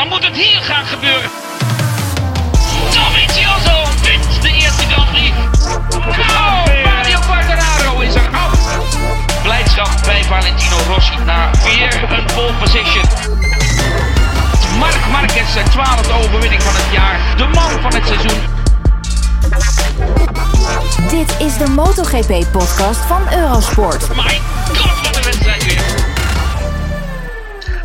Dan 0.00 0.08
moet 0.08 0.24
het 0.24 0.36
hier 0.36 0.60
gaan 0.60 0.86
gebeuren. 0.86 1.30
Dovizioso 2.94 3.76
wint 4.02 4.42
de 4.42 4.48
eerste 4.48 4.84
Grand 4.90 5.10
Prix. 5.10 5.36
Oh, 5.64 6.64
Mario 6.84 7.18
Quartararo 7.20 8.00
is 8.00 8.14
er 8.14 8.28
af. 8.32 8.78
Blijdschap 9.42 9.90
bij 10.04 10.24
Valentino 10.24 10.76
Rossi 10.88 11.16
na 11.26 11.50
weer 11.64 12.02
een 12.18 12.24
pole 12.34 12.52
position. 12.60 13.04
Mark 14.78 15.06
Marquez 15.10 15.52
zijn 15.52 15.70
twaalfde 15.70 16.12
overwinning 16.12 16.62
van 16.62 16.74
het 16.74 16.92
jaar. 16.92 17.36
De 17.36 17.46
man 17.46 17.80
van 17.80 17.94
het 17.94 18.06
seizoen. 18.06 18.40
Dit 21.10 21.46
is 21.46 21.56
de 21.56 21.68
MotoGP-podcast 21.68 23.00
van 23.06 23.32
Eurosport. 23.32 24.14
Mijn 24.16 24.40
god, 24.76 25.06
wat 25.06 25.16
een 25.16 25.22
wedstrijd. 25.22 25.69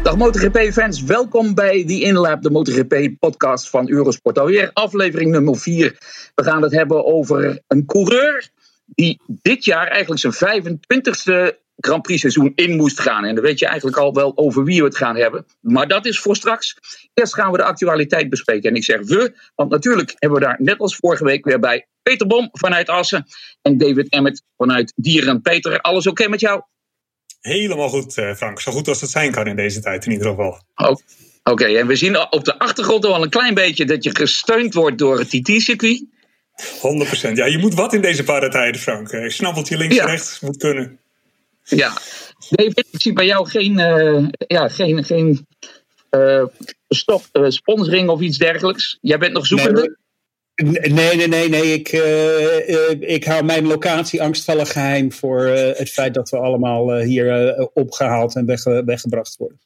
Dag 0.06 0.18
MotoGP-fans, 0.18 1.04
welkom 1.04 1.54
bij 1.54 1.86
die 1.86 2.04
Inlap, 2.04 2.42
de 2.42 2.50
MotoGP-podcast 2.50 3.70
van 3.70 3.90
Eurosport. 3.90 4.40
Alweer 4.40 4.70
aflevering 4.74 5.32
nummer 5.32 5.58
4. 5.58 5.98
We 6.36 6.44
gaan 6.44 6.62
het 6.62 6.72
hebben 6.72 7.06
over 7.06 7.62
een 7.68 7.86
coureur 7.86 8.50
die 8.86 9.22
dit 9.28 9.66
jaar 9.66 9.88
eigenlijk 9.88 10.22
zijn 10.22 10.62
25e 10.62 11.58
Grand 11.76 12.02
Prix 12.02 12.22
seizoen 12.22 12.52
in 12.56 12.76
moest 12.76 13.00
gaan. 13.00 13.26
En 13.26 13.36
dan 13.36 13.44
weet 13.44 13.60
je 13.60 13.66
eigenlijk 13.66 13.98
al 13.98 14.14
wel 14.14 14.38
over 14.38 14.64
wie 14.64 14.80
we 14.80 14.86
het 14.88 14.98
gaan 14.98 15.16
hebben. 15.16 15.46
Maar 15.62 15.88
dat 15.88 16.06
is 16.06 16.20
voor 16.20 16.36
straks. 16.36 16.78
Eerst 17.14 17.34
gaan 17.34 17.52
we 17.52 17.58
de 17.58 17.64
actualiteit 17.64 18.30
bespreken. 18.30 18.70
En 18.70 18.76
ik 18.76 18.84
zeg 18.84 19.00
we, 19.02 19.34
want 19.56 19.70
natuurlijk 19.70 20.14
hebben 20.16 20.40
we 20.40 20.46
daar 20.46 20.58
net 20.60 20.80
als 20.80 20.96
vorige 20.96 21.24
week 21.24 21.46
weer 21.46 21.60
bij 21.60 21.88
Peter 22.02 22.28
Bom 22.28 22.50
vanuit 22.52 22.90
Assen 22.90 23.26
en 23.62 23.78
David 23.78 24.10
Emmet 24.10 24.44
vanuit 24.58 24.94
Dieren. 24.96 25.42
Peter, 25.42 25.82
alles 25.82 26.08
oké 26.08 26.28
met 26.28 26.40
jou? 26.40 26.62
Helemaal 27.46 27.90
goed, 27.90 28.18
eh, 28.18 28.34
Frank. 28.34 28.60
Zo 28.62 28.72
goed 28.72 28.88
als 28.88 29.02
het 29.02 29.10
zijn 29.10 29.32
kan 29.32 29.48
in 29.48 29.56
deze 29.56 29.82
tijd 29.82 30.06
in 30.06 30.12
ieder 30.12 30.28
geval. 30.28 30.60
Oh, 30.76 30.96
Oké, 31.44 31.66
en 31.66 31.88
we 31.88 31.96
zien 31.96 32.32
op 32.32 32.44
de 32.44 32.60
achtergrond 32.60 33.06
al 33.06 33.24
een 33.24 33.30
klein 33.30 33.54
beetje 33.54 33.86
dat 33.86 34.04
je 34.04 34.16
gesteund 34.16 34.74
wordt 34.74 34.98
door 34.98 35.20
het 35.20 35.30
TT-circuit. 35.30 36.04
100%. 36.82 37.38
Ja, 37.38 37.46
je 37.46 37.58
moet 37.58 37.74
wat 37.74 37.94
in 37.94 38.02
deze 38.02 38.24
paratijden, 38.24 38.82
Frank. 38.82 39.10
Eh, 39.12 39.30
Snabbeltje 39.30 39.78
links 39.78 39.96
Ja. 39.96 40.04
en 40.04 40.10
rechts 40.10 40.40
moet 40.40 40.58
kunnen. 40.58 41.00
Ja. 41.64 41.94
David, 42.50 42.88
ik 42.92 43.02
zie 43.02 43.14
bij 43.14 43.26
jou 43.26 43.50
geen, 43.50 43.80
eh, 43.80 44.28
ja, 44.48 44.68
geen, 44.70 45.04
geen 45.04 45.48
eh, 46.10 46.46
stop, 46.90 47.24
sponsoring 47.48 48.10
of 48.10 48.22
iets 48.22 48.38
dergelijks. 48.38 48.98
Jij 49.02 49.18
bent 49.18 49.34
nog 49.34 49.46
zoekende? 49.46 49.82
Nee, 49.82 49.96
nee, 50.56 51.28
nee, 51.28 51.50
nee. 51.50 51.74
Ik, 51.74 51.88
eh, 51.88 52.90
eh, 52.90 52.98
ik 53.00 53.24
hou 53.24 53.44
mijn 53.44 53.68
locatie 53.68 54.22
angstvallig 54.22 54.72
geheim 54.72 55.12
voor 55.12 55.46
eh, 55.46 55.78
het 55.78 55.90
feit 55.90 56.14
dat 56.14 56.30
we 56.30 56.38
allemaal 56.38 56.96
hier 56.98 57.48
eh, 57.58 57.66
opgehaald 57.74 58.36
en 58.36 58.46
wegge- 58.46 58.84
weggebracht 58.86 59.36
worden. 59.38 59.60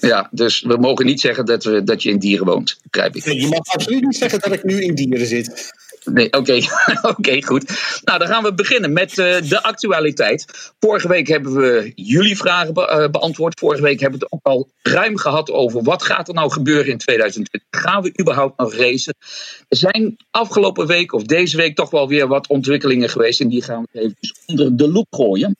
Ja, 0.00 0.28
dus 0.30 0.60
we 0.60 0.76
mogen 0.76 1.06
niet 1.06 1.20
zeggen 1.20 1.44
dat, 1.44 1.64
we, 1.64 1.82
dat 1.82 2.02
je 2.02 2.10
in 2.10 2.18
dieren 2.18 2.46
woont, 2.46 2.78
begrijp 2.90 3.16
ik. 3.16 3.24
Je 3.24 3.46
mag 3.46 3.66
absoluut 3.66 4.02
niet 4.02 4.16
zeggen 4.16 4.40
dat 4.40 4.52
ik 4.52 4.64
nu 4.64 4.82
in 4.82 4.94
dieren 4.94 5.26
zit. 5.26 5.72
Nee, 6.12 6.32
oké, 7.16 7.42
goed. 7.42 7.64
Nou, 8.04 8.18
dan 8.18 8.28
gaan 8.28 8.42
we 8.42 8.54
beginnen 8.54 8.92
met 8.92 9.18
eh, 9.18 9.40
de 9.48 9.62
actualiteit. 9.62 10.72
Vorige 10.78 11.08
week 11.08 11.28
hebben 11.28 11.54
we 11.54 11.92
jullie 11.94 12.36
vragen 12.36 12.74
eh, 12.74 13.08
beantwoord. 13.10 13.58
Vorige 13.58 13.82
week 13.82 14.00
hebben 14.00 14.18
we 14.18 14.24
het 14.24 14.34
ook 14.34 14.52
al 14.52 14.68
ruim 14.82 15.18
gehad 15.18 15.50
over 15.50 15.82
wat 15.82 16.02
gaat 16.02 16.28
er 16.28 16.34
nou 16.34 16.50
gebeuren 16.50 16.92
in 16.92 16.98
2020. 16.98 17.62
Gaan 17.70 18.02
we 18.02 18.20
überhaupt 18.20 18.58
nog 18.58 18.74
racen? 18.74 19.14
Er 19.68 19.76
zijn 19.76 20.16
afgelopen 20.30 20.86
week 20.86 21.12
of 21.12 21.22
deze 21.22 21.56
week 21.56 21.76
toch 21.76 21.90
wel 21.90 22.08
weer 22.08 22.26
wat 22.26 22.48
ontwikkelingen 22.48 23.08
geweest. 23.08 23.40
En 23.40 23.48
die 23.48 23.62
gaan 23.62 23.86
we 23.92 24.00
even 24.00 24.16
onder 24.46 24.76
de 24.76 24.90
loep 24.90 25.06
gooien. 25.10 25.56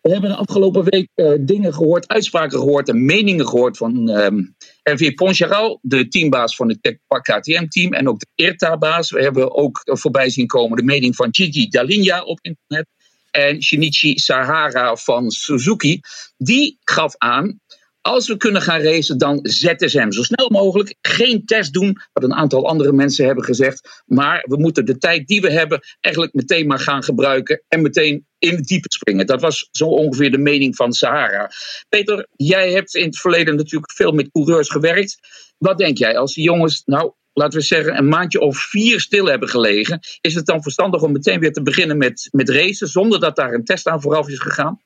We 0.00 0.10
hebben 0.10 0.30
de 0.30 0.36
afgelopen 0.36 0.84
week 0.84 1.08
eh, 1.14 1.32
dingen 1.40 1.74
gehoord, 1.74 2.08
uitspraken 2.08 2.58
gehoord 2.58 2.88
en 2.88 3.04
meningen 3.04 3.48
gehoord 3.48 3.76
van 3.76 4.08
ehm 4.10 4.42
Hervé 4.82 5.12
Poncharal, 5.12 5.78
de 5.82 6.08
teambaas 6.08 6.56
van 6.56 6.68
het 6.68 6.98
KTM-team 7.22 7.92
en 7.92 8.08
ook 8.08 8.18
de 8.18 8.26
IRTA-baas. 8.34 9.10
We 9.10 9.22
hebben 9.22 9.54
ook 9.54 9.80
eh, 9.84 9.94
voorbij 9.94 10.30
zien 10.30 10.46
komen 10.46 10.76
de 10.76 10.82
mening 10.82 11.16
van 11.16 11.28
Gigi 11.30 11.68
Dall'Igna 11.68 12.22
op 12.22 12.38
internet 12.42 12.86
en 13.30 13.62
Shinichi 13.62 14.18
Sahara 14.18 14.96
van 14.96 15.30
Suzuki. 15.30 16.00
Die 16.36 16.78
gaf 16.80 17.14
aan, 17.16 17.60
als 18.00 18.28
we 18.28 18.36
kunnen 18.36 18.62
gaan 18.62 18.80
racen, 18.80 19.18
dan 19.18 19.38
ZSM. 19.42 20.10
Zo 20.10 20.22
snel 20.22 20.50
mogelijk. 20.50 20.94
Geen 21.00 21.44
test 21.44 21.72
doen, 21.72 21.96
wat 22.12 22.24
een 22.24 22.34
aantal 22.34 22.68
andere 22.68 22.92
mensen 22.92 23.26
hebben 23.26 23.44
gezegd. 23.44 24.02
Maar 24.06 24.44
we 24.48 24.56
moeten 24.56 24.84
de 24.84 24.98
tijd 24.98 25.26
die 25.26 25.40
we 25.40 25.50
hebben 25.50 25.80
eigenlijk 26.00 26.34
meteen 26.34 26.66
maar 26.66 26.78
gaan 26.78 27.02
gebruiken. 27.02 27.62
En 27.68 27.82
meteen 27.82 28.28
in 28.40 28.54
het 28.54 28.66
diepe 28.66 28.92
springen. 28.92 29.26
Dat 29.26 29.40
was 29.40 29.68
zo 29.70 29.84
ongeveer 29.86 30.30
de 30.30 30.38
mening 30.38 30.76
van 30.76 30.92
Sahara. 30.92 31.50
Peter, 31.88 32.26
jij 32.36 32.72
hebt 32.72 32.94
in 32.94 33.04
het 33.04 33.18
verleden 33.18 33.56
natuurlijk 33.56 33.92
veel 33.92 34.12
met 34.12 34.30
coureurs 34.30 34.68
gewerkt. 34.68 35.18
Wat 35.58 35.78
denk 35.78 35.98
jij 35.98 36.18
als 36.18 36.34
die 36.34 36.44
jongens, 36.44 36.82
nou, 36.84 37.12
laten 37.32 37.58
we 37.58 37.64
zeggen, 37.64 37.96
een 37.96 38.08
maandje 38.08 38.40
of 38.40 38.58
vier 38.58 39.00
stil 39.00 39.26
hebben 39.26 39.48
gelegen? 39.48 40.00
Is 40.20 40.34
het 40.34 40.46
dan 40.46 40.62
verstandig 40.62 41.02
om 41.02 41.12
meteen 41.12 41.40
weer 41.40 41.52
te 41.52 41.62
beginnen 41.62 41.98
met, 41.98 42.28
met 42.30 42.48
racen 42.48 42.88
zonder 42.88 43.20
dat 43.20 43.36
daar 43.36 43.52
een 43.52 43.64
test 43.64 43.86
aan 43.86 44.00
vooraf 44.00 44.28
is 44.28 44.38
gegaan? 44.38 44.80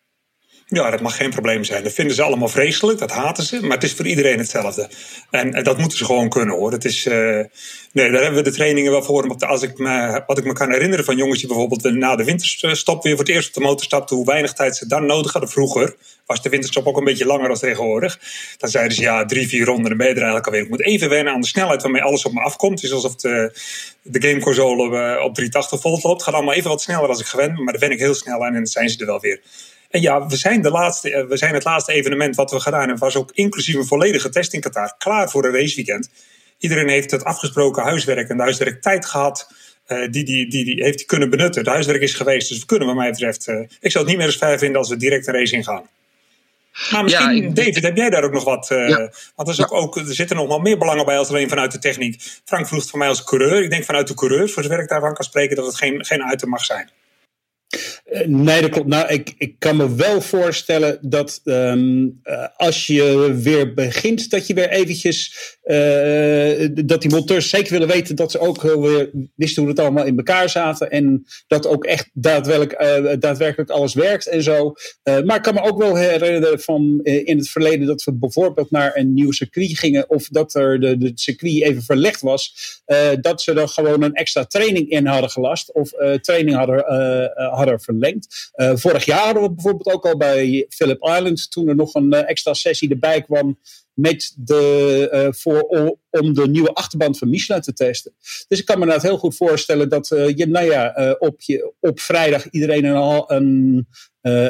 Ja, 0.67 0.91
dat 0.91 1.01
mag 1.01 1.17
geen 1.17 1.31
probleem 1.31 1.65
zijn. 1.65 1.83
Dat 1.83 1.93
vinden 1.93 2.15
ze 2.15 2.23
allemaal 2.23 2.49
vreselijk, 2.49 2.99
dat 2.99 3.11
haten 3.11 3.45
ze. 3.45 3.61
Maar 3.61 3.71
het 3.71 3.83
is 3.83 3.93
voor 3.93 4.07
iedereen 4.07 4.39
hetzelfde. 4.39 4.89
En, 5.31 5.55
en 5.55 5.65
dat 5.65 5.79
moeten 5.79 5.99
ze 5.99 6.05
gewoon 6.05 6.29
kunnen 6.29 6.55
hoor. 6.55 6.73
Het 6.73 6.85
is, 6.85 7.07
eh, 7.07 7.41
nee, 7.93 8.11
daar 8.11 8.23
hebben 8.23 8.35
we 8.35 8.51
de 8.51 8.57
trainingen 8.57 8.91
wel 8.91 9.03
voor. 9.03 9.27
Maar 9.27 9.37
als 9.37 9.63
ik 9.63 9.79
me, 9.79 10.23
wat 10.27 10.39
ik 10.39 10.45
me 10.45 10.53
kan 10.53 10.71
herinneren 10.71 11.05
van 11.05 11.17
jongens 11.17 11.39
die 11.39 11.49
bijvoorbeeld 11.49 11.95
na 11.95 12.17
de 12.17 12.25
winterstop 12.25 13.03
weer 13.03 13.17
voor 13.17 13.25
het 13.25 13.35
eerst 13.35 13.49
op 13.49 13.55
de 13.55 13.61
motor 13.61 13.85
stapten, 13.85 14.17
hoe 14.17 14.27
weinig 14.27 14.53
tijd 14.53 14.77
ze 14.77 14.87
dan 14.87 15.07
nodig 15.07 15.33
hadden. 15.33 15.51
Vroeger 15.51 15.97
was 16.27 16.43
de 16.43 16.49
winterstop 16.49 16.87
ook 16.87 16.97
een 16.97 17.05
beetje 17.05 17.27
langer 17.27 17.49
dan 17.49 17.57
tegenwoordig. 17.57 18.19
Dan 18.59 18.71
zeiden 18.71 18.97
ze 18.97 19.03
ja, 19.03 19.25
drie, 19.25 19.49
vier 19.49 19.65
ronden, 19.65 19.89
dan 19.89 19.97
ben 19.97 20.07
je 20.07 20.13
er 20.13 20.19
eigenlijk 20.19 20.47
alweer. 20.47 20.63
Ik 20.63 20.71
moet 20.71 20.85
even 20.85 21.09
wennen 21.09 21.33
aan 21.33 21.41
de 21.41 21.47
snelheid 21.47 21.83
waarmee 21.83 22.03
alles 22.03 22.25
op 22.25 22.33
me 22.33 22.41
afkomt. 22.41 22.81
Het 22.81 22.91
is 22.91 22.93
alsof 22.93 23.17
de, 23.17 23.59
de 24.03 24.29
gameconsole 24.29 24.83
eh, 24.83 25.25
op 25.25 25.35
380 25.35 25.81
volt 25.81 26.03
loopt. 26.03 26.17
Het 26.17 26.23
gaat 26.23 26.35
allemaal 26.35 26.55
even 26.55 26.71
wat 26.71 26.83
sneller 26.83 27.09
als 27.09 27.21
ik 27.21 27.27
gewend 27.27 27.55
ben, 27.55 27.65
maar 27.65 27.73
daar 27.73 27.89
ben 27.89 27.97
ik 27.97 27.99
heel 27.99 28.15
snel 28.15 28.45
aan 28.45 28.49
en 28.49 28.55
dan 28.55 28.67
zijn 28.67 28.89
ze 28.89 28.99
er 28.99 29.07
wel 29.07 29.21
weer. 29.21 29.41
En 29.95 30.01
ja, 30.01 30.27
we 30.27 30.37
zijn, 30.37 30.63
de 30.63 30.71
laatste, 30.71 31.11
eh, 31.11 31.27
we 31.27 31.37
zijn 31.37 31.55
het 31.55 31.65
laatste 31.65 31.93
evenement 31.93 32.37
wat 32.37 32.51
we 32.51 32.61
gedaan 32.61 32.81
hebben. 32.81 32.99
Was 32.99 33.17
ook 33.17 33.31
inclusief 33.35 33.75
een 33.75 33.85
volledige 33.87 34.29
test 34.29 34.53
in 34.53 34.61
Qatar. 34.61 34.95
Klaar 34.99 35.31
voor 35.31 35.45
een 35.45 35.53
raceweekend. 35.53 36.11
Iedereen 36.59 36.89
heeft 36.89 37.11
het 37.11 37.25
afgesproken 37.25 37.83
huiswerk 37.83 38.29
en 38.29 38.37
de 38.37 38.43
huiswerktijd 38.43 39.07
gehad. 39.07 39.49
eh, 39.87 39.99
die, 40.11 40.25
die, 40.25 40.49
die, 40.51 40.65
die 40.65 40.83
heeft 40.83 40.99
hij 40.99 41.05
kunnen 41.07 41.31
benutten. 41.31 41.65
De 41.65 41.71
huiswerk 41.71 42.01
is 42.03 42.15
geweest. 42.15 42.49
Dus 42.49 42.59
we 42.59 42.67
kunnen, 42.67 42.87
wat 42.87 42.97
mij 42.97 43.11
betreft. 43.11 43.49
eh, 43.49 43.61
ik 43.81 43.91
zou 43.91 43.99
het 44.05 44.07
niet 44.07 44.17
meer 44.17 44.27
eens 44.27 44.37
fijn 44.37 44.59
vinden 44.59 44.79
als 44.79 44.89
we 44.89 44.97
direct 44.97 45.27
een 45.27 45.35
race 45.35 45.55
ingaan. 45.55 45.83
Maar 46.91 47.03
misschien, 47.03 47.55
David, 47.55 47.83
heb 47.83 47.97
jij 47.97 48.11
daar 48.11 48.25
ook 48.25 48.33
nog 48.33 48.45
wat? 48.45 48.67
Ja. 48.69 49.13
Want 49.35 49.49
er, 49.49 49.55
is 49.55 49.61
ook, 49.63 49.73
ook, 49.73 49.97
er 49.97 50.15
zitten 50.15 50.37
nog 50.37 50.49
wel 50.49 50.59
meer 50.59 50.79
belangen 50.79 51.05
bij 51.05 51.19
als 51.19 51.29
alleen 51.29 51.49
vanuit 51.49 51.73
de 51.73 51.79
techniek. 51.79 52.23
Frank 52.45 52.67
vroeg 52.67 52.81
het 52.81 52.91
van 52.91 52.99
mij 52.99 53.09
als 53.09 53.25
coureur. 53.25 53.63
Ik 53.63 53.71
denk 53.71 53.85
vanuit 53.85 54.09
de 54.09 54.15
coureur, 54.15 54.49
voor 54.49 54.63
zover 54.63 54.79
ik 54.79 54.89
daarvan 54.89 55.15
kan 55.15 55.25
spreken, 55.25 55.57
dat 55.57 55.67
het 55.67 55.77
geen, 55.77 56.05
geen 56.05 56.33
item 56.33 56.49
mag 56.49 56.65
zijn. 56.65 56.91
Eh, 58.15 58.27
Nee, 58.27 58.61
dat 58.61 58.71
klopt. 58.71 58.89
Nou, 58.89 59.09
ik, 59.13 59.35
ik 59.39 59.55
kan 59.59 59.77
me 59.77 59.95
wel 59.95 60.21
voorstellen 60.21 60.99
dat 61.01 61.41
ehm, 61.45 62.09
eh, 62.23 62.47
als 62.57 62.87
je 62.87 63.35
weer 63.43 63.75
begint, 63.75 64.31
dat 64.31 64.47
je 64.47 64.55
weer 64.55 64.69
eventjes, 64.69 65.35
eh, 65.63 66.69
dat 66.85 67.03
die 67.03 67.11
monteurs 67.11 67.49
zeker 67.49 67.73
willen 67.73 67.89
weten 67.89 68.17
dat 68.17 68.31
ze 68.31 68.39
ook 68.39 68.63
weer 68.63 69.11
wisten 69.35 69.63
hoe 69.63 69.71
het 69.71 69.81
allemaal 69.81 70.05
in 70.05 70.17
elkaar 70.17 70.49
zaten 70.49 70.91
en 70.91 71.25
dat 71.47 71.67
ook 71.67 71.85
echt 71.85 72.11
daadwerkelijk, 72.13 73.21
daadwerkelijk 73.21 73.71
alles 73.71 73.95
werkt 73.95 74.27
en 74.27 74.43
zo. 74.43 74.75
Maar 75.25 75.37
ik 75.37 75.43
kan 75.43 75.55
me 75.55 75.63
ook 75.63 75.79
wel 75.79 75.97
herinneren 75.97 76.61
van 76.61 77.01
in 77.03 77.39
het 77.39 77.49
verleden 77.49 77.87
dat 77.87 78.05
we 78.05 78.13
bijvoorbeeld 78.13 78.71
naar 78.71 78.97
een 78.97 79.15
nieuw 79.15 79.33
circuit 79.33 79.79
gingen 79.79 80.11
of 80.11 80.29
dat 80.29 80.55
er 80.55 80.81
de, 80.81 80.99
de 80.99 81.13
circuit 81.15 81.63
even 81.63 81.83
verlegd 81.83 82.21
was, 82.21 82.55
dat 83.21 83.43
ze 83.43 83.53
er 83.53 83.69
gewoon 83.69 84.03
een 84.03 84.15
extra 84.15 84.45
training 84.45 84.89
in 84.89 85.07
hadden 85.07 85.31
gelast 85.31 85.73
of 85.73 85.91
training 86.21 86.57
hadden, 86.57 86.85
verlengd. 87.73 88.51
Eh, 88.53 88.73
vorig 88.75 89.05
jaar 89.05 89.25
hadden 89.25 89.43
we 89.43 89.53
bijvoorbeeld 89.53 89.95
ook 89.95 90.07
al 90.07 90.17
bij 90.17 90.67
Phillip 90.69 91.03
Island, 91.03 91.51
toen 91.51 91.69
er 91.69 91.75
nog 91.75 91.95
een 91.95 92.13
eh, 92.13 92.29
extra 92.29 92.55
sessie 92.55 92.91
erbij 92.91 93.23
kwam 93.23 93.59
met 93.93 94.35
de, 94.37 95.09
eh, 95.11 95.29
voor, 95.31 95.63
om, 96.11 96.35
de 96.35 96.49
nieuwe 96.49 96.75
achterband 96.75 97.19
van 97.19 97.31
Michelin 97.31 97.63
te 97.63 97.73
testen. 97.73 98.13
Dus 98.49 98.59
ik 98.59 98.65
kan 98.65 98.77
me 98.77 98.83
inderdaad 98.83 99.07
heel 99.07 99.19
goed 99.19 99.37
voorstellen 99.37 99.89
dat 99.89 100.09
je, 100.09 100.47
nou 100.49 100.67
ja, 100.67 101.17
op, 101.19 101.41
je, 101.41 101.73
op 101.81 102.01
vrijdag 102.01 102.51
iedereen 102.51 102.85
een, 102.85 103.25
een, 103.27 103.87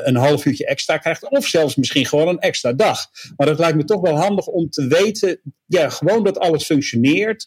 een 0.05 0.17
half 0.17 0.45
uurtje 0.45 0.67
extra 0.67 0.99
krijgt. 0.99 1.29
Of 1.29 1.47
zelfs 1.47 1.77
misschien 1.77 2.07
gewoon 2.07 2.29
een 2.29 2.39
extra 2.39 2.73
dag. 2.73 3.07
Maar 3.37 3.49
het 3.49 3.59
lijkt 3.59 3.77
me 3.77 3.85
toch 3.85 4.01
wel 4.01 4.17
handig 4.17 4.47
om 4.47 4.71
te 4.71 4.87
weten, 4.87 5.41
ja, 5.67 5.89
gewoon 5.89 6.25
dat 6.25 6.39
alles 6.39 6.65
functioneert. 6.65 7.47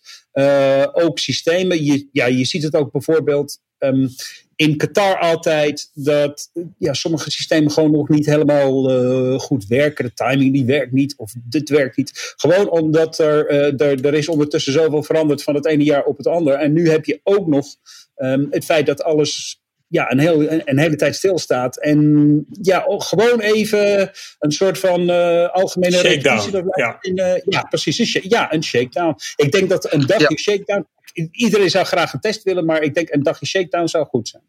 Ook 0.91 1.19
systemen. 1.19 1.83
Je, 1.83 2.07
ja, 2.11 2.25
je 2.25 2.45
ziet 2.45 2.63
het 2.63 2.75
ook 2.75 2.91
bijvoorbeeld 2.91 3.59
ehm, 3.77 4.07
in 4.57 4.77
Qatar 4.77 5.19
altijd 5.19 5.91
dat 5.93 6.51
ja, 6.77 6.93
sommige 6.93 7.31
systemen 7.31 7.71
gewoon 7.71 7.91
nog 7.91 8.09
niet 8.09 8.25
helemaal 8.25 8.91
eh, 8.91 9.39
goed 9.39 9.67
werken. 9.67 10.05
De 10.05 10.13
timing 10.13 10.53
die 10.53 10.65
werkt 10.65 10.91
niet 10.91 11.13
of 11.17 11.33
dit 11.43 11.69
werkt 11.69 11.97
niet. 11.97 12.33
Gewoon 12.37 12.69
omdat 12.69 13.19
er, 13.19 13.47
eh, 13.47 13.81
er, 13.81 14.05
er 14.05 14.13
is 14.13 14.29
ondertussen 14.29 14.73
zoveel 14.73 15.03
veranderd 15.03 15.43
van 15.43 15.55
het 15.55 15.65
ene 15.65 15.83
jaar 15.83 16.03
op 16.03 16.17
het 16.17 16.27
andere. 16.27 16.57
En 16.57 16.73
nu 16.73 16.89
heb 16.89 17.05
je 17.05 17.19
ook 17.23 17.47
nog 17.47 17.67
ehm, 18.15 18.45
het 18.49 18.65
feit 18.65 18.85
dat 18.85 19.03
alles 19.03 19.61
ja, 19.87 20.11
een, 20.11 20.19
heel, 20.19 20.51
een, 20.51 20.79
hele 20.79 20.95
tijd 20.95 21.15
stilstaat. 21.15 21.77
En 21.77 22.45
ja, 22.61 22.85
gewoon 22.87 23.39
even 23.39 24.11
een 24.39 24.51
soort 24.51 24.79
van 24.79 25.09
uh, 25.09 25.49
algemene 25.49 25.97
shakedown. 25.97 26.69
Ja. 26.75 26.97
In, 27.01 27.19
uh, 27.19 27.37
ja, 27.45 27.61
precies. 27.61 28.15
Een 28.15 28.21
ja, 28.27 28.53
een 28.53 28.63
shakedown. 28.63 29.15
Ik 29.35 29.51
denk 29.51 29.69
dat 29.69 29.93
een 29.93 30.05
dagje 30.05 30.25
ja. 30.29 30.37
shakedown. 30.37 30.87
Iedereen 31.31 31.69
zou 31.69 31.85
graag 31.85 32.13
een 32.13 32.19
test 32.19 32.43
willen, 32.43 32.65
maar 32.65 32.81
ik 32.81 32.93
denk 32.93 33.09
een 33.09 33.23
dagje 33.23 33.45
shakedown 33.45 33.87
zou 33.87 34.05
goed 34.05 34.27
zijn. 34.27 34.43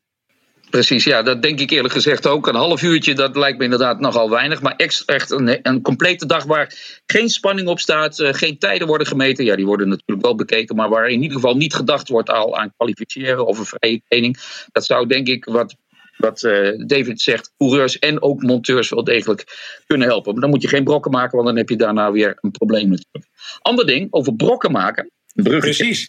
Precies, 0.70 1.05
ja, 1.05 1.23
dat 1.23 1.43
denk 1.43 1.61
ik 1.61 1.70
eerlijk 1.70 1.94
gezegd 1.94 2.26
ook. 2.26 2.47
Een 2.47 2.55
half 2.55 2.82
uurtje, 2.82 3.15
dat 3.15 3.37
lijkt 3.37 3.59
me 3.59 3.65
inderdaad 3.65 4.00
nogal 4.00 4.31
weinig. 4.31 4.62
Maar 4.62 4.76
echt 5.06 5.31
een, 5.31 5.59
een 5.62 5.82
complete 5.82 6.26
dag 6.26 6.44
waar 6.44 6.75
geen 7.06 7.29
spanning 7.29 7.69
op 7.69 7.81
staat, 7.81 8.19
uh, 8.19 8.32
geen 8.32 8.59
tijden 8.59 8.87
worden 8.87 9.06
gemeten. 9.06 9.44
Ja, 9.44 9.56
die 9.56 9.67
worden 9.67 9.88
natuurlijk 9.88 10.23
wel 10.23 10.35
bekeken, 10.35 10.76
maar 10.76 10.88
waar 10.88 11.09
in 11.09 11.23
ieder 11.23 11.37
geval 11.37 11.56
niet 11.56 11.75
gedacht 11.75 12.09
wordt 12.09 12.31
al 12.31 12.59
aan 12.59 12.73
kwalificeren 12.76 13.47
of 13.47 13.59
een 13.59 13.64
vrije 13.64 14.03
training. 14.09 14.38
Dat 14.73 14.85
zou 14.85 15.06
denk 15.06 15.29
ik 15.29 15.44
wat 15.44 15.76
wat 16.19 16.43
uh, 16.43 16.87
David 16.87 17.21
zegt, 17.21 17.53
coureurs 17.56 17.99
en 17.99 18.23
ook 18.23 18.43
monteurs 18.43 18.88
wel 18.88 19.05
degelijk 19.05 19.44
kunnen 19.87 20.09
helpen. 20.09 20.32
Maar 20.32 20.41
dan 20.41 20.50
moet 20.50 20.62
je 20.62 20.69
geen 20.69 20.85
brokken 20.85 21.11
maken, 21.11 21.37
want 21.37 21.49
dan 21.49 21.56
heb 21.56 21.69
je 21.69 21.76
daarna 21.76 22.12
weer 22.12 22.38
een 22.41 22.50
probleem 22.50 22.88
natuurlijk. 22.88 23.26
Ander 23.61 23.87
ding, 23.87 24.06
over 24.11 24.35
brokken 24.35 24.73
maken. 24.73 25.11
Precies. 25.35 26.06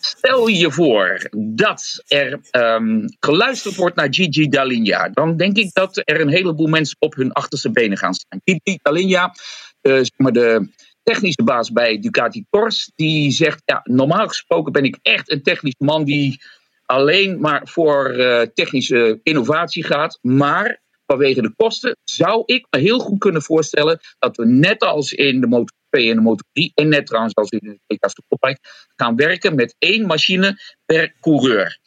Stel 0.00 0.46
je 0.46 0.70
voor 0.70 1.28
dat 1.36 2.02
er 2.06 2.40
um, 2.50 3.04
geluisterd 3.20 3.74
wordt 3.74 3.96
naar 3.96 4.08
Gigi 4.10 4.48
Dall'Igna. 4.48 5.08
Dan 5.08 5.36
denk 5.36 5.56
ik 5.56 5.72
dat 5.72 5.96
er 5.96 6.20
een 6.20 6.28
heleboel 6.28 6.66
mensen 6.66 6.96
op 6.98 7.14
hun 7.14 7.32
achterste 7.32 7.70
benen 7.70 7.98
gaan 7.98 8.14
staan. 8.14 8.40
Gigi 8.44 8.78
Dall'Igna, 8.82 9.34
uh, 9.82 9.94
zeg 9.94 10.10
maar 10.16 10.32
de 10.32 10.70
technische 11.02 11.42
baas 11.42 11.72
bij 11.72 11.98
Ducati 11.98 12.44
Corse, 12.50 12.92
die 12.94 13.30
zegt: 13.30 13.62
ja, 13.64 13.80
normaal 13.84 14.28
gesproken 14.28 14.72
ben 14.72 14.84
ik 14.84 14.98
echt 15.02 15.30
een 15.30 15.42
technisch 15.42 15.78
man 15.78 16.04
die 16.04 16.40
alleen 16.84 17.40
maar 17.40 17.60
voor 17.64 18.16
uh, 18.16 18.40
technische 18.40 19.20
innovatie 19.22 19.84
gaat. 19.84 20.18
Maar 20.22 20.80
vanwege 21.06 21.42
de 21.42 21.54
kosten 21.56 21.96
zou 22.04 22.42
ik 22.46 22.66
me 22.70 22.80
heel 22.80 22.98
goed 22.98 23.18
kunnen 23.18 23.42
voorstellen 23.42 24.00
dat 24.18 24.36
we 24.36 24.46
net 24.46 24.80
als 24.80 25.12
in 25.12 25.40
de 25.40 25.46
motor 25.46 25.76
en 25.90 26.14
de 26.16 26.20
Moto 26.20 26.42
3 26.52 26.72
en 26.74 26.88
net 26.88 27.06
trouwens 27.06 27.34
als 27.34 27.50
in 27.50 27.58
de 27.62 27.78
WK 27.86 28.10
Superbike 28.10 28.60
gaan 28.96 29.16
werken 29.16 29.54
met 29.54 29.74
één 29.78 30.06
machine 30.06 30.56
per 30.84 31.14
coureur. 31.20 31.78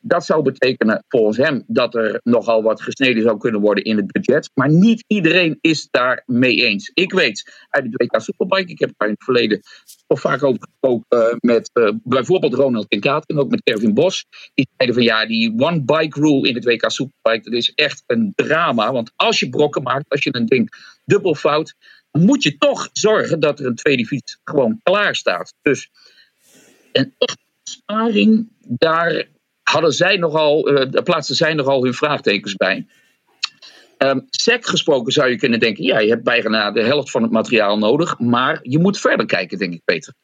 Dat 0.00 0.24
zou 0.24 0.42
betekenen 0.42 1.04
volgens 1.08 1.36
hem 1.36 1.64
dat 1.66 1.94
er 1.94 2.20
nogal 2.22 2.62
wat 2.62 2.82
gesneden 2.82 3.22
zou 3.22 3.38
kunnen 3.38 3.60
worden 3.60 3.84
in 3.84 3.96
het 3.96 4.06
budget. 4.06 4.50
Maar 4.54 4.70
niet 4.70 5.04
iedereen 5.06 5.58
is 5.60 5.88
daar 5.90 6.22
mee 6.26 6.54
eens. 6.54 6.90
Ik 6.94 7.12
weet 7.12 7.66
uit 7.68 7.84
de 7.92 8.04
WK 8.04 8.20
Superbike, 8.20 8.70
ik 8.70 8.78
heb 8.78 8.90
daar 8.96 9.08
in 9.08 9.14
het 9.14 9.24
verleden 9.24 9.60
of 10.06 10.20
vaak 10.20 10.42
over 10.42 10.60
gesproken 10.60 11.38
met 11.40 11.70
uh, 11.74 11.90
bijvoorbeeld 12.02 12.54
Ronald 12.54 12.88
Kinkaat 12.88 13.28
en 13.28 13.38
ook 13.38 13.50
met 13.50 13.62
Kevin 13.62 13.94
Bos. 13.94 14.24
Die 14.54 14.68
zeiden 14.76 14.96
van 14.96 15.06
ja, 15.06 15.26
die 15.26 15.54
one 15.58 15.82
bike 15.84 16.20
rule 16.20 16.48
in 16.48 16.54
het 16.54 16.64
WK 16.64 16.90
Superbike, 16.90 17.50
dat 17.50 17.58
is 17.58 17.72
echt 17.74 18.02
een 18.06 18.32
drama. 18.34 18.92
Want 18.92 19.12
als 19.16 19.40
je 19.40 19.48
brokken 19.48 19.82
maakt, 19.82 20.08
als 20.08 20.22
je 20.22 20.34
een 20.34 20.46
ding 20.46 20.70
dubbel 21.04 21.34
fout, 21.34 21.74
moet 22.10 22.42
je 22.42 22.56
toch 22.58 22.88
zorgen 22.92 23.40
dat 23.40 23.60
er 23.60 23.66
een 23.66 23.74
tweede 23.74 24.06
fiets 24.06 24.38
gewoon 24.44 24.80
klaar 24.82 25.16
staat. 25.16 25.54
Dus 25.62 25.90
een 26.92 27.14
echte 27.18 27.46
sparing, 27.62 28.48
daar 28.60 29.28
hadden 29.62 29.92
zij 29.92 30.16
nogal, 30.16 30.70
uh, 30.70 31.02
plaatsten 31.02 31.36
zij 31.36 31.54
nogal 31.54 31.84
hun 31.84 31.94
vraagtekens 31.94 32.54
bij. 32.54 32.86
Um, 33.98 34.26
sec 34.30 34.66
gesproken 34.66 35.12
zou 35.12 35.30
je 35.30 35.36
kunnen 35.36 35.60
denken, 35.60 35.84
ja, 35.84 35.98
je 35.98 36.08
hebt 36.08 36.24
bijna 36.24 36.70
de 36.70 36.82
helft 36.82 37.10
van 37.10 37.22
het 37.22 37.30
materiaal 37.30 37.78
nodig, 37.78 38.18
maar 38.18 38.58
je 38.62 38.78
moet 38.78 39.00
verder 39.00 39.26
kijken, 39.26 39.58
denk 39.58 39.72
ik, 39.72 39.84
Peter. 39.84 40.14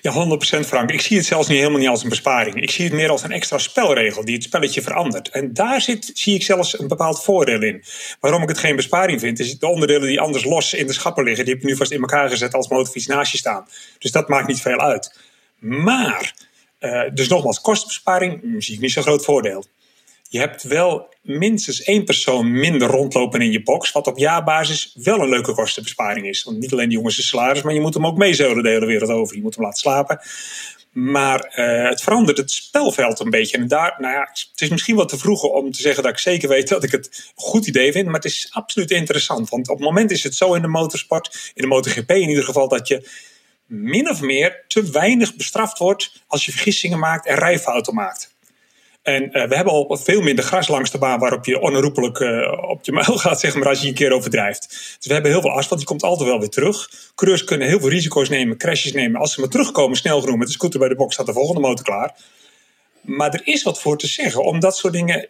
Ja, 0.00 0.38
100% 0.62 0.66
Frank. 0.66 0.90
Ik 0.90 1.00
zie 1.00 1.16
het 1.16 1.26
zelfs 1.26 1.48
niet 1.48 1.58
helemaal 1.58 1.78
niet 1.78 1.88
als 1.88 2.02
een 2.02 2.08
besparing. 2.08 2.62
Ik 2.62 2.70
zie 2.70 2.84
het 2.84 2.94
meer 2.94 3.10
als 3.10 3.22
een 3.22 3.32
extra 3.32 3.58
spelregel 3.58 4.24
die 4.24 4.34
het 4.34 4.44
spelletje 4.44 4.82
verandert. 4.82 5.28
En 5.28 5.54
daar 5.54 5.80
zit, 5.80 6.10
zie 6.14 6.34
ik 6.34 6.42
zelfs 6.42 6.78
een 6.78 6.88
bepaald 6.88 7.24
voordeel 7.24 7.62
in. 7.62 7.84
Waarom 8.20 8.42
ik 8.42 8.48
het 8.48 8.58
geen 8.58 8.76
besparing 8.76 9.20
vind, 9.20 9.38
is 9.38 9.58
de 9.58 9.66
onderdelen 9.66 10.08
die 10.08 10.20
anders 10.20 10.44
los 10.44 10.74
in 10.74 10.86
de 10.86 10.92
schappen 10.92 11.24
liggen, 11.24 11.44
die 11.44 11.54
heb 11.54 11.62
ik 11.62 11.68
nu 11.68 11.76
vast 11.76 11.90
in 11.90 12.00
elkaar 12.00 12.28
gezet 12.28 12.54
als 12.54 12.68
motorfiets 12.68 13.06
naast 13.06 13.32
je 13.32 13.38
staan. 13.38 13.68
Dus 13.98 14.10
dat 14.10 14.28
maakt 14.28 14.48
niet 14.48 14.60
veel 14.60 14.80
uit. 14.80 15.18
Maar, 15.58 16.34
uh, 16.80 17.02
dus 17.14 17.28
nogmaals, 17.28 17.60
kostenbesparing 17.60 18.54
zie 18.58 18.74
ik 18.74 18.80
niet 18.80 18.92
zo'n 18.92 19.02
groot 19.02 19.24
voordeel. 19.24 19.64
Je 20.32 20.38
hebt 20.38 20.62
wel 20.62 21.14
minstens 21.22 21.82
één 21.82 22.04
persoon 22.04 22.52
minder 22.52 22.88
rondlopen 22.88 23.40
in 23.40 23.52
je 23.52 23.62
box. 23.62 23.92
Wat 23.92 24.06
op 24.06 24.18
jaarbasis 24.18 24.96
wel 25.02 25.20
een 25.20 25.28
leuke 25.28 25.54
kostenbesparing 25.54 26.26
is. 26.26 26.42
Want 26.42 26.58
niet 26.58 26.72
alleen 26.72 26.88
die 26.88 26.96
jongens 26.96 27.14
zijn 27.14 27.26
salaris, 27.26 27.62
maar 27.62 27.74
je 27.74 27.80
moet 27.80 27.94
hem 27.94 28.06
ook 28.06 28.16
meezeulen 28.16 28.62
de 28.62 28.68
hele 28.68 28.86
wereld 28.86 29.10
over. 29.10 29.36
Je 29.36 29.42
moet 29.42 29.54
hem 29.54 29.64
laten 29.64 29.78
slapen. 29.78 30.20
Maar 30.92 31.54
uh, 31.56 31.88
het 31.88 32.02
verandert 32.02 32.38
het 32.38 32.50
spelveld 32.50 33.20
een 33.20 33.30
beetje. 33.30 33.56
En 33.56 33.68
daar, 33.68 33.94
nou 33.98 34.14
ja, 34.14 34.28
het 34.50 34.60
is 34.60 34.68
misschien 34.68 34.96
wat 34.96 35.08
te 35.08 35.18
vroeg 35.18 35.42
om 35.42 35.72
te 35.72 35.80
zeggen 35.80 36.02
dat 36.02 36.12
ik 36.12 36.18
zeker 36.18 36.48
weet 36.48 36.68
dat 36.68 36.84
ik 36.84 36.90
het 36.90 37.06
een 37.06 37.42
goed 37.42 37.66
idee 37.66 37.92
vind. 37.92 38.04
Maar 38.04 38.14
het 38.14 38.24
is 38.24 38.48
absoluut 38.50 38.90
interessant. 38.90 39.48
Want 39.48 39.68
op 39.68 39.76
het 39.76 39.84
moment 39.84 40.10
is 40.10 40.22
het 40.22 40.34
zo 40.34 40.54
in 40.54 40.62
de 40.62 40.68
motorsport, 40.68 41.52
in 41.54 41.62
de 41.62 41.68
MotoGP 41.68 42.10
in 42.10 42.28
ieder 42.28 42.44
geval, 42.44 42.68
dat 42.68 42.88
je 42.88 43.08
min 43.66 44.10
of 44.10 44.20
meer 44.20 44.64
te 44.68 44.90
weinig 44.90 45.36
bestraft 45.36 45.78
wordt 45.78 46.22
als 46.26 46.44
je 46.44 46.52
vergissingen 46.52 46.98
maakt 46.98 47.26
en 47.26 47.36
rijfouten 47.36 47.94
maakt. 47.94 48.38
En 49.02 49.22
uh, 49.22 49.48
we 49.48 49.54
hebben 49.56 49.72
al 49.72 49.96
veel 49.96 50.20
minder 50.20 50.44
gras 50.44 50.68
langs 50.68 50.90
de 50.90 50.98
baan 50.98 51.18
waarop 51.18 51.44
je 51.44 51.60
onherroepelijk 51.60 52.18
uh, 52.18 52.52
op 52.68 52.84
je 52.84 52.92
muil 52.92 53.16
gaat, 53.24 53.40
zeg 53.40 53.54
maar, 53.54 53.68
als 53.68 53.80
je 53.80 53.88
een 53.88 53.94
keer 53.94 54.12
overdrijft. 54.12 54.68
Dus 54.68 55.06
we 55.06 55.12
hebben 55.12 55.30
heel 55.30 55.40
veel 55.40 55.50
asfalt, 55.50 55.78
die 55.78 55.88
komt 55.88 56.02
altijd 56.02 56.28
wel 56.28 56.38
weer 56.38 56.48
terug. 56.48 56.90
Coureurs 57.14 57.44
kunnen 57.44 57.68
heel 57.68 57.80
veel 57.80 57.88
risico's 57.88 58.28
nemen, 58.28 58.56
crashes 58.56 58.92
nemen. 58.92 59.20
Als 59.20 59.32
ze 59.34 59.40
maar 59.40 59.48
terugkomen, 59.48 59.96
snel 59.96 60.20
genoeg 60.20 60.36
met 60.36 60.46
de 60.46 60.52
scooter 60.52 60.78
bij 60.78 60.88
de 60.88 60.94
box, 60.94 61.14
staat 61.14 61.26
de 61.26 61.32
volgende 61.32 61.60
motor 61.60 61.84
klaar. 61.84 62.14
Maar 63.00 63.34
er 63.34 63.40
is 63.44 63.62
wat 63.62 63.80
voor 63.80 63.98
te 63.98 64.06
zeggen, 64.06 64.44
om 64.44 64.60
dat 64.60 64.76
soort 64.76 64.92
dingen. 64.92 65.28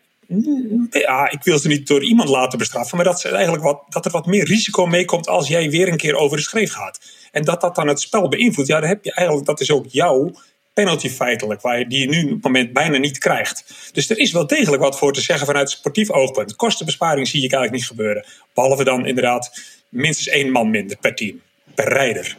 Ja, 0.91 1.31
ik 1.31 1.43
wil 1.43 1.59
ze 1.59 1.69
niet 1.69 1.87
door 1.87 2.05
iemand 2.05 2.29
laten 2.29 2.59
bestraffen, 2.59 2.97
maar 2.97 3.07
dat, 3.07 3.21
ze 3.21 3.29
eigenlijk 3.29 3.65
wat, 3.65 3.83
dat 3.89 4.05
er 4.05 4.11
wat 4.11 4.27
meer 4.27 4.45
risico 4.45 4.87
meekomt 4.87 5.29
als 5.29 5.49
jij 5.49 5.71
weer 5.71 5.89
een 5.89 5.97
keer 5.97 6.15
over 6.15 6.37
de 6.37 6.43
schreef 6.43 6.73
gaat. 6.73 7.01
En 7.33 7.45
dat 7.45 7.61
dat 7.61 7.75
dan 7.75 7.89
het 7.89 8.01
spel 8.01 8.29
beïnvloedt, 8.29 8.69
ja, 8.69 8.81
dan 8.81 8.89
heb 8.89 9.05
je 9.05 9.13
eigenlijk, 9.13 9.47
dat 9.47 9.61
is 9.61 9.71
ook 9.71 9.87
jouw 9.89 10.33
penalty 10.73 11.09
feitelijk, 11.09 11.61
waar 11.61 11.79
je, 11.79 11.87
die 11.87 12.01
je 12.01 12.09
nu 12.09 12.23
op 12.25 12.31
het 12.31 12.43
moment 12.43 12.73
bijna 12.73 12.99
niet 12.99 13.19
krijgt. 13.19 13.91
Dus 13.93 14.11
er 14.11 14.19
is 14.19 14.33
wel 14.33 14.47
degelijk 14.47 14.83
wat 14.83 14.99
voor 14.99 15.13
te 15.13 15.21
zeggen 15.21 15.47
vanuit 15.47 15.71
sportief 15.71 16.11
oogpunt. 16.11 16.57
Kostenbesparing 16.57 17.29
zie 17.29 17.45
ik 17.45 17.53
eigenlijk 17.53 17.83
niet 17.83 17.91
gebeuren. 17.91 18.27
Behalve 18.55 18.85
dan 18.85 19.07
inderdaad 19.07 19.61
minstens 19.89 20.29
één 20.29 20.51
man 20.51 20.71
minder 20.71 20.97
per 20.97 21.15
team, 21.15 21.41
per 21.75 21.89
rijder. 21.89 22.37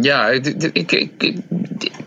Ja, 0.00 0.28
ik, 0.28 0.46
ik, 0.72 1.34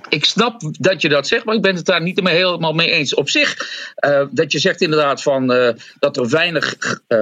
ik, 0.10 0.26
snap 0.26 0.62
dat 0.80 1.02
je 1.02 1.10
dat 1.10 1.28
zegt, 1.28 1.46
maar 1.46 1.56
ik 1.56 1.62
ben 1.62 1.76
het 1.76 1.86
daar 1.86 2.02
niet 2.02 2.30
helemaal 2.30 2.74
mee 2.74 2.92
eens. 2.92 3.14
Op 3.14 3.30
zich, 3.30 3.58
uh, 4.06 4.22
dat 4.32 4.52
je 4.52 4.60
zegt 4.60 4.82
inderdaad 4.82 5.22
van, 5.22 5.52
uh, 5.52 5.70
dat 6.00 6.18
er 6.18 6.30
weinig, 6.30 6.78
uh, 7.08 7.20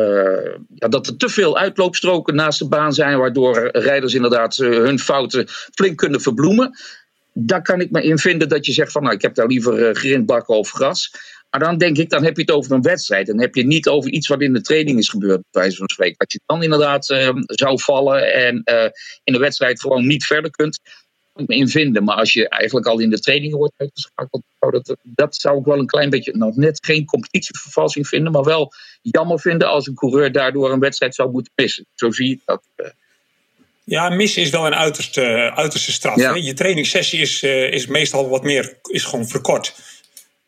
ja, 0.75 0.87
dat 0.87 1.07
er 1.07 1.17
te 1.17 1.29
veel 1.29 1.57
uitloopstroken 1.57 2.35
naast 2.35 2.59
de 2.59 2.67
baan 2.67 2.93
zijn, 2.93 3.17
waardoor 3.17 3.69
rijders 3.71 4.13
inderdaad 4.13 4.55
hun 4.55 4.99
fouten 4.99 5.47
flink 5.47 5.97
kunnen 5.97 6.21
verbloemen 6.21 6.77
daar 7.33 7.61
kan 7.61 7.81
ik 7.81 7.91
me 7.91 8.03
in 8.03 8.17
vinden 8.17 8.49
dat 8.49 8.65
je 8.65 8.71
zegt 8.71 8.91
van 8.91 9.03
nou, 9.03 9.15
ik 9.15 9.21
heb 9.21 9.35
daar 9.35 9.47
liever 9.47 9.89
uh, 9.89 9.95
grindbakken 9.95 10.57
of 10.57 10.69
gras. 10.69 11.11
Maar 11.49 11.61
dan 11.61 11.77
denk 11.77 11.97
ik, 11.97 12.09
dan 12.09 12.23
heb 12.23 12.35
je 12.35 12.41
het 12.41 12.51
over 12.51 12.71
een 12.71 12.81
wedstrijd. 12.81 13.27
Dan 13.27 13.39
heb 13.39 13.55
je 13.55 13.61
het 13.61 13.69
niet 13.69 13.87
over 13.87 14.11
iets 14.11 14.27
wat 14.27 14.41
in 14.41 14.53
de 14.53 14.61
training 14.61 14.97
is 14.97 15.09
gebeurd, 15.09 15.41
bij 15.51 15.61
wijze 15.61 15.77
van 15.77 15.89
spreken. 15.89 16.17
Dat 16.17 16.31
je 16.31 16.39
dan 16.45 16.63
inderdaad 16.63 17.09
uh, 17.09 17.29
zou 17.45 17.79
vallen 17.81 18.33
en 18.33 18.61
uh, 18.65 18.85
in 19.23 19.33
de 19.33 19.39
wedstrijd 19.39 19.81
gewoon 19.81 20.07
niet 20.07 20.25
verder 20.25 20.51
kunt. 20.51 20.79
Ik 21.35 21.47
me 21.47 21.55
in 21.55 21.67
vinden. 21.67 22.03
Maar 22.03 22.15
als 22.15 22.33
je 22.33 22.49
eigenlijk 22.49 22.85
al 22.85 22.99
in 22.99 23.09
de 23.09 23.19
training 23.19 23.53
wordt 23.53 23.73
uitgeschakeld, 23.77 24.43
dat, 24.59 24.97
dat 25.01 25.35
zou 25.35 25.59
ik 25.59 25.65
wel 25.65 25.79
een 25.79 25.85
klein 25.85 26.09
beetje, 26.09 26.37
nog 26.37 26.55
net 26.55 26.85
geen 26.85 27.05
competitievervalsing 27.05 28.07
vinden, 28.07 28.31
maar 28.31 28.43
wel 28.43 28.71
jammer 29.01 29.39
vinden 29.39 29.67
als 29.67 29.87
een 29.87 29.95
coureur 29.95 30.31
daardoor 30.31 30.71
een 30.71 30.79
wedstrijd 30.79 31.15
zou 31.15 31.31
moeten 31.31 31.51
missen. 31.55 31.85
Zo 31.95 32.11
zie 32.11 32.31
ik 32.31 32.41
dat. 32.45 32.63
Ja, 33.85 34.09
missen 34.09 34.41
is 34.41 34.49
wel 34.49 34.65
een 34.65 34.75
uiterste, 34.75 35.51
uiterste 35.55 35.91
straf. 35.91 36.15
Ja. 36.15 36.35
Je 36.35 36.53
trainingssessie 36.53 37.21
is, 37.21 37.43
uh, 37.43 37.71
is 37.71 37.87
meestal 37.87 38.29
wat 38.29 38.43
meer, 38.43 38.77
is 38.81 39.03
gewoon 39.03 39.27
verkort. 39.27 39.75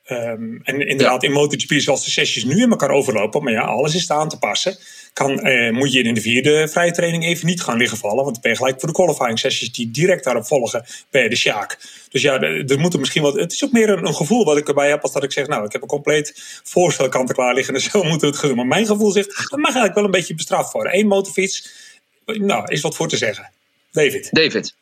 Um, 0.09 0.61
en 0.63 0.87
inderdaad, 0.87 1.21
ja. 1.21 1.27
in 1.27 1.33
MotoGP, 1.33 1.73
zoals 1.73 2.05
de 2.05 2.11
sessies 2.11 2.43
nu 2.43 2.61
in 2.61 2.69
elkaar 2.69 2.89
overlopen, 2.89 3.43
maar 3.43 3.53
ja, 3.53 3.61
alles 3.61 3.95
is 3.95 4.11
aan 4.11 4.29
te 4.29 4.37
passen. 4.37 4.77
Kan, 5.13 5.47
uh, 5.47 5.71
moet 5.71 5.93
je 5.93 6.01
in 6.01 6.13
de 6.13 6.21
vierde 6.21 6.67
vrije 6.67 6.91
training 6.91 7.25
even 7.25 7.45
niet 7.45 7.61
gaan 7.61 7.77
liggen 7.77 7.97
vallen, 7.97 8.23
want 8.23 8.33
dan 8.33 8.41
ben 8.41 8.51
je 8.51 8.57
gelijk 8.57 8.79
voor 8.79 8.89
de 8.89 8.95
qualifying 8.95 9.39
sessies 9.39 9.71
die 9.71 9.91
direct 9.91 10.23
daarop 10.23 10.45
volgen 10.45 10.85
bij 11.09 11.29
de 11.29 11.35
Sjaak. 11.35 11.79
Dus 12.09 12.21
ja, 12.21 12.41
er 12.41 12.79
moet 12.79 12.93
er 12.93 12.99
misschien 12.99 13.21
wat. 13.21 13.35
Het 13.35 13.51
is 13.51 13.63
ook 13.63 13.71
meer 13.71 13.89
een, 13.89 14.05
een, 14.05 14.15
gevoel 14.15 14.45
wat 14.45 14.57
ik 14.57 14.67
erbij 14.67 14.89
heb, 14.89 15.01
als 15.01 15.11
dat 15.11 15.23
ik 15.23 15.31
zeg, 15.31 15.47
nou, 15.47 15.65
ik 15.65 15.71
heb 15.71 15.81
een 15.81 15.87
compleet 15.87 16.61
voorstel 16.63 17.09
klaar 17.09 17.53
liggen 17.53 17.73
en 17.73 17.81
zo 17.81 18.03
moeten 18.03 18.29
we 18.29 18.37
het 18.37 18.45
doen. 18.45 18.55
Maar 18.55 18.67
mijn 18.67 18.85
gevoel 18.85 19.11
zegt, 19.11 19.27
dat 19.27 19.59
mag 19.59 19.65
eigenlijk 19.65 19.95
wel 19.95 20.03
een 20.03 20.11
beetje 20.11 20.35
bestraft 20.35 20.71
worden. 20.71 20.97
Eén 20.97 21.07
motorfiets 21.07 21.83
nou, 22.25 22.71
is 22.71 22.81
wat 22.81 22.95
voor 22.95 23.07
te 23.07 23.17
zeggen. 23.17 23.51
David. 23.91 24.29
David. 24.31 24.75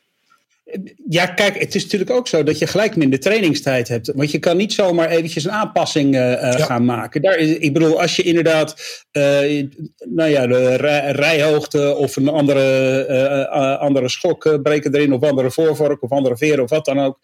Ja, 1.09 1.25
kijk, 1.25 1.59
het 1.59 1.75
is 1.75 1.83
natuurlijk 1.83 2.11
ook 2.11 2.27
zo 2.27 2.43
dat 2.43 2.59
je 2.59 2.67
gelijk 2.67 2.95
minder 2.95 3.19
trainingstijd 3.19 3.87
hebt. 3.87 4.11
Want 4.15 4.31
je 4.31 4.39
kan 4.39 4.57
niet 4.57 4.73
zomaar 4.73 5.09
eventjes 5.09 5.43
een 5.43 5.51
aanpassing 5.51 6.15
uh, 6.15 6.51
gaan 6.51 6.85
maken. 6.85 7.21
Daar 7.21 7.37
is, 7.37 7.57
ik 7.57 7.73
bedoel, 7.73 8.01
als 8.01 8.15
je 8.15 8.23
inderdaad 8.23 8.75
uh, 9.11 9.67
nou 10.09 10.29
ja, 10.29 10.47
de 10.47 10.75
rijhoogte 11.11 11.95
of 11.95 12.15
een 12.15 12.27
andere, 12.27 13.47
andere 13.79 14.09
schok 14.09 14.61
breken 14.61 14.95
erin, 14.95 15.13
of 15.13 15.23
andere 15.23 15.51
voorvork 15.51 16.03
of 16.03 16.11
andere 16.11 16.37
veren 16.37 16.63
of 16.63 16.69
wat 16.69 16.85
dan 16.85 16.99
ook. 16.99 17.19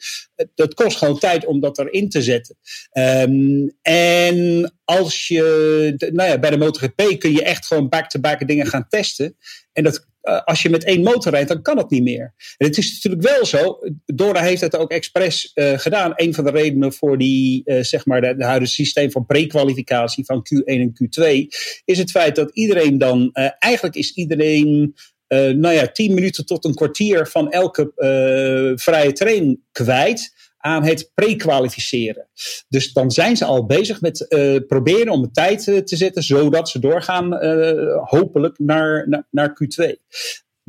Het, 0.56 0.74
kost 0.74 0.98
gewoon 0.98 1.20
tijd 1.20 1.46
om 1.46 1.60
dat 1.60 1.80
erin 1.80 2.10
te 2.10 2.22
zetten. 2.22 2.56
Um, 2.94 3.78
en 3.82 4.74
als 4.86 5.28
je, 5.28 6.10
nou 6.14 6.30
ja, 6.30 6.40
bij 6.40 6.50
de 6.50 6.58
MotoGP 6.58 7.20
kun 7.20 7.32
je 7.32 7.44
echt 7.44 7.68
gewoon 7.68 7.90
back-to-back 7.90 8.38
-back 8.38 8.48
dingen 8.48 8.68
gaan 8.68 8.88
testen. 8.90 9.38
En 9.74 9.84
dat 9.84 9.98
eh, 9.98 10.04
als 10.46 10.62
je 10.62 10.70
met 10.70 10.84
één 10.84 11.04
motor 11.04 11.32
rijdt, 11.32 11.48
dan 11.48 11.62
kan 11.62 11.78
het 11.78 11.90
niet 11.90 12.04
meer. 12.04 12.34
En 12.58 12.68
het 12.68 12.78
is 12.78 12.94
natuurlijk 12.94 13.36
wel 13.36 13.46
zo, 13.46 13.80
Dora 14.06 14.42
heeft 14.42 14.62
het 14.62 14.76
ook 14.76 14.92
expres 14.92 15.52
uh, 15.56 15.78
gedaan. 15.78 16.14
Een 16.16 16.34
van 16.34 16.44
de 16.44 16.52
redenen 16.52 16.94
voor 16.94 17.18
die, 17.18 17.62
uh, 17.66 17.84
zeg 17.84 18.06
maar, 18.06 18.22
de 18.22 18.46
huidige 18.46 18.74
systeem 18.74 19.12
van 19.12 19.26
prekwalificatie 19.26 20.26
van 20.26 20.48
Q1 20.54 20.64
en 20.64 20.94
Q2, 20.94 21.24
is 21.86 21.98
het 21.98 22.12
feit 22.12 22.36
dat 22.36 22.52
iedereen 22.54 22.98
dan, 22.98 23.30
eigenlijk 23.60 23.96
is 23.96 24.14
iedereen 24.14 24.96
nou 25.28 25.72
ja, 25.72 25.88
tien 25.88 26.14
minuten 26.14 26.46
tot 26.46 26.66
een 26.66 26.74
kwartier 26.74 27.28
van 27.28 27.52
elke 27.52 27.92
vrije 28.76 29.12
training 29.12 29.60
kwijt 29.72 30.49
aan 30.60 30.84
het 30.84 31.12
prekwalificeren. 31.14 32.28
Dus 32.68 32.94
dan 32.94 33.12
zijn 33.12 33.38
ze 33.38 33.46
al 33.46 33.66
bezig 33.66 34.02
met 34.02 34.26
uh, 34.30 34.58
proberen 34.68 35.14
om 35.14 35.24
een 35.24 35.32
tijd 35.32 35.68
uh, 35.68 35.78
te 35.78 35.96
zetten, 35.96 36.24
zodat 36.24 36.70
ze 36.70 36.80
doorgaan, 36.80 37.46
uh, 37.46 38.04
hopelijk 38.04 38.60
naar, 38.60 39.10
naar, 39.10 39.28
naar 39.30 39.58
Q2 39.64 39.92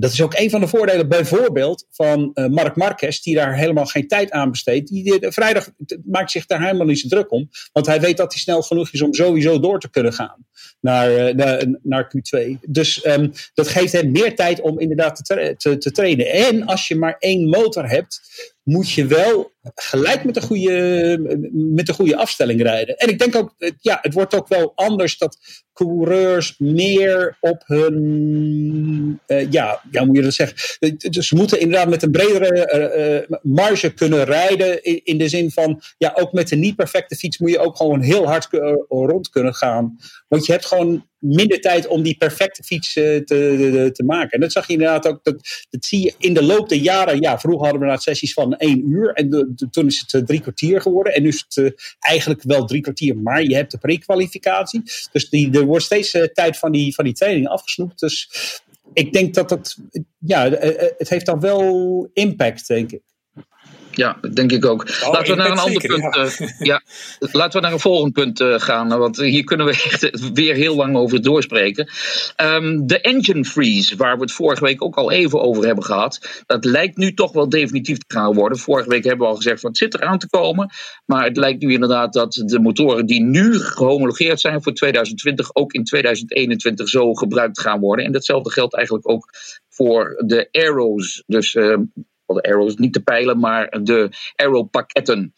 dat 0.00 0.12
is 0.12 0.22
ook 0.22 0.34
een 0.38 0.50
van 0.50 0.60
de 0.60 0.68
voordelen 0.68 1.08
bijvoorbeeld 1.08 1.86
van 1.90 2.30
uh, 2.34 2.46
Mark 2.46 2.76
Marquez, 2.76 3.20
die 3.20 3.34
daar 3.34 3.56
helemaal 3.56 3.86
geen 3.86 4.08
tijd 4.08 4.30
aan 4.30 4.50
besteedt. 4.50 4.88
Die, 4.88 5.16
vrijdag 5.20 5.70
maakt 6.04 6.30
zich 6.30 6.46
daar 6.46 6.62
helemaal 6.62 6.86
niet 6.86 6.98
zo 6.98 7.08
druk 7.08 7.30
om, 7.30 7.48
want 7.72 7.86
hij 7.86 8.00
weet 8.00 8.16
dat 8.16 8.32
hij 8.32 8.42
snel 8.42 8.62
genoeg 8.62 8.92
is 8.92 9.02
om 9.02 9.14
sowieso 9.14 9.60
door 9.60 9.80
te 9.80 9.90
kunnen 9.90 10.12
gaan 10.12 10.46
naar, 10.80 11.34
naar, 11.34 11.66
naar, 11.82 12.12
Q2. 12.16 12.58
Dus 12.60 13.06
um, 13.06 13.32
dat 13.54 13.68
geeft 13.68 13.92
hem 13.92 14.10
meer 14.10 14.34
tijd 14.34 14.60
om 14.60 14.78
inderdaad 14.78 15.24
te, 15.24 15.54
te, 15.58 15.78
te 15.78 15.90
trainen. 15.90 16.26
En 16.26 16.66
als 16.66 16.88
je 16.88 16.96
maar 16.96 17.16
één 17.18 17.48
motor 17.48 17.88
hebt, 17.88 18.20
moet 18.62 18.90
je 18.90 19.06
wel 19.06 19.52
gelijk 19.74 20.24
met 20.24 20.34
de 20.34 20.40
goede, 20.40 21.48
met 21.52 21.86
de 21.86 21.92
goede 21.92 22.16
afstelling 22.16 22.62
rijden. 22.62 22.96
En 22.96 23.08
ik 23.08 23.18
denk 23.18 23.36
ook, 23.36 23.54
ja, 23.80 23.98
het 24.02 24.14
wordt 24.14 24.34
ook 24.34 24.48
wel 24.48 24.72
anders 24.74 25.18
dat 25.18 25.38
coureurs 25.72 26.54
meer 26.58 27.36
op 27.40 27.62
hun, 27.66 29.20
uh, 29.26 29.50
ja, 29.50 29.80
ja, 29.90 30.04
moet 30.04 30.16
je 30.16 30.22
dat 30.22 30.34
zeggen? 30.34 30.56
Dus 31.10 31.28
ze 31.28 31.36
moeten 31.36 31.60
inderdaad 31.60 31.88
met 31.88 32.02
een 32.02 32.10
bredere 32.10 33.26
uh, 33.28 33.36
marge 33.42 33.90
kunnen 33.94 34.24
rijden. 34.24 34.82
In, 34.82 35.00
in, 35.04 35.18
de 35.18 35.28
zin 35.28 35.50
van, 35.50 35.82
ja, 35.98 36.12
ook 36.14 36.32
met 36.32 36.50
een 36.50 36.60
niet 36.60 36.76
perfecte 36.76 37.16
fiets 37.16 37.38
moet 37.38 37.50
je 37.50 37.58
ook 37.58 37.76
gewoon 37.76 38.00
heel 38.00 38.26
hard 38.26 38.48
rond 38.88 39.28
kunnen 39.28 39.54
gaan. 39.54 39.96
Want 40.28 40.46
je 40.46 40.52
hebt 40.52 40.66
gewoon 40.66 41.08
minder 41.20 41.60
tijd 41.60 41.86
om 41.86 42.02
die 42.02 42.16
perfecte 42.16 42.62
fiets 42.62 42.92
te, 42.92 43.22
te, 43.24 43.90
te, 43.92 44.04
maken. 44.04 44.30
En 44.30 44.40
dat 44.40 44.52
zag 44.52 44.66
je 44.66 44.72
inderdaad 44.72 45.06
ook, 45.06 45.24
dat, 45.24 45.66
dat 45.70 45.84
zie 45.84 46.00
je 46.00 46.14
in 46.18 46.34
de 46.34 46.42
loop 46.42 46.68
der 46.68 46.78
jaren. 46.78 47.20
Ja, 47.20 47.38
vroeger 47.38 47.62
hadden 47.62 47.80
we 47.80 47.86
inderdaad 47.86 48.02
sessies 48.02 48.32
van 48.32 48.56
één 48.56 48.90
uur 48.90 49.12
en 49.12 49.54
toen 49.70 49.86
is 49.86 50.04
het 50.06 50.26
drie 50.26 50.40
kwartier 50.40 50.80
geworden. 50.80 51.14
En 51.14 51.22
nu 51.22 51.28
is 51.28 51.44
het 51.48 51.56
uh, 51.56 51.70
eigenlijk 51.98 52.42
wel 52.42 52.64
drie 52.64 52.80
kwartier, 52.80 53.16
maar 53.16 53.42
je 53.42 53.54
hebt 53.54 53.70
de 53.70 53.78
prekwalificatie. 53.78 54.82
Dus 55.12 55.28
die, 55.28 55.52
er 55.52 55.64
wordt 55.64 55.84
steeds 55.84 56.10
tijd 56.32 56.58
van 56.58 56.72
die, 56.72 56.94
van 56.94 57.04
die 57.04 57.14
training 57.14 57.48
afgesnoept. 57.48 58.00
Dus 58.00 58.30
ik 58.92 59.12
denk 59.12 59.34
dat 59.34 59.50
het, 59.50 59.76
ja, 60.18 60.50
het 60.98 61.08
heeft 61.08 61.26
dan 61.26 61.40
wel 61.40 62.10
impact, 62.12 62.66
denk 62.66 62.92
ik. 62.92 63.02
Ja, 64.00 64.18
denk 64.32 64.52
ik 64.52 64.64
ook. 64.64 64.82
Oh, 64.82 65.12
laten 65.12 65.30
we 65.30 65.42
naar 65.42 65.50
een 65.50 65.58
ander 65.58 65.86
punt. 65.86 66.14
Ja. 66.14 66.24
Uh, 66.24 66.58
ja. 66.58 66.82
laten 67.40 67.60
we 67.60 67.66
naar 67.66 67.72
een 67.72 67.80
volgend 67.80 68.12
punt 68.12 68.40
uh, 68.40 68.60
gaan. 68.60 68.88
Want 68.88 69.16
hier 69.16 69.44
kunnen 69.44 69.66
we 69.66 69.72
echt 69.72 70.30
weer 70.32 70.54
heel 70.54 70.76
lang 70.76 70.96
over 70.96 71.22
doorspreken. 71.22 71.88
Um, 72.36 72.86
de 72.86 73.00
engine 73.00 73.44
freeze, 73.44 73.96
waar 73.96 74.14
we 74.14 74.22
het 74.22 74.32
vorige 74.32 74.64
week 74.64 74.84
ook 74.84 74.96
al 74.96 75.10
even 75.10 75.40
over 75.40 75.66
hebben 75.66 75.84
gehad. 75.84 76.42
Dat 76.46 76.64
lijkt 76.64 76.96
nu 76.96 77.14
toch 77.14 77.32
wel 77.32 77.48
definitief 77.48 77.98
te 77.98 78.14
gaan 78.14 78.34
worden. 78.34 78.58
Vorige 78.58 78.88
week 78.88 79.04
hebben 79.04 79.26
we 79.26 79.32
al 79.32 79.36
gezegd 79.36 79.60
van 79.60 79.70
het 79.70 79.78
zit 79.78 79.94
eraan 79.94 80.18
te 80.18 80.28
komen. 80.28 80.70
Maar 81.06 81.24
het 81.24 81.36
lijkt 81.36 81.62
nu 81.62 81.72
inderdaad 81.72 82.12
dat 82.12 82.32
de 82.32 82.60
motoren 82.60 83.06
die 83.06 83.22
nu 83.22 83.58
gehomologeerd 83.58 84.40
zijn 84.40 84.62
voor 84.62 84.72
2020 84.72 85.54
ook 85.54 85.72
in 85.72 85.84
2021 85.84 86.88
zo 86.88 87.14
gebruikt 87.14 87.60
gaan 87.60 87.80
worden. 87.80 88.04
En 88.04 88.12
datzelfde 88.12 88.50
geldt 88.50 88.74
eigenlijk 88.74 89.08
ook 89.08 89.28
voor 89.68 90.22
de 90.26 90.48
Aero's. 90.50 91.22
Dus 91.26 91.54
uh, 91.54 91.76
de 92.34 92.42
arrows, 92.42 92.76
niet 92.76 92.94
de 92.94 93.02
pijlen, 93.02 93.38
maar 93.38 93.68
de 93.82 94.08
arrow-pakketten. 94.36 95.34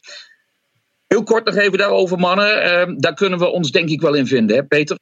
Heel 1.07 1.23
kort 1.23 1.45
nog 1.45 1.57
even 1.57 1.79
daarover, 1.79 2.19
mannen. 2.19 2.67
Uh, 2.67 2.95
daar 2.97 3.15
kunnen 3.15 3.39
we 3.39 3.47
ons 3.47 3.71
denk 3.71 3.89
ik 3.89 4.01
wel 4.01 4.15
in 4.15 4.27
vinden, 4.27 4.57
hè, 4.57 4.65
Peter? 4.65 4.99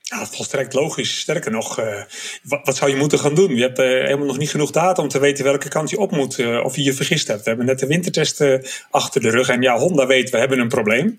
Ja, 0.00 0.26
volstrekt 0.26 0.74
logisch. 0.74 1.18
Sterker 1.18 1.50
nog, 1.50 1.80
uh, 1.80 2.02
wat, 2.42 2.60
wat, 2.64 2.76
zou 2.76 2.90
je 2.90 2.96
moeten 2.96 3.18
gaan 3.18 3.34
doen? 3.34 3.56
Je 3.56 3.62
hebt 3.62 3.78
uh, 3.78 3.86
helemaal 3.86 4.26
nog 4.26 4.38
niet 4.38 4.50
genoeg 4.50 4.70
data 4.70 5.02
om 5.02 5.08
te 5.08 5.18
weten 5.18 5.44
welke 5.44 5.68
kant 5.68 5.90
je 5.90 5.98
op 5.98 6.10
moet. 6.10 6.38
Uh, 6.38 6.64
of 6.64 6.76
je 6.76 6.82
je 6.82 6.92
vergist 6.92 7.28
hebt. 7.28 7.42
We 7.42 7.48
hebben 7.48 7.66
net 7.66 7.78
de 7.78 7.86
wintertesten 7.86 8.66
achter 8.90 9.20
de 9.20 9.30
rug. 9.30 9.48
En 9.48 9.62
ja, 9.62 9.76
Honda 9.76 10.06
weet, 10.06 10.30
we 10.30 10.38
hebben 10.38 10.58
een 10.58 10.68
probleem. 10.68 11.16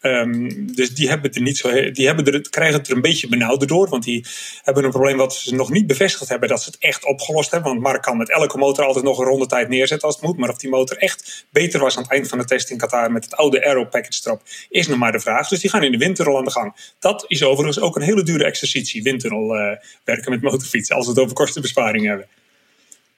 Um, 0.00 0.74
dus 0.74 0.94
die, 0.94 1.08
hebben 1.08 1.32
er 1.32 1.40
niet 1.40 1.56
zo, 1.56 1.90
die 1.90 2.06
hebben 2.06 2.32
er, 2.32 2.50
krijgen 2.50 2.78
het 2.78 2.88
er 2.88 2.94
een 2.94 3.00
beetje 3.00 3.28
benauwder 3.28 3.68
door. 3.68 3.88
Want 3.88 4.04
die 4.04 4.26
hebben 4.62 4.84
een 4.84 4.90
probleem 4.90 5.16
wat 5.16 5.34
ze 5.34 5.54
nog 5.54 5.70
niet 5.70 5.86
bevestigd 5.86 6.28
hebben 6.28 6.48
dat 6.48 6.62
ze 6.62 6.70
het 6.70 6.78
echt 6.78 7.04
opgelost 7.04 7.50
hebben. 7.50 7.70
Want 7.70 7.82
Mark 7.82 8.02
kan 8.02 8.16
met 8.16 8.30
elke 8.30 8.58
motor 8.58 8.84
altijd 8.84 9.04
nog 9.04 9.18
een 9.18 9.24
rondetijd 9.24 9.68
neerzetten 9.68 10.08
als 10.08 10.16
het 10.16 10.24
moet. 10.24 10.36
Maar 10.36 10.48
of 10.48 10.58
die 10.58 10.70
motor 10.70 10.96
echt 10.96 11.46
beter 11.50 11.80
was 11.80 11.96
aan 11.96 12.02
het 12.02 12.12
eind 12.12 12.28
van 12.28 12.38
de 12.38 12.44
test 12.44 12.70
in 12.70 12.78
Qatar 12.78 13.12
met 13.12 13.24
het 13.24 13.34
oude 13.34 13.64
Aero 13.64 13.84
package 13.84 14.20
erop, 14.24 14.42
is 14.68 14.86
nog 14.86 14.98
maar 14.98 15.12
de 15.12 15.20
vraag. 15.20 15.48
Dus 15.48 15.60
die 15.60 15.70
gaan 15.70 15.82
in 15.82 15.92
de 15.92 15.98
winterrol 15.98 16.38
aan 16.38 16.44
de 16.44 16.50
gang. 16.50 16.94
Dat 16.98 17.24
is 17.28 17.42
overigens 17.42 17.80
ook 17.80 17.96
een 17.96 18.02
hele 18.02 18.22
dure 18.22 18.44
exercitie, 18.44 19.02
winterrol 19.02 19.56
uh, 19.56 19.72
werken 20.04 20.30
met 20.30 20.42
motorfietsen, 20.42 20.96
als 20.96 21.04
we 21.04 21.10
het 21.10 21.20
over 21.20 21.34
kostenbesparing 21.34 22.06
hebben. 22.06 22.26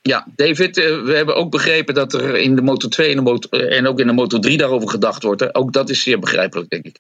Ja, 0.03 0.27
David, 0.37 0.77
eh, 0.77 1.03
we 1.03 1.13
hebben 1.13 1.37
ook 1.37 1.51
begrepen 1.51 1.95
dat 1.95 2.13
er 2.13 2.37
in 2.37 2.57
de 2.57 2.63
Moto 2.63 2.89
2 2.89 3.11
en, 3.11 3.17
de 3.17 3.23
Moto, 3.23 3.59
en 3.59 3.87
ook 3.87 4.01
in 4.01 4.07
de 4.07 4.13
Moto 4.13 4.39
3 4.39 4.57
daarover 4.57 4.89
gedacht 4.89 5.23
wordt. 5.23 5.55
Ook 5.55 5.73
dat 5.73 5.91
is 5.91 6.03
zeer 6.03 6.19
begrijpelijk, 6.19 6.71
denk 6.71 6.85
ik. 6.85 6.97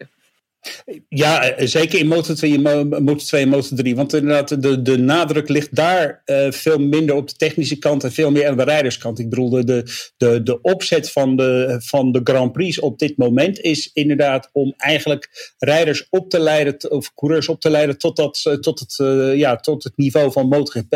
Ja, 1.08 1.42
eh, 1.42 1.66
zeker 1.66 1.98
in 1.98 2.06
Moto 2.06 2.34
2, 2.34 2.58
Moto 2.58 3.14
2 3.14 3.42
en 3.42 3.48
Moto 3.48 3.76
3. 3.76 3.96
Want 3.96 4.14
inderdaad, 4.14 4.62
de, 4.62 4.82
de 4.82 4.98
nadruk 4.98 5.48
ligt 5.48 5.74
daar 5.74 6.22
uh, 6.26 6.50
veel 6.50 6.78
minder 6.78 7.14
op 7.14 7.28
de 7.28 7.34
technische 7.34 7.78
kant 7.78 8.04
en 8.04 8.12
veel 8.12 8.30
meer 8.30 8.48
aan 8.48 8.56
de 8.56 8.62
rijderskant. 8.62 9.18
Ik 9.18 9.28
bedoel, 9.28 9.50
de, 9.50 9.82
de, 10.16 10.42
de 10.42 10.60
opzet 10.60 11.10
van 11.10 11.36
de, 11.36 11.76
van 11.84 12.12
de 12.12 12.20
Grand 12.24 12.52
Prix 12.52 12.80
op 12.80 12.98
dit 12.98 13.16
moment 13.16 13.60
is 13.60 13.90
inderdaad 13.92 14.50
om 14.52 14.74
eigenlijk 14.76 15.54
rijders 15.58 16.06
op 16.10 16.30
te 16.30 16.40
leiden, 16.40 16.90
of 16.90 17.14
coureurs 17.14 17.48
op 17.48 17.60
te 17.60 17.70
leiden 17.70 17.98
tot, 17.98 18.16
dat, 18.16 18.58
tot, 18.60 18.78
het, 18.78 18.96
ja, 19.36 19.56
tot 19.56 19.84
het 19.84 19.96
niveau 19.96 20.32
van 20.32 20.48
MotoGP. 20.48 20.92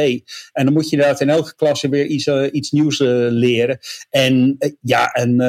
En 0.52 0.64
dan 0.64 0.72
moet 0.72 0.84
je 0.88 0.96
inderdaad 0.96 1.20
in 1.20 1.28
elke 1.28 1.54
klasse 1.54 1.88
weer 1.88 2.06
iets, 2.06 2.26
iets 2.52 2.70
nieuws 2.70 2.98
leren. 3.28 3.78
En 4.10 4.56
ja, 4.80 5.10
een 5.12 5.40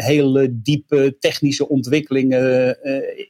hele 0.00 0.48
diepe 0.62 1.16
technische 1.18 1.68
ontwikkeling 1.68 2.34
uh, 2.34 2.70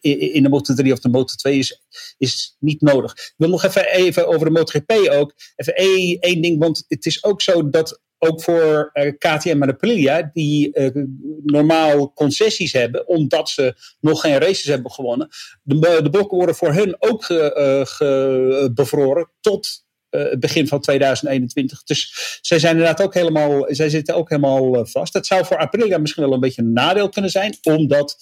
in 0.01 0.43
de 0.43 0.49
Moto 0.49 0.75
3 0.75 0.93
of 0.93 0.99
de 0.99 1.09
Moto 1.09 1.35
2 1.35 1.59
is, 1.59 1.83
is 2.19 2.57
niet 2.59 2.81
nodig. 2.81 3.13
Ik 3.13 3.35
wil 3.37 3.49
nog 3.49 3.65
even, 3.65 3.87
even 3.87 4.29
over 4.29 4.47
de 4.47 4.53
MotoGP 4.53 4.93
ook. 5.11 5.35
Even 5.57 5.75
één, 5.75 6.43
ding, 6.43 6.59
want 6.59 6.85
het 6.89 7.07
is 7.07 7.25
ook 7.25 7.43
zo 7.43 7.71
dat 7.71 8.01
ook 8.19 8.43
voor 8.43 8.91
uh, 8.95 9.13
KTM 9.19 9.63
en 9.63 9.69
Aprilia, 9.69 10.31
die 10.33 10.71
uh, 10.73 11.05
normaal 11.45 12.13
concessies 12.13 12.73
hebben, 12.73 13.09
omdat 13.09 13.49
ze 13.49 13.75
nog 14.01 14.21
geen 14.21 14.39
races 14.39 14.65
hebben 14.65 14.91
gewonnen. 14.91 15.29
De, 15.63 16.01
de 16.03 16.11
blokken 16.11 16.37
worden 16.37 16.55
voor 16.55 16.73
hun 16.73 16.97
ook 16.99 17.27
bevroren 18.75 19.31
tot 19.41 19.87
het 20.11 20.41
begin 20.41 20.69
van 20.69 20.81
2021. 20.81 21.83
Dus 21.83 22.39
zij 22.41 22.59
zijn 22.59 22.77
inderdaad 22.77 23.03
ook 23.03 23.15
helemaal, 23.15 23.67
zij 23.69 23.89
zitten 23.89 24.15
ook 24.15 24.29
helemaal 24.29 24.87
vast. 24.87 25.13
Dat 25.13 25.27
zou 25.27 25.45
voor 25.45 25.59
Aprilia 25.59 25.99
misschien 25.99 26.23
wel 26.23 26.33
een 26.33 26.41
beetje 26.41 26.63
een 26.63 26.73
nadeel 26.73 27.09
kunnen 27.09 27.31
zijn, 27.31 27.57
omdat 27.63 28.17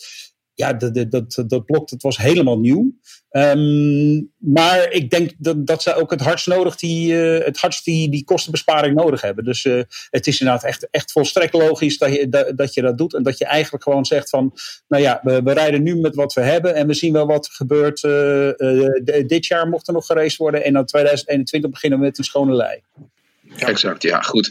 ja, 0.57 0.73
dat, 0.73 1.11
dat, 1.11 1.45
dat 1.47 1.65
blok 1.65 1.89
dat 1.89 2.03
was 2.03 2.17
helemaal 2.17 2.59
nieuw. 2.59 2.93
Um, 3.31 4.33
maar 4.39 4.91
ik 4.91 5.11
denk 5.11 5.33
dat, 5.39 5.67
dat 5.67 5.83
ze 5.83 5.95
ook 5.95 6.11
het 6.11 6.21
hardst 6.21 6.47
nodig 6.47 6.77
die, 6.77 7.13
uh, 7.13 7.45
het 7.45 7.59
hardst 7.59 7.85
die, 7.85 8.11
die 8.11 8.25
kostenbesparing 8.25 8.97
nodig 8.97 9.21
hebben. 9.21 9.45
Dus 9.45 9.65
uh, 9.65 9.83
het 10.11 10.27
is 10.27 10.41
inderdaad 10.41 10.65
echt, 10.65 10.89
echt 10.91 11.13
volstrekt 11.13 11.53
logisch 11.53 11.99
dat 11.99 12.15
je 12.15 12.29
dat, 12.29 12.57
dat 12.57 12.75
je 12.75 12.83
dat 12.83 12.99
doet. 12.99 13.15
En 13.15 13.23
dat 13.23 13.39
je 13.39 13.45
eigenlijk 13.45 13.85
gewoon 13.85 14.05
zegt 14.05 14.31
van, 14.31 14.53
nou 14.89 15.03
ja, 15.03 15.21
we, 15.23 15.43
we 15.43 15.53
rijden 15.53 15.83
nu 15.83 15.97
met 15.97 16.15
wat 16.15 16.33
we 16.33 16.41
hebben. 16.41 16.75
En 16.75 16.87
we 16.87 16.95
zien 16.95 17.13
wel 17.13 17.27
wat 17.27 17.47
er 17.47 17.53
gebeurt. 17.53 18.03
Uh, 18.03 19.27
dit 19.27 19.47
jaar 19.47 19.69
mocht 19.69 19.89
er 19.89 19.95
nog 19.95 20.07
gereisd 20.07 20.37
worden. 20.37 20.65
En 20.65 20.73
dan 20.73 20.85
2021 20.85 21.71
beginnen 21.71 21.99
we 21.99 22.05
met 22.05 22.19
een 22.19 22.25
schone 22.25 22.55
lei. 22.55 22.81
Exact, 23.57 24.03
ja, 24.03 24.21
goed. 24.21 24.51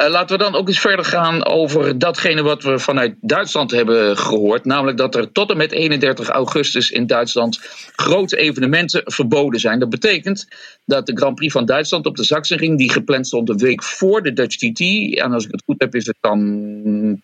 Uh, 0.00 0.08
laten 0.08 0.36
we 0.38 0.42
dan 0.42 0.54
ook 0.54 0.68
eens 0.68 0.80
verder 0.80 1.04
gaan 1.04 1.44
over 1.44 1.98
datgene 1.98 2.42
wat 2.42 2.62
we 2.62 2.78
vanuit 2.78 3.14
Duitsland 3.20 3.70
hebben 3.70 4.18
gehoord. 4.18 4.64
Namelijk 4.64 4.96
dat 4.96 5.14
er 5.14 5.32
tot 5.32 5.50
en 5.50 5.56
met 5.56 5.72
31 5.72 6.28
augustus 6.28 6.90
in 6.90 7.06
Duitsland 7.06 7.58
grote 7.96 8.36
evenementen 8.36 9.02
verboden 9.04 9.60
zijn. 9.60 9.78
Dat 9.78 9.90
betekent 9.90 10.46
dat 10.84 11.06
de 11.06 11.16
Grand 11.16 11.34
Prix 11.34 11.52
van 11.52 11.64
Duitsland 11.64 12.06
op 12.06 12.16
de 12.16 12.24
Sachsenring, 12.24 12.78
die 12.78 12.90
gepland 12.90 13.26
stond 13.26 13.48
een 13.48 13.58
week 13.58 13.82
voor 13.82 14.22
de 14.22 14.32
Dutch 14.32 14.56
TT, 14.56 14.80
en 15.18 15.32
als 15.32 15.44
ik 15.44 15.50
het 15.50 15.62
goed 15.66 15.80
heb 15.80 15.94
is 15.94 16.06
het 16.06 16.16
dan 16.20 16.40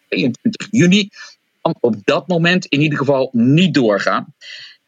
22 0.08 0.68
juni, 0.70 1.08
op 1.80 1.96
dat 2.04 2.28
moment 2.28 2.66
in 2.66 2.80
ieder 2.80 2.98
geval 2.98 3.30
niet 3.32 3.74
doorgaan. 3.74 4.34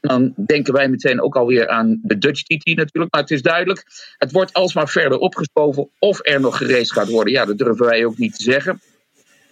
Dan 0.02 0.34
denken 0.46 0.72
wij 0.72 0.88
meteen 0.88 1.22
ook 1.22 1.36
alweer 1.36 1.68
aan 1.68 2.00
de 2.02 2.18
Dutch 2.18 2.42
TT 2.42 2.66
natuurlijk. 2.66 3.12
Maar 3.12 3.20
het 3.20 3.30
is 3.30 3.42
duidelijk, 3.42 3.84
het 4.16 4.32
wordt 4.32 4.52
alsmaar 4.52 4.88
verder 4.88 5.18
opgeschoven 5.18 5.88
of 5.98 6.18
er 6.22 6.40
nog 6.40 6.56
gereisd 6.56 6.92
gaat 6.92 7.08
worden. 7.08 7.32
Ja, 7.32 7.44
dat 7.44 7.58
durven 7.58 7.86
wij 7.86 8.04
ook 8.04 8.18
niet 8.18 8.36
te 8.36 8.42
zeggen. 8.42 8.80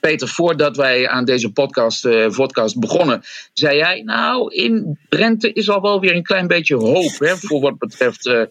Peter, 0.00 0.28
voordat 0.28 0.76
wij 0.76 1.09
aan 1.09 1.25
deze 1.25 1.52
podcast, 1.52 2.04
uh, 2.04 2.28
podcast 2.28 2.78
begonnen, 2.78 3.23
zei 3.52 3.76
jij, 3.76 4.02
nou, 4.02 4.54
in 4.54 4.99
Drenthe 5.09 5.52
is 5.52 5.71
al 5.71 5.80
wel 5.80 6.00
weer 6.00 6.14
een 6.14 6.23
klein 6.23 6.47
beetje 6.47 6.76
hoop 6.76 7.19
hè, 7.19 7.37
voor 7.37 7.61
wat 7.61 7.78
betreft 7.78 8.26
uh, 8.26 8.42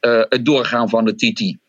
uh, 0.00 0.22
het 0.28 0.44
doorgaan 0.44 0.88
van 0.88 1.04
de 1.04 1.14
TT. 1.14 1.65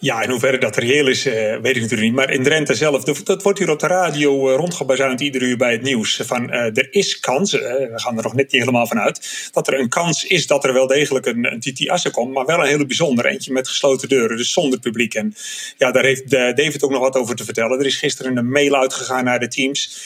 Ja, 0.00 0.22
in 0.22 0.30
hoeverre 0.30 0.58
dat 0.58 0.76
reëel 0.76 1.06
is, 1.08 1.26
uh, 1.26 1.34
weet 1.34 1.76
ik 1.76 1.82
natuurlijk 1.82 2.00
niet. 2.00 2.12
Maar 2.12 2.30
in 2.30 2.42
Drenthe 2.42 2.74
zelf, 2.74 3.04
dat 3.04 3.42
wordt 3.42 3.58
hier 3.58 3.70
op 3.70 3.78
de 3.78 3.86
radio 3.86 4.50
uh, 4.50 4.56
rondgebazuind 4.56 5.20
iedere 5.20 5.44
uur 5.44 5.56
bij 5.56 5.72
het 5.72 5.82
nieuws. 5.82 6.20
Van 6.24 6.54
uh, 6.54 6.54
er 6.54 6.88
is 6.90 7.20
kans, 7.20 7.52
we 7.52 7.92
gaan 7.94 8.16
er 8.16 8.22
nog 8.22 8.34
net 8.34 8.52
niet 8.52 8.60
helemaal 8.60 8.86
van 8.86 9.00
uit, 9.00 9.48
dat 9.52 9.68
er 9.68 9.80
een 9.80 9.88
kans 9.88 10.24
is 10.24 10.46
dat 10.46 10.64
er 10.64 10.72
wel 10.72 10.86
degelijk 10.86 11.26
een, 11.26 11.52
een 11.52 11.60
TT 11.60 11.88
Assen 11.88 12.10
komt. 12.10 12.34
Maar 12.34 12.46
wel 12.46 12.58
een 12.58 12.66
hele 12.66 12.86
bijzondere, 12.86 13.28
eentje 13.28 13.52
met 13.52 13.68
gesloten 13.68 14.08
deuren, 14.08 14.36
dus 14.36 14.52
zonder 14.52 14.78
publiek. 14.78 15.14
En 15.14 15.34
ja, 15.76 15.90
daar 15.90 16.04
heeft 16.04 16.30
David 16.30 16.82
ook 16.82 16.90
nog 16.90 17.00
wat 17.00 17.16
over 17.16 17.36
te 17.36 17.44
vertellen. 17.44 17.78
Er 17.78 17.86
is 17.86 17.96
gisteren 17.96 18.36
een 18.36 18.50
mail 18.50 18.74
uitgegaan 18.74 19.24
naar 19.24 19.40
de 19.40 19.48
teams, 19.48 19.98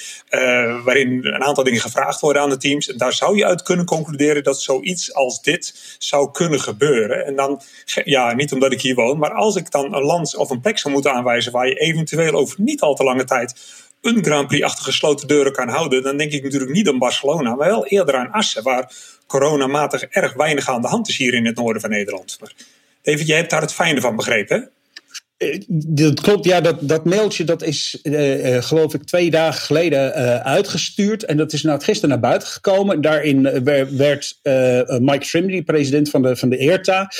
waarin 0.84 1.26
een 1.26 1.42
aantal 1.42 1.64
dingen 1.64 1.80
gevraagd 1.80 2.20
worden 2.20 2.42
aan 2.42 2.50
de 2.50 2.56
teams. 2.56 2.88
En 2.88 2.96
daar 2.96 3.12
zou 3.12 3.36
je 3.36 3.46
uit 3.46 3.62
kunnen 3.62 3.86
concluderen 3.86 4.42
dat 4.42 4.60
zoiets 4.60 5.14
als 5.14 5.42
dit 5.42 5.96
zou 5.98 6.30
kunnen 6.30 6.60
gebeuren. 6.60 7.26
En 7.26 7.36
dan, 7.36 7.62
ja, 8.04 8.34
niet 8.34 8.52
omdat 8.52 8.72
ik 8.72 8.80
hier 8.80 8.94
woon, 8.94 9.18
maar 9.18 9.32
als 9.32 9.56
ik 9.56 9.70
dan 9.70 9.81
een 9.84 10.02
land 10.02 10.36
of 10.36 10.50
een 10.50 10.60
plek 10.60 10.78
zou 10.78 10.94
moeten 10.94 11.12
aanwijzen 11.12 11.52
waar 11.52 11.68
je 11.68 11.74
eventueel 11.74 12.32
over 12.32 12.60
niet 12.60 12.80
al 12.80 12.94
te 12.94 13.04
lange 13.04 13.24
tijd 13.24 13.54
een 14.00 14.24
Grand 14.24 14.46
Prix 14.46 14.64
achter 14.64 14.84
gesloten 14.84 15.28
deuren 15.28 15.52
kan 15.52 15.68
houden, 15.68 16.02
dan 16.02 16.16
denk 16.16 16.32
ik 16.32 16.42
natuurlijk 16.42 16.72
niet 16.72 16.88
aan 16.88 16.98
Barcelona, 16.98 17.54
maar 17.54 17.68
wel 17.68 17.86
eerder 17.86 18.16
aan 18.16 18.30
Assen, 18.30 18.62
waar 18.62 18.92
coronamatig 19.26 20.02
erg 20.02 20.34
weinig 20.34 20.68
aan 20.68 20.82
de 20.82 20.88
hand 20.88 21.08
is 21.08 21.16
hier 21.16 21.34
in 21.34 21.46
het 21.46 21.56
noorden 21.56 21.80
van 21.80 21.90
Nederland. 21.90 22.36
Maar 22.40 22.52
David, 23.02 23.26
jij 23.26 23.36
hebt 23.36 23.50
daar 23.50 23.60
het 23.60 23.72
fijne 23.72 24.00
van 24.00 24.16
begrepen? 24.16 24.70
Eh, 25.42 25.60
dat 25.86 26.20
klopt, 26.20 26.44
ja, 26.44 26.60
dat, 26.60 26.76
dat 26.80 27.04
mailtje 27.04 27.44
dat 27.44 27.62
is 27.62 27.98
uh, 28.02 28.54
uh, 28.54 28.62
geloof 28.62 28.94
ik 28.94 29.04
twee 29.04 29.30
dagen 29.30 29.62
geleden 29.62 30.14
uitgestuurd. 30.44 31.24
En 31.24 31.36
dat 31.36 31.52
is 31.52 31.62
nou 31.62 31.80
gisteren 31.80 32.10
naar 32.10 32.20
buiten 32.20 32.48
gekomen. 32.48 33.00
Daarin 33.00 33.64
werd 33.96 34.40
Mike 35.00 35.26
Trimley, 35.26 35.62
president 35.62 36.10
van 36.10 36.22
de, 36.22 36.36
van 36.36 36.48
de 36.48 36.56
ERTA, 36.56 37.10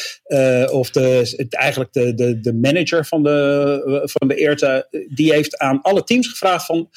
of 0.70 0.90
de, 0.90 1.34
het, 1.36 1.54
eigenlijk 1.54 1.92
de, 1.92 2.14
de, 2.14 2.40
de 2.40 2.54
manager 2.54 3.06
van 3.06 3.22
de, 3.22 4.02
van 4.18 4.28
de 4.28 4.34
ERTA, 4.34 4.86
die 5.08 5.32
heeft 5.32 5.58
aan 5.58 5.82
alle 5.82 6.04
teams 6.04 6.28
gevraagd 6.28 6.66
van, 6.66 6.88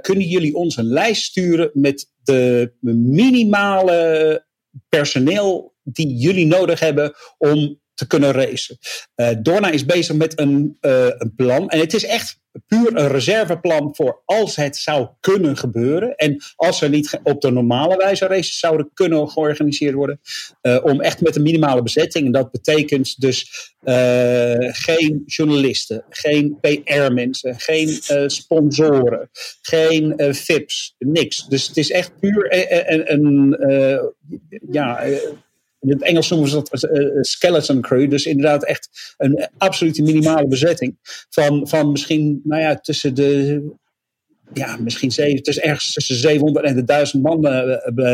kunnen 0.00 0.26
jullie 0.26 0.54
ons 0.54 0.76
een 0.76 0.88
lijst 0.88 1.22
sturen 1.22 1.70
met 1.72 2.10
de 2.22 2.72
minimale 2.80 4.44
personeel 4.88 5.74
die 5.82 6.16
jullie 6.16 6.46
nodig 6.46 6.80
hebben 6.80 7.14
om 7.38 7.80
te 7.96 8.06
kunnen 8.06 8.32
racen. 8.32 8.78
Uh, 9.16 9.28
Dorna 9.42 9.70
is 9.70 9.84
bezig 9.84 10.16
met 10.16 10.38
een, 10.40 10.78
uh, 10.80 11.06
een 11.06 11.32
plan. 11.36 11.68
En 11.68 11.78
het 11.78 11.94
is 11.94 12.04
echt 12.04 12.44
puur 12.66 12.96
een 12.96 13.08
reserveplan 13.08 13.94
voor 13.94 14.22
als 14.24 14.56
het 14.56 14.76
zou 14.76 15.08
kunnen 15.20 15.56
gebeuren. 15.56 16.14
En 16.14 16.42
als 16.56 16.82
er 16.82 16.88
niet 16.88 17.20
op 17.22 17.40
de 17.40 17.50
normale 17.50 17.96
wijze 17.96 18.26
races 18.26 18.58
zouden 18.58 18.90
kunnen 18.94 19.28
georganiseerd 19.28 19.94
worden. 19.94 20.20
Uh, 20.62 20.78
om 20.82 21.00
echt 21.00 21.20
met 21.20 21.36
een 21.36 21.42
minimale 21.42 21.82
bezetting. 21.82 22.26
En 22.26 22.32
dat 22.32 22.50
betekent 22.50 23.20
dus 23.20 23.74
geen 24.60 25.22
journalisten, 25.26 26.04
geen 26.08 26.58
PR-mensen, 26.60 27.60
geen 27.60 27.88
sponsoren, 28.26 29.30
geen 29.60 30.14
VIP's, 30.16 30.94
niks. 30.98 31.46
Dus 31.48 31.66
het 31.66 31.76
is 31.76 31.90
echt 31.90 32.20
puur 32.20 32.46
een 33.10 33.56
ja 34.70 35.00
in 35.86 35.92
het 35.92 36.02
Engels 36.02 36.30
noemen 36.30 36.48
ze 36.48 36.54
dat 36.54 36.82
uh, 36.82 37.08
skeleton 37.20 37.80
crew. 37.80 38.10
Dus 38.10 38.26
inderdaad 38.26 38.64
echt 38.64 39.14
een 39.16 39.48
absolute 39.58 40.02
minimale 40.02 40.46
bezetting. 40.46 40.96
Van, 41.30 41.68
van 41.68 41.90
misschien, 41.90 42.40
nou 42.44 42.62
ja, 42.62 42.76
tussen 42.76 43.14
de. 43.14 43.84
Ja, 44.52 44.76
misschien 44.80 45.10
zeven, 45.10 45.42
tussen 45.42 45.64
ergens 45.64 45.92
tussen 45.92 46.16
700 46.16 46.66
en 46.66 46.74
de 46.74 46.84
1000 46.84 47.22
man 47.22 47.40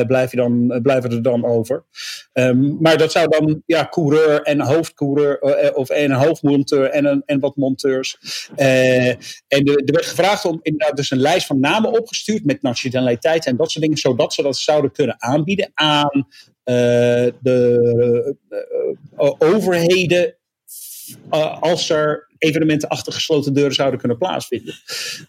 blijf 0.06 0.30
je 0.30 0.36
dan, 0.36 0.80
blijven 0.82 1.10
er 1.10 1.22
dan 1.22 1.44
over. 1.44 1.84
Um, 2.32 2.76
maar 2.80 2.96
dat 2.96 3.12
zou 3.12 3.28
dan 3.28 3.62
ja, 3.66 3.88
coureur 3.90 4.42
en 4.42 4.60
hoofdcoureur 4.60 5.40
of 5.74 5.90
en 5.90 6.10
een 6.10 6.16
hoofdmonteur 6.16 6.90
en, 6.90 7.04
een, 7.04 7.22
en 7.26 7.40
wat 7.40 7.56
monteurs. 7.56 8.18
en 8.56 9.18
er 9.48 9.82
werd 9.84 10.06
gevraagd 10.06 10.44
om 10.44 10.58
inderdaad 10.62 10.96
dus 10.96 11.10
een 11.10 11.20
lijst 11.20 11.46
van 11.46 11.60
namen 11.60 11.92
opgestuurd 11.92 12.44
met 12.44 12.62
nationaliteit 12.62 13.46
en 13.46 13.56
dat 13.56 13.70
soort 13.70 13.84
dingen, 13.84 13.98
zodat 13.98 14.34
ze 14.34 14.42
dat 14.42 14.56
zouden 14.56 14.92
kunnen 14.92 15.22
aanbieden 15.22 15.70
aan 15.74 16.26
de 16.64 18.36
uh, 19.18 19.32
overheden, 19.38 20.34
als 21.60 21.90
er 21.90 22.30
evenementen 22.42 22.88
achter 22.88 23.12
gesloten 23.12 23.54
deuren 23.54 23.74
zouden 23.74 23.98
kunnen 23.98 24.18
plaatsvinden. 24.18 24.74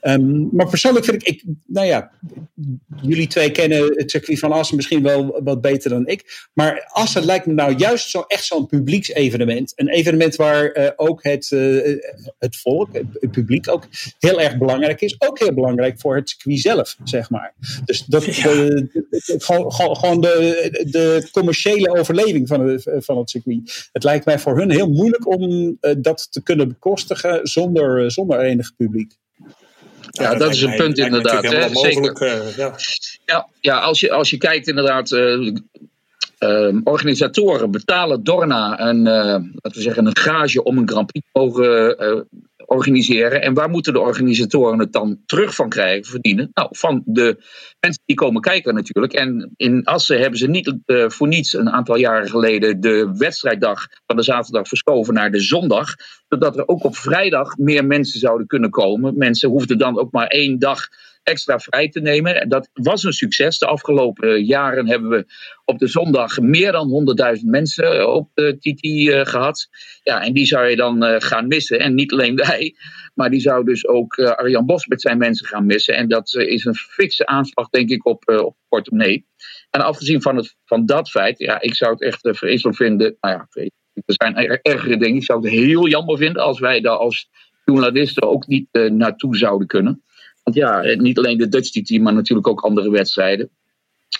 Um, 0.02 0.50
maar 0.52 0.70
persoonlijk 0.70 1.06
vind 1.06 1.22
ik, 1.22 1.28
ik, 1.28 1.44
nou 1.66 1.88
ja, 1.88 2.12
jullie 3.02 3.28
twee 3.28 3.52
kennen 3.52 3.94
het 3.96 4.12
circuit 4.12 4.40
van 4.40 4.52
Assen 4.52 4.76
misschien 4.76 5.04
wel 5.04 5.42
wat 5.44 5.62
beter 5.62 5.90
dan 5.90 6.08
ik. 6.08 6.48
Maar 6.54 6.90
Assen 6.92 7.26
lijkt 7.26 7.46
me 7.46 7.54
nou 7.54 7.76
juist 7.76 8.10
zo 8.10 8.24
echt 8.28 8.46
zo'n 8.46 8.68
publieksevenement. 8.68 9.74
Een 9.76 9.90
evenement 9.90 10.36
waar 10.36 10.78
uh, 10.78 10.90
ook 10.96 11.24
het, 11.24 11.52
uh, 11.52 11.98
het 12.40 12.56
volk, 12.56 12.90
het, 12.94 13.32
publiek 13.32 13.70
ook 13.70 13.88
heel 14.20 14.42
erg 14.42 14.58
belangrijk 14.58 15.02
is. 15.02 15.16
Ook 15.22 15.40
heel 15.40 15.54
belangrijk 15.54 16.00
voor 16.00 16.16
het 16.16 16.30
circuit 16.30 16.60
zelf, 16.60 16.96
zeg 17.04 17.30
maar. 17.30 17.54
Dus 17.86 18.06
dat, 18.06 18.26
ja. 18.26 18.44
de, 18.44 18.90
de, 19.10 19.36
gewoon 19.94 20.22
de, 20.22 20.88
de 20.90 21.28
commerciële 21.32 22.00
overleving 22.00 22.48
van 22.48 22.68
het, 22.68 22.92
van 22.98 23.18
het 23.18 23.30
circuit. 23.30 23.90
Het 23.92 24.04
lijkt 24.04 24.26
mij 24.26 24.40
voor 24.40 24.58
hun 24.58 24.72
heel 24.72 24.90
moeilijk 24.90 25.28
om 25.28 25.78
uh, 25.82 25.92
dat 25.98 26.28
te 26.32 26.44
kunnen 26.44 26.80
bekostigen 27.08 27.48
zonder, 27.48 28.12
zonder 28.12 28.40
enig 28.40 28.76
publiek. 28.76 29.12
Ja, 30.10 30.32
ja 30.32 30.36
dat, 30.36 30.50
is 30.50 30.62
een 30.62 30.76
punt 30.76 30.98
inderdaad. 30.98 31.44
Hè? 31.44 31.70
Zeker. 31.76 32.22
Uh, 32.22 32.58
ja. 32.58 32.76
Ja, 33.26 33.48
ja, 33.60 33.80
als, 33.80 34.00
je, 34.00 34.12
als 34.12 34.30
je 34.30 34.38
kijkt 34.38 34.68
inderdaad, 34.68 35.12
uh, 35.12 35.56
uh, 36.40 36.78
organisatoren 36.84 37.72
betalen 37.72 38.24
Dorna 38.24 38.80
een, 38.80 39.04
laten 39.04 39.54
we 39.62 39.82
zeggen, 39.82 40.06
een 40.06 40.18
gage 40.18 40.64
om 40.64 40.78
een 40.78 40.90
Grand 40.90 41.06
Prix 41.06 41.26
te 41.32 41.40
mogen 41.40 42.28
organiseren. 42.74 43.42
En 43.42 43.54
waar 43.54 43.70
moeten 43.70 43.94
de 43.94 44.00
organisatoren 44.00 44.80
het 44.80 44.94
dan 44.94 45.22
terug 45.26 45.56
van 45.56 45.70
krijgen, 45.70 46.06
verdienen? 46.06 46.50
Nou, 46.54 46.68
van 46.72 47.02
de 47.06 47.36
mensen 47.80 48.02
die 48.06 48.16
komen 48.16 48.42
kijken 48.42 48.74
natuurlijk. 48.74 49.14
En 49.14 49.54
in 49.56 49.84
Assen 49.84 50.20
hebben 50.20 50.40
ze 50.40 50.48
niet 50.48 50.74
uh, 50.86 51.10
voor 51.10 51.28
niets 51.28 51.54
een 51.54 51.70
aantal 51.70 51.98
jaren 51.98 52.30
geleden 52.30 52.80
de 52.80 53.14
wedstrijddag 53.18 53.88
van 54.06 54.16
de 54.16 54.24
zaterdag 54.24 54.68
verschoven 54.68 55.14
naar 55.14 55.32
de 55.32 55.40
zondag. 55.40 55.94
Zodat 56.28 56.58
er 56.58 56.68
ook 56.68 56.84
op 56.84 56.96
vrijdag 56.96 57.58
meer 57.58 57.86
mensen 57.86 58.20
zouden 58.20 58.48
kunnen 58.48 58.70
komen. 58.70 59.18
Mensen 59.18 59.50
hoefden 59.50 59.78
dan 59.78 60.00
ook 60.00 60.12
maar 60.12 60.28
één 60.28 60.60
dag 60.60 60.88
extra 61.24 61.60
vrij 61.60 61.90
te 61.90 62.00
nemen. 62.00 62.42
En 62.42 62.50
dat 62.50 62.70
was 62.74 63.04
een 63.04 63.14
succes. 63.14 63.58
De 63.58 63.66
afgelopen 63.66 64.46
jaren 64.46 64.88
hebben 64.88 65.10
we 65.10 65.26
op 65.66 65.80
de 65.80 65.88
zondag 65.88 66.40
meer 66.40 66.72
dan 66.72 67.16
100.000 67.38 67.44
mensen 67.44 68.14
op 68.14 68.30
de 68.34 68.58
TT 68.58 68.84
uh, 68.84 69.26
gehad. 69.26 69.68
Ja, 70.04 70.24
en 70.24 70.34
die 70.34 70.46
zou 70.46 70.68
je 70.68 70.76
dan 70.76 71.22
gaan 71.22 71.48
missen. 71.48 71.80
En 71.80 71.96
niet 71.96 72.12
alleen 72.12 72.36
wij, 72.36 72.76
maar 73.14 73.30
die 73.30 73.40
zou 73.40 73.66
dus 73.66 73.88
ook 73.88 74.20
Arjan 74.20 74.66
Bos 74.66 74.88
met 74.88 75.02
zijn 75.02 75.18
mensen 75.18 75.48
gaan 75.48 75.66
missen. 75.66 75.96
En 75.96 76.08
dat 76.08 76.36
is 76.36 76.66
een 76.66 76.76
fikse 76.76 77.26
aanslag, 77.26 77.70
denk 77.70 77.90
ik, 77.90 78.06
op, 78.06 78.30
op 78.30 78.56
portemonnee. 78.68 79.26
En 79.70 79.82
afgezien 79.82 80.22
van, 80.22 80.36
het, 80.36 80.56
van 80.66 80.86
dat 80.86 81.10
feit, 81.10 81.40
ja, 81.40 81.62
ik 81.62 81.76
zou 81.76 81.92
het 81.92 82.02
echt 82.02 82.30
vreselijk 82.32 82.78
vinden. 82.78 83.18
Nou 83.20 83.36
ja, 83.36 83.48
er 84.06 84.16
zijn 84.16 84.36
er, 84.36 84.60
ergere 84.62 84.98
dingen. 84.98 85.16
Ik 85.16 85.24
zou 85.24 85.42
het 85.42 85.54
heel 85.54 85.88
jammer 85.88 86.18
vinden 86.18 86.44
als 86.44 86.60
wij 86.60 86.82
daar 86.82 86.98
als 86.98 87.30
journalisten 87.66 88.24
ook 88.24 88.48
niet 88.48 88.68
naartoe 88.72 89.38
zouden 89.38 89.68
kunnen. 89.68 90.04
Want 90.44 90.56
ja, 90.56 90.82
niet 90.82 91.18
alleen 91.18 91.38
de 91.38 91.50
Dutch 91.50 91.70
TT, 91.70 92.00
maar 92.00 92.14
natuurlijk 92.14 92.48
ook 92.48 92.62
andere 92.62 92.92
wedstrijden. 92.92 93.50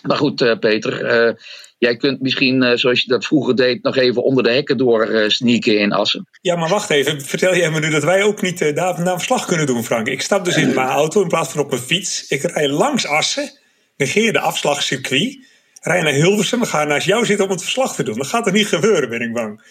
Maar 0.02 0.18
goed, 0.18 0.42
uh, 0.42 0.60
Peter, 0.60 1.28
uh, 1.28 1.34
jij 1.78 1.98
kunt 1.98 2.22
misschien, 2.22 2.64
uh, 2.64 2.76
zoals 2.76 3.02
je 3.02 3.08
dat 3.08 3.26
vroeger 3.26 3.56
deed, 3.56 3.84
nog 3.84 3.98
even 3.98 4.24
onder 4.24 4.44
de 4.44 4.52
hekken 4.52 4.78
door 4.78 5.24
sneaken 5.28 5.80
in 5.80 5.92
Assen. 5.92 6.28
Ja, 6.42 6.56
maar 6.56 6.70
wacht 6.70 6.90
even. 6.90 7.22
Vertel 7.22 7.56
jij 7.56 7.72
me 7.72 7.80
nu 7.80 7.90
dat 7.90 8.04
wij 8.04 8.24
ook 8.24 8.42
niet 8.42 8.60
daar 8.60 9.02
naar 9.02 9.16
verslag 9.16 9.46
kunnen 9.46 9.66
doen, 9.66 9.84
Frank? 9.84 10.08
Ik 10.08 10.22
stap 10.22 10.46
dus 10.46 10.58
in 10.58 10.74
mijn 10.74 10.88
auto 10.88 11.22
in 11.22 11.28
plaats 11.28 11.52
van 11.52 11.62
op 11.62 11.70
mijn 11.70 11.82
fiets. 11.82 12.28
Ik 12.28 12.42
rij 12.42 12.70
langs 12.70 13.06
Assen, 13.06 13.60
negeer 13.98 14.34
de 14.34 14.40
afslagcircuit, 14.40 15.40
rij 15.82 16.02
naar 16.02 16.14
Hilversum 16.14 16.64
ga 16.64 16.84
naast 16.84 17.08
jou 17.08 17.26
zitten 17.26 17.46
om 17.46 17.52
het 17.52 17.62
verslag 17.62 17.96
te 17.96 18.04
doen. 18.04 18.18
Dat 18.18 18.28
gaat 18.28 18.46
er 18.46 18.54
niet 18.54 18.68
gebeuren, 18.68 19.10
ben 19.10 19.22
ik 19.22 19.34
bang. 19.34 19.62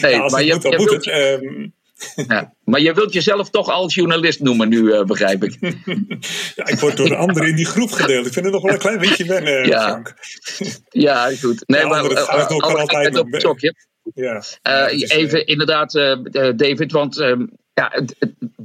Nee, 0.00 0.12
ja, 0.12 0.28
maar 0.28 0.44
je, 0.44 0.52
moet, 0.54 0.62
je 0.62 0.76
moet 0.76 0.90
het. 0.90 1.06
Um, 1.06 1.74
Ja, 2.28 2.54
maar 2.64 2.80
je 2.80 2.94
wilt 2.94 3.12
jezelf 3.12 3.50
toch 3.50 3.68
als 3.68 3.94
journalist 3.94 4.40
noemen 4.40 4.68
nu, 4.68 5.04
begrijp 5.04 5.44
ik. 5.44 5.56
ja, 6.56 6.66
ik 6.66 6.78
word 6.78 6.96
door 6.96 7.08
de 7.08 7.16
anderen 7.16 7.48
in 7.48 7.56
die 7.56 7.66
groep 7.66 7.90
gedeeld. 7.90 8.26
Ik 8.26 8.32
vind 8.32 8.44
het 8.44 8.54
nog 8.54 8.62
wel 8.62 8.72
een 8.72 8.78
klein 8.78 8.98
beetje 8.98 9.24
wennen, 9.24 9.66
ja. 9.66 9.82
Frank. 9.82 10.14
ja, 11.06 11.30
goed. 11.40 11.62
Nee, 11.66 11.86
maar 11.86 12.04
het 12.04 12.18
gaat 12.18 12.50
ook 12.50 12.62
altijd 12.62 13.18
op 13.18 13.32
het 13.32 13.40
sokje. 13.40 13.74
Ja. 14.14 14.42
even 14.90 15.46
inderdaad, 15.46 15.92
David, 16.56 16.92
want 16.92 17.18
ehm, 17.18 17.46
ja, 17.80 18.02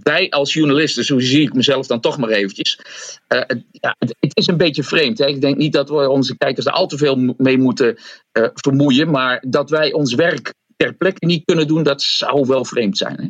wij 0.03 0.29
als 0.29 0.53
journalisten, 0.53 1.03
zo 1.03 1.19
zie 1.19 1.41
ik 1.41 1.53
mezelf 1.53 1.87
dan 1.87 1.99
toch 1.99 2.17
maar 2.17 2.29
eventjes. 2.29 2.79
Uh, 3.27 3.39
het, 3.47 3.63
ja, 3.71 3.95
het, 3.99 4.15
is 4.33 4.47
een 4.47 4.57
beetje 4.57 4.83
vreemd. 4.83 5.17
Hè? 5.17 5.25
Ik 5.25 5.41
denk 5.41 5.57
niet 5.57 5.73
dat 5.73 5.89
we 5.89 6.09
onze 6.09 6.37
kijkers 6.37 6.65
er 6.65 6.71
al 6.71 6.87
te 6.87 6.97
veel 6.97 7.33
mee 7.37 7.57
moeten 7.57 7.97
uh, 8.33 8.47
vermoeien. 8.53 9.11
Maar 9.11 9.43
dat 9.47 9.69
wij 9.69 9.93
ons 9.93 10.13
werk 10.13 10.53
ter 10.75 10.93
plekke 10.93 11.25
niet 11.25 11.45
kunnen 11.45 11.67
doen, 11.67 11.83
dat 11.83 12.01
zou 12.01 12.47
wel 12.47 12.65
vreemd 12.65 12.97
zijn. 12.97 13.15
Hè? 13.15 13.27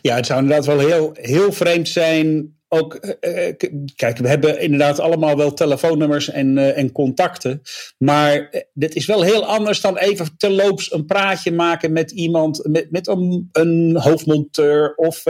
Ja, 0.00 0.16
het 0.16 0.26
zou 0.26 0.40
inderdaad 0.40 0.66
wel 0.66 0.78
heel, 0.78 1.10
heel 1.12 1.52
vreemd 1.52 1.88
zijn 1.88 2.56
ook, 2.68 3.16
uh, 3.20 3.52
kijk, 3.96 4.18
we 4.18 4.28
hebben 4.28 4.60
inderdaad 4.60 5.00
allemaal 5.00 5.36
wel 5.36 5.52
telefoonnummers 5.52 6.30
en, 6.30 6.56
uh, 6.56 6.78
en 6.78 6.92
contacten. 6.92 7.62
Maar 7.98 8.64
dit 8.72 8.94
is 8.94 9.06
wel 9.06 9.22
heel 9.22 9.46
anders 9.46 9.80
dan 9.80 9.96
even 9.96 10.36
terloops 10.36 10.92
een 10.92 11.06
praatje 11.06 11.52
maken 11.52 11.92
met 11.92 12.10
iemand, 12.10 12.68
met, 12.68 12.90
met 12.90 13.06
een, 13.06 13.48
een 13.52 13.96
hoofdmonteur 14.00 14.94
of, 14.94 15.24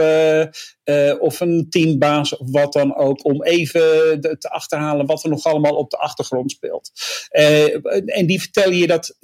of 1.19 1.39
een 1.39 1.65
teambaas 1.69 2.37
of 2.37 2.51
wat 2.51 2.73
dan 2.73 2.95
ook. 2.95 3.25
Om 3.25 3.43
even 3.43 3.81
te 4.21 4.49
achterhalen 4.49 5.05
wat 5.05 5.23
er 5.23 5.29
nog 5.29 5.43
allemaal 5.43 5.75
op 5.75 5.89
de 5.89 5.97
achtergrond 5.97 6.51
speelt. 6.51 6.91
en 8.05 8.25
die 8.25 8.41
vertellen 8.41 8.77
je 8.77 8.87
dat 8.87 9.17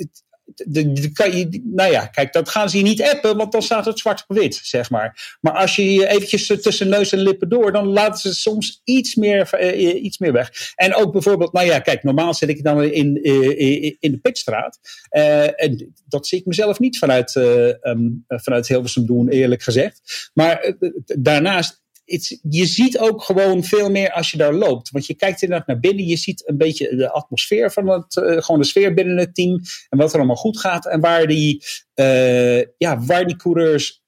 de, 0.55 1.61
nou 1.63 1.91
ja, 1.91 2.05
kijk, 2.05 2.33
dat 2.33 2.49
gaan 2.49 2.69
ze 2.69 2.77
je 2.77 2.83
niet 2.83 3.01
appen, 3.01 3.37
want 3.37 3.51
dan 3.51 3.61
staat 3.61 3.85
het 3.85 3.99
zwart 3.99 4.23
op 4.27 4.37
wit, 4.37 4.59
zeg 4.63 4.89
maar. 4.89 5.37
Maar 5.41 5.53
als 5.53 5.75
je 5.75 5.93
je 5.93 6.07
eventjes 6.07 6.47
tussen 6.47 6.89
neus 6.89 7.11
en 7.11 7.19
lippen 7.19 7.49
door, 7.49 7.71
dan 7.71 7.87
laten 7.87 8.19
ze 8.19 8.35
soms 8.35 8.81
iets 8.83 9.15
meer, 9.15 9.49
uh, 9.61 10.03
iets 10.03 10.17
meer 10.17 10.31
weg. 10.31 10.51
En 10.75 10.95
ook 10.95 11.11
bijvoorbeeld, 11.11 11.53
nou 11.53 11.65
ja, 11.65 11.79
kijk, 11.79 12.03
normaal 12.03 12.33
zit 12.33 12.49
ik 12.49 12.63
dan 12.63 12.83
in, 12.83 13.19
uh, 13.21 13.95
in 13.99 14.11
de 14.11 14.19
pitstraat. 14.21 14.79
Uh, 15.11 15.63
en 15.63 15.93
dat 16.07 16.27
zie 16.27 16.39
ik 16.39 16.45
mezelf 16.45 16.79
niet 16.79 16.97
vanuit, 16.97 17.35
um, 17.35 18.25
vanuit 18.27 18.67
Hilversum 18.67 19.05
doen, 19.05 19.29
eerlijk 19.29 19.61
gezegd. 19.61 20.29
Maar 20.33 20.75
daarnaast 21.05 21.81
je 22.49 22.65
ziet 22.65 22.99
ook 22.99 23.23
gewoon 23.23 23.63
veel 23.63 23.89
meer 23.89 24.11
als 24.11 24.31
je 24.31 24.37
daar 24.37 24.53
loopt. 24.53 24.89
Want 24.89 25.05
je 25.05 25.13
kijkt 25.13 25.41
inderdaad 25.41 25.67
naar 25.67 25.79
binnen, 25.79 26.05
je 26.05 26.17
ziet 26.17 26.47
een 26.47 26.57
beetje 26.57 26.95
de 26.95 27.11
atmosfeer 27.11 27.71
van 27.71 27.89
het, 27.89 28.15
uh, 28.15 28.41
gewoon 28.41 28.61
de 28.61 28.67
sfeer 28.67 28.93
binnen 28.93 29.17
het 29.17 29.35
team. 29.35 29.59
En 29.89 29.97
wat 29.97 30.11
er 30.11 30.17
allemaal 30.17 30.35
goed 30.35 30.59
gaat. 30.59 30.87
En 30.87 30.99
waar 30.99 31.27
die, 31.27 31.63
uh, 31.95 32.59
ja, 32.59 32.99
waar 32.99 33.25
die 33.25 33.35
coureurs, 33.35 34.03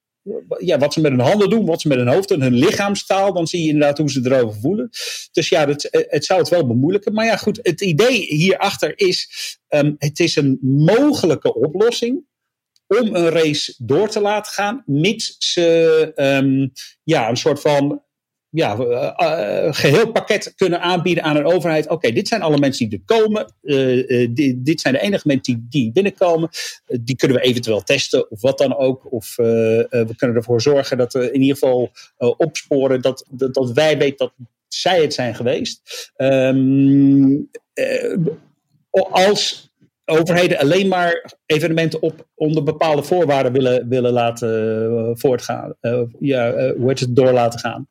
ja, 0.59 0.77
wat 0.77 0.93
ze 0.93 1.01
met 1.01 1.11
hun 1.11 1.19
handen 1.19 1.49
doen, 1.49 1.65
wat 1.65 1.81
ze 1.81 1.87
met 1.87 1.97
hun 1.97 2.07
hoofd 2.07 2.31
en 2.31 2.41
hun 2.41 2.53
lichaamstaal. 2.53 3.33
Dan 3.33 3.47
zie 3.47 3.61
je 3.61 3.69
inderdaad 3.69 3.97
hoe 3.97 4.11
ze 4.11 4.21
erover 4.23 4.59
voelen. 4.59 4.89
Dus 5.31 5.49
ja, 5.49 5.65
dat, 5.65 5.87
het 5.91 6.25
zou 6.25 6.39
het 6.39 6.49
wel 6.49 6.67
bemoeilijken. 6.67 7.13
Maar 7.13 7.25
ja, 7.25 7.35
goed, 7.35 7.59
het 7.61 7.81
idee 7.81 8.25
hierachter 8.25 8.93
is, 8.95 9.29
um, 9.69 9.95
het 9.97 10.19
is 10.19 10.35
een 10.35 10.57
mogelijke 10.61 11.53
oplossing 11.53 12.29
om 12.99 13.15
een 13.15 13.29
race 13.29 13.73
door 13.77 14.09
te 14.09 14.21
laten 14.21 14.51
gaan, 14.51 14.83
mits 14.85 15.35
ze 15.37 16.11
um, 16.15 16.71
ja, 17.03 17.29
een 17.29 17.37
soort 17.37 17.61
van 17.61 18.03
ja, 18.49 18.77
uh, 18.77 19.13
uh, 19.17 19.73
geheel 19.73 20.11
pakket 20.11 20.53
kunnen 20.55 20.81
aanbieden 20.81 21.23
aan 21.23 21.35
een 21.35 21.45
overheid. 21.45 21.89
Oké, 21.89 22.11
dit 22.11 22.27
zijn 22.27 22.41
alle 22.41 22.57
mensen 22.57 22.89
die 22.89 22.99
er 22.99 23.05
komen. 23.05 23.53
Uh, 23.61 24.29
dit, 24.57 24.81
zijn 24.81 24.93
de 24.93 24.99
enige 24.99 25.27
mensen 25.27 25.53
die, 25.53 25.65
die 25.69 25.91
binnenkomen. 25.91 26.49
die 27.01 27.15
kunnen 27.15 27.37
we 27.37 27.43
eventueel 27.43 27.83
testen 27.83 28.31
of 28.31 28.41
wat 28.41 28.57
dan 28.57 28.77
ook. 28.77 29.11
Of 29.11 29.35
we 29.35 30.13
kunnen 30.15 30.37
ervoor 30.37 30.61
zorgen 30.61 30.97
dat 30.97 31.13
we 31.13 31.31
in 31.31 31.41
ieder 31.41 31.57
geval 31.57 31.91
opsporen 32.17 33.01
dat, 33.01 33.25
dat, 33.29 33.71
wij 33.73 33.97
weten 33.97 34.17
dat 34.17 34.33
zij 34.67 35.01
het 35.01 35.13
zijn 35.13 35.35
geweest. 35.35 36.11
Um, 36.17 37.49
als 38.91 39.70
overheden 40.05 40.57
alleen 40.57 40.87
maar 40.87 41.33
evenementen 41.45 42.01
op 42.01 42.27
onder 42.35 42.63
bepaalde 42.63 43.03
voorwaarden 43.03 43.51
willen, 43.51 43.87
willen 43.89 44.11
laten 44.11 44.83
uh, 44.91 45.09
voortgaan. 45.13 45.75
Uh, 45.81 46.01
ja, 46.19 46.53
uh, 46.53 46.71
hoe 46.77 46.87
heet 46.87 46.99
het, 46.99 47.15
door 47.15 47.31
laten 47.31 47.59
gaan. 47.59 47.87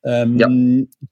Um, 0.00 0.38
ja. 0.38 0.48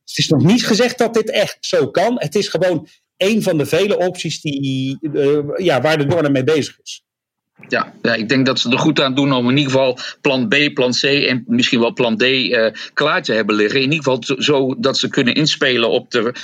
Het 0.05 0.19
is 0.19 0.29
nog 0.29 0.45
niet 0.45 0.67
gezegd 0.67 0.99
dat 0.99 1.15
dit 1.15 1.31
echt 1.31 1.57
zo 1.61 1.89
kan. 1.91 2.15
Het 2.19 2.35
is 2.35 2.49
gewoon 2.49 2.89
een 3.17 3.43
van 3.43 3.59
de 3.59 3.67
vele 3.67 3.99
opties 3.99 4.41
die, 4.41 4.99
ja, 5.57 5.81
waar 5.81 5.99
de 5.99 6.07
Dorner 6.07 6.31
mee 6.31 6.45
bezig 6.45 6.79
is. 6.83 7.05
Ja, 7.69 7.95
ja, 8.03 8.15
ik 8.15 8.29
denk 8.29 8.47
dat 8.47 8.59
ze 8.59 8.71
er 8.71 8.79
goed 8.79 9.01
aan 9.01 9.15
doen 9.15 9.33
om 9.33 9.49
in 9.49 9.57
ieder 9.57 9.73
geval 9.73 9.99
plan 10.21 10.49
B, 10.49 10.75
plan 10.75 10.91
C 10.91 11.03
en 11.03 11.45
misschien 11.47 11.81
wel 11.81 11.93
plan 11.93 12.17
D 12.17 12.25
klaar 12.93 13.23
te 13.23 13.33
hebben 13.33 13.55
liggen. 13.55 13.83
In 13.83 13.93
ieder 13.93 14.13
geval 14.13 14.43
zo 14.43 14.75
dat 14.79 14.99
ze 14.99 15.09
kunnen 15.09 15.35
inspelen 15.35 15.91
op 15.91 16.11
de 16.11 16.35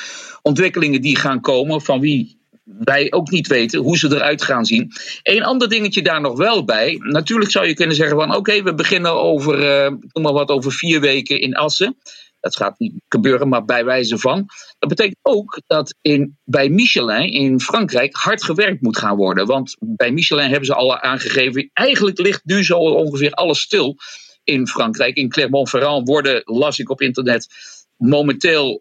ontwikkelingen 0.42 1.03
die 1.03 1.16
gaan 1.16 1.40
komen. 1.40 1.83
Van 1.83 2.01
wie 2.01 2.38
wij 2.67 3.13
ook 3.13 3.31
niet 3.31 3.47
weten 3.47 3.81
hoe 3.81 3.99
ze 3.99 4.15
eruit 4.15 4.43
gaan 4.43 4.65
zien. 4.65 4.93
Een 5.23 5.45
ander 5.45 5.69
dingetje 5.69 6.03
daar 6.03 6.21
nog 6.21 6.37
wel 6.37 6.65
bij. 6.65 6.97
Natuurlijk 7.03 7.51
zou 7.51 7.67
je 7.67 7.75
kunnen 7.75 7.97
zeggen 7.97 8.17
van 8.17 8.35
oké, 8.35 8.63
we 8.63 8.75
beginnen 8.75 9.13
over, 9.13 9.59
uh, 9.59 9.89
noem 9.89 10.23
maar 10.23 10.33
wat, 10.33 10.49
over 10.49 10.73
vier 10.73 11.01
weken 11.01 11.41
in 11.41 11.55
Assen. 11.55 11.97
Dat 12.41 12.57
gaat 12.57 12.79
niet 12.79 12.93
gebeuren, 13.09 13.49
maar 13.49 13.65
bij 13.65 13.85
wijze 13.85 14.19
van. 14.19 14.47
Dat 14.79 14.89
betekent 14.89 15.19
ook 15.23 15.61
dat 15.67 15.95
in, 16.01 16.39
bij 16.45 16.69
Michelin 16.69 17.33
in 17.33 17.61
Frankrijk 17.61 18.15
hard 18.15 18.45
gewerkt 18.45 18.83
moet 18.83 18.99
gaan 18.99 19.17
worden. 19.17 19.47
Want 19.47 19.77
bij 19.79 20.13
Michelin 20.13 20.49
hebben 20.49 20.67
ze 20.67 20.75
al 20.75 20.99
aangegeven, 20.99 21.71
eigenlijk 21.73 22.19
ligt 22.19 22.45
nu 22.45 22.65
zo 22.65 22.79
ongeveer 22.79 23.31
alles 23.31 23.61
stil 23.61 23.97
in 24.45 24.67
Frankrijk. 24.69 25.17
In 25.17 25.29
Clermont-Ferrand 25.29 26.09
worden, 26.09 26.43
las 26.45 26.79
ik 26.79 26.91
op 26.91 27.01
internet, 27.01 27.49
momenteel 27.97 28.81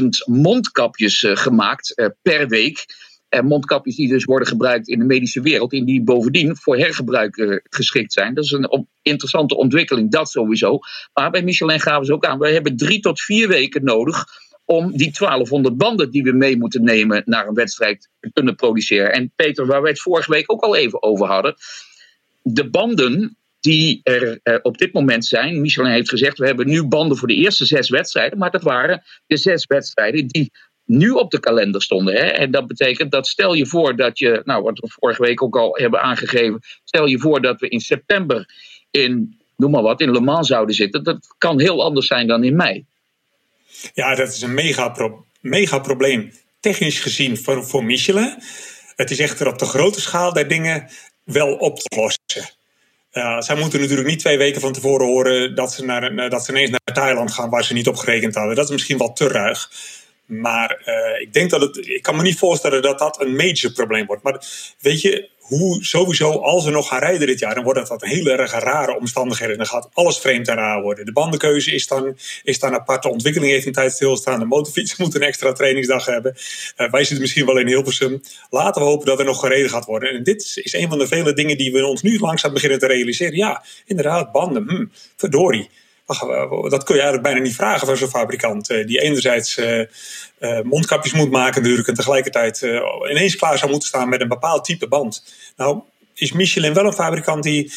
400.000 0.00 0.08
mondkapjes 0.24 1.22
uh, 1.22 1.36
gemaakt 1.36 1.92
uh, 1.98 2.06
per 2.22 2.48
week. 2.48 2.84
En 3.28 3.46
mondkapjes 3.46 3.96
die 3.96 4.08
dus 4.08 4.24
worden 4.24 4.48
gebruikt 4.48 4.88
in 4.88 4.98
de 4.98 5.04
medische 5.04 5.40
wereld. 5.40 5.72
En 5.72 5.84
die 5.84 6.02
bovendien 6.02 6.56
voor 6.56 6.76
hergebruik 6.76 7.36
uh, 7.36 7.56
geschikt 7.62 8.12
zijn. 8.12 8.34
Dat 8.34 8.44
is 8.44 8.50
een 8.50 8.88
interessante 9.02 9.56
ontwikkeling, 9.56 10.10
dat 10.10 10.30
sowieso. 10.30 10.78
Maar 11.12 11.30
bij 11.30 11.42
Michelin 11.42 11.80
gaven 11.80 12.06
ze 12.06 12.12
ook 12.12 12.24
aan. 12.24 12.38
Wij 12.38 12.52
hebben 12.52 12.76
drie 12.76 13.00
tot 13.00 13.20
vier 13.20 13.48
weken 13.48 13.84
nodig 13.84 14.24
om 14.64 14.96
die 14.96 15.12
1200 15.18 15.76
banden 15.76 16.10
die 16.10 16.22
we 16.22 16.32
mee 16.32 16.56
moeten 16.56 16.84
nemen 16.84 17.22
naar 17.24 17.46
een 17.46 17.54
wedstrijd 17.54 18.08
te 18.20 18.30
kunnen 18.32 18.54
produceren. 18.54 19.12
En 19.12 19.32
Peter, 19.36 19.66
waar 19.66 19.82
we 19.82 19.88
het 19.88 20.00
vorige 20.00 20.30
week 20.30 20.52
ook 20.52 20.62
al 20.62 20.76
even 20.76 21.02
over 21.02 21.26
hadden. 21.26 21.54
De 22.42 22.70
banden 22.70 23.36
die 23.60 24.00
er 24.02 24.40
uh, 24.44 24.58
op 24.62 24.78
dit 24.78 24.92
moment 24.92 25.24
zijn. 25.24 25.60
Michelin 25.60 25.92
heeft 25.92 26.08
gezegd, 26.08 26.38
we 26.38 26.46
hebben 26.46 26.68
nu 26.68 26.84
banden 26.84 27.16
voor 27.16 27.28
de 27.28 27.34
eerste 27.34 27.64
zes 27.64 27.88
wedstrijden. 27.88 28.38
Maar 28.38 28.50
dat 28.50 28.62
waren 28.62 29.02
de 29.26 29.36
zes 29.36 29.66
wedstrijden 29.66 30.26
die 30.26 30.52
nu 30.84 31.10
op 31.10 31.30
de 31.30 31.40
kalender 31.40 31.82
stonden. 31.82 32.14
Hè? 32.14 32.26
En 32.26 32.50
dat 32.50 32.66
betekent 32.66 33.10
dat 33.10 33.26
stel 33.26 33.54
je 33.54 33.66
voor 33.66 33.96
dat 33.96 34.18
je, 34.18 34.42
nou 34.44 34.62
wat 34.62 34.78
we 34.78 34.88
vorige 34.88 35.22
week 35.22 35.42
ook 35.42 35.56
al 35.56 35.76
hebben 35.76 36.02
aangegeven. 36.02 36.60
Stel 36.84 37.06
je 37.06 37.18
voor 37.18 37.40
dat 37.40 37.60
we 37.60 37.68
in 37.68 37.80
september 37.80 38.54
in, 38.90 39.38
noem 39.56 39.70
maar 39.70 39.82
wat, 39.82 40.00
in 40.00 40.10
Le 40.10 40.20
Mans 40.20 40.48
zouden 40.48 40.74
zitten. 40.74 41.04
Dat 41.04 41.34
kan 41.38 41.60
heel 41.60 41.84
anders 41.84 42.06
zijn 42.06 42.26
dan 42.26 42.44
in 42.44 42.56
mei. 42.56 42.84
Ja, 43.94 44.14
dat 44.14 44.28
is 44.28 44.42
een 44.42 44.54
mega, 44.54 45.12
mega 45.40 45.78
probleem. 45.78 46.32
Technisch 46.60 47.00
gezien 47.00 47.36
voor, 47.36 47.64
voor 47.64 47.84
Michelin. 47.84 48.34
Het 48.96 49.10
is 49.10 49.18
echter 49.18 49.46
op 49.46 49.58
de 49.58 49.64
grote 49.64 50.00
schaal 50.00 50.32
der 50.32 50.48
dingen 50.48 50.88
wel 51.24 51.54
op 51.54 51.78
te 51.78 51.96
lossen. 51.96 52.54
Uh, 53.12 53.40
zij 53.40 53.56
moeten 53.56 53.80
natuurlijk 53.80 54.08
niet 54.08 54.18
twee 54.18 54.38
weken 54.38 54.60
van 54.60 54.72
tevoren 54.72 55.06
horen 55.06 55.54
dat 55.54 55.72
ze, 55.72 55.84
naar, 55.84 56.30
dat 56.30 56.44
ze 56.44 56.50
ineens 56.50 56.70
naar 56.70 56.94
Thailand 56.94 57.32
gaan 57.32 57.50
waar 57.50 57.64
ze 57.64 57.72
niet 57.72 57.88
op 57.88 57.96
gerekend 57.96 58.34
hadden. 58.34 58.54
Dat 58.54 58.64
is 58.64 58.70
misschien 58.70 58.98
wat 58.98 59.16
te 59.16 59.28
ruig. 59.28 59.70
Maar 60.26 60.82
uh, 60.86 61.20
ik 61.20 61.32
denk 61.32 61.50
dat 61.50 61.60
het. 61.60 61.88
Ik 61.88 62.02
kan 62.02 62.16
me 62.16 62.22
niet 62.22 62.38
voorstellen 62.38 62.82
dat 62.82 62.98
dat 62.98 63.20
een 63.20 63.36
major 63.36 63.72
probleem 63.72 64.06
wordt. 64.06 64.22
Maar 64.22 64.44
weet 64.80 65.00
je, 65.00 65.28
hoe 65.50 65.84
sowieso, 65.84 66.30
als 66.30 66.64
we 66.64 66.70
nog 66.70 66.88
gaan 66.88 66.98
rijden 66.98 67.26
dit 67.26 67.38
jaar, 67.38 67.54
dan 67.54 67.64
wordt 67.64 67.88
dat 67.88 68.02
hele 68.02 68.32
erg 68.32 68.52
rare 68.52 68.96
omstandigheden. 68.98 69.56
Dan 69.56 69.66
gaat 69.66 69.88
alles 69.92 70.18
vreemd 70.18 70.48
en 70.48 70.54
raar 70.54 70.82
worden. 70.82 71.04
De 71.04 71.12
bandenkeuze 71.12 71.72
is 71.72 71.86
dan, 71.86 72.16
is 72.42 72.58
dan 72.58 72.74
apart. 72.74 73.04
Ontwikkeling 73.04 73.52
heeft 73.52 73.66
een 73.66 73.72
tijd 73.72 73.92
stilstaan. 73.92 74.38
De 74.38 74.44
motorfiets 74.44 74.96
moet 74.96 75.14
een 75.14 75.22
extra 75.22 75.52
trainingsdag 75.52 76.06
hebben. 76.06 76.34
Uh, 76.76 76.90
wij 76.90 77.00
zitten 77.00 77.20
misschien 77.20 77.46
wel 77.46 77.58
in 77.58 77.66
Hilversum. 77.66 78.20
Laten 78.50 78.82
we 78.82 78.88
hopen 78.88 79.06
dat 79.06 79.18
er 79.18 79.24
nog 79.24 79.40
gereden 79.40 79.70
gaat 79.70 79.84
worden. 79.84 80.10
En 80.10 80.22
dit 80.22 80.60
is 80.62 80.72
een 80.72 80.88
van 80.88 80.98
de 80.98 81.06
vele 81.06 81.32
dingen 81.32 81.58
die 81.58 81.72
we 81.72 81.86
ons 81.86 82.02
nu 82.02 82.18
langzaam 82.18 82.52
beginnen 82.52 82.78
te 82.78 82.86
realiseren. 82.86 83.36
Ja, 83.36 83.64
inderdaad, 83.84 84.32
banden. 84.32 84.68
Hm, 84.68 84.86
verdorie. 85.16 85.68
Dat 86.18 86.84
kun 86.84 86.94
je 86.94 87.00
eigenlijk 87.00 87.22
bijna 87.22 87.40
niet 87.40 87.54
vragen 87.54 87.86
van 87.86 87.96
zo'n 87.96 88.08
fabrikant. 88.08 88.70
Eh, 88.70 88.86
die 88.86 89.00
enerzijds 89.00 89.58
uh, 89.58 89.78
uh, 90.40 90.60
mondkapjes 90.60 91.12
moet 91.12 91.30
maken 91.30 91.62
natuurlijk 91.62 91.88
en 91.88 91.94
tegelijkertijd 91.94 92.60
ineens 93.10 93.36
klaar 93.36 93.58
zou 93.58 93.70
moeten 93.70 93.88
staan 93.88 94.08
met 94.08 94.20
een 94.20 94.28
bepaald 94.28 94.64
type 94.64 94.88
band. 94.88 95.24
Nou 95.56 95.80
is 96.14 96.32
Michelin 96.32 96.74
wel 96.74 96.84
een 96.84 96.92
fabrikant 96.92 97.42
die 97.42 97.72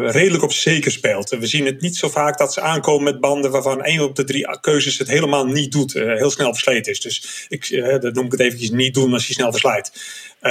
redelijk 0.00 0.42
op 0.42 0.52
zeker 0.52 0.90
speelt. 0.90 1.30
We 1.30 1.46
zien 1.46 1.66
het 1.66 1.80
niet 1.80 1.96
zo 1.96 2.08
vaak 2.08 2.38
dat 2.38 2.52
ze 2.52 2.60
aankomen 2.60 3.04
met 3.04 3.20
banden 3.20 3.50
waarvan 3.50 3.82
één 3.82 4.00
op 4.00 4.16
de 4.16 4.24
drie 4.24 4.58
keuzes 4.60 4.98
het 4.98 5.08
helemaal 5.08 5.46
niet 5.46 5.72
doet. 5.72 5.92
heel 5.92 6.30
snel 6.30 6.52
versleten 6.52 6.92
is. 6.92 7.00
Dus 7.00 7.46
ik, 7.48 7.82
dat 8.00 8.14
noem 8.14 8.24
ik 8.24 8.32
het 8.32 8.40
eventjes 8.40 8.70
niet 8.70 8.94
doen 8.94 9.12
als 9.12 9.26
je 9.26 9.32
snel 9.32 9.50
verslijt. 9.50 9.92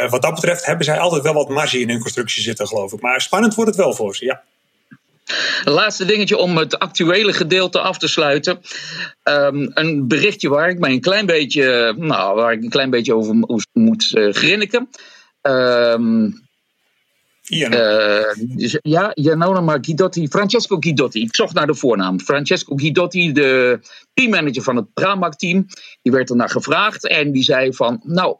wat 0.09 0.21
dat 0.21 0.33
betreft 0.33 0.65
hebben 0.65 0.85
zij 0.85 0.99
altijd 0.99 1.23
wel 1.23 1.33
wat 1.33 1.49
marge 1.49 1.79
in 1.79 1.89
hun 1.89 1.99
constructie 1.99 2.43
zitten 2.43 2.67
geloof 2.67 2.93
ik. 2.93 3.01
Maar 3.01 3.21
spannend 3.21 3.55
wordt 3.55 3.69
het 3.69 3.79
wel 3.79 3.93
voor 3.93 4.15
ze, 4.15 4.25
ja. 4.25 4.43
Laatste 5.63 6.05
dingetje 6.05 6.37
om 6.37 6.57
het 6.57 6.79
actuele 6.79 7.33
gedeelte 7.33 7.79
af 7.79 7.97
te 7.97 8.07
sluiten. 8.07 8.61
Ehm, 9.23 9.67
een 9.73 10.07
berichtje 10.07 10.49
waar 10.49 10.69
ik 10.69 10.79
mij 10.79 10.91
een 10.91 11.01
klein 11.01 11.25
beetje, 11.25 11.93
nou, 11.97 12.35
waar 12.35 12.53
ik 12.53 12.63
een 12.63 12.69
klein 12.69 12.89
beetje 12.89 13.15
over 13.15 13.35
moet 13.73 14.11
uh, 14.13 14.33
grinniken. 14.33 14.89
Um, 15.41 16.41
uh, 17.49 18.33
ja, 18.81 19.11
Janona 19.13 19.61
maar 19.61 19.77
Guidotti, 19.81 20.27
Francesco 20.27 20.77
Guidotti. 20.79 21.21
Ik 21.21 21.35
zocht 21.35 21.53
naar 21.53 21.67
de 21.67 21.75
voornaam. 21.75 22.19
Francesco 22.19 22.75
Guidotti, 22.75 23.31
de 23.31 23.79
teammanager 24.13 24.63
van 24.63 24.75
het 24.75 24.93
Pramac-team. 24.93 25.65
Die 26.01 26.11
werd 26.11 26.29
er 26.29 26.35
naar 26.35 26.49
gevraagd 26.49 27.07
en 27.07 27.31
die 27.31 27.43
zei 27.43 27.73
van, 27.73 28.01
nou 28.03 28.35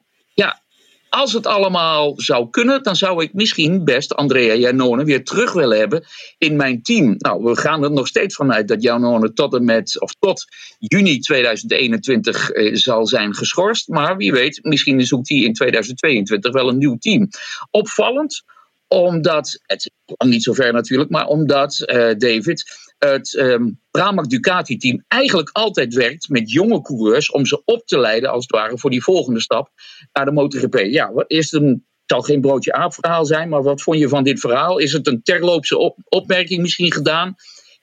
als 1.12 1.34
het 1.34 1.48
allemaal 1.48 2.14
zou 2.16 2.50
kunnen, 2.50 2.84
dan 2.84 2.96
zou 2.96 3.24
ik 3.24 3.34
misschien 3.34 3.84
best 3.84 4.16
Andrea 4.16 4.54
Janone 4.54 5.04
weer 5.04 5.24
terug 5.24 5.54
willen 5.54 5.78
hebben 5.78 6.04
in 6.38 6.56
mijn 6.56 6.82
team. 6.82 7.16
Nou, 7.18 7.44
we 7.44 7.56
gaan 7.56 7.84
er 7.84 7.92
nog 7.92 8.08
steeds 8.08 8.36
vanuit 8.36 8.68
dat 8.68 8.82
Janone 8.82 9.34
tot 9.34 9.54
en 9.54 9.66
met, 9.66 10.02
of 10.02 10.14
tot 10.20 10.46
juni 10.80 11.20
2021 11.20 12.50
eh, 12.50 12.76
zal 12.76 13.08
zijn 13.08 13.36
geschorst. 13.36 13.88
Maar 13.88 14.18
wie 14.18 14.32
weet, 14.32 14.60
misschien 14.64 15.06
zoekt 15.06 15.30
hij 15.30 15.38
in 15.38 15.54
2022 15.54 16.52
wel 16.52 16.70
een 16.70 16.78
nieuw 16.78 16.98
team. 16.98 17.28
Opvallend, 17.72 18.44
omdat, 18.88 19.60
het 19.66 19.92
is 20.06 20.28
niet 20.28 20.44
zo 20.44 20.54
ver 20.54 20.74
natuurlijk, 20.74 21.10
maar 21.10 21.28
omdat 21.28 21.84
uh, 21.86 22.12
David 22.18 22.91
het 23.06 23.34
um, 23.34 23.80
Pramac 23.92 24.30
Ducati 24.30 24.78
team 24.78 25.04
eigenlijk 25.08 25.50
altijd 25.52 25.94
werkt 25.94 26.30
met 26.30 26.52
jonge 26.52 26.82
coureurs 26.82 27.32
om 27.32 27.46
ze 27.46 27.62
op 27.66 27.86
te 27.86 28.00
leiden 28.00 28.30
als 28.30 28.44
het 28.44 28.52
ware 28.52 28.78
voor 28.78 28.90
die 28.90 29.04
volgende 29.04 29.40
stap 29.40 29.70
naar 30.14 30.26
de 30.26 30.32
MotoGP. 30.32 30.80
Ja, 30.80 31.14
wat 31.14 31.32
is 31.32 31.52
een 31.52 31.86
zal 32.06 32.22
geen 32.22 32.42
broodje 32.42 32.74
aap 32.74 32.94
verhaal 32.94 33.26
zijn, 33.26 33.50
maar 33.50 33.64
wat 33.64 33.82
vond 33.82 34.00
je 34.00 34.10
van 34.10 34.24
dit 34.24 34.40
verhaal? 34.40 34.78
Is 34.78 34.94
het 34.94 35.08
een 35.08 35.22
terloopse 35.24 35.78
op, 35.78 35.98
opmerking 36.10 36.62
misschien 36.62 36.92
gedaan 36.92 37.36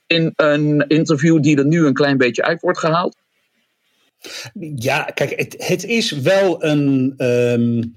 in 0.06 0.32
een 0.36 0.84
interview 0.88 1.42
die 1.42 1.56
er 1.56 1.66
nu 1.66 1.86
een 1.86 1.94
klein 1.94 2.16
beetje 2.16 2.42
uit 2.42 2.60
wordt 2.60 2.78
gehaald? 2.78 3.16
Ja, 4.74 5.02
kijk, 5.02 5.56
het, 5.56 5.84
is 5.84 6.10
wel 6.10 6.64
een. 6.64 7.14
Um 7.18 7.96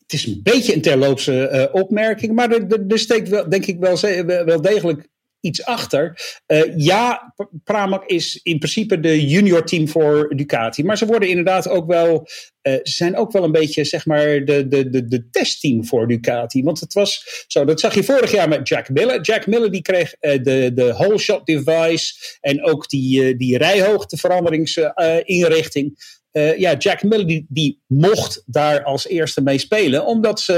het 0.00 0.18
is 0.18 0.26
een 0.26 0.40
beetje 0.42 0.74
een 0.74 0.82
terloopse 0.82 1.50
uh, 1.52 1.80
opmerking, 1.82 2.34
maar 2.34 2.50
er, 2.50 2.84
er, 2.88 2.98
steekt 2.98 3.28
wel, 3.28 3.48
denk 3.48 3.66
ik 3.66 3.78
wel, 3.78 4.00
wel 4.44 4.60
degelijk 4.60 5.08
iets 5.40 5.64
achter. 5.64 6.20
Uh, 6.46 6.76
ja, 6.76 7.34
Pramac 7.64 8.04
is 8.06 8.40
in 8.42 8.58
principe 8.58 9.00
de 9.00 9.26
junior 9.26 9.64
team 9.64 9.88
voor 9.88 10.32
Ducati. 10.36 10.84
Maar 10.84 10.98
ze 10.98 11.06
worden 11.06 11.28
inderdaad 11.28 11.68
ook 11.68 11.86
wel. 11.86 12.28
Uh, 12.62 12.74
ze 12.74 12.92
zijn 12.92 13.16
ook 13.16 13.32
wel 13.32 13.44
een 13.44 13.52
beetje, 13.52 13.84
zeg 13.84 14.06
maar, 14.06 14.44
de, 14.44 14.68
de, 14.68 14.90
de, 14.90 15.06
de 15.06 15.30
testteam 15.30 15.84
voor 15.84 16.08
Ducati. 16.08 16.62
Want 16.62 16.80
het 16.80 16.92
was 16.92 17.44
zo, 17.46 17.64
dat 17.64 17.80
zag 17.80 17.94
je 17.94 18.04
vorig 18.04 18.32
jaar 18.32 18.48
met 18.48 18.68
Jack 18.68 18.88
Miller. 18.88 19.20
Jack 19.20 19.46
Miller 19.46 19.70
die 19.70 19.82
kreeg 19.82 20.14
uh, 20.20 20.42
de, 20.42 20.70
de 20.74 20.92
whole 20.92 21.18
shot 21.18 21.46
device 21.46 22.38
en 22.40 22.64
ook 22.64 22.88
die, 22.88 23.36
die 23.36 23.58
rijhoogteveranderingsinrichting. 23.58 26.18
Uh, 26.32 26.58
ja, 26.58 26.74
Jack 26.74 27.02
Miller 27.02 27.44
die, 27.48 27.82
mocht 27.86 28.42
daar 28.46 28.84
als 28.84 29.08
eerste 29.08 29.42
mee 29.42 29.58
spelen. 29.58 30.06
Omdat 30.06 30.40
ze, 30.40 30.54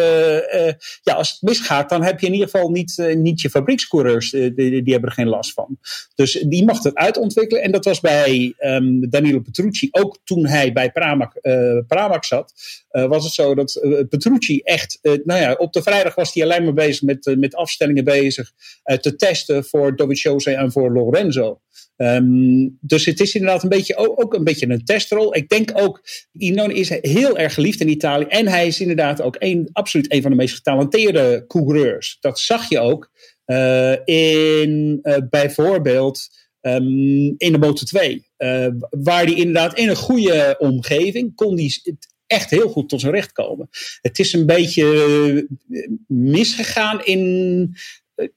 uh, 0.54 0.86
ja, 1.02 1.14
als 1.14 1.30
het 1.30 1.42
misgaat, 1.42 1.88
dan 1.88 2.02
heb 2.02 2.20
je 2.20 2.26
in 2.26 2.32
ieder 2.32 2.48
geval 2.48 2.70
niet, 2.70 2.96
uh, 2.98 3.16
niet 3.16 3.40
je 3.40 3.50
fabriekscoureurs. 3.50 4.30
Die, 4.30 4.54
die, 4.54 4.92
hebben 4.92 5.10
er 5.10 5.14
geen 5.14 5.28
last 5.28 5.52
van. 5.52 5.78
Dus 6.14 6.32
die 6.32 6.64
mocht 6.64 6.84
het 6.84 6.94
uitontwikkelen. 6.94 7.62
En 7.62 7.72
dat 7.72 7.84
was 7.84 8.00
bij 8.00 8.54
um, 8.58 9.10
Danilo 9.10 9.40
Petrucci, 9.40 9.88
ook 9.90 10.18
toen 10.24 10.46
hij 10.46 10.72
bij 10.72 10.92
Pramac, 10.92 11.32
Pramac 11.86 12.24
zat, 12.24 12.52
was 12.88 13.24
het 13.24 13.32
zo 13.32 13.54
dat 13.54 13.80
Petrucci 14.08 14.60
echt, 14.60 14.98
nou 15.02 15.40
ja, 15.40 15.52
op 15.52 15.72
de 15.72 15.82
vrijdag 15.82 16.14
was 16.14 16.34
hij 16.34 16.42
alleen 16.42 16.64
maar 16.64 16.72
bezig 16.72 17.02
met, 17.02 17.34
met 17.38 17.54
afstellingen 17.54 18.04
bezig 18.04 18.52
te 19.00 19.16
testen 19.16 19.64
voor 19.64 19.96
Dovizioso 19.96 20.50
en 20.50 20.72
voor 20.72 20.92
Lorenzo. 20.92 21.60
Um, 21.96 22.78
dus 22.80 23.04
het 23.04 23.20
is 23.20 23.34
inderdaad 23.34 23.62
een 23.62 23.68
beetje, 23.68 23.96
ook, 23.96 24.34
een 24.34 24.44
beetje 24.44 24.68
een 24.68 24.84
testrol. 24.84 25.36
Ik 25.36 25.48
denk 25.48 25.70
ook, 25.74 26.02
Inone 26.32 26.74
is 26.74 26.88
heel 26.88 27.38
erg 27.38 27.54
geliefd 27.54 27.80
in 27.80 27.88
Italië. 27.88 28.24
En 28.24 28.48
hij 28.48 28.66
is 28.66 28.80
inderdaad 28.80 29.22
ook 29.22 29.38
absoluut 29.72 30.12
een 30.12 30.22
van 30.22 30.30
de 30.30 30.36
meest 30.36 30.54
getalenteerde 30.54 31.44
coureurs. 31.46 32.16
Dat 32.20 32.38
zag 32.38 32.68
je 32.68 32.78
ook 32.78 33.10
uh, 33.46 33.92
in 34.04 34.98
uh, 35.02 35.16
bijvoorbeeld 35.30 36.28
um, 36.60 37.34
in 37.36 37.52
de 37.52 37.58
Moto 37.58 37.84
2. 37.84 38.26
Uh, 38.38 38.66
waar 38.90 39.24
hij 39.24 39.34
inderdaad 39.34 39.78
in 39.78 39.88
een 39.88 39.96
goede 39.96 40.56
omgeving 40.58 41.34
kon 41.34 41.56
die 41.56 41.82
echt 42.26 42.50
heel 42.50 42.68
goed 42.68 42.88
tot 42.88 43.00
zijn 43.00 43.12
recht 43.12 43.32
komen. 43.32 43.68
Het 44.00 44.18
is 44.18 44.32
een 44.32 44.46
beetje 44.46 45.48
misgegaan 46.06 47.04
in 47.04 47.74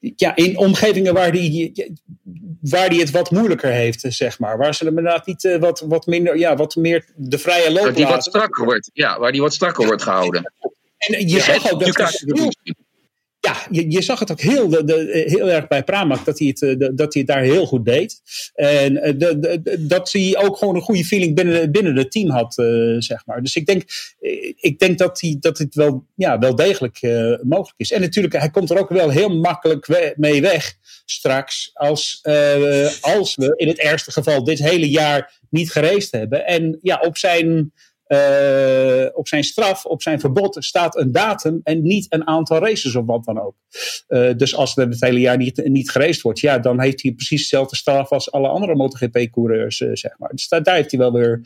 ja, 0.00 0.36
in 0.36 0.58
omgevingen 0.58 1.14
waar 1.14 1.32
die, 1.32 1.72
waar 2.60 2.88
die 2.88 3.00
het 3.00 3.10
wat 3.10 3.30
moeilijker 3.30 3.70
heeft, 3.70 4.04
zeg 4.08 4.38
maar. 4.38 4.58
Waar 4.58 4.74
ze 4.74 4.86
inderdaad 4.86 5.26
niet 5.26 5.44
uh, 5.44 5.56
wat, 5.56 5.80
wat 5.80 6.06
minder, 6.06 6.38
ja, 6.38 6.56
wat 6.56 6.76
meer 6.76 7.04
de 7.14 7.38
vrije 7.38 7.72
loop 7.72 7.84
Waar 7.84 7.94
die 7.94 8.06
wat 8.06 8.24
strakker 8.24 8.64
wordt, 8.64 8.90
ja, 8.92 9.18
waar 9.18 9.32
die 9.32 9.40
wat 9.40 9.54
strakker 9.54 9.86
wordt 9.86 10.02
gehouden. 10.02 10.52
En 10.98 11.28
je 11.28 11.40
zag 11.40 11.72
ook 11.72 11.84
dat 11.84 12.24
ja, 13.46 13.66
je, 13.70 14.02
zag 14.02 14.18
het 14.18 14.30
ook 14.30 14.40
heel, 14.40 14.68
de, 14.68 15.24
heel 15.26 15.50
erg 15.50 15.66
bij 15.66 15.84
Pramac 15.84 16.24
dat 16.24 16.38
hij, 16.38 16.48
het, 16.48 16.62
eh, 16.62 16.88
dat 16.94 17.14
hij 17.14 17.24
daar 17.24 17.42
heel 17.42 17.66
goed 17.66 17.84
deed. 17.84 18.20
En 18.54 19.02
eh, 19.02 19.58
dat 19.78 20.12
hij 20.12 20.36
ook 20.38 20.56
gewoon 20.56 20.74
een 20.74 20.80
goede 20.80 21.04
feeling 21.04 21.34
binnen, 21.34 21.70
binnen 21.70 21.96
het 21.96 22.10
team 22.10 22.30
had, 22.30 22.54
zeg 22.98 23.26
maar. 23.26 23.42
Dus 23.42 23.56
ik 23.56 23.66
denk, 23.66 23.82
ik 24.56 24.78
denk 24.78 24.98
dat, 24.98 25.20
hij, 25.20 25.36
dat 25.40 25.58
het 25.58 25.74
wel, 25.74 26.06
ja, 26.14 26.38
wel 26.38 26.54
degelijk 26.54 27.00
mogelijk 27.42 27.74
is. 27.76 27.92
En 27.92 28.00
natuurlijk, 28.00 28.34
hij 28.34 28.50
komt 28.50 28.70
er 28.70 28.78
ook 28.78 28.88
wel 28.88 29.10
heel 29.10 29.36
makkelijk 29.38 30.14
mee 30.16 30.40
weg 30.40 30.74
straks 31.04 31.70
als, 31.74 32.20
als 33.00 33.34
we 33.34 33.52
in 33.56 33.68
het 33.68 33.78
ergste 33.78 34.12
geval 34.12 34.44
dit 34.44 34.58
hele 34.58 34.90
jaar 34.90 35.40
niet 35.50 35.72
gereisd 35.72 36.12
hebben. 36.12 36.46
En 36.46 36.78
ja, 36.82 37.00
op 37.00 37.16
zijn 37.16 37.72
uh, 38.08 39.06
op 39.12 39.28
zijn 39.28 39.44
straf, 39.44 39.84
op 39.84 40.02
zijn 40.02 40.20
verbod 40.20 40.56
staat 40.58 40.96
een 40.96 41.12
datum 41.12 41.60
en 41.62 41.82
niet 41.82 42.06
een 42.08 42.26
aantal 42.26 42.58
races 42.58 42.94
of 42.94 43.06
wat 43.06 43.24
dan 43.24 43.40
ook. 43.40 43.54
Uh, 44.08 44.30
dus 44.36 44.56
als 44.56 44.76
er 44.76 44.88
het 44.88 45.00
hele 45.00 45.20
jaar 45.20 45.36
niet, 45.36 45.64
niet 45.64 45.90
gereisd 45.90 46.22
wordt, 46.22 46.40
ja, 46.40 46.58
dan 46.58 46.80
heeft 46.80 47.02
hij 47.02 47.12
precies 47.12 47.40
dezelfde 47.40 47.76
straf 47.76 48.10
als 48.10 48.32
alle 48.32 48.48
andere 48.48 48.74
MotoGP-coureurs, 48.74 49.80
uh, 49.80 49.90
zeg 49.92 50.18
maar. 50.18 50.30
Dus 50.30 50.48
daar, 50.48 50.62
daar, 50.62 50.74
heeft 50.74 50.90
hij 50.90 51.00
wel 51.00 51.12
weer 51.12 51.40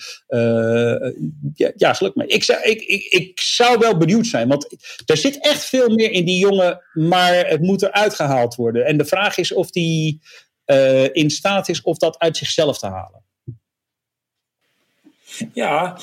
ja, 1.54 1.72
ja, 1.76 1.92
geluk 1.92 2.14
mee. 2.14 2.26
Ik 2.26 2.44
zou, 2.44 2.62
ik, 2.62 2.82
ik, 2.82 3.04
ik 3.04 3.40
zou 3.40 3.78
wel 3.78 3.96
benieuwd 3.96 4.26
zijn, 4.26 4.48
want 4.48 4.76
er 5.06 5.16
zit 5.16 5.38
echt 5.40 5.64
veel 5.64 5.88
meer 5.88 6.10
in 6.10 6.24
die 6.24 6.38
jongen, 6.38 6.82
maar 6.92 7.46
het 7.48 7.60
moet 7.60 7.82
eruit 7.82 8.14
gehaald 8.14 8.54
worden. 8.54 8.86
En 8.86 8.96
de 8.96 9.04
vraag 9.04 9.38
is 9.38 9.52
of 9.52 9.70
die 9.70 10.20
in 11.12 11.30
staat 11.30 11.68
is 11.68 11.82
of 11.82 11.98
dat 11.98 12.18
uit 12.18 12.36
zichzelf 12.36 12.78
te 12.78 12.86
halen. 12.86 13.22
Ja, 15.52 15.96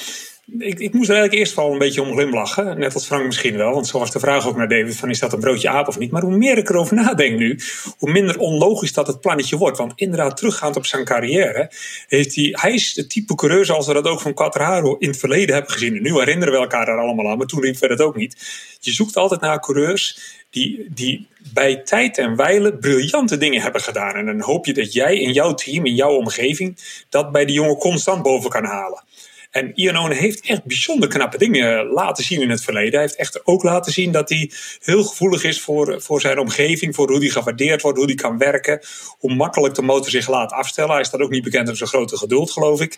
ik, 0.52 0.80
ik 0.80 0.94
moest 0.94 1.10
er 1.10 1.16
eigenlijk 1.16 1.34
eerst 1.34 1.56
wel 1.56 1.72
een 1.72 1.78
beetje 1.78 2.02
om 2.02 2.14
glimlachen. 2.14 2.80
Net 2.80 2.94
als 2.94 3.06
Frank 3.06 3.26
misschien 3.26 3.58
wel. 3.58 3.74
Want 3.74 3.88
zo 3.88 4.00
was 4.00 4.12
de 4.12 4.20
vraag 4.20 4.48
ook 4.48 4.58
naar 4.58 4.68
David: 4.68 4.96
van, 4.96 5.10
is 5.10 5.20
dat 5.20 5.34
een 5.34 5.40
broodje 5.40 5.70
aap 5.70 5.88
of 5.88 5.98
niet? 5.98 6.12
Maar 6.12 6.22
hoe 6.22 6.38
meer 6.38 6.58
ik 6.58 6.70
erover 6.70 6.96
nadenk 6.96 7.38
nu, 7.38 7.60
hoe 7.98 8.12
minder 8.12 8.38
onlogisch 8.38 8.94
dat 8.94 9.08
het 9.08 9.22
plannetje 9.22 9.58
wordt. 9.58 9.78
Want 9.78 9.94
inderdaad, 9.96 10.38
teruggaand 10.38 10.76
op 10.76 10.86
zijn 10.86 11.06
carrière, 11.06 11.72
heeft 12.08 12.36
hij, 12.36 12.50
hij 12.52 12.74
is 12.74 12.94
de 12.94 13.08
type 13.08 13.36
coureur 13.36 13.66
zoals 13.66 13.88
we 13.88 13.94
dat 13.94 14.08
ook 14.08 14.22
van 14.22 14.34
Quattraro 14.34 14.96
in 15.00 15.08
het 15.08 15.18
verleden 15.18 15.56
hebben 15.56 15.72
gezien. 15.72 15.96
En 15.96 16.02
nu 16.02 16.14
herinneren 16.14 16.54
we 16.54 16.60
elkaar 16.60 16.86
daar 16.86 17.00
allemaal 17.00 17.30
aan, 17.30 17.38
maar 17.38 17.48
toen 17.48 17.62
riepen 17.62 17.82
we 17.82 17.88
dat 17.88 18.02
ook 18.02 18.16
niet. 18.16 18.36
Je 18.80 18.92
zoekt 18.92 19.16
altijd 19.16 19.42
naar 19.42 19.60
coureurs 19.60 20.36
die, 20.50 20.88
die 20.90 21.28
bij 21.54 21.76
tijd 21.76 22.18
en 22.18 22.36
wijle 22.36 22.78
briljante 22.78 23.38
dingen 23.38 23.62
hebben 23.62 23.82
gedaan. 23.82 24.16
En 24.16 24.26
dan 24.26 24.42
hoop 24.42 24.66
je 24.66 24.74
dat 24.74 24.94
jij 24.94 25.20
in 25.20 25.32
jouw 25.32 25.54
team, 25.54 25.86
in 25.86 25.96
jouw 25.96 26.16
omgeving, 26.16 26.78
dat 27.10 27.32
bij 27.32 27.46
die 27.46 27.56
jongen 27.56 27.78
constant 27.78 28.24
boven 28.24 28.50
kan 28.50 28.66
halen. 28.66 29.04
En 29.52 29.72
Ianone 29.76 30.16
heeft 30.16 30.46
echt 30.46 30.64
bijzonder 30.64 31.10
knappe 31.10 31.38
dingen 31.38 31.86
laten 31.86 32.24
zien 32.24 32.42
in 32.42 32.50
het 32.50 32.62
verleden. 32.62 32.92
Hij 32.92 33.02
heeft 33.02 33.16
echt 33.16 33.46
ook 33.46 33.64
laten 33.64 33.92
zien 33.92 34.12
dat 34.12 34.30
hij 34.30 34.52
heel 34.82 35.04
gevoelig 35.04 35.44
is 35.44 35.62
voor, 35.62 36.02
voor 36.02 36.22
zijn 36.22 36.40
omgeving, 36.40 36.96
voor 36.96 37.10
hoe 37.10 37.20
hij 37.20 37.30
gewaardeerd 37.30 37.82
wordt, 37.82 37.98
hoe 37.98 38.08
hij 38.08 38.16
kan 38.16 38.38
werken, 38.38 38.82
hoe 39.18 39.36
makkelijk 39.36 39.76
de 39.76 39.82
motor 39.82 40.10
zich 40.10 40.28
laat 40.28 40.52
afstellen. 40.52 40.96
Hij 40.96 41.04
staat 41.04 41.22
ook 41.22 41.30
niet 41.30 41.44
bekend 41.44 41.70
om 41.70 41.76
zijn 41.76 41.90
grote 41.90 42.18
geduld, 42.18 42.52
geloof 42.52 42.82
ik. 42.82 42.98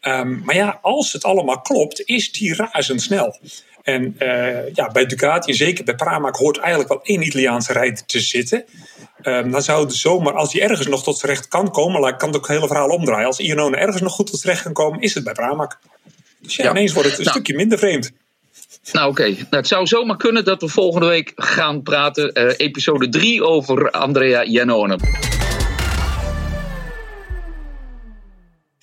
Um, 0.00 0.42
maar 0.44 0.54
ja, 0.54 0.78
als 0.82 1.12
het 1.12 1.24
allemaal 1.24 1.60
klopt, 1.60 2.02
is 2.04 2.32
die 2.32 2.54
razendsnel. 2.54 3.38
En 3.82 4.16
uh, 4.18 4.74
ja, 4.74 4.90
bij 4.92 5.06
Ducati 5.06 5.50
en 5.50 5.56
zeker 5.56 5.84
bij 5.84 5.94
Pramac 5.94 6.36
hoort 6.36 6.58
eigenlijk 6.58 6.88
wel 6.88 7.02
één 7.02 7.22
Italiaanse 7.22 7.72
rijder 7.72 8.06
te 8.06 8.20
zitten. 8.20 8.64
Um, 9.26 9.50
dan 9.50 9.62
zou 9.62 9.84
het 9.84 9.94
zomaar, 9.94 10.32
als 10.32 10.52
hij 10.52 10.62
ergens 10.62 10.86
nog 10.86 11.02
tot 11.02 11.18
zijn 11.18 11.32
recht 11.32 11.48
kan 11.48 11.70
komen, 11.70 12.00
dan 12.00 12.16
kan 12.16 12.28
het 12.28 12.36
ook 12.36 12.46
het 12.46 12.56
hele 12.56 12.66
verhaal 12.66 12.88
omdraaien. 12.88 13.26
Als 13.26 13.38
Iannone 13.38 13.76
ergens 13.76 14.02
nog 14.02 14.12
goed 14.12 14.26
tot 14.26 14.40
zijn 14.40 14.52
recht 14.52 14.64
kan 14.64 14.72
komen, 14.72 15.00
is 15.00 15.14
het 15.14 15.24
bij 15.24 15.32
Pramac. 15.32 15.78
Dus 16.40 16.56
ja, 16.56 16.70
ineens 16.70 16.92
wordt 16.92 17.08
het 17.08 17.18
een 17.18 17.24
nou. 17.24 17.36
stukje 17.36 17.54
minder 17.54 17.78
vreemd. 17.78 18.12
Nou 18.92 19.10
oké, 19.10 19.28
nou, 19.28 19.46
het 19.50 19.66
zou 19.66 19.86
zomaar 19.86 20.16
kunnen 20.16 20.44
dat 20.44 20.60
we 20.60 20.68
volgende 20.68 21.06
week 21.06 21.32
gaan 21.36 21.82
praten, 21.82 22.30
uh, 22.34 22.52
episode 22.56 23.08
3, 23.08 23.44
over 23.44 23.90
Andrea 23.90 24.44
Janone. 24.44 24.98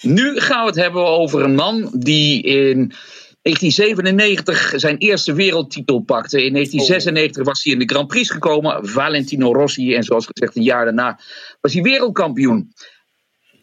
Nu 0.02 0.40
gaan 0.40 0.62
we 0.62 0.68
het 0.68 0.76
hebben 0.76 1.06
over 1.06 1.44
een 1.44 1.56
man 1.56 1.90
die 1.94 2.44
in 2.44 2.94
1997 3.42 4.74
zijn 4.76 4.98
eerste 4.98 5.34
wereldtitel 5.34 6.00
pakte. 6.00 6.44
In 6.46 6.54
1996 6.54 7.46
was 7.46 7.64
hij 7.64 7.74
in 7.74 7.80
de 7.80 7.94
Grand 7.94 8.08
Prix 8.08 8.30
gekomen. 8.30 8.88
Valentino 8.88 9.54
Rossi. 9.54 9.96
En 9.96 10.04
zoals 10.04 10.26
gezegd, 10.26 10.56
een 10.56 10.64
jaar 10.64 10.86
daarna 10.86 11.20
was 11.62 11.74
hij 11.74 11.82
wereldkampioen. 11.82 12.74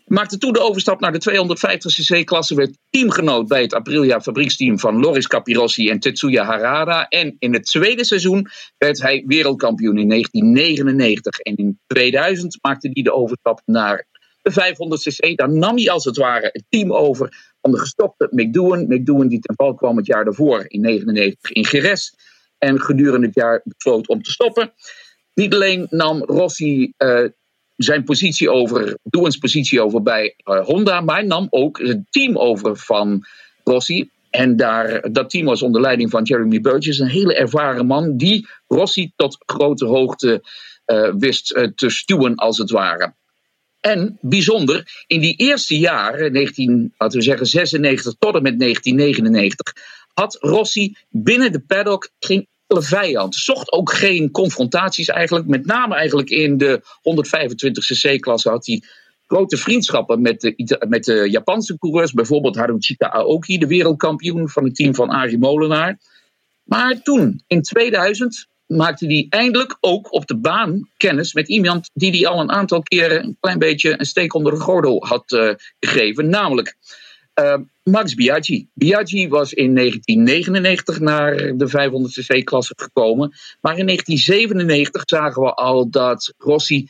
Maakte 0.04 0.38
toen 0.38 0.52
de 0.52 0.60
overstap 0.60 1.00
naar 1.00 1.12
de 1.12 1.30
250cc-klasse. 1.30 2.54
Werd 2.54 2.78
teamgenoot 2.90 3.46
bij 3.46 3.62
het 3.62 3.74
Aprilia 3.74 4.20
fabrieksteam 4.20 4.78
van 4.78 5.00
Loris 5.00 5.26
Capirossi 5.26 5.88
en 5.88 6.00
Tetsuya 6.00 6.44
Harada. 6.44 7.08
En 7.08 7.36
in 7.38 7.52
het 7.52 7.64
tweede 7.64 8.04
seizoen 8.04 8.48
werd 8.78 9.02
hij 9.02 9.24
wereldkampioen 9.26 9.98
in 9.98 10.08
1999. 10.08 11.38
En 11.38 11.56
in 11.56 11.80
2000 11.86 12.58
maakte 12.62 12.90
hij 12.92 13.02
de 13.02 13.12
overstap 13.12 13.62
naar 13.64 14.06
de 14.42 14.52
500cc. 14.52 15.34
Daar 15.34 15.52
nam 15.52 15.76
hij 15.76 15.90
als 15.90 16.04
het 16.04 16.16
ware 16.16 16.48
het 16.52 16.64
team 16.68 16.92
over 16.92 17.56
van 17.68 17.76
de 17.76 17.84
gestopte 17.84 18.28
McDouen. 18.30 18.86
McDouen 18.88 19.28
die 19.28 19.40
ten 19.40 19.54
val 19.56 19.74
kwam 19.74 19.96
het 19.96 20.06
jaar 20.06 20.24
daarvoor 20.24 20.64
in 20.68 20.82
1999 20.82 21.50
in 21.50 21.64
Geres. 21.64 22.14
En 22.58 22.80
gedurende 22.80 23.26
het 23.26 23.34
jaar 23.34 23.60
besloot 23.64 24.08
om 24.08 24.22
te 24.22 24.30
stoppen. 24.30 24.72
Niet 25.34 25.54
alleen 25.54 25.86
nam 25.90 26.22
Rossi 26.24 26.92
uh, 26.98 27.24
zijn 27.76 28.04
positie 28.04 28.50
over, 28.50 28.98
Douwens 29.02 29.36
positie 29.36 29.82
over 29.82 30.02
bij 30.02 30.34
uh, 30.44 30.64
Honda, 30.64 31.00
maar 31.00 31.26
nam 31.26 31.46
ook 31.50 31.78
het 31.78 32.02
team 32.10 32.36
over 32.38 32.76
van 32.76 33.24
Rossi. 33.64 34.10
En 34.30 34.56
daar, 34.56 35.12
dat 35.12 35.30
team 35.30 35.44
was 35.44 35.62
onder 35.62 35.80
leiding 35.80 36.10
van 36.10 36.22
Jeremy 36.22 36.60
Burgess, 36.60 36.98
een 36.98 37.08
hele 37.08 37.34
ervaren 37.34 37.86
man 37.86 38.16
die 38.16 38.48
Rossi 38.66 39.12
tot 39.16 39.36
grote 39.46 39.84
hoogte 39.84 40.42
uh, 40.86 41.14
wist 41.18 41.46
te 41.74 41.90
stuwen, 41.90 42.34
als 42.34 42.58
het 42.58 42.70
ware. 42.70 43.14
En 43.80 44.18
bijzonder, 44.20 45.04
in 45.06 45.20
die 45.20 45.34
eerste 45.36 45.78
jaren, 45.78 46.32
19, 46.32 46.94
laten 46.98 47.18
we 47.18 47.24
zeggen 47.24 47.46
96 47.46 48.14
tot 48.18 48.34
en 48.34 48.42
met 48.42 48.58
1999, 48.58 49.74
had 50.14 50.36
Rossi 50.40 50.96
binnen 51.10 51.52
de 51.52 51.60
paddock 51.60 52.10
geen 52.18 52.46
vijand. 52.66 53.34
Zocht 53.34 53.72
ook 53.72 53.92
geen 53.92 54.30
confrontaties 54.30 55.08
eigenlijk. 55.08 55.46
Met 55.46 55.66
name 55.66 55.94
eigenlijk 55.94 56.30
in 56.30 56.56
de 56.56 56.82
125cc-klasse 56.82 58.48
had 58.48 58.66
hij 58.66 58.82
grote 59.26 59.56
vriendschappen 59.56 60.20
met 60.20 60.40
de, 60.40 60.84
met 60.88 61.04
de 61.04 61.30
Japanse 61.30 61.78
coureurs. 61.78 62.12
Bijvoorbeeld 62.12 62.56
Haruchika 62.56 63.10
Aoki, 63.10 63.58
de 63.58 63.66
wereldkampioen 63.66 64.48
van 64.48 64.64
het 64.64 64.74
team 64.74 64.94
van 64.94 65.10
Arie 65.10 65.38
Molenaar. 65.38 65.98
Maar 66.62 67.02
toen, 67.02 67.42
in 67.46 67.62
2000, 67.62 68.46
maakte 68.68 69.06
hij 69.06 69.26
eindelijk 69.30 69.76
ook 69.80 70.12
op 70.12 70.26
de 70.26 70.36
baan 70.36 70.88
kennis 70.96 71.32
met 71.32 71.48
iemand 71.48 71.90
die 71.92 72.10
hij 72.10 72.26
al 72.26 72.40
een 72.40 72.50
aantal 72.50 72.82
keren 72.82 73.24
een 73.24 73.36
klein 73.40 73.58
beetje 73.58 73.98
een 73.98 74.06
steek 74.06 74.34
onder 74.34 74.52
de 74.52 74.60
gordel 74.60 75.06
had 75.06 75.32
uh, 75.32 75.54
gegeven. 75.80 76.28
Namelijk 76.28 76.76
uh, 77.40 77.54
Max 77.82 78.14
Biaggi. 78.14 78.68
Biaggi 78.74 79.28
was 79.28 79.52
in 79.52 79.74
1999 79.74 81.00
naar 81.00 81.36
de 81.36 81.68
500cc-klasse 81.68 82.74
gekomen. 82.76 83.32
Maar 83.60 83.78
in 83.78 83.86
1997 83.86 85.02
zagen 85.04 85.42
we 85.42 85.54
al 85.54 85.90
dat 85.90 86.34
Rossi 86.38 86.88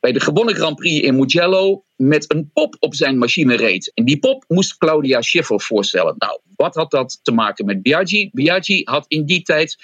bij 0.00 0.12
de 0.12 0.20
gewonnen 0.20 0.54
Grand 0.54 0.76
Prix 0.76 1.06
in 1.06 1.16
Mugello 1.16 1.84
met 1.96 2.32
een 2.32 2.50
pop 2.52 2.76
op 2.78 2.94
zijn 2.94 3.18
machine 3.18 3.56
reed. 3.56 3.92
En 3.94 4.04
die 4.04 4.18
pop 4.18 4.44
moest 4.48 4.76
Claudia 4.76 5.22
Schiffer 5.22 5.60
voorstellen. 5.60 6.14
Nou, 6.18 6.40
wat 6.56 6.74
had 6.74 6.90
dat 6.90 7.18
te 7.22 7.32
maken 7.32 7.64
met 7.64 7.82
Biaggi? 7.82 8.30
Biaggi 8.32 8.82
had 8.84 9.04
in 9.08 9.24
die 9.24 9.42
tijd 9.42 9.76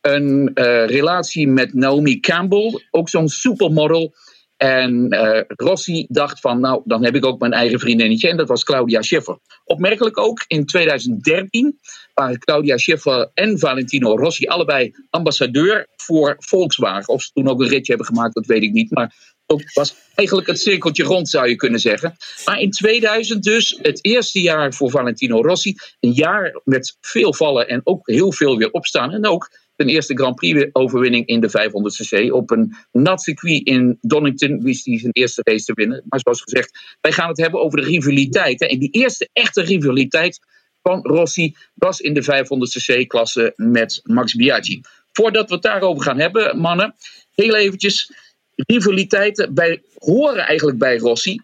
een 0.00 0.50
uh, 0.54 0.86
relatie 0.86 1.48
met 1.48 1.74
Naomi 1.74 2.20
Campbell, 2.20 2.86
ook 2.90 3.08
zo'n 3.08 3.28
supermodel. 3.28 4.14
En 4.56 5.14
uh, 5.14 5.40
Rossi 5.46 6.06
dacht 6.08 6.40
van, 6.40 6.60
nou, 6.60 6.82
dan 6.84 7.04
heb 7.04 7.14
ik 7.14 7.24
ook 7.24 7.40
mijn 7.40 7.52
eigen 7.52 7.80
vriendinnetje. 7.80 8.28
En 8.28 8.36
dat 8.36 8.48
was 8.48 8.64
Claudia 8.64 9.02
Schiffer. 9.02 9.38
Opmerkelijk 9.64 10.18
ook, 10.18 10.44
in 10.46 10.66
2013 10.66 11.78
waren 12.14 12.38
Claudia 12.38 12.76
Schiffer 12.76 13.30
en 13.34 13.58
Valentino 13.58 14.16
Rossi 14.16 14.46
allebei 14.46 14.94
ambassadeur 15.10 15.86
voor 15.96 16.36
Volkswagen. 16.38 17.14
Of 17.14 17.22
ze 17.22 17.30
toen 17.32 17.48
ook 17.48 17.60
een 17.60 17.68
ritje 17.68 17.94
hebben 17.94 18.06
gemaakt, 18.06 18.34
dat 18.34 18.46
weet 18.46 18.62
ik 18.62 18.72
niet. 18.72 18.90
Maar 18.90 19.36
ook 19.46 19.72
was 19.72 19.94
eigenlijk 20.14 20.48
het 20.48 20.60
cirkeltje 20.60 21.04
rond, 21.04 21.28
zou 21.28 21.48
je 21.48 21.56
kunnen 21.56 21.80
zeggen. 21.80 22.16
Maar 22.44 22.60
in 22.60 22.70
2000 22.70 23.42
dus, 23.42 23.78
het 23.82 24.04
eerste 24.04 24.40
jaar 24.40 24.72
voor 24.72 24.90
Valentino 24.90 25.42
Rossi. 25.42 25.74
Een 26.00 26.12
jaar 26.12 26.60
met 26.64 26.96
veel 27.00 27.34
vallen 27.34 27.68
en 27.68 27.80
ook 27.84 28.06
heel 28.06 28.32
veel 28.32 28.56
weer 28.56 28.70
opstaan. 28.70 29.12
En 29.12 29.26
ook 29.26 29.50
een 29.80 29.88
eerste 29.88 30.16
Grand 30.16 30.34
Prix-overwinning 30.34 31.26
in 31.26 31.40
de 31.40 31.48
500cc. 31.48 32.30
Op 32.30 32.50
een 32.50 32.74
nat 32.92 33.22
circuit 33.22 33.66
in 33.66 33.98
Donington 34.00 34.62
wist 34.62 34.86
hij 34.86 34.98
zijn 34.98 35.12
eerste 35.12 35.40
race 35.44 35.64
te 35.64 35.72
winnen. 35.74 36.04
Maar 36.08 36.20
zoals 36.20 36.42
gezegd, 36.42 36.96
wij 37.00 37.12
gaan 37.12 37.28
het 37.28 37.38
hebben 37.38 37.60
over 37.60 37.80
de 37.80 37.86
rivaliteit. 37.86 38.60
Hè. 38.60 38.66
En 38.66 38.78
die 38.78 38.90
eerste 38.90 39.28
echte 39.32 39.62
rivaliteit 39.62 40.38
van 40.82 41.00
Rossi 41.02 41.54
was 41.74 42.00
in 42.00 42.14
de 42.14 42.22
500cc-klasse 42.22 43.52
met 43.56 44.00
Max 44.02 44.34
Biaggi. 44.34 44.80
Voordat 45.12 45.48
we 45.48 45.54
het 45.54 45.62
daarover 45.62 46.02
gaan 46.02 46.18
hebben, 46.18 46.58
mannen, 46.58 46.94
heel 47.34 47.56
eventjes. 47.56 48.12
Rivaliteiten 48.54 49.54
bij, 49.54 49.82
horen 49.94 50.46
eigenlijk 50.46 50.78
bij 50.78 50.98
Rossi. 50.98 51.40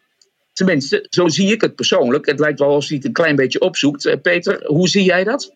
Tenminste, 0.52 1.06
zo 1.10 1.28
zie 1.28 1.52
ik 1.52 1.60
het 1.60 1.74
persoonlijk. 1.74 2.26
Het 2.26 2.38
lijkt 2.38 2.58
wel 2.58 2.68
alsof 2.68 2.88
hij 2.88 2.96
het 2.96 3.06
een 3.06 3.12
klein 3.12 3.36
beetje 3.36 3.60
opzoekt. 3.60 4.06
Eh, 4.06 4.20
Peter, 4.22 4.64
hoe 4.66 4.88
zie 4.88 5.04
jij 5.04 5.24
dat? 5.24 5.52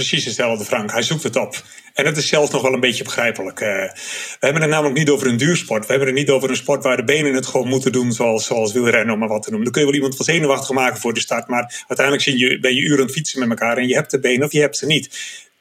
Precies 0.00 0.24
hetzelfde, 0.24 0.64
Frank. 0.64 0.92
Hij 0.92 1.02
zoekt 1.02 1.22
het 1.22 1.36
op. 1.36 1.62
En 1.94 2.06
het 2.06 2.16
is 2.16 2.28
zelfs 2.28 2.50
nog 2.50 2.62
wel 2.62 2.72
een 2.72 2.80
beetje 2.80 3.04
begrijpelijk. 3.04 3.60
Uh, 3.60 3.68
we 3.68 4.36
hebben 4.38 4.62
het 4.62 4.70
namelijk 4.70 4.98
niet 4.98 5.10
over 5.10 5.26
een 5.26 5.36
duursport. 5.36 5.86
We 5.86 5.90
hebben 5.90 6.08
het 6.08 6.16
niet 6.16 6.30
over 6.30 6.50
een 6.50 6.56
sport 6.56 6.82
waar 6.82 6.96
de 6.96 7.04
benen 7.04 7.34
het 7.34 7.46
gewoon 7.46 7.68
moeten 7.68 7.92
doen, 7.92 8.12
zoals, 8.12 8.46
zoals 8.46 8.72
wielrennen, 8.72 9.14
om 9.14 9.18
maar 9.18 9.28
wat 9.28 9.42
te 9.42 9.50
noemen. 9.50 9.64
Dan 9.64 9.72
kun 9.72 9.82
je 9.82 9.86
wel 9.86 9.96
iemand 9.96 10.16
van 10.16 10.24
zenuwachtig 10.24 10.70
maken 10.70 11.00
voor 11.00 11.14
de 11.14 11.20
start, 11.20 11.48
maar 11.48 11.84
uiteindelijk 11.88 12.38
je, 12.38 12.60
ben 12.60 12.74
je 12.74 12.80
uren 12.80 13.10
fietsen 13.10 13.38
met 13.40 13.48
elkaar 13.48 13.76
en 13.76 13.88
je 13.88 13.94
hebt 13.94 14.10
de 14.10 14.20
benen 14.20 14.46
of 14.46 14.52
je 14.52 14.60
hebt 14.60 14.76
ze 14.76 14.86
niet. 14.86 15.06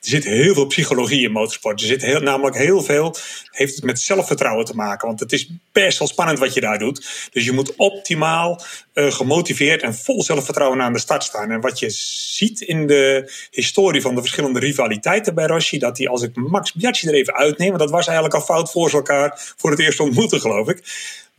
Er 0.02 0.10
zit 0.10 0.24
heel 0.24 0.54
veel 0.54 0.66
psychologie 0.66 1.24
in 1.24 1.32
motorsport. 1.32 1.82
Er 1.82 1.88
zit 1.88 2.02
heel, 2.02 2.20
namelijk 2.20 2.58
heel 2.58 2.82
veel, 2.82 3.16
heeft 3.52 3.76
het 3.76 3.84
met 3.84 4.00
zelfvertrouwen 4.00 4.66
te 4.66 4.76
maken. 4.76 5.08
Want 5.08 5.20
het 5.20 5.32
is 5.32 5.50
best 5.72 6.00
wel 6.00 6.08
spannend 6.08 6.40
wat 6.40 6.54
je 6.54 6.62
daar 6.62 6.80
doet. 6.80 7.30
Dus 7.32 7.46
je 7.46 7.52
moet 7.52 7.76
optimaal 7.76 8.62
uh, 9.00 9.12
gemotiveerd 9.12 9.82
en 9.82 9.96
vol 9.96 10.24
zelfvertrouwen 10.24 10.82
aan 10.82 10.94
de 10.94 11.00
start 11.00 11.24
staan. 11.24 11.52
En 11.52 11.62
wat 11.62 11.80
je 11.80 11.90
ziet 11.90 12.62
in 12.62 12.88
de 12.88 13.32
historie 13.52 14.02
van 14.02 14.16
de 14.16 14.22
verschillende 14.22 14.60
rivaliteiten 14.60 15.36
bij 15.36 15.46
Rossi, 15.46 15.80
dat 15.80 15.98
hij 15.98 16.08
als 16.08 16.22
ik 16.22 16.36
Max 16.36 16.74
Biaggi 16.74 17.08
er 17.08 17.14
even 17.14 17.36
uitneem, 17.36 17.70
want 17.70 17.80
dat 17.80 17.92
was 17.92 18.06
eigenlijk 18.06 18.36
al 18.36 18.42
fout 18.42 18.72
voor 18.72 18.90
ze 18.90 18.96
elkaar 18.96 19.54
voor 19.58 19.72
het 19.72 19.80
eerst 19.80 20.00
ontmoeten, 20.00 20.42
geloof 20.42 20.70
ik 20.70 20.84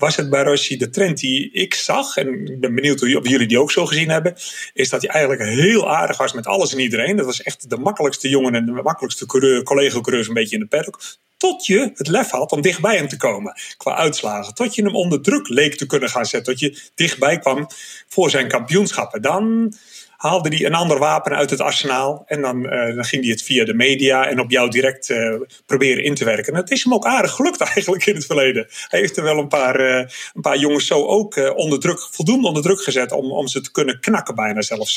was 0.01 0.17
het 0.17 0.31
bij 0.31 0.43
Rossi 0.43 0.77
de 0.77 0.91
trend 0.91 1.19
die 1.19 1.51
ik 1.53 1.75
zag, 1.75 2.17
en 2.17 2.47
ik 2.47 2.61
ben 2.61 2.75
benieuwd 2.75 3.03
of 3.03 3.29
jullie 3.29 3.47
die 3.47 3.61
ook 3.61 3.71
zo 3.71 3.87
gezien 3.87 4.11
hebben, 4.11 4.35
is 4.75 4.89
dat 4.89 5.03
hij 5.03 5.11
eigenlijk 5.11 5.43
heel 5.43 5.91
aardig 5.91 6.17
was 6.17 6.33
met 6.33 6.47
alles 6.47 6.73
en 6.73 6.79
iedereen. 6.79 7.17
Dat 7.17 7.27
was 7.27 7.43
echt 7.43 7.71
de 7.71 7.77
makkelijkste 7.77 8.29
jongen 8.29 8.55
en 8.55 8.67
de 8.67 8.73
makkelijkste 8.73 9.27
collega-coureurs 9.63 10.29
een 10.29 10.35
beetje 10.35 10.57
in 10.57 10.63
de 10.63 10.69
paddock. 10.69 11.01
Tot 11.41 11.67
je 11.67 11.91
het 11.95 12.09
lef 12.09 12.31
had 12.31 12.53
om 12.53 12.61
dichtbij 12.61 12.97
hem 12.97 13.09
te 13.09 13.17
komen 13.17 13.61
qua 13.77 13.97
uitslagen. 13.97 14.55
Tot 14.55 14.75
je 14.75 14.83
hem 14.83 14.95
onder 14.95 15.23
druk 15.23 15.49
leek 15.49 15.75
te 15.75 15.87
kunnen 15.87 16.09
gaan 16.09 16.27
zetten. 16.27 16.53
Tot 16.53 16.61
je 16.61 16.91
dichtbij 16.95 17.39
kwam 17.39 17.67
voor 18.09 18.31
zijn 18.31 18.49
kampioenschappen. 18.49 19.23
Dan 19.23 19.73
haalde 20.21 20.49
hij 20.49 20.67
een 20.67 20.75
ander 20.75 20.99
wapen 20.99 21.37
uit 21.37 21.51
het 21.51 21.61
arsenaal. 21.61 22.23
En 22.27 22.41
dan, 22.41 22.65
uh, 22.65 22.95
dan 22.95 23.05
ging 23.05 23.23
hij 23.23 23.31
het 23.31 23.43
via 23.43 23.65
de 23.65 23.75
media 23.75 24.29
en 24.29 24.41
op 24.41 24.51
jou 24.51 24.71
direct 24.71 25.09
uh, 25.09 25.35
proberen 25.67 26.05
in 26.05 26.15
te 26.15 26.25
werken. 26.25 26.53
En 26.53 26.61
het 26.61 26.71
is 26.71 26.85
hem 26.85 26.95
ook 26.95 27.05
aardig 27.05 27.33
gelukt 27.33 27.61
eigenlijk 27.75 28.07
in 28.07 28.15
het 28.15 28.27
verleden. 28.27 28.67
Hij 28.89 29.01
heeft 29.01 29.17
er 29.17 29.23
wel 29.23 29.39
een 29.39 29.49
paar, 29.49 29.81
uh, 29.81 29.97
een 30.35 30.41
paar 30.41 30.59
jongens 30.59 30.87
zo 30.87 31.07
ook 31.07 31.55
onder 31.57 31.81
druk, 31.81 32.09
voldoende 32.11 32.47
onder 32.47 32.63
druk 32.63 32.81
gezet 32.81 33.13
om, 33.13 33.33
om 33.33 33.47
ze 33.47 33.61
te 33.61 33.71
kunnen 33.71 34.01
knakken 34.01 34.35
bijna 34.35 34.63
zelfs. 34.63 34.97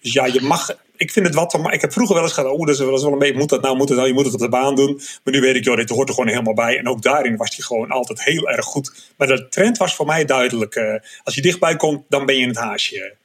dus 0.00 0.12
ja, 0.12 0.26
je 0.26 0.40
mag 0.40 0.76
ik 0.96 1.10
vind 1.10 1.26
het 1.26 1.34
wat. 1.34 1.58
Maar 1.58 1.72
ik 1.72 1.80
heb 1.80 1.92
vroeger 1.92 2.14
wel 2.14 2.24
eens 2.24 2.32
gehad. 2.32 2.50
Oh, 2.50 2.66
dat 2.66 2.68
is 2.68 2.80
wel 2.80 3.12
een 3.12 3.18
beetje. 3.18 3.38
Moet 3.38 3.48
dat 3.48 3.62
nou? 3.62 3.76
Moet 3.76 3.88
het 3.88 3.96
nou? 3.96 4.08
Je 4.08 4.14
moet 4.14 4.24
het 4.24 4.34
op 4.34 4.40
de 4.40 4.48
baan 4.48 4.74
doen. 4.74 5.00
Maar 5.24 5.34
nu 5.34 5.40
weet 5.40 5.56
ik, 5.56 5.64
joh, 5.64 5.76
dit 5.76 5.88
hoort 5.88 6.08
er 6.08 6.14
gewoon 6.14 6.30
helemaal 6.30 6.54
bij. 6.54 6.78
En 6.78 6.88
ook 6.88 7.02
daarin 7.02 7.36
was 7.36 7.56
hij 7.56 7.64
gewoon 7.64 7.90
altijd 7.90 8.24
heel 8.24 8.48
erg 8.48 8.64
goed. 8.64 9.12
Maar 9.16 9.26
de 9.26 9.48
trend 9.48 9.76
was 9.76 9.94
voor 9.94 10.06
mij 10.06 10.24
duidelijk. 10.24 11.00
als 11.24 11.34
je 11.34 11.42
dichtbij 11.42 11.76
komt, 11.76 12.04
dan 12.08 12.26
ben 12.26 12.34
je 12.34 12.42
in 12.42 12.48
het 12.48 12.56
haasje. 12.56 13.18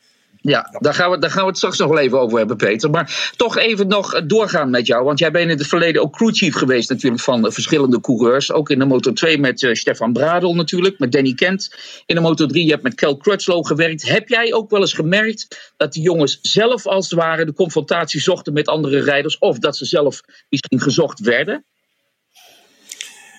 Ja, 0.48 0.70
daar 0.80 0.94
gaan, 0.94 1.12
we, 1.12 1.20
daar 1.20 1.30
gaan 1.30 1.42
we 1.42 1.48
het 1.48 1.58
straks 1.58 1.78
nog 1.78 1.90
wel 1.90 2.00
even 2.00 2.20
over 2.20 2.38
hebben, 2.38 2.58
Peter. 2.58 2.90
Maar 2.90 3.34
toch 3.36 3.58
even 3.58 3.88
nog 3.88 4.26
doorgaan 4.26 4.70
met 4.70 4.88
jou. 4.88 5.04
Want 5.04 5.20
jij 5.20 5.32
bent 5.32 5.50
in 5.50 5.58
het 5.58 5.68
verleden 5.68 6.02
ook 6.02 6.16
crewchief 6.16 6.56
geweest 6.56 6.90
natuurlijk 6.90 7.24
van 7.24 7.52
verschillende 7.52 8.02
coureurs. 8.02 8.52
Ook 8.52 8.70
in 8.70 8.80
de 8.80 8.86
Moto 8.86 9.14
2 9.14 9.40
met 9.40 9.62
uh, 9.62 9.74
Stefan 9.74 10.14
Bradel 10.14 10.56
natuurlijk, 10.56 11.00
met 11.00 11.12
Danny 11.12 11.34
Kent. 11.34 11.76
In 12.06 12.16
de 12.16 12.22
Moto 12.22 12.46
3 12.46 12.66
je 12.66 12.72
hebt 12.72 12.84
met 12.84 12.96
Kel 12.96 13.18
Crutchlow 13.18 13.66
gewerkt. 13.66 14.10
Heb 14.10 14.30
jij 14.30 14.54
ook 14.54 14.70
wel 14.70 14.82
eens 14.82 14.94
gemerkt 14.94 15.74
dat 15.78 15.94
die 15.94 16.04
jongens 16.04 16.40
zelf 16.42 16.86
als 16.86 17.10
het 17.10 17.20
ware 17.20 17.46
de 17.46 17.54
confrontatie 17.54 18.22
zochten 18.22 18.54
met 18.54 18.68
andere 18.68 19.00
rijders? 19.00 19.38
Of 19.38 19.60
dat 19.60 19.78
ze 19.78 19.86
zelf 19.86 20.22
misschien 20.50 20.82
gezocht 20.82 21.20
werden? 21.20 21.66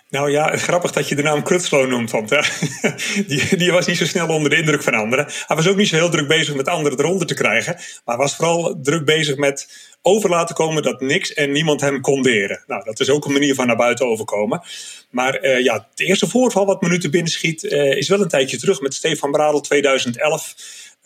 Nou 0.09 0.31
ja, 0.31 0.57
grappig 0.57 0.93
dat 0.93 1.09
je 1.09 1.15
de 1.15 1.23
naam 1.23 1.43
Krutslo 1.43 1.87
noemt, 1.87 2.11
want 2.11 2.29
die, 3.29 3.57
die, 3.57 3.73
was 3.73 3.87
niet 3.87 3.97
zo 3.97 4.05
snel 4.05 4.29
onder 4.29 4.51
de 4.51 4.57
indruk 4.57 4.83
van 4.83 4.95
anderen. 4.95 5.27
Hij 5.47 5.57
was 5.57 5.69
ook 5.69 5.77
niet 5.77 5.89
zo 5.89 5.97
heel 5.97 6.11
druk 6.11 6.29
bezig 6.29 6.55
met 6.55 6.69
anderen 6.69 6.99
eronder 6.99 7.27
te 7.27 7.35
krijgen, 7.35 7.77
maar 8.05 8.17
was 8.17 8.37
vooral 8.37 8.79
druk 8.83 9.05
bezig 9.05 9.37
met 9.37 9.69
over 10.03 10.31
laten 10.31 10.55
komen 10.55 10.83
dat 10.83 11.01
niks 11.01 11.33
en 11.33 11.53
niemand 11.53 11.81
hem 11.81 12.01
kon 12.01 12.23
deren. 12.23 12.65
Nou, 12.67 12.85
dat 12.85 13.01
is 13.01 13.11
ook 13.11 13.25
een 13.25 13.33
manier 13.33 13.55
van 13.55 13.67
naar 13.67 13.77
buiten 13.77 14.07
overkomen. 14.07 14.63
Maar 15.11 15.45
uh, 15.45 15.61
ja, 15.61 15.75
het 15.91 16.01
eerste 16.01 16.29
voorval 16.29 16.67
wat 16.67 16.83
me 16.83 16.89
nu 16.89 16.99
te 16.99 17.11
binnen 17.11 17.33
schiet, 17.33 17.63
uh, 17.63 17.97
is 17.97 18.09
wel 18.09 18.21
een 18.21 18.29
tijdje 18.29 18.59
terug 18.59 18.81
met 18.81 18.95
Stefan 18.95 19.31
Bradel 19.31 19.61
2011. 19.61 20.55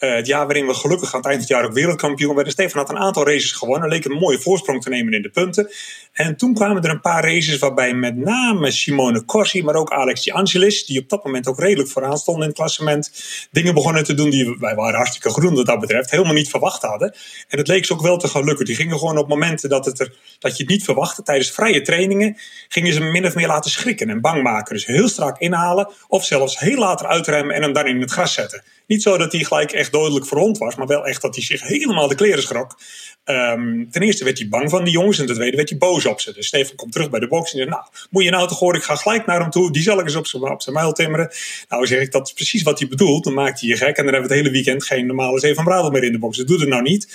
Uh, 0.00 0.14
het 0.14 0.26
jaar 0.26 0.46
waarin 0.46 0.66
we 0.66 0.74
gelukkig 0.74 1.14
aan 1.14 1.20
het 1.20 1.28
eind 1.28 1.40
van 1.40 1.48
het 1.48 1.48
jaar 1.48 1.64
ook 1.64 1.72
wereldkampioen 1.72 2.34
werden. 2.34 2.52
Stefan 2.52 2.80
had 2.80 2.90
een 2.90 2.98
aantal 2.98 3.26
races 3.26 3.52
gewonnen. 3.52 3.88
Leek 3.88 4.04
een 4.04 4.18
mooie 4.18 4.38
voorsprong 4.38 4.82
te 4.82 4.88
nemen 4.88 5.12
in 5.12 5.22
de 5.22 5.30
punten. 5.30 5.70
En 6.12 6.36
toen 6.36 6.54
kwamen 6.54 6.82
er 6.82 6.90
een 6.90 7.00
paar 7.00 7.24
races 7.24 7.58
waarbij 7.58 7.94
met 7.94 8.16
name 8.16 8.70
Simone 8.70 9.24
Corsi, 9.24 9.62
maar 9.62 9.74
ook 9.74 9.90
Alex 9.90 10.22
de 10.22 10.32
Angelis, 10.32 10.86
die 10.86 11.00
op 11.00 11.08
dat 11.08 11.24
moment 11.24 11.46
ook 11.46 11.58
redelijk 11.58 11.88
vooraan 11.88 12.16
stonden 12.16 12.42
in 12.42 12.48
het 12.48 12.58
klassement, 12.58 13.12
dingen 13.50 13.74
begonnen 13.74 14.04
te 14.04 14.14
doen 14.14 14.30
die 14.30 14.56
wij 14.58 14.74
waren 14.74 14.94
hartstikke 14.94 15.30
groen 15.30 15.54
wat 15.54 15.66
dat 15.66 15.80
betreft, 15.80 16.10
helemaal 16.10 16.32
niet 16.32 16.50
verwacht 16.50 16.82
hadden. 16.82 17.14
En 17.48 17.58
het 17.58 17.68
leek 17.68 17.84
ze 17.84 17.92
ook 17.92 18.02
wel 18.02 18.16
te 18.16 18.28
gaan 18.28 18.44
lukken. 18.44 18.64
Die 18.64 18.74
gingen 18.74 18.98
gewoon 18.98 19.18
op 19.18 19.28
momenten 19.28 19.68
dat, 19.68 19.84
het 19.84 20.00
er, 20.00 20.14
dat 20.38 20.56
je 20.56 20.62
het 20.62 20.72
niet 20.72 20.84
verwachtte, 20.84 21.22
tijdens 21.22 21.50
vrije 21.50 21.82
trainingen, 21.82 22.36
gingen 22.68 22.92
ze 22.92 23.00
min 23.00 23.26
of 23.26 23.34
meer 23.34 23.46
laten 23.46 23.70
schrikken 23.70 24.10
en 24.10 24.20
bang 24.20 24.42
maken. 24.42 24.74
Dus 24.74 24.86
heel 24.86 25.08
strak 25.08 25.38
inhalen 25.38 25.92
of 26.08 26.24
zelfs 26.24 26.58
heel 26.58 26.78
later 26.78 27.06
uitremmen 27.06 27.54
en 27.54 27.62
hem 27.62 27.72
dan 27.72 27.86
in 27.86 28.00
het 28.00 28.10
gras 28.10 28.32
zetten. 28.32 28.62
Niet 28.90 29.02
zo 29.02 29.18
dat 29.18 29.32
hij 29.32 29.44
gelijk 29.44 29.72
echt 29.72 29.92
dodelijk 29.92 30.26
verrond 30.26 30.58
was, 30.58 30.74
maar 30.74 30.86
wel 30.86 31.06
echt 31.06 31.22
dat 31.22 31.34
hij 31.34 31.44
zich 31.44 31.62
helemaal 31.62 32.08
de 32.08 32.14
kleren 32.14 32.42
schrok. 32.42 32.78
Um, 33.24 33.88
ten 33.90 34.02
eerste 34.02 34.24
werd 34.24 34.38
hij 34.38 34.48
bang 34.48 34.70
van 34.70 34.84
die 34.84 34.92
jongens 34.92 35.18
en 35.18 35.26
ten 35.26 35.34
tweede 35.34 35.56
werd 35.56 35.68
hij 35.68 35.78
boos 35.78 36.06
op 36.06 36.20
ze. 36.20 36.32
Dus 36.32 36.46
Stefan 36.46 36.76
komt 36.76 36.92
terug 36.92 37.10
bij 37.10 37.20
de 37.20 37.28
box 37.28 37.52
en 37.52 37.58
zegt, 37.58 37.70
nou, 37.70 37.82
moet 38.10 38.24
je 38.24 38.30
nou 38.30 38.48
toch 38.48 38.58
horen, 38.58 38.78
ik 38.78 38.84
ga 38.84 38.96
gelijk 38.96 39.26
naar 39.26 39.40
hem 39.40 39.50
toe, 39.50 39.72
die 39.72 39.82
zal 39.82 39.98
ik 39.98 40.04
eens 40.04 40.16
op 40.16 40.26
zijn, 40.26 40.42
op 40.42 40.62
zijn 40.62 40.74
muil 40.74 40.92
timmeren. 40.92 41.30
Nou 41.68 41.86
zeg 41.86 42.00
ik, 42.00 42.12
dat 42.12 42.26
is 42.26 42.32
precies 42.32 42.62
wat 42.62 42.78
hij 42.78 42.88
bedoelt, 42.88 43.24
dan 43.24 43.34
maakt 43.34 43.60
hij 43.60 43.68
je 43.68 43.76
gek 43.76 43.96
en 43.96 44.04
dan 44.04 44.12
hebben 44.12 44.30
we 44.30 44.34
het 44.34 44.44
hele 44.44 44.50
weekend 44.50 44.84
geen 44.84 45.06
normale 45.06 45.38
Stefan 45.38 45.64
Bradel 45.64 45.90
meer 45.90 46.04
in 46.04 46.12
de 46.12 46.18
box. 46.18 46.36
Dat 46.36 46.46
doet 46.46 46.60
het 46.60 46.68
nou 46.68 46.82
niet. 46.82 47.08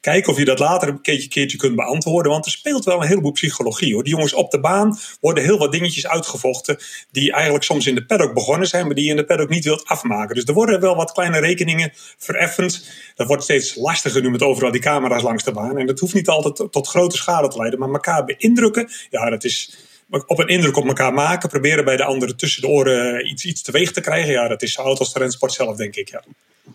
Kijken 0.00 0.32
of 0.32 0.38
je 0.38 0.44
dat 0.44 0.58
later 0.58 0.88
een 0.88 1.00
keertje, 1.00 1.28
keertje 1.28 1.58
kunt 1.58 1.76
beantwoorden. 1.76 2.32
Want 2.32 2.44
er 2.44 2.50
speelt 2.50 2.84
wel 2.84 3.00
een 3.02 3.08
heleboel 3.08 3.32
psychologie 3.32 3.94
hoor. 3.94 4.02
Die 4.02 4.12
jongens 4.12 4.34
op 4.34 4.50
de 4.50 4.60
baan 4.60 4.98
worden 5.20 5.44
heel 5.44 5.58
wat 5.58 5.72
dingetjes 5.72 6.06
uitgevochten. 6.06 6.78
Die 7.10 7.32
eigenlijk 7.32 7.64
soms 7.64 7.86
in 7.86 7.94
de 7.94 8.06
paddock 8.06 8.34
begonnen 8.34 8.68
zijn, 8.68 8.86
maar 8.86 8.94
die 8.94 9.04
je 9.04 9.10
in 9.10 9.16
de 9.16 9.24
paddock 9.24 9.48
niet 9.48 9.64
wilt 9.64 9.84
afmaken. 9.84 10.34
Dus 10.34 10.44
er 10.44 10.54
worden 10.54 10.80
wel 10.80 10.96
wat 10.96 11.12
kleine 11.12 11.38
rekeningen 11.38 11.92
vereffend. 12.18 12.90
Dat 13.14 13.26
wordt 13.26 13.42
steeds 13.42 13.74
lastiger 13.74 14.22
nu 14.22 14.30
met 14.30 14.42
overal 14.42 14.70
die 14.70 14.80
camera's 14.80 15.22
langs 15.22 15.44
de 15.44 15.52
baan. 15.52 15.78
En 15.78 15.86
dat 15.86 15.98
hoeft 15.98 16.14
niet 16.14 16.28
altijd 16.28 16.72
tot 16.72 16.88
grote 16.88 17.16
schade 17.16 17.48
te 17.48 17.58
leiden. 17.58 17.78
Maar 17.78 17.88
elkaar 17.88 18.24
beïndrukken, 18.24 18.90
ja, 19.10 19.30
dat 19.30 19.44
is 19.44 19.87
op 20.10 20.38
een 20.38 20.48
indruk 20.48 20.76
op 20.76 20.86
elkaar 20.86 21.12
maken. 21.12 21.48
Proberen 21.48 21.84
bij 21.84 21.96
de 21.96 22.04
anderen 22.04 22.36
tussen 22.36 22.62
de 22.62 22.68
oren 22.68 23.30
iets, 23.30 23.44
iets 23.44 23.62
teweeg 23.62 23.92
te 23.92 24.00
krijgen. 24.00 24.32
Ja, 24.32 24.48
dat 24.48 24.62
is 24.62 24.72
zo 24.72 24.82
oud 24.82 24.98
als 24.98 25.12
de 25.12 25.18
rensport 25.18 25.52
zelf, 25.52 25.76
denk 25.76 25.96
ik. 25.96 26.08
Ja. 26.08 26.24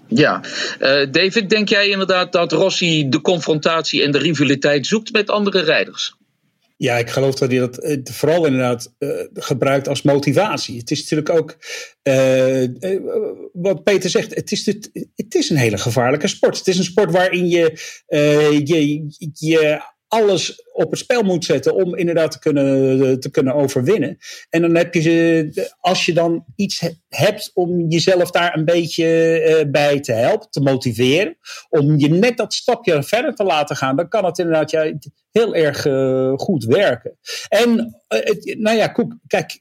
Ja, 0.07 0.41
uh, 0.79 1.11
David, 1.11 1.49
denk 1.49 1.69
jij 1.69 1.89
inderdaad 1.89 2.31
dat 2.31 2.51
Rossi 2.51 3.09
de 3.09 3.21
confrontatie 3.21 4.03
en 4.03 4.11
de 4.11 4.17
rivaliteit 4.17 4.87
zoekt 4.87 5.11
met 5.11 5.29
andere 5.29 5.61
rijders? 5.61 6.15
Ja, 6.77 6.97
ik 6.97 7.09
geloof 7.09 7.35
dat 7.35 7.49
hij 7.49 7.59
dat 7.59 7.77
eh, 7.77 7.97
vooral 8.03 8.45
inderdaad 8.45 8.93
uh, 8.99 9.09
gebruikt 9.33 9.87
als 9.87 10.01
motivatie. 10.01 10.77
Het 10.77 10.91
is 10.91 11.01
natuurlijk 11.01 11.29
ook, 11.29 11.57
uh, 12.03 12.63
wat 13.53 13.83
Peter 13.83 14.09
zegt, 14.09 14.35
het 14.35 14.51
is, 14.51 14.65
het, 14.65 14.89
het 15.15 15.35
is 15.35 15.49
een 15.49 15.57
hele 15.57 15.77
gevaarlijke 15.77 16.27
sport. 16.27 16.57
Het 16.57 16.67
is 16.67 16.77
een 16.77 16.83
sport 16.83 17.11
waarin 17.11 17.49
je 17.49 17.79
je, 18.63 19.05
je 19.33 19.81
alles 20.13 20.63
op 20.73 20.89
het 20.89 20.99
spel 20.99 21.23
moet 21.23 21.45
zetten 21.45 21.75
om 21.75 21.95
inderdaad 21.95 22.31
te 22.31 22.39
kunnen, 22.39 23.19
te 23.19 23.31
kunnen 23.31 23.53
overwinnen. 23.53 24.17
En 24.49 24.61
dan 24.61 24.75
heb 24.75 24.93
je, 24.93 25.71
als 25.79 26.05
je 26.05 26.13
dan 26.13 26.45
iets 26.55 26.89
hebt 27.09 27.51
om 27.53 27.89
jezelf 27.89 28.31
daar 28.31 28.57
een 28.57 28.65
beetje 28.65 29.05
uh, 29.47 29.71
bij 29.71 29.99
te 29.99 30.11
helpen, 30.11 30.49
te 30.49 30.61
motiveren, 30.61 31.37
om 31.69 31.99
je 31.99 32.09
net 32.09 32.37
dat 32.37 32.53
stapje 32.53 33.03
verder 33.03 33.35
te 33.35 33.43
laten 33.43 33.75
gaan, 33.75 33.95
dan 33.95 34.09
kan 34.09 34.25
het 34.25 34.39
inderdaad 34.39 34.71
ja, 34.71 34.93
heel 35.31 35.55
erg 35.55 35.85
uh, 35.85 36.33
goed 36.35 36.63
werken. 36.63 37.17
En 37.49 37.69
uh, 38.09 38.55
nou 38.57 38.77
ja, 38.77 38.95
kijk, 39.27 39.59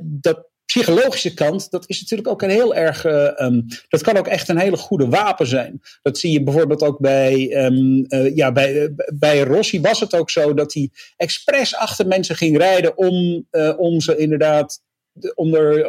dat 0.00 0.52
psychologische 0.74 1.34
kant, 1.34 1.70
dat 1.70 1.84
is 1.86 2.00
natuurlijk 2.00 2.28
ook 2.28 2.42
een 2.42 2.50
heel 2.50 2.74
erg. 2.74 3.04
Uh, 3.04 3.40
um, 3.40 3.66
dat 3.88 4.02
kan 4.02 4.16
ook 4.16 4.26
echt 4.26 4.48
een 4.48 4.58
hele 4.58 4.76
goede 4.76 5.08
wapen 5.08 5.46
zijn. 5.46 5.80
Dat 6.02 6.18
zie 6.18 6.32
je 6.32 6.42
bijvoorbeeld 6.42 6.82
ook 6.82 6.98
bij. 6.98 7.64
Um, 7.64 8.06
ja, 8.34 8.52
bij, 8.52 8.74
uh, 8.74 8.88
bij 9.14 9.40
Rossi 9.40 9.80
was 9.80 10.00
het 10.00 10.14
ook 10.14 10.30
zo 10.30 10.54
dat 10.54 10.74
hij 10.74 10.90
expres 11.16 11.76
achter 11.76 12.06
mensen 12.06 12.36
ging 12.36 12.56
rijden 12.56 12.96
om, 12.96 13.46
om 13.76 14.00
ze 14.00 14.16
inderdaad 14.16 14.80
onder, 15.34 15.86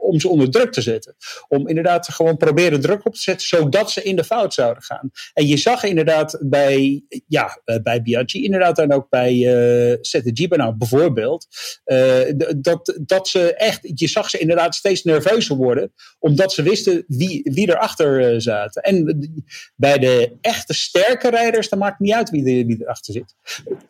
om 0.00 0.20
ze 0.20 0.28
onder 0.28 0.50
druk 0.50 0.72
te 0.72 0.80
zetten. 0.80 1.16
Om 1.48 1.68
inderdaad 1.68 2.08
gewoon 2.08 2.36
proberen 2.36 2.80
druk 2.80 3.06
op 3.06 3.14
te 3.14 3.20
zetten, 3.20 3.46
zodat 3.46 3.90
ze 3.90 4.02
in 4.02 4.16
de 4.16 4.24
fout 4.24 4.54
zouden 4.54 4.82
gaan. 4.82 5.10
En 5.32 5.46
je 5.46 5.56
zag 5.56 5.84
inderdaad 5.84 6.38
bij, 6.40 7.04
ja, 7.26 7.60
eh, 7.64 7.76
bij 7.82 8.02
Biaggi, 8.02 8.44
inderdaad 8.44 8.78
en 8.78 8.92
ook 8.92 9.08
bij 9.08 9.34
uh, 9.34 9.96
Sette 10.00 10.46
nou 10.56 10.74
bijvoorbeeld, 10.74 11.46
uh, 11.86 12.18
dat, 12.56 12.98
dat 13.00 13.28
ze 13.28 13.54
echt, 13.54 13.80
je 13.94 14.08
zag 14.08 14.30
ze 14.30 14.38
inderdaad 14.38 14.74
steeds 14.74 15.02
nerveuzer 15.02 15.56
worden, 15.56 15.92
omdat 16.18 16.52
ze 16.52 16.62
wisten 16.62 17.04
wie, 17.06 17.50
wie 17.52 17.68
erachter 17.68 18.32
uh, 18.32 18.40
zaten. 18.40 18.82
En 18.82 19.30
bij 19.76 19.98
de 19.98 20.36
echte 20.40 20.74
sterke 20.74 21.30
rijders, 21.30 21.68
dan 21.68 21.78
maakt 21.78 21.98
het 21.98 22.00
niet 22.00 22.14
uit 22.14 22.30
wie, 22.30 22.44
de, 22.44 22.66
wie 22.66 22.78
erachter 22.80 23.14
zit. 23.14 23.34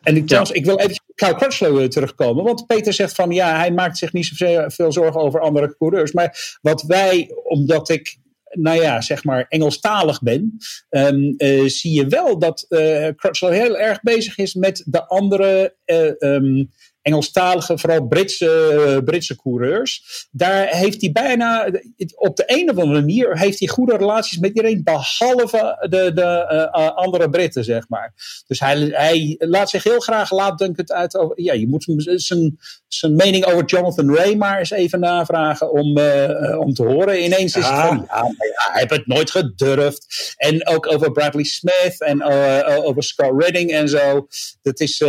En 0.01 0.15
ik, 0.15 0.27
trouwens, 0.27 0.51
ik 0.53 0.65
wil 0.65 0.79
even 0.79 0.98
Kyle 1.19 1.35
Crutchlow 1.35 1.87
terugkomen, 1.87 2.43
want 2.43 2.67
Peter 2.67 2.93
zegt 2.93 3.15
van 3.15 3.31
ja, 3.31 3.57
hij 3.57 3.71
maakt 3.71 3.97
zich 3.97 4.13
niet 4.13 4.25
zoveel 4.25 4.69
veel 4.69 4.91
zorgen 4.91 5.21
over 5.21 5.39
andere 5.39 5.75
coureurs. 5.77 6.11
Maar 6.11 6.57
wat 6.61 6.81
wij, 6.81 7.29
omdat 7.43 7.89
ik 7.89 8.17
nou 8.51 8.81
ja, 8.81 9.01
zeg 9.01 9.23
maar 9.23 9.45
Engelstalig 9.49 10.21
ben, 10.21 10.57
um, 10.89 11.33
uh, 11.37 11.67
zie 11.67 11.93
je 11.93 12.07
wel 12.07 12.39
dat 12.39 12.65
uh, 12.69 13.07
Crutchlow 13.15 13.51
heel 13.51 13.77
erg 13.77 14.01
bezig 14.01 14.37
is 14.37 14.53
met 14.53 14.83
de 14.85 15.07
andere 15.07 15.75
uh, 15.85 16.31
um, 16.31 16.69
Engelstalige, 17.01 17.77
vooral 17.77 18.07
Britse, 18.07 19.01
Britse 19.05 19.35
coureurs. 19.35 20.27
Daar 20.31 20.67
heeft 20.67 21.01
hij 21.01 21.11
bijna, 21.11 21.71
op 22.15 22.35
de 22.35 22.43
een 22.45 22.69
of 22.69 22.77
andere 22.77 22.99
manier, 22.99 23.39
heeft 23.39 23.59
hij 23.59 23.67
goede 23.67 23.97
relaties 23.97 24.37
met 24.37 24.49
iedereen, 24.49 24.83
behalve 24.83 25.87
de, 25.89 26.11
de 26.13 26.69
uh, 26.73 26.95
andere 26.95 27.29
Britten, 27.29 27.63
zeg 27.63 27.85
maar. 27.87 28.13
Dus 28.47 28.59
hij, 28.59 28.77
hij 28.77 29.35
laat 29.39 29.69
zich 29.69 29.83
heel 29.83 29.99
graag 29.99 30.31
laatdunkend 30.31 30.91
uit 30.91 31.15
over, 31.15 31.41
ja, 31.41 31.53
je 31.53 31.67
moet 31.67 31.87
zijn, 31.97 32.59
zijn 32.87 33.15
mening 33.15 33.45
over 33.45 33.65
Jonathan 33.65 34.15
Ray 34.15 34.35
maar 34.35 34.59
eens 34.59 34.71
even 34.71 34.99
navragen 34.99 35.71
om, 35.71 35.97
uh, 35.97 36.59
om 36.59 36.73
te 36.73 36.83
horen. 36.83 37.23
Ineens 37.23 37.55
is 37.55 37.65
het 37.65 37.79
van, 37.79 38.07
ja, 38.07 38.33
hij 38.71 38.79
heeft 38.79 38.91
het 38.91 39.07
nooit 39.07 39.31
gedurfd. 39.31 40.33
En 40.37 40.67
ook 40.67 40.91
over 40.93 41.11
Bradley 41.11 41.43
Smith 41.43 42.01
en 42.01 42.17
uh, 42.17 42.79
over 42.83 43.03
Scott 43.03 43.43
Redding 43.43 43.71
en 43.71 43.89
zo. 43.89 44.27
Dat 44.61 44.79
is, 44.79 44.99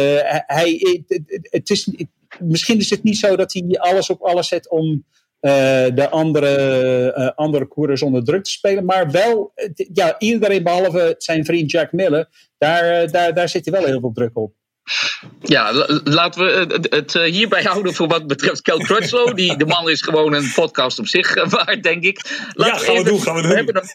hij, 0.47 0.81
het, 1.07 1.41
het 1.43 1.67
is 1.87 2.07
misschien 2.39 2.79
is 2.79 2.91
het 2.91 3.03
niet 3.03 3.17
zo 3.17 3.37
dat 3.37 3.53
hij 3.53 3.79
alles 3.79 4.11
op 4.11 4.23
alles 4.23 4.49
zet 4.49 4.71
om 4.71 5.05
uh, 5.41 5.53
de 5.95 6.09
andere, 6.11 7.15
uh, 7.17 7.31
andere 7.35 7.69
coureurs 7.69 8.03
onder 8.03 8.25
druk 8.25 8.45
te 8.45 8.51
spelen. 8.51 8.85
Maar 8.85 9.11
wel, 9.11 9.53
ja, 9.93 10.19
iedereen 10.19 10.63
behalve 10.63 11.15
zijn 11.19 11.45
vriend 11.45 11.71
Jack 11.71 11.93
Miller, 11.93 12.29
daar, 12.59 13.11
daar, 13.11 13.35
daar 13.35 13.49
zit 13.49 13.65
hij 13.65 13.75
wel 13.75 13.85
heel 13.85 14.01
veel 14.01 14.13
druk 14.13 14.37
op. 14.37 14.53
Ja, 15.41 15.87
laten 16.05 16.45
we 16.45 16.79
het 16.91 17.13
hierbij 17.13 17.63
houden 17.63 17.95
voor 17.95 18.09
wat 18.09 18.27
betreft 18.27 18.63
Kel 18.63 18.79
Crutchlow. 18.79 19.37
Die, 19.37 19.57
de 19.57 19.67
man 19.67 19.91
is 19.91 20.03
gewoon 20.03 20.35
een 20.35 20.53
podcast 20.55 20.99
op 20.99 21.07
zich 21.07 21.49
waard, 21.51 21.83
denk 21.83 22.05
ik. 22.05 22.49
Laten 22.55 22.75
ja, 22.75 22.85
gaan 22.85 23.05
we, 23.05 23.11
doen, 23.11 23.21
gaan 23.21 23.35
we 23.35 23.41
doen. 23.41 23.51
We 23.51 23.57
hebben 23.57 23.75
er, 23.75 23.93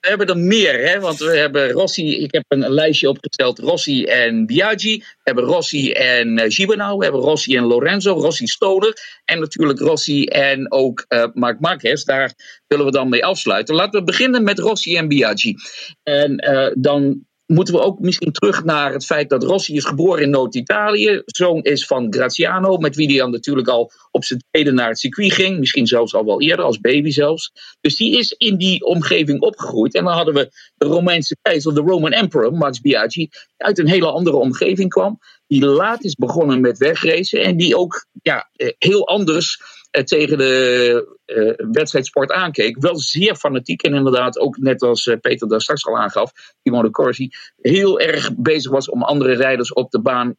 we 0.00 0.08
hebben 0.08 0.26
er 0.26 0.38
meer, 0.38 0.88
hè, 0.88 1.00
want 1.00 1.18
we 1.18 1.36
hebben 1.36 1.70
Rossi, 1.70 2.22
ik 2.22 2.32
heb 2.32 2.44
een 2.48 2.70
lijstje 2.70 3.08
opgesteld, 3.08 3.58
Rossi 3.58 4.04
en 4.04 4.46
Biaggi. 4.46 4.98
We 4.98 5.04
hebben 5.22 5.44
Rossi 5.44 5.92
en 5.92 6.38
uh, 6.38 6.44
Gibernau, 6.48 6.98
we 6.98 7.04
hebben 7.04 7.22
Rossi 7.22 7.56
en 7.56 7.64
Lorenzo, 7.64 8.12
Rossi 8.12 8.46
Stoner. 8.46 9.20
En 9.24 9.40
natuurlijk 9.40 9.78
Rossi 9.78 10.24
en 10.24 10.72
ook 10.72 11.04
uh, 11.08 11.24
Marc 11.32 11.60
Marquez, 11.60 12.02
daar 12.02 12.32
willen 12.66 12.84
we 12.84 12.92
dan 12.92 13.08
mee 13.08 13.24
afsluiten. 13.24 13.74
Laten 13.74 14.00
we 14.00 14.06
beginnen 14.06 14.42
met 14.42 14.58
Rossi 14.58 14.96
en 14.96 15.08
Biaggi. 15.08 15.54
En 16.02 16.50
uh, 16.50 16.70
dan 16.74 17.26
moeten 17.48 17.74
we 17.74 17.80
ook 17.80 17.98
misschien 17.98 18.32
terug 18.32 18.64
naar 18.64 18.92
het 18.92 19.04
feit 19.04 19.28
dat 19.28 19.44
Rossi 19.44 19.74
is 19.74 19.84
geboren 19.84 20.22
in 20.22 20.30
Noord-Italië. 20.30 21.22
Zoon 21.24 21.62
is 21.62 21.86
van 21.86 22.06
Graziano, 22.10 22.76
met 22.76 22.96
wie 22.96 23.06
hij 23.06 23.16
dan 23.16 23.30
natuurlijk 23.30 23.68
al 23.68 23.92
op 24.10 24.24
zijn 24.24 24.44
tweede 24.50 24.72
naar 24.72 24.88
het 24.88 24.98
circuit 24.98 25.32
ging. 25.32 25.58
Misschien 25.58 25.86
zelfs 25.86 26.14
al 26.14 26.24
wel 26.24 26.40
eerder, 26.40 26.64
als 26.64 26.80
baby 26.80 27.10
zelfs. 27.10 27.52
Dus 27.80 27.96
die 27.96 28.18
is 28.18 28.32
in 28.32 28.56
die 28.56 28.84
omgeving 28.84 29.40
opgegroeid. 29.40 29.94
En 29.94 30.04
dan 30.04 30.12
hadden 30.12 30.34
we 30.34 30.50
de 30.76 30.86
Romeinse 30.86 31.36
keizer, 31.42 31.74
de 31.74 31.80
Roman 31.80 32.12
Emperor, 32.12 32.52
Max 32.52 32.80
Biaggi, 32.80 33.18
die 33.18 33.30
uit 33.56 33.78
een 33.78 33.88
hele 33.88 34.10
andere 34.10 34.36
omgeving 34.36 34.88
kwam. 34.88 35.18
Die 35.46 35.64
laat 35.64 36.04
is 36.04 36.14
begonnen 36.14 36.60
met 36.60 36.78
wegracen 36.78 37.42
en 37.42 37.56
die 37.56 37.76
ook 37.76 38.06
ja, 38.22 38.50
eh, 38.56 38.72
heel 38.78 39.08
anders 39.08 39.60
tegen 39.90 40.38
de 40.38 41.16
uh, 41.26 41.66
wedstrijdsport 41.70 42.32
aankeek. 42.32 42.76
Wel 42.80 42.98
zeer 42.98 43.36
fanatiek 43.36 43.82
en 43.82 43.94
inderdaad 43.94 44.38
ook 44.38 44.58
net 44.58 44.82
als 44.82 45.06
uh, 45.06 45.16
Peter 45.20 45.48
daar 45.48 45.60
straks 45.60 45.86
al 45.86 45.98
aangaf, 45.98 46.32
Simone 46.62 46.90
Corsi, 46.90 47.30
heel 47.56 48.00
erg 48.00 48.30
bezig 48.36 48.70
was 48.70 48.90
om 48.90 49.02
andere 49.02 49.34
rijders 49.34 49.72
op 49.72 49.90
de 49.90 50.00
baan 50.00 50.34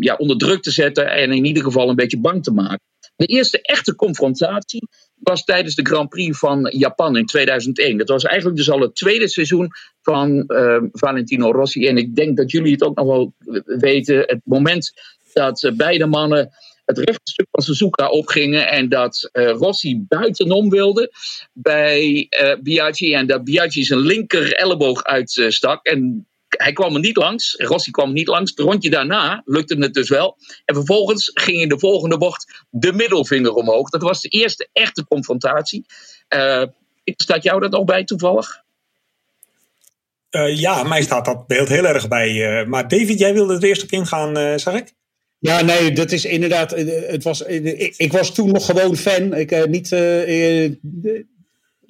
ja, 0.00 0.14
onder 0.16 0.36
druk 0.36 0.62
te 0.62 0.70
zetten 0.70 1.10
en 1.10 1.32
in 1.32 1.44
ieder 1.44 1.62
geval 1.62 1.88
een 1.88 1.96
beetje 1.96 2.20
bang 2.20 2.42
te 2.42 2.52
maken. 2.52 2.80
De 3.16 3.26
eerste 3.26 3.62
echte 3.62 3.94
confrontatie 3.94 4.88
was 5.14 5.44
tijdens 5.44 5.74
de 5.74 5.86
Grand 5.86 6.08
Prix 6.08 6.38
van 6.38 6.72
Japan 6.76 7.16
in 7.16 7.26
2001. 7.26 7.98
Dat 7.98 8.08
was 8.08 8.24
eigenlijk 8.24 8.56
dus 8.56 8.70
al 8.70 8.80
het 8.80 8.94
tweede 8.94 9.28
seizoen 9.28 9.68
van 10.02 10.44
Valentino 10.92 11.50
Rossi. 11.50 11.86
En 11.86 11.96
ik 11.96 12.14
denk 12.14 12.36
dat 12.36 12.50
jullie 12.50 12.72
het 12.72 12.82
ook 12.82 12.96
nog 12.96 13.06
wel 13.06 13.32
weten. 13.64 14.16
Het 14.16 14.40
moment 14.44 14.92
dat 15.32 15.72
beide 15.76 16.06
mannen 16.06 16.50
het 16.88 16.98
rechtstuk 16.98 17.46
van 17.50 17.62
Suzuka 17.62 18.08
opgingen 18.08 18.68
en 18.68 18.88
dat 18.88 19.30
uh, 19.32 19.50
Rossi 19.50 20.04
buitenom 20.08 20.70
wilde 20.70 21.12
bij 21.52 22.26
uh, 22.42 22.54
Biaggi 22.62 23.14
en 23.14 23.26
dat 23.26 23.44
Biaggi 23.44 23.84
zijn 23.84 24.00
linker 24.00 24.54
elleboog 24.54 25.04
uitstak. 25.04 25.86
en 25.86 26.26
hij 26.48 26.72
kwam 26.72 26.94
er 26.94 27.00
niet 27.00 27.16
langs, 27.16 27.54
Rossi 27.54 27.90
kwam 27.90 28.12
niet 28.12 28.26
langs. 28.26 28.50
Het 28.50 28.60
rondje 28.60 28.90
daarna 28.90 29.42
lukte 29.44 29.76
het 29.78 29.94
dus 29.94 30.08
wel. 30.08 30.36
En 30.64 30.74
vervolgens 30.74 31.30
ging 31.34 31.60
in 31.60 31.68
de 31.68 31.78
volgende 31.78 32.18
bocht 32.18 32.64
de 32.70 32.92
middelvinger 32.92 33.52
omhoog. 33.52 33.90
Dat 33.90 34.02
was 34.02 34.20
de 34.20 34.28
eerste 34.28 34.68
echte 34.72 35.06
confrontatie. 35.06 35.86
Uh, 36.28 36.62
staat 37.04 37.42
jou 37.42 37.60
dat 37.60 37.70
nog 37.70 37.84
bij 37.84 38.04
toevallig? 38.04 38.62
Ja, 40.54 40.82
mij 40.82 41.02
staat 41.02 41.24
dat 41.24 41.46
beeld 41.46 41.68
heel 41.68 41.86
erg 41.86 42.08
bij. 42.08 42.64
Maar 42.66 42.88
David, 42.88 43.18
jij 43.18 43.32
wilde 43.32 43.54
er 43.54 43.64
eerst 43.64 43.82
op 43.82 43.90
ingaan, 43.90 44.38
uh, 44.38 44.56
zag 44.56 44.74
ik? 44.74 44.96
Ja, 45.38 45.62
nee, 45.62 45.92
dat 45.92 46.12
is 46.12 46.24
inderdaad. 46.24 46.70
Het 46.70 47.22
was, 47.22 47.40
ik, 47.42 47.94
ik 47.96 48.12
was 48.12 48.34
toen 48.34 48.52
nog 48.52 48.66
gewoon 48.66 48.96
fan. 48.96 49.34
Ik, 49.34 49.68
niet, 49.68 49.88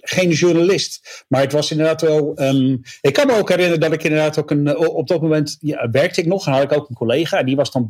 geen 0.09 0.30
journalist. 0.30 1.24
Maar 1.28 1.40
het 1.40 1.53
was 1.53 1.70
inderdaad 1.70 2.01
wel. 2.01 2.40
Um, 2.42 2.80
ik 3.01 3.12
kan 3.12 3.26
me 3.26 3.32
ook 3.32 3.49
herinneren 3.49 3.80
dat 3.80 3.92
ik 3.92 4.03
inderdaad 4.03 4.38
ook 4.38 4.51
een. 4.51 4.76
Op 4.76 5.09
dat 5.09 5.22
moment 5.22 5.57
ja, 5.61 5.90
werkte 5.90 6.20
ik 6.20 6.26
nog 6.26 6.46
en 6.46 6.53
had 6.53 6.62
ik 6.62 6.72
ook 6.72 6.88
een 6.88 6.94
collega. 6.94 7.42
Die 7.42 7.57
was 7.57 7.72
dan 7.72 7.86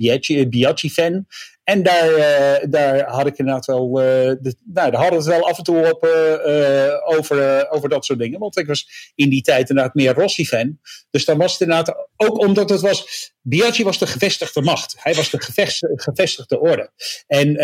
Biaggi-fan. 0.48 1.26
En 1.68 1.82
daar, 1.82 2.10
uh, 2.10 2.70
daar 2.70 3.08
had 3.08 3.26
ik 3.26 3.38
inderdaad 3.38 3.66
wel. 3.66 4.00
Uh, 4.00 4.04
de, 4.40 4.54
nou, 4.64 4.90
daar 4.90 5.00
hadden 5.00 5.18
we 5.22 5.30
het 5.30 5.38
wel 5.40 5.48
af 5.48 5.58
en 5.58 5.64
toe 5.64 5.90
op, 5.92 6.04
uh, 6.04 7.16
over, 7.16 7.70
over 7.70 7.88
dat 7.88 8.04
soort 8.04 8.18
dingen. 8.18 8.38
Want 8.38 8.58
ik 8.58 8.66
was 8.66 9.12
in 9.14 9.28
die 9.28 9.42
tijd 9.42 9.68
inderdaad 9.68 9.94
meer 9.94 10.14
Rossi-fan. 10.14 10.78
Dus 11.10 11.24
dan 11.24 11.38
was 11.38 11.52
het 11.52 11.60
inderdaad. 11.60 12.06
Ook 12.16 12.38
omdat 12.38 12.70
het 12.70 12.80
was. 12.80 13.32
Biaggi 13.42 13.84
was 13.84 13.98
de 13.98 14.06
gevestigde 14.06 14.62
macht. 14.62 14.94
Hij 14.98 15.14
was 15.14 15.30
de 15.30 15.40
gevestigde 15.94 16.60
orde. 16.60 16.90
En 17.26 17.56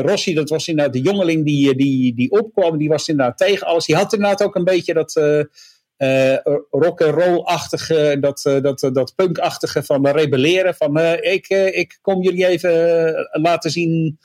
Rossi, 0.00 0.34
dat 0.34 0.48
was 0.48 0.68
inderdaad 0.68 0.92
de 0.92 1.00
jongeling 1.00 1.44
die, 1.44 1.76
die, 1.76 2.14
die 2.14 2.30
opkwam. 2.30 2.78
Die 2.78 2.88
was 2.88 3.08
inderdaad 3.08 3.38
tegen 3.38 3.66
alles. 3.66 3.86
Die 3.86 3.96
had 3.96 4.12
inderdaad 4.12 4.42
ook 4.42 4.54
een 4.54 4.64
beetje 4.64 4.94
dat 4.94 5.12
uh, 6.02 6.36
rock 6.70 7.02
and 7.02 7.14
roll-achtige, 7.14 8.16
dat, 8.20 8.44
uh, 8.44 8.60
dat, 8.60 8.90
dat 8.92 9.12
punk-achtige 9.14 9.82
van 9.82 10.06
rebelleren. 10.06 10.74
Van 10.74 10.98
uh, 10.98 11.12
ik, 11.12 11.48
ik 11.48 11.98
kom 12.00 12.22
jullie 12.22 12.46
even 12.46 13.14
laten 13.32 13.70
zien 13.70 14.18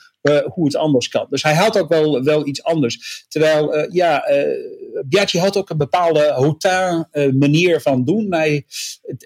hoe 0.44 0.64
het 0.64 0.76
anders 0.76 1.08
kan. 1.08 1.26
Dus 1.30 1.42
hij 1.42 1.54
had 1.54 1.78
ook 1.78 1.88
wel, 1.88 2.22
wel 2.24 2.46
iets 2.46 2.62
anders. 2.62 3.24
Terwijl, 3.28 3.92
ja, 3.92 4.24
Biaggi 5.04 5.38
had 5.38 5.56
ook 5.56 5.70
een 5.70 5.76
bepaalde 5.76 6.32
hautain 6.32 7.08
manier 7.38 7.80
van 7.80 8.04
doen. 8.04 8.34
Hij, 8.34 8.64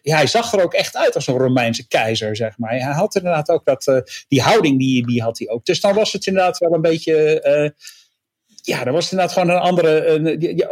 hij 0.03 0.27
zag 0.27 0.53
er 0.53 0.63
ook 0.63 0.75
echt 0.75 0.97
uit 0.97 1.15
als 1.15 1.27
een 1.27 1.39
Romeinse 1.39 1.89
keizer, 1.89 2.37
zeg 2.37 2.59
maar. 2.59 2.71
Hij 2.71 2.93
had 2.93 3.15
inderdaad 3.15 3.49
ook 3.49 3.65
dat, 3.65 4.03
die 4.29 4.43
houding, 4.43 4.79
die, 4.79 5.07
die 5.07 5.23
had 5.23 5.39
hij 5.39 5.49
ook. 5.49 5.65
Dus 5.65 5.81
dan 5.81 5.95
was 5.95 6.13
het 6.13 6.27
inderdaad 6.27 6.59
wel 6.59 6.75
een 6.75 6.81
beetje 6.81 7.75
ja, 8.63 8.87
er 8.87 8.93
was 8.93 9.11
inderdaad 9.11 9.35
gewoon 9.35 9.49
een 9.49 9.63
andere. 9.63 10.19
Uh, 10.19 10.39
die, 10.39 10.67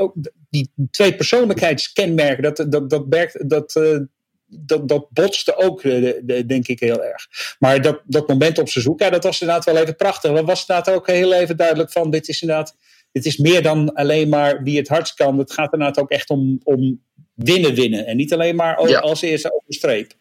die 0.51 0.71
twee 0.91 1.15
persoonlijkheidskenmerken, 1.15 2.43
dat, 2.43 2.73
dat, 2.73 2.91
dat, 2.91 3.05
werkt, 3.09 3.49
dat, 3.49 3.75
uh, 3.75 3.99
dat, 4.47 4.89
dat 4.89 5.07
botste 5.11 5.57
ook, 5.57 5.83
de, 5.83 6.43
denk 6.47 6.69
ik, 6.69 6.81
heel 6.81 7.05
erg. 7.05 7.27
Maar 7.59 7.83
dat, 7.83 8.01
dat 8.05 8.29
moment 8.29 8.59
op 8.59 8.69
zijn 8.69 8.85
zoek, 8.85 9.01
ja, 9.01 9.11
dat 9.11 9.25
was 9.25 9.41
inderdaad 9.41 9.65
wel 9.65 9.77
even 9.77 9.97
prachtig. 9.97 10.33
Dat 10.33 10.45
was 10.45 10.61
inderdaad 10.61 10.95
ook 10.95 11.07
heel 11.07 11.33
even 11.33 11.57
duidelijk 11.57 11.93
van: 11.93 12.11
dit 12.11 12.29
is 12.29 12.43
inderdaad. 12.43 12.77
Dit 13.13 13.27
is 13.27 13.37
meer 13.37 13.63
dan 13.63 13.93
alleen 13.95 14.29
maar 14.29 14.63
wie 14.63 14.79
het 14.79 14.89
hardst 14.89 15.15
kan. 15.15 15.39
Het 15.39 15.53
gaat 15.53 15.73
inderdaad 15.73 15.99
ook 15.99 16.11
echt 16.11 16.31
om, 16.31 16.61
om 16.65 17.03
winnen, 17.35 17.75
winnen. 17.75 18.07
En 18.07 18.17
niet 18.17 18.33
alleen 18.33 18.57
maar 18.57 18.89
ja. 18.89 18.99
als 18.99 19.23
eerste 19.23 19.55
over 19.55 19.75
streep. 19.75 20.13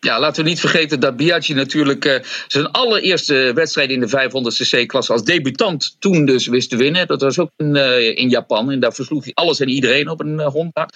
Ja, 0.00 0.20
laten 0.20 0.42
we 0.44 0.48
niet 0.48 0.60
vergeten 0.60 1.00
dat 1.00 1.16
Biaggi 1.16 1.54
natuurlijk 1.54 2.04
uh, 2.04 2.14
zijn 2.46 2.70
allereerste 2.70 3.52
wedstrijd 3.54 3.90
in 3.90 4.00
de 4.00 4.08
500cc-klasse 4.08 5.12
als 5.12 5.24
debutant 5.24 5.96
toen 5.98 6.24
dus 6.24 6.46
wist 6.46 6.70
te 6.70 6.76
winnen. 6.76 7.06
Dat 7.06 7.20
was 7.20 7.38
ook 7.38 7.50
in, 7.56 7.76
uh, 7.76 8.16
in 8.16 8.28
Japan 8.28 8.70
en 8.70 8.80
daar 8.80 8.94
versloeg 8.94 9.24
hij 9.24 9.34
alles 9.34 9.60
en 9.60 9.68
iedereen 9.68 10.08
op 10.08 10.20
een 10.20 10.38
uh, 10.38 10.46
Honda. 10.46 10.88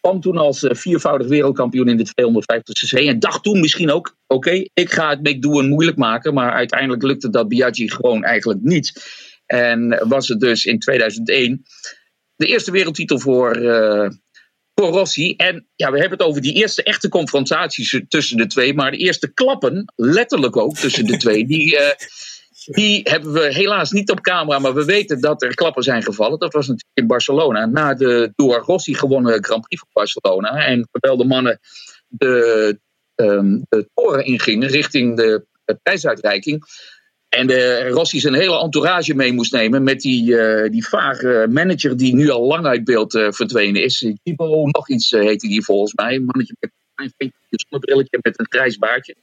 Kwam 0.00 0.20
toen 0.20 0.36
als 0.36 0.66
viervoudig 0.68 1.28
wereldkampioen 1.28 1.88
in 1.88 1.96
de 1.96 2.06
250cc 2.06 3.06
en 3.06 3.18
dacht 3.18 3.42
toen 3.42 3.60
misschien 3.60 3.90
ook, 3.90 4.16
oké, 4.26 4.64
ik 4.74 4.92
ga 4.92 5.08
het 5.08 5.22
McDoon 5.22 5.68
moeilijk 5.68 5.96
maken. 5.96 6.34
Maar 6.34 6.52
uiteindelijk 6.52 7.02
lukte 7.02 7.30
dat 7.30 7.48
Biaggi 7.48 7.90
gewoon 7.90 8.24
eigenlijk 8.24 8.60
niet. 8.62 9.02
En 9.46 10.08
was 10.08 10.28
het 10.28 10.40
dus 10.40 10.64
in 10.64 10.78
2001 10.78 11.62
de 12.36 12.46
eerste 12.46 12.70
wereldtitel 12.70 13.18
voor 13.18 13.52
voor 14.80 14.98
Rossi. 14.98 15.34
En 15.36 15.66
ja, 15.76 15.90
we 15.90 15.98
hebben 15.98 16.18
het 16.18 16.26
over 16.26 16.40
die 16.40 16.54
eerste 16.54 16.82
echte 16.82 17.08
confrontaties 17.08 18.00
tussen 18.08 18.36
de 18.36 18.46
twee. 18.46 18.74
Maar 18.74 18.90
de 18.90 18.96
eerste 18.96 19.32
klappen, 19.32 19.92
letterlijk 19.96 20.56
ook 20.56 20.76
tussen 20.76 21.06
de 21.06 21.16
twee, 21.16 21.46
die, 21.46 21.72
uh, 21.72 21.90
die 22.64 23.00
hebben 23.02 23.32
we 23.32 23.52
helaas 23.54 23.90
niet 23.90 24.10
op 24.10 24.20
camera. 24.20 24.58
Maar 24.58 24.74
we 24.74 24.84
weten 24.84 25.20
dat 25.20 25.42
er 25.42 25.54
klappen 25.54 25.82
zijn 25.82 26.02
gevallen. 26.02 26.38
Dat 26.38 26.52
was 26.52 26.66
natuurlijk 26.66 26.98
in 26.98 27.06
Barcelona. 27.06 27.66
Na 27.66 27.94
de 27.94 28.32
door 28.36 28.58
Rossi 28.58 28.94
gewonnen 28.94 29.44
Grand 29.44 29.62
Prix 29.62 29.82
van 29.82 29.90
Barcelona. 29.92 30.66
En 30.66 30.88
terwijl 30.90 31.16
de 31.16 31.24
mannen 31.24 31.60
de, 32.08 32.78
um, 33.14 33.62
de 33.68 33.88
toren 33.94 34.24
ingingen 34.24 34.68
richting 34.68 35.16
de 35.16 35.46
prijsuitreiking 35.82 36.64
en 37.30 37.46
de 37.46 37.88
Rossi 37.88 38.20
zijn 38.20 38.34
hele 38.34 38.58
entourage 38.58 39.14
mee 39.14 39.32
moest 39.32 39.52
nemen 39.52 39.82
met 39.82 40.00
die, 40.00 40.30
uh, 40.30 40.70
die 40.70 40.86
vage 40.86 41.46
manager 41.50 41.96
die 41.96 42.14
nu 42.14 42.30
al 42.30 42.46
lang 42.46 42.66
uit 42.66 42.84
beeld 42.84 43.14
uh, 43.14 43.30
verdwenen 43.30 43.82
is. 43.82 44.12
Tipo 44.22 44.66
nog 44.66 44.88
iets 44.88 45.12
uh, 45.12 45.20
heette 45.20 45.48
die 45.48 45.64
volgens 45.64 45.94
mij. 45.94 46.14
Een 46.14 46.24
mannetje 46.24 46.54
met 46.60 46.70
een 46.94 47.12
klein 47.16 47.32
zonnebrilletje 47.50 48.18
met 48.22 48.38
een 48.38 48.46
grijs 48.48 48.78
baardje. 48.78 49.14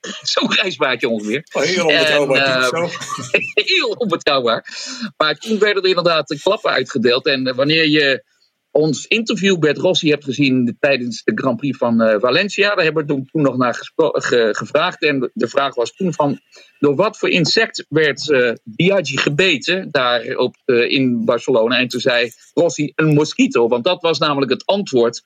Zo'n 0.32 0.52
grijs 0.52 0.76
baardje 0.76 1.08
ongeveer. 1.08 1.46
Oh, 1.52 1.62
heel 1.62 1.86
onbetrouwbaar. 1.86 2.70
En, 3.30 3.42
heel 3.64 3.88
onbetrouwbaar. 3.88 4.66
Maar 5.16 5.34
toen 5.34 5.58
werden 5.58 5.82
er 5.82 5.88
inderdaad 5.88 6.28
de 6.28 6.40
klappen 6.40 6.70
uitgedeeld. 6.70 7.26
En 7.26 7.54
wanneer 7.54 7.88
je 7.88 8.24
ons 8.70 9.06
interview 9.06 9.58
met 9.58 9.78
Rossi 9.78 10.10
hebt 10.10 10.24
gezien 10.24 10.76
tijdens 10.80 11.22
de 11.24 11.32
Grand 11.34 11.56
Prix 11.56 11.78
van 11.78 12.02
uh, 12.02 12.14
Valencia. 12.18 12.74
Daar 12.74 12.84
hebben 12.84 13.06
we 13.06 13.08
toen, 13.08 13.42
nog 13.42 13.56
naar 13.56 13.74
ge 13.74 14.48
gevraagd. 14.52 15.02
En 15.02 15.30
de 15.34 15.48
vraag 15.48 15.74
was 15.74 15.94
toen 15.94 16.14
van, 16.14 16.40
door 16.78 16.94
wat 16.94 17.18
voor 17.18 17.28
insect 17.28 17.86
werd 17.88 18.28
uh, 18.28 18.52
Biaggi 18.64 19.16
gebeten 19.16 19.88
daar 19.90 20.36
op, 20.36 20.56
uh, 20.66 20.90
in 20.90 21.24
Barcelona? 21.24 21.78
En 21.78 21.88
toen 21.88 22.00
zei 22.00 22.30
Rossi, 22.54 22.92
een 22.94 23.14
mosquito. 23.14 23.68
Want 23.68 23.84
dat 23.84 24.02
was 24.02 24.18
namelijk 24.18 24.52
het 24.52 24.66
antwoord 24.66 25.22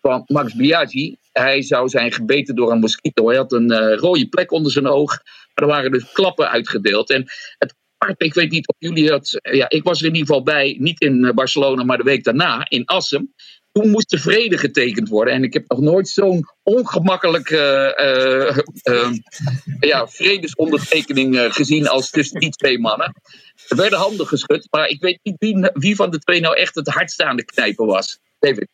van 0.00 0.22
Max 0.26 0.54
Biaggi. 0.54 1.16
Hij 1.32 1.62
zou 1.62 1.88
zijn 1.88 2.12
gebeten 2.12 2.54
door 2.54 2.70
een 2.72 2.80
mosquito. 2.80 3.28
Hij 3.28 3.36
had 3.36 3.52
een 3.52 3.96
rode 3.96 4.28
plek 4.28 4.52
onder 4.52 4.72
zijn 4.72 4.86
oog. 4.86 5.08
Maar 5.54 5.68
er 5.68 5.74
waren 5.74 5.90
dus 5.90 6.12
klappen 6.12 6.50
uitgedeeld. 6.50 7.10
En 7.10 7.24
het 7.58 7.74
ik 8.16 8.34
weet 8.34 8.50
niet 8.50 8.68
of 8.68 8.76
jullie 8.78 9.08
dat. 9.08 9.38
Ja, 9.42 9.68
ik 9.68 9.82
was 9.82 10.00
er 10.00 10.06
in 10.06 10.14
ieder 10.14 10.26
geval 10.26 10.42
bij, 10.42 10.76
niet 10.78 11.00
in 11.00 11.24
eh, 11.24 11.34
Barcelona, 11.34 11.84
maar 11.84 11.96
de 11.96 12.02
week 12.02 12.24
daarna 12.24 12.68
in 12.68 12.84
Assen. 12.84 13.34
Toen 13.72 13.90
moest 13.90 14.10
de 14.10 14.18
vrede 14.18 14.58
getekend 14.58 15.08
worden. 15.08 15.34
En 15.34 15.42
ik 15.42 15.52
heb 15.52 15.64
nog 15.68 15.80
nooit 15.80 16.08
zo'n 16.08 16.44
ongemakkelijke 16.62 17.94
uh, 18.86 18.94
uh, 18.94 19.12
ja, 19.80 20.08
vredesondertekening 20.08 21.54
gezien 21.54 21.88
als 21.88 22.10
tussen 22.10 22.40
die 22.40 22.50
twee 22.50 22.78
mannen. 22.78 23.14
Er 23.68 23.76
werden 23.76 23.98
handen 23.98 24.26
geschud, 24.26 24.66
maar 24.70 24.88
ik 24.88 25.00
weet 25.00 25.18
niet 25.22 25.36
wie, 25.38 25.70
wie 25.72 25.96
van 25.96 26.10
de 26.10 26.18
twee 26.18 26.40
nou 26.40 26.56
echt 26.56 26.74
het 26.74 26.88
hardst 26.88 27.22
aan 27.22 27.36
de 27.36 27.44
knijpen 27.44 27.86
was. 27.86 28.18
David. 28.38 28.68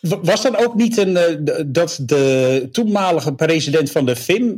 Was 0.00 0.42
dat 0.42 0.56
ook 0.56 0.74
niet 0.74 0.96
een, 0.96 1.18
dat 1.66 1.98
de 2.02 2.68
toenmalige 2.72 3.34
president 3.34 3.90
van 3.90 4.06
de 4.06 4.16
FIM, 4.16 4.54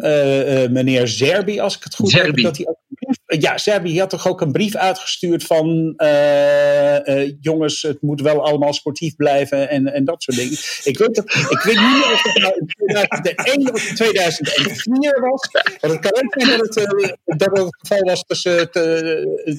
meneer 0.73 1.09
Zerbi, 1.09 1.61
als 1.61 1.77
ik 1.77 1.85
het 1.85 1.95
goed 1.95 2.11
Zerbi. 2.11 2.43
heb, 2.43 2.43
dat 2.43 2.57
hij 2.57 2.67
ook 2.67 2.79
ja, 3.27 3.57
Serbië 3.57 3.99
had 3.99 4.11
toch 4.11 4.29
ook 4.29 4.41
een 4.41 4.53
brief 4.53 4.75
uitgestuurd 4.75 5.45
van 5.45 5.95
uh, 5.97 6.99
uh, 7.05 7.33
jongens, 7.41 7.83
het 7.83 8.03
moet 8.03 8.21
wel 8.21 8.45
allemaal 8.45 8.73
sportief 8.73 9.17
blijven 9.17 9.69
en, 9.69 9.93
en 9.93 10.05
dat 10.05 10.23
soort 10.23 10.37
dingen. 10.37 10.59
Ik 10.83 10.99
weet, 10.99 11.19
ik 11.49 11.61
weet 11.65 11.81
niet 11.81 12.05
of 12.13 12.23
het 12.23 12.43
nou 12.43 12.55
in 12.59 12.67
2001 12.67 13.73
of 13.73 13.93
2004 13.95 15.21
was. 15.21 15.49
Maar 15.53 15.91
het 15.91 16.01
kan 16.01 16.25
ook 16.25 16.49
dat 16.49 16.61
het, 16.61 16.77
uh, 16.77 17.13
dat 17.25 17.49
het, 17.51 17.59
het 17.59 17.77
geval 17.79 18.03
was 18.03 18.25
tussen, 18.27 18.71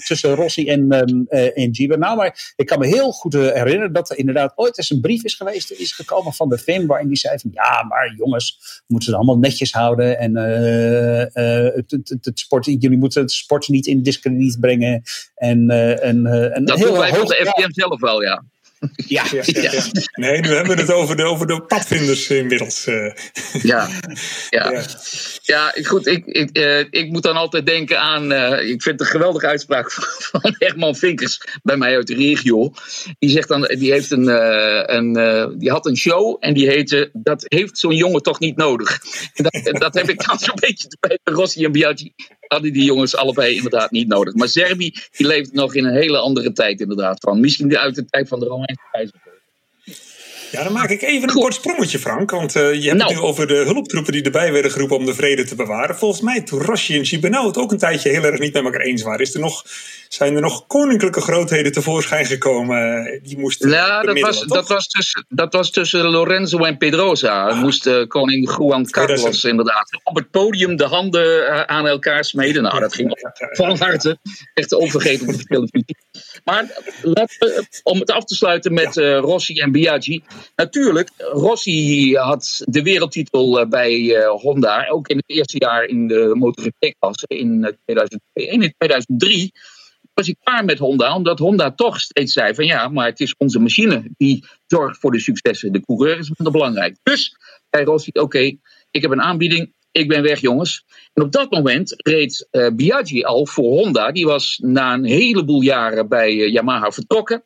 tussen 0.05 0.35
Rossi 0.35 0.67
en, 0.69 1.09
um, 1.09 1.27
en 1.27 1.75
Giba. 1.75 1.95
Nou, 1.95 2.17
maar 2.17 2.53
ik 2.55 2.65
kan 2.65 2.79
me 2.79 2.87
heel 2.87 3.11
goed 3.11 3.33
herinneren 3.33 3.93
dat 3.93 4.09
er 4.09 4.17
inderdaad 4.17 4.53
ooit 4.55 4.77
eens 4.77 4.89
een 4.89 5.01
brief 5.01 5.23
is 5.23 5.33
geweest, 5.33 5.71
is 5.71 5.91
gekomen 5.91 6.33
van 6.33 6.49
de 6.49 6.57
FIM, 6.57 6.87
waarin 6.87 7.07
die 7.07 7.17
zei 7.17 7.39
van 7.39 7.51
ja, 7.53 7.83
maar 7.83 8.13
jongens, 8.17 8.81
moeten 8.87 9.09
ze 9.09 9.15
allemaal 9.15 9.37
netjes 9.37 9.71
houden 9.71 10.19
en 10.19 10.35
het, 11.75 11.91
het, 11.91 12.25
het 12.25 12.65
jullie 12.65 12.97
moeten 12.97 13.21
het 13.21 13.31
sport 13.31 13.54
niet 13.67 13.87
in 13.87 14.03
discrediet 14.03 14.59
brengen. 14.59 15.03
En, 15.35 15.71
uh, 15.71 16.03
en, 16.03 16.25
uh, 16.25 16.55
en 16.55 16.65
dat 16.65 16.77
heel 16.77 16.87
doen 16.87 16.97
wij 16.97 17.13
van 17.13 17.25
de 17.25 17.51
FDM 17.55 17.71
zelf 17.71 17.99
wel, 17.99 18.21
ja. 18.21 18.43
Ja. 18.95 19.25
Ja, 19.31 19.41
ja, 19.45 19.71
ja. 19.71 19.83
Nee, 20.11 20.39
nu 20.41 20.47
hebben 20.47 20.75
we 20.75 20.81
het 20.81 20.91
over 20.91 21.15
de, 21.15 21.23
over 21.23 21.47
de 21.47 21.61
padvinders 21.61 22.29
inmiddels. 22.29 22.87
Uh. 22.87 23.13
Ja. 23.63 23.89
Ja. 24.49 24.83
ja. 25.41 25.73
goed. 25.83 26.07
Ik, 26.07 26.25
ik, 26.25 26.57
uh, 26.57 26.79
ik 26.79 27.09
moet 27.09 27.23
dan 27.23 27.35
altijd 27.35 27.65
denken 27.65 27.99
aan. 27.99 28.31
Uh, 28.31 28.69
ik 28.69 28.81
vind 28.81 28.85
het 28.85 28.99
een 28.99 29.05
geweldige 29.05 29.47
uitspraak 29.47 29.91
van 30.31 30.55
Herman 30.57 30.95
Vinkers 30.95 31.41
bij 31.63 31.77
mij 31.77 31.95
uit 31.95 32.07
de 32.07 32.15
regio. 32.15 32.71
Die 33.19 33.29
zegt 33.29 33.47
dan, 33.47 33.61
die, 33.61 33.91
heeft 33.91 34.11
een, 34.11 34.27
een, 34.95 35.13
die 35.59 35.71
had 35.71 35.85
een 35.85 35.97
show 35.97 36.37
en 36.39 36.53
die 36.53 36.67
heette. 36.67 37.09
Dat 37.13 37.45
heeft 37.47 37.77
zo'n 37.77 37.95
jongen 37.95 38.21
toch 38.21 38.39
niet 38.39 38.55
nodig. 38.55 38.99
En 39.33 39.43
dat, 39.43 39.81
dat 39.81 39.93
heb 39.93 40.09
ik 40.09 40.25
dan 40.25 40.39
zo'n 40.39 40.59
beetje 40.59 40.87
bij 40.99 41.19
Rossi 41.23 41.65
en 41.65 41.71
Biaggi. 41.71 42.13
Hadden 42.47 42.73
die 42.73 42.83
jongens 42.83 43.15
allebei 43.15 43.55
inderdaad 43.55 43.91
niet 43.91 44.07
nodig. 44.07 44.33
Maar 44.33 44.47
Serbi 44.47 44.93
die 45.11 45.27
leeft 45.27 45.53
nog 45.53 45.75
in 45.75 45.85
een 45.85 45.95
hele 45.95 46.17
andere 46.17 46.51
tijd 46.51 46.79
inderdaad 46.79 47.19
van. 47.19 47.39
Misschien 47.39 47.77
uit 47.77 47.95
de 47.95 48.05
tijd 48.05 48.27
van 48.27 48.39
de 48.39 48.45
Romeinse 48.45 48.87
keizer. 48.91 49.24
Ja, 50.55 50.63
dan 50.63 50.73
maak 50.73 50.89
ik 50.89 51.01
even 51.01 51.29
een 51.29 51.35
kort 51.35 51.53
sprongetje, 51.53 51.99
Frank. 51.99 52.31
Want 52.31 52.55
uh, 52.55 52.73
je 52.73 52.87
hebt 52.87 52.97
Nou. 52.97 53.11
het 53.13 53.21
nu 53.21 53.27
over 53.27 53.47
de 53.47 53.53
hulptroepen 53.55 54.11
die 54.13 54.21
erbij 54.23 54.51
werden 54.51 54.71
geroepen 54.71 54.97
om 54.97 55.05
de 55.05 55.13
vrede 55.13 55.43
te 55.43 55.55
bewaren. 55.55 55.95
Volgens 55.97 56.21
mij, 56.21 56.41
toen 56.41 56.61
Rossi 56.61 56.97
en 56.97 57.05
Gibernau 57.05 57.47
het 57.47 57.57
ook 57.57 57.71
een 57.71 57.77
tijdje 57.77 58.09
heel 58.09 58.23
erg 58.23 58.39
niet 58.39 58.53
met 58.53 58.63
elkaar 58.63 58.81
eens 58.81 59.01
waren, 59.01 59.19
is 59.19 59.33
er 59.33 59.39
nog, 59.39 59.63
zijn 60.09 60.35
er 60.35 60.41
nog 60.41 60.67
koninklijke 60.67 61.21
grootheden 61.21 61.71
tevoorschijn 61.71 62.25
gekomen. 62.25 63.05
eh, 63.05 63.19
Die 63.23 63.37
moesten 63.39 63.69
Ja, 63.69 63.87
dat 63.95 64.05
bemiddelen, 64.05 64.29
was, 64.29 64.39
toch? 64.39 64.57
dat, 64.57 64.67
was 64.67 64.87
tussen, 64.87 65.25
dat 65.29 65.53
was 65.53 65.71
tussen 65.71 66.01
Lorenzo 66.05 66.57
en 66.63 66.77
Pedrosa. 66.77 67.53
Moest 67.53 67.87
eh, 67.87 68.07
koning 68.07 68.55
Juan 68.57 68.85
Carlos 68.89 69.19
2000. 69.19 69.43
inderdaad 69.43 69.99
op 70.03 70.15
het 70.15 70.31
podium 70.31 70.75
de 70.75 70.83
handen 70.85 71.47
eh, 71.47 71.61
aan 71.61 71.87
elkaar 71.87 72.23
smeden. 72.25 72.63
Nou, 72.63 72.79
dat 72.79 72.93
ging 72.95 73.33
van 73.51 73.77
harte. 73.77 74.17
Echt 74.53 74.73
onvergetelijk 74.73 75.33
op 75.33 75.37
de 75.37 75.45
televisie. 75.45 75.95
Maar 76.45 76.81
laten 77.01 77.37
we, 77.39 77.65
om 77.83 77.99
het 77.99 78.11
af 78.11 78.23
te 78.23 78.35
sluiten 78.35 78.73
met 78.73 78.97
eh, 78.97 79.17
Rossi 79.17 79.59
en 79.59 79.71
Biaggi. 79.71 80.23
Natuurlijk, 80.55 81.09
Rossi 81.17 82.15
had 82.15 82.61
de 82.65 82.81
wereldtitel 82.81 83.59
eh, 83.59 83.67
bij 83.67 84.15
eh, 84.15 84.29
Honda. 84.29 84.87
Ook 84.87 85.07
in 85.07 85.17
het 85.17 85.29
eerste 85.29 85.57
jaar 85.59 85.83
in 85.83 86.07
de 86.07 86.31
MotoGP-klasse 86.33 87.27
in 87.27 87.63
eh, 87.63 87.73
2002. 87.85 88.49
En 88.49 88.61
in 88.61 88.73
2003 88.77 89.51
was 90.13 90.27
ik 90.27 90.35
klaar 90.43 90.65
met 90.65 90.79
Honda, 90.79 91.15
omdat 91.15 91.39
Honda 91.39 91.71
toch 91.71 91.99
steeds 91.99 92.33
zei 92.33 92.55
van 92.55 92.65
ja, 92.65 92.87
maar 92.87 93.05
het 93.05 93.19
is 93.19 93.35
onze 93.37 93.59
machine 93.59 94.11
die 94.17 94.45
zorgt 94.67 94.99
voor 94.99 95.11
de 95.11 95.19
successen. 95.19 95.71
De 95.71 95.85
coureur 95.85 96.17
is 96.17 96.31
minder 96.37 96.51
belangrijk. 96.51 96.97
Dus 97.03 97.35
zei 97.69 97.85
Rossi, 97.85 98.09
oké, 98.13 98.57
ik 98.91 99.01
heb 99.01 99.11
een 99.11 99.21
aanbieding, 99.21 99.73
ik 99.95 100.07
ben 100.07 100.21
weg 100.21 100.39
jongens. 100.39 100.85
En 101.13 101.23
op 101.23 101.31
dat 101.31 101.51
moment 101.51 101.93
reed 101.97 102.47
eh, 102.51 102.67
Biaggi 102.73 103.23
al 103.23 103.45
voor 103.45 103.63
Honda. 103.63 104.11
Die 104.11 104.25
was 104.25 104.59
na 104.61 104.93
een 104.93 105.05
heleboel 105.05 105.61
jaren 105.61 106.07
bij 106.07 106.29
eh, 106.29 106.51
Yamaha 106.51 106.91
vertrokken. 106.91 107.43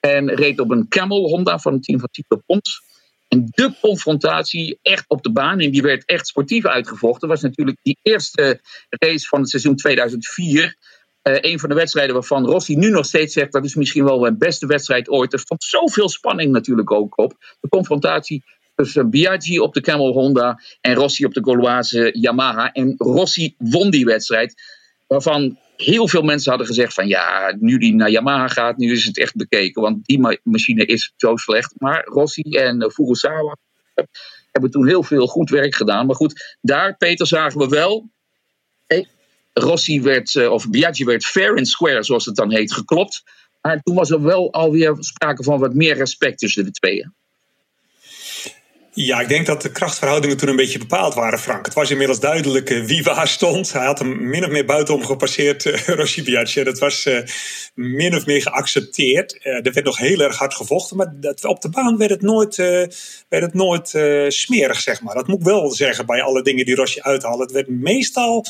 En 0.00 0.34
reed 0.34 0.60
op 0.60 0.70
een 0.70 0.88
Camel 0.88 1.28
Honda 1.28 1.58
van 1.58 1.72
het 1.72 1.82
team 1.82 1.98
van 1.98 2.08
Tito 2.12 2.36
Pons. 2.46 2.82
En 3.28 3.46
de 3.50 3.72
confrontatie 3.80 4.78
echt 4.82 5.04
op 5.08 5.22
de 5.22 5.32
baan, 5.32 5.60
en 5.60 5.70
die 5.70 5.82
werd 5.82 6.04
echt 6.04 6.26
sportief 6.26 6.66
uitgevochten, 6.66 7.28
was 7.28 7.40
natuurlijk 7.40 7.78
die 7.82 7.98
eerste 8.02 8.60
race 8.88 9.26
van 9.28 9.40
het 9.40 9.48
seizoen 9.48 9.76
2004. 9.76 10.76
Eh, 11.22 11.36
een 11.40 11.58
van 11.58 11.68
de 11.68 11.74
wedstrijden 11.74 12.14
waarvan 12.14 12.46
Rossi 12.46 12.76
nu 12.76 12.90
nog 12.90 13.06
steeds 13.06 13.32
zegt 13.32 13.52
dat 13.52 13.64
is 13.64 13.74
misschien 13.74 14.04
wel 14.04 14.20
mijn 14.20 14.38
beste 14.38 14.66
wedstrijd 14.66 15.08
ooit. 15.08 15.32
Er 15.32 15.38
stond 15.38 15.64
zoveel 15.64 16.08
spanning 16.08 16.52
natuurlijk 16.52 16.90
ook 16.90 17.18
op. 17.18 17.34
De 17.60 17.68
confrontatie 17.68 18.42
Biaggi 19.06 19.60
op 19.60 19.74
de 19.74 19.80
Camel 19.80 20.12
Honda 20.12 20.60
en 20.80 20.94
Rossi 20.94 21.24
op 21.24 21.34
de 21.34 21.44
Gauloise 21.44 22.10
Yamaha. 22.12 22.72
En 22.72 22.94
Rossi 22.96 23.54
won 23.58 23.90
die 23.90 24.04
wedstrijd. 24.04 24.62
Waarvan 25.06 25.58
heel 25.76 26.08
veel 26.08 26.22
mensen 26.22 26.50
hadden 26.50 26.68
gezegd 26.68 26.94
van 26.94 27.08
ja, 27.08 27.56
nu 27.58 27.78
die 27.78 27.94
naar 27.94 28.10
Yamaha 28.10 28.48
gaat, 28.48 28.76
nu 28.76 28.92
is 28.92 29.04
het 29.04 29.18
echt 29.18 29.34
bekeken. 29.36 29.82
Want 29.82 30.06
die 30.06 30.18
ma- 30.18 30.38
machine 30.42 30.84
is 30.86 31.12
zo 31.16 31.36
slecht. 31.36 31.74
Maar 31.78 32.04
Rossi 32.04 32.42
en 32.42 32.80
eh, 32.82 32.88
Furusawa 32.90 33.56
hebben 34.52 34.70
toen 34.70 34.86
heel 34.86 35.02
veel 35.02 35.26
goed 35.26 35.50
werk 35.50 35.74
gedaan. 35.74 36.06
Maar 36.06 36.16
goed, 36.16 36.56
daar, 36.60 36.96
Peter, 36.96 37.26
zagen 37.26 37.60
we 37.60 37.68
wel. 37.68 38.10
Rossi 39.52 40.02
werd, 40.02 40.34
eh, 40.36 40.50
of 40.50 40.70
Biaggi 40.70 41.04
werd 41.04 41.24
fair 41.24 41.56
and 41.56 41.68
square, 41.68 42.02
zoals 42.02 42.24
het 42.26 42.36
dan 42.36 42.52
heet, 42.52 42.72
geklopt. 42.72 43.22
Maar 43.60 43.80
toen 43.82 43.94
was 43.94 44.10
er 44.10 44.22
wel 44.22 44.52
alweer 44.52 44.96
sprake 44.98 45.42
van 45.42 45.58
wat 45.58 45.74
meer 45.74 45.96
respect 45.96 46.38
tussen 46.38 46.64
de 46.64 46.70
tweeën. 46.70 47.14
Ja, 48.92 49.20
ik 49.20 49.28
denk 49.28 49.46
dat 49.46 49.62
de 49.62 49.72
krachtverhoudingen 49.72 50.36
toen 50.36 50.48
een 50.48 50.56
beetje 50.56 50.78
bepaald 50.78 51.14
waren, 51.14 51.38
Frank. 51.38 51.64
Het 51.64 51.74
was 51.74 51.90
inmiddels 51.90 52.20
duidelijk 52.20 52.70
eh, 52.70 52.84
wie 52.84 53.02
waar 53.02 53.28
stond. 53.28 53.72
Hij 53.72 53.84
had 53.84 53.98
hem 53.98 54.28
min 54.28 54.44
of 54.44 54.50
meer 54.50 54.64
buitenom 54.64 55.04
gepasseerd, 55.04 55.64
uh, 55.64 55.78
Rossi 55.98 56.22
Biaggi. 56.22 56.62
Dat 56.62 56.78
was 56.78 57.06
uh, 57.06 57.18
min 57.74 58.14
of 58.14 58.26
meer 58.26 58.42
geaccepteerd. 58.42 59.40
Uh, 59.42 59.66
er 59.66 59.72
werd 59.72 59.84
nog 59.84 59.98
heel 59.98 60.20
erg 60.20 60.36
hard 60.36 60.54
gevochten, 60.54 60.96
maar 60.96 61.12
dat, 61.14 61.44
op 61.44 61.60
de 61.60 61.68
baan 61.68 61.96
werd 61.96 62.10
het 62.10 62.22
nooit, 62.22 62.58
uh, 62.58 62.66
werd 63.28 63.42
het 63.42 63.54
nooit 63.54 63.92
uh, 63.94 64.28
smerig, 64.28 64.80
zeg 64.80 65.00
maar. 65.00 65.14
Dat 65.14 65.26
moet 65.26 65.38
ik 65.38 65.44
wel 65.44 65.70
zeggen 65.70 66.06
bij 66.06 66.22
alle 66.22 66.42
dingen 66.42 66.64
die 66.64 66.74
Rossi 66.74 67.00
uithaalde. 67.00 67.42
Het 67.42 67.52
werd 67.52 67.68
meestal 67.68 68.44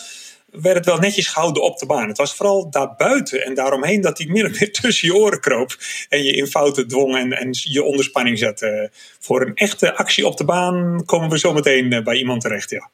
werd 0.51 0.77
het 0.77 0.87
wel 0.87 0.99
netjes 0.99 1.29
gehouden 1.29 1.63
op 1.63 1.79
de 1.79 1.87
baan. 1.87 2.09
Het 2.09 2.17
was 2.17 2.35
vooral 2.35 2.71
daarbuiten 2.71 3.45
en 3.45 3.55
daaromheen 3.55 4.01
dat 4.01 4.19
hij 4.19 4.27
min 4.27 4.47
of 4.47 4.61
meer 4.61 4.73
tussen 4.81 5.09
je 5.09 5.15
oren 5.15 5.41
kroop. 5.41 5.77
En 6.09 6.23
je 6.23 6.33
in 6.33 6.47
fouten 6.47 6.89
dwong 6.89 7.17
en, 7.17 7.33
en 7.33 7.49
je 7.53 7.83
onder 7.83 8.05
spanning 8.05 8.39
zette. 8.39 8.91
Voor 9.19 9.41
een 9.41 9.55
echte 9.55 9.97
actie 9.97 10.27
op 10.27 10.37
de 10.37 10.45
baan 10.45 11.03
komen 11.05 11.31
we 11.31 11.39
zo 11.39 11.53
meteen 11.53 12.05
bij 12.05 12.17
iemand 12.17 12.41
terecht, 12.41 12.71
ja. 12.71 12.91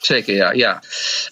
Zeker, 0.00 0.34
ja. 0.34 0.52
ja. 0.52 0.82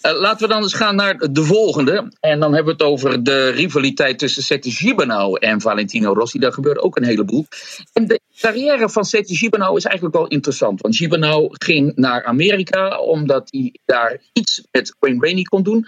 Uh, 0.01 0.19
laten 0.19 0.47
we 0.47 0.53
dan 0.53 0.61
eens 0.61 0.73
gaan 0.73 0.95
naar 0.95 1.17
de 1.31 1.43
volgende. 1.43 2.11
En 2.19 2.39
dan 2.39 2.53
hebben 2.53 2.77
we 2.77 2.83
het 2.83 2.91
over 2.91 3.23
de 3.23 3.49
rivaliteit 3.49 4.19
tussen 4.19 4.43
Sette 4.43 4.71
Gibernau 4.71 5.39
en 5.39 5.61
Valentino 5.61 6.13
Rossi. 6.13 6.39
Daar 6.39 6.53
gebeurde 6.53 6.81
ook 6.81 6.97
een 6.97 7.03
heleboel. 7.03 7.45
En 7.93 8.07
de 8.07 8.19
carrière 8.39 8.89
van 8.89 9.05
Sette 9.05 9.35
Gibernau 9.35 9.77
is 9.77 9.85
eigenlijk 9.85 10.15
wel 10.15 10.27
interessant. 10.27 10.81
Want 10.81 10.95
Gibernau 10.95 11.49
ging 11.49 11.95
naar 11.95 12.23
Amerika 12.23 12.99
omdat 12.99 13.47
hij 13.51 13.73
daar 13.85 14.21
iets 14.33 14.63
met 14.71 14.95
Wayne 14.99 15.19
Rainey 15.19 15.43
kon 15.43 15.63
doen. 15.63 15.87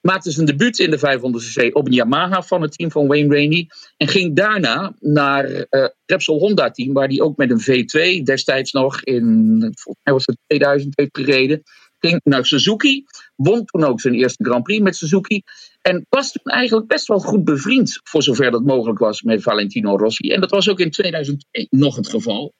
Maakte 0.00 0.30
zijn 0.30 0.46
debuut 0.46 0.78
in 0.78 0.90
de 0.90 0.98
500cc 0.98 1.72
op 1.72 1.86
een 1.86 1.92
Yamaha 1.92 2.42
van 2.42 2.62
het 2.62 2.72
team 2.72 2.90
van 2.90 3.06
Wayne 3.06 3.34
Rainey. 3.34 3.68
En 3.96 4.08
ging 4.08 4.36
daarna 4.36 4.94
naar 4.98 5.50
uh, 5.50 5.86
Repsol 6.06 6.38
Honda 6.38 6.70
team, 6.70 6.92
waar 6.92 7.08
hij 7.08 7.20
ook 7.20 7.36
met 7.36 7.50
een 7.50 7.60
V2 7.60 8.22
destijds 8.22 8.72
nog 8.72 9.02
in, 9.02 9.58
volgens 9.60 10.04
mij 10.04 10.14
was 10.14 10.26
het 10.26 10.36
2000, 10.46 10.92
heeft 10.96 11.16
gereden 11.16 11.62
ging 12.00 12.20
naar 12.24 12.46
Suzuki. 12.46 13.04
Won 13.36 13.64
toen 13.64 13.84
ook 13.84 14.00
zijn 14.00 14.14
eerste 14.14 14.44
Grand 14.44 14.62
Prix 14.62 14.82
met 14.82 14.96
Suzuki. 14.96 15.42
En 15.82 16.06
was 16.08 16.32
toen 16.32 16.52
eigenlijk 16.52 16.86
best 16.86 17.06
wel 17.06 17.18
goed 17.18 17.44
bevriend, 17.44 18.00
voor 18.02 18.22
zover 18.22 18.50
dat 18.50 18.64
mogelijk 18.64 18.98
was, 18.98 19.22
met 19.22 19.42
Valentino 19.42 19.96
Rossi. 19.96 20.30
En 20.30 20.40
dat 20.40 20.50
was 20.50 20.68
ook 20.68 20.80
in 20.80 20.90
2002 20.90 21.66
nog 21.70 21.96
het 21.96 22.08
geval. 22.08 22.52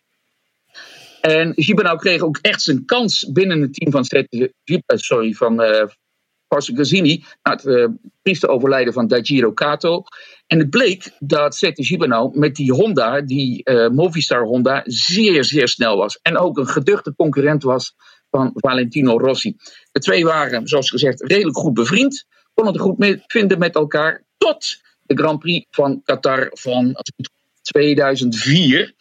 En 1.20 1.52
Gibernau 1.56 1.98
kreeg 1.98 2.20
ook 2.20 2.38
echt 2.42 2.62
zijn 2.62 2.84
kans 2.84 3.32
binnen 3.32 3.60
het 3.60 3.74
team 3.74 3.90
van, 3.90 4.04
sorry, 4.86 5.32
van 5.32 5.62
uh. 5.62 5.84
Na 7.42 7.50
het 7.52 7.64
uh, 7.64 7.88
trieste 8.22 8.48
overlijden 8.48 8.92
van 8.92 9.06
Dajiro 9.06 9.52
Kato. 9.52 10.02
En 10.46 10.58
het 10.58 10.70
bleek 10.70 11.10
dat 11.18 11.54
Sette 11.54 11.84
Gibernau 11.84 12.38
met 12.38 12.54
die 12.54 12.72
Honda, 12.72 13.20
die 13.20 13.70
Movistar 13.90 14.42
Honda, 14.42 14.82
zeer, 14.84 15.44
zeer 15.44 15.68
snel 15.68 15.96
was. 15.96 16.18
En 16.22 16.38
ook 16.38 16.58
een 16.58 16.66
geduchte 16.66 17.14
concurrent 17.14 17.62
was 17.62 17.94
van 18.30 18.50
Valentino 18.54 19.18
Rossi. 19.18 19.56
De 19.92 20.00
twee 20.00 20.24
waren, 20.24 20.66
zoals 20.66 20.90
gezegd, 20.90 21.20
redelijk 21.20 21.56
goed 21.56 21.74
bevriend. 21.74 22.26
Konden 22.54 22.72
het 22.72 22.82
goed 22.82 23.20
vinden 23.26 23.58
met 23.58 23.74
elkaar. 23.74 24.24
Tot 24.38 24.80
de 25.02 25.16
Grand 25.16 25.38
Prix 25.38 25.66
van 25.70 26.02
Qatar 26.04 26.50
van 26.52 26.96
2004. 27.62 28.94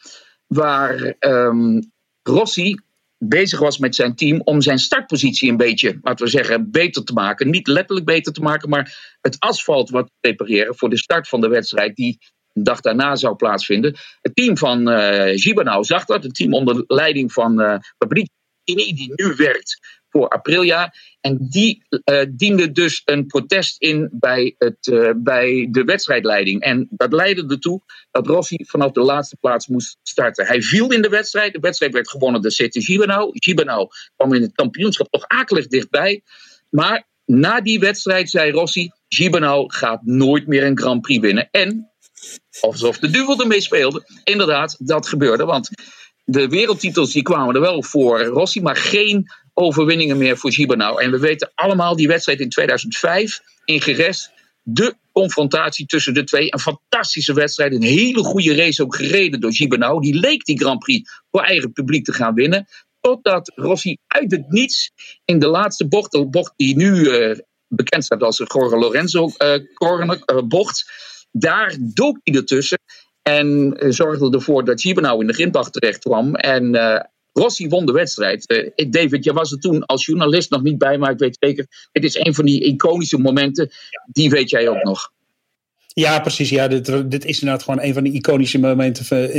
Waar 0.48 1.16
um, 1.20 1.92
Rossi 2.24 2.80
bezig 3.18 3.60
was 3.60 3.78
met 3.78 3.96
zijn 3.96 4.16
team 4.16 4.42
om 4.44 4.62
zijn 4.62 4.80
startpositie 4.80 5.50
een 5.50 5.58
beetje, 5.58 6.00
laten 6.02 6.26
we 6.26 6.32
zeggen, 6.32 6.72
beter 6.72 7.04
te 7.04 7.14
maken. 7.14 7.50
Niet 7.50 7.68
letterlijk 7.68 8.06
beter 8.06 8.34
te 8.34 8.42
maken, 8.42 8.70
maar 8.70 9.18
het 9.22 9.36
asfalt 9.40 9.90
wat 9.90 10.12
prepareren 10.20 10.76
voor 10.76 10.90
de 10.90 10.98
start 10.98 11.28
van 11.28 11.42
de 11.42 11.48
wedstrijd 11.48 11.96
die 11.96 12.18
een 12.54 12.64
dag 12.64 12.82
daarna 12.82 13.16
zou 13.16 13.36
plaatsvinden. 13.36 13.96
Het 14.22 14.36
team 14.36 14.58
van 14.58 14.90
uh, 14.90 15.38
Gibernau 15.38 15.84
zag 15.84 16.06
dat, 16.06 16.24
het 16.24 16.36
team 16.36 16.54
onder 16.54 16.84
leiding 16.88 17.34
van 17.34 17.62
uh, 17.62 17.76
Die 18.76 19.12
nu 19.16 19.34
werkt 19.36 20.00
voor 20.10 20.30
Aprilia. 20.30 20.94
En 21.22 21.38
die 21.50 21.86
uh, 21.90 22.22
diende 22.30 22.72
dus 22.72 23.02
een 23.06 23.26
protest 23.26 23.82
in 23.82 24.10
bij, 24.12 24.56
het, 24.58 24.88
uh, 24.88 25.12
bij 25.16 25.68
de 25.72 25.84
wedstrijdleiding. 25.84 26.62
En 26.62 26.88
dat 26.90 27.14
leidde 27.14 27.46
ertoe 27.48 27.82
dat 28.12 28.28
Rossi 28.28 28.66
vanaf 28.68 28.92
de 28.92 29.02
laatste 29.02 29.38
plaats 29.40 29.68
moest 29.68 29.98
starten. 30.04 30.46
Hij 30.46 30.62
viel 30.62 30.92
in 30.92 31.02
de 31.02 31.10
wedstrijd. 31.10 31.54
De 31.54 31.60
wedstrijd 31.60 31.94
werd 31.94 32.10
gewonnen 32.10 32.42
door 32.42 32.52
City 32.52 32.82
Gibernau. 32.82 33.30
Gibernau 33.34 33.88
kwam 34.16 34.34
in 34.34 34.42
het 34.42 34.54
kampioenschap 34.54 35.08
toch 35.10 35.28
akelig 35.28 35.68
dichtbij. 35.68 36.24
Maar 36.70 37.08
na 37.26 37.62
die 37.62 37.80
wedstrijd 37.80 38.30
zei 38.30 38.52
Rossi... 38.52 38.92
Gibernau 39.08 39.74
gaat 39.74 40.02
nooit 40.04 40.48
meer 40.48 40.64
een 40.64 40.78
Grand 40.78 41.02
Prix 41.02 41.22
winnen. 41.22 41.48
En, 41.52 41.92
alsof 42.60 43.00
de 43.00 43.10
duivel 43.10 43.40
ermee 43.40 43.62
speelde... 43.62 44.04
inderdaad, 44.24 44.76
dat 44.80 45.08
gebeurde. 45.08 45.46
Want 45.46 45.70
de 46.32 46.48
wereldtitels 46.48 47.12
die 47.12 47.22
kwamen 47.22 47.56
er 47.56 47.62
wel 47.62 47.84
voor 47.84 48.24
Rossi, 48.24 48.62
maar 48.62 48.76
geen 48.76 49.32
overwinningen 49.54 50.18
meer 50.18 50.38
voor 50.38 50.52
Gibernau. 50.52 51.02
En 51.02 51.12
we 51.12 51.20
weten 51.20 51.52
allemaal 51.56 51.96
die 51.96 52.08
wedstrijd 52.08 52.40
in 52.40 52.50
2005 52.50 53.42
in 53.66 53.82
Geres. 53.82 54.32
De 54.64 54.96
confrontatie 55.12 55.86
tussen 55.86 56.14
de 56.14 56.24
twee. 56.24 56.54
Een 56.54 56.60
fantastische 56.60 57.34
wedstrijd. 57.34 57.74
Een 57.74 57.82
hele 57.82 58.24
goede 58.24 58.56
race 58.56 58.84
ook 58.84 58.96
gereden 58.96 59.40
door 59.40 59.54
Gibernau. 59.54 60.02
Die 60.02 60.20
leek 60.20 60.46
die 60.46 60.60
Grand 60.60 60.80
Prix 60.80 61.22
voor 61.32 61.42
eigen 61.42 61.72
publiek 61.72 62.06
te 62.06 62.14
gaan 62.14 62.34
winnen. 62.34 62.68
Totdat 63.02 63.52
Rossi 63.56 63.98
uit 64.08 64.32
het 64.32 64.50
niets 64.50 64.92
in 65.26 65.40
de 65.40 65.48
laatste 65.48 65.88
bocht, 65.88 66.12
de 66.12 66.30
bocht 66.30 66.54
die 66.56 66.76
nu 66.76 66.96
uh, 66.96 67.38
bekend 67.68 68.04
staat 68.04 68.24
als 68.24 68.38
de 68.38 68.46
Jorge 68.54 68.78
Lorenzo 68.78 69.32
corner, 69.74 70.24
uh, 70.26 70.42
bocht. 70.48 70.86
Daar 71.32 71.76
dook 71.80 72.20
hij 72.24 72.36
ertussen. 72.36 72.80
En 73.22 73.76
zorgde 73.90 74.30
ervoor 74.30 74.66
dat 74.66 74.82
Gibernau 74.82 75.22
in 75.22 75.28
de 75.28 75.34
grindbak 75.34 75.70
terecht 75.70 76.00
kwam. 76.00 76.36
En 76.36 76.76
uh, 76.76 77.00
Rossi 77.34 77.68
won 77.68 77.86
de 77.86 77.92
wedstrijd. 77.92 78.72
David, 78.90 79.24
jij 79.24 79.34
was 79.34 79.52
er 79.52 79.60
toen 79.60 79.86
als 79.86 80.06
journalist 80.06 80.50
nog 80.50 80.64
niet 80.64 80.78
bij, 80.78 80.98
maar 80.98 81.12
ik 81.12 81.20
weet 81.20 81.38
zeker, 81.40 81.66
het 81.92 82.04
is 82.04 82.16
een 82.16 82.34
van 82.34 82.46
die 82.46 82.64
iconische 82.64 83.18
momenten. 83.18 83.70
Die 84.06 84.30
weet 84.30 84.50
jij 84.50 84.70
ook 84.70 84.84
nog. 84.84 85.12
Ja, 85.94 86.20
precies. 86.20 86.50
Ja, 86.50 86.68
dit, 86.68 87.12
dit, 87.12 87.26
is 87.26 87.40
inderdaad 87.40 87.64
gewoon 87.64 87.82
een 87.82 87.94
van 87.94 88.04
de 88.04 88.12
iconische 88.12 88.60
momenten 88.60 89.34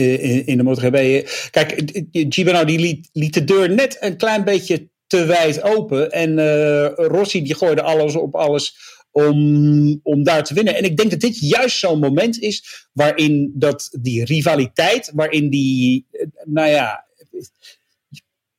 in, 0.47 0.57
de 0.57 0.63
MotoGP. 0.63 1.29
Kijk, 1.51 2.03
Gibano 2.11 2.65
die 2.65 2.79
liet, 2.79 3.09
liet, 3.13 3.35
de 3.35 3.45
deur 3.45 3.71
net 3.71 3.97
een 4.01 4.17
klein 4.17 4.45
beetje 4.45 4.89
te 5.07 5.25
wijd 5.25 5.63
open. 5.63 6.11
En 6.11 6.39
uh, 6.39 6.87
Rossi 6.95 7.43
die 7.43 7.55
gooide 7.55 7.83
alles 7.83 8.17
op 8.17 8.35
alles 8.35 8.77
om, 9.11 10.01
om 10.03 10.23
daar 10.23 10.45
te 10.45 10.55
winnen. 10.55 10.77
En 10.77 10.85
ik 10.85 10.97
denk 10.97 11.11
dat 11.11 11.21
dit 11.21 11.39
juist 11.39 11.79
zo'n 11.79 11.99
moment 11.99 12.39
is 12.39 12.87
waarin 12.93 13.53
dat 13.55 13.89
die 14.01 14.25
rivaliteit, 14.25 15.11
waarin 15.15 15.51
die, 15.51 16.07
eh, 16.11 16.27
nou 16.45 16.69
ja, 16.69 17.09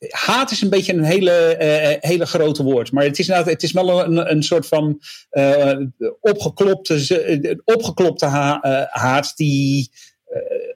haat 0.09 0.51
is 0.51 0.61
een 0.61 0.69
beetje 0.69 0.93
een 0.93 1.03
hele, 1.03 1.57
uh, 2.01 2.09
hele 2.09 2.25
grote 2.25 2.63
woord. 2.63 2.91
Maar 2.91 3.03
het 3.03 3.19
is, 3.19 3.27
het 3.27 3.63
is 3.63 3.71
wel 3.71 4.05
een, 4.05 4.31
een 4.31 4.43
soort 4.43 4.67
van 4.67 5.01
opgeklopte, 6.19 7.59
opgeklopte 7.63 8.25
ha 8.25 8.59
haat 8.89 9.33
die 9.35 9.91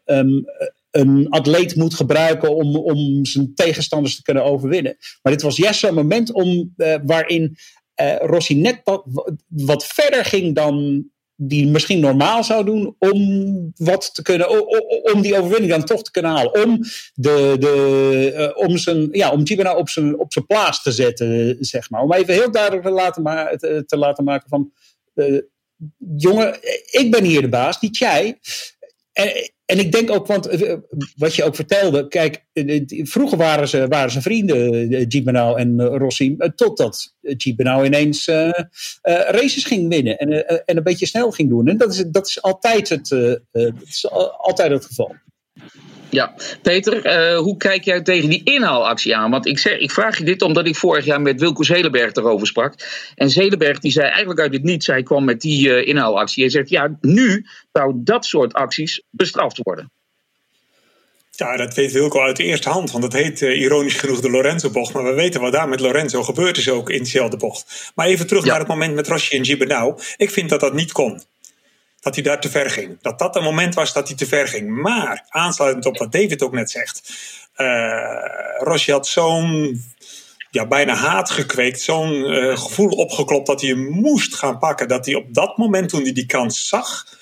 um, 0.05 0.45
een 0.91 1.29
atleet 1.29 1.75
moet 1.75 1.93
gebruiken 1.93 2.55
om, 2.55 2.75
om 2.75 3.25
zijn 3.25 3.55
tegenstanders 3.55 4.15
te 4.15 4.21
kunnen 4.21 4.43
overwinnen. 4.43 4.97
Maar 5.21 5.33
dit 5.33 5.41
was 5.41 5.57
juist 5.57 5.79
zo'n 5.79 5.93
moment 5.93 6.31
om, 6.31 6.73
waarin 7.05 7.57
Rossi 8.19 8.55
net 8.55 8.81
wat, 8.83 9.03
wat 9.47 9.85
verder 9.85 10.25
ging 10.25 10.55
dan 10.55 11.05
die 11.37 11.67
misschien 11.67 11.99
normaal 11.99 12.43
zou 12.43 12.65
doen 12.65 12.95
om 12.99 13.71
wat 13.75 14.15
te 14.15 14.21
kunnen, 14.21 14.49
om 15.13 15.21
die 15.21 15.37
overwinning 15.37 15.71
dan 15.71 15.85
toch 15.85 16.03
te 16.03 16.11
kunnen 16.11 16.31
halen. 16.31 16.63
Om, 16.63 16.79
de, 17.13 17.55
de, 17.59 18.33
uh, 18.35 18.67
om, 18.67 18.77
zijn, 18.77 19.07
ja, 19.11 19.31
om 19.31 19.47
Gibana 19.47 19.75
op 19.75 19.89
zijn, 19.89 20.19
op 20.19 20.33
zijn 20.33 20.45
plaats 20.45 20.81
te 20.81 20.91
zetten, 20.91 21.57
zeg 21.59 21.89
maar. 21.89 22.01
Om 22.01 22.13
even 22.13 22.33
heel 22.33 22.51
duidelijk 22.51 22.83
te 22.83 22.91
laten, 22.91 23.21
ma 23.21 23.55
te, 23.55 23.83
te 23.85 23.97
laten 23.97 24.23
maken 24.23 24.49
van, 24.49 24.71
uh, 25.15 25.41
jongen, 26.17 26.57
ik 26.91 27.07
ben 27.11 27.23
hier 27.23 27.41
de 27.41 27.49
baas, 27.49 27.81
niet 27.81 27.97
jij. 27.97 28.39
En, 29.15 29.51
en 29.65 29.79
ik 29.79 29.91
denk 29.91 30.11
ook, 30.11 30.27
want 30.27 30.47
eh, 30.47 30.77
wat 31.15 31.35
je 31.35 31.43
ook 31.43 31.55
vertelde, 31.55 32.07
kijk, 32.07 32.45
vroeger 33.03 33.37
waren 33.37 33.67
ze, 33.67 33.87
waren 33.87 34.11
ze 34.11 34.21
vrienden, 34.21 35.05
Gibernau 35.07 35.59
en 35.59 35.81
Rossi, 35.81 36.37
totdat 36.55 37.15
Gibernau 37.21 37.85
ineens 37.85 38.25
races 39.01 39.65
ging 39.65 39.89
winnen 39.89 40.17
en, 40.17 40.47
en 40.65 40.77
een 40.77 40.83
beetje 40.83 41.05
snel 41.05 41.31
ging 41.31 41.49
doen. 41.49 41.67
En 41.67 41.77
dat 41.77 41.93
is, 41.93 42.03
dat 42.07 42.27
is, 42.27 42.41
altijd, 42.41 42.89
het, 42.89 43.09
dat 43.51 43.73
is 43.87 44.09
altijd 44.37 44.71
het 44.71 44.85
geval. 44.85 45.15
Ja, 46.15 46.33
Peter, 46.61 47.05
uh, 47.05 47.37
hoe 47.37 47.57
kijk 47.57 47.83
jij 47.83 48.01
tegen 48.01 48.29
die 48.29 48.41
inhaalactie 48.43 49.15
aan? 49.15 49.31
Want 49.31 49.45
ik, 49.45 49.59
zeg, 49.59 49.77
ik 49.77 49.91
vraag 49.91 50.17
je 50.17 50.23
dit 50.23 50.41
omdat 50.41 50.67
ik 50.67 50.75
vorig 50.75 51.05
jaar 51.05 51.21
met 51.21 51.39
Wilco 51.39 51.63
Zelenberg 51.63 52.13
erover 52.13 52.47
sprak. 52.47 52.73
En 53.15 53.29
Zelenberg 53.29 53.79
die 53.79 53.91
zei 53.91 54.07
eigenlijk 54.07 54.39
uit 54.39 54.53
het 54.53 54.63
niets, 54.63 54.87
hij 54.87 55.03
kwam 55.03 55.25
met 55.25 55.41
die 55.41 55.67
uh, 55.67 55.87
inhaalactie. 55.87 56.43
Hij 56.43 56.51
zegt, 56.51 56.69
ja, 56.69 56.97
nu 57.01 57.45
zou 57.73 57.93
dat 57.95 58.25
soort 58.25 58.53
acties 58.53 59.01
bestraft 59.09 59.57
worden. 59.63 59.91
Ja, 61.31 61.57
dat 61.57 61.73
weet 61.73 61.91
Wilco 61.91 62.19
uit 62.19 62.37
de 62.37 62.43
eerste 62.43 62.69
hand, 62.69 62.91
want 62.91 63.03
dat 63.03 63.13
heet 63.13 63.41
uh, 63.41 63.61
ironisch 63.61 63.93
genoeg 63.93 64.21
de 64.21 64.29
Lorenzo-bocht. 64.29 64.93
Maar 64.93 65.03
we 65.03 65.13
weten 65.13 65.41
wat 65.41 65.51
daar 65.51 65.69
met 65.69 65.79
Lorenzo 65.79 66.23
gebeurd 66.23 66.57
is 66.57 66.69
ook 66.69 66.89
in 66.89 67.03
dezelfde 67.03 67.37
bocht. 67.37 67.91
Maar 67.95 68.07
even 68.07 68.27
terug 68.27 68.43
ja. 68.43 68.49
naar 68.49 68.59
het 68.59 68.67
moment 68.67 68.95
met 68.95 69.07
Rossi 69.07 69.37
en 69.37 69.45
Gibernau. 69.45 69.99
Ik 70.17 70.29
vind 70.29 70.49
dat 70.49 70.59
dat 70.59 70.73
niet 70.73 70.91
kon 70.91 71.21
dat 72.05 72.15
hij 72.15 72.23
daar 72.23 72.41
te 72.41 72.49
ver 72.49 72.69
ging. 72.69 72.97
Dat 73.01 73.19
dat 73.19 73.35
een 73.35 73.43
moment 73.43 73.75
was 73.75 73.93
dat 73.93 74.07
hij 74.07 74.17
te 74.17 74.25
ver 74.25 74.47
ging. 74.47 74.81
Maar 74.81 75.25
aansluitend 75.29 75.85
op 75.85 75.97
wat 75.97 76.11
David 76.11 76.43
ook 76.43 76.51
net 76.51 76.69
zegt. 76.69 77.13
Uh, 77.57 78.85
had 78.85 79.07
zo'n 79.07 79.81
ja, 80.51 80.67
bijna 80.67 80.93
haat 80.93 81.29
gekweekt. 81.29 81.81
Zo'n 81.81 82.13
uh, 82.13 82.57
gevoel 82.57 82.89
opgeklopt 82.89 83.47
dat 83.47 83.61
hij 83.61 83.69
hem 83.69 83.89
moest 83.89 84.35
gaan 84.35 84.59
pakken. 84.59 84.87
Dat 84.87 85.05
hij 85.05 85.15
op 85.15 85.33
dat 85.33 85.57
moment 85.57 85.89
toen 85.89 86.01
hij 86.01 86.13
die 86.13 86.25
kans 86.25 86.67
zag 86.67 87.14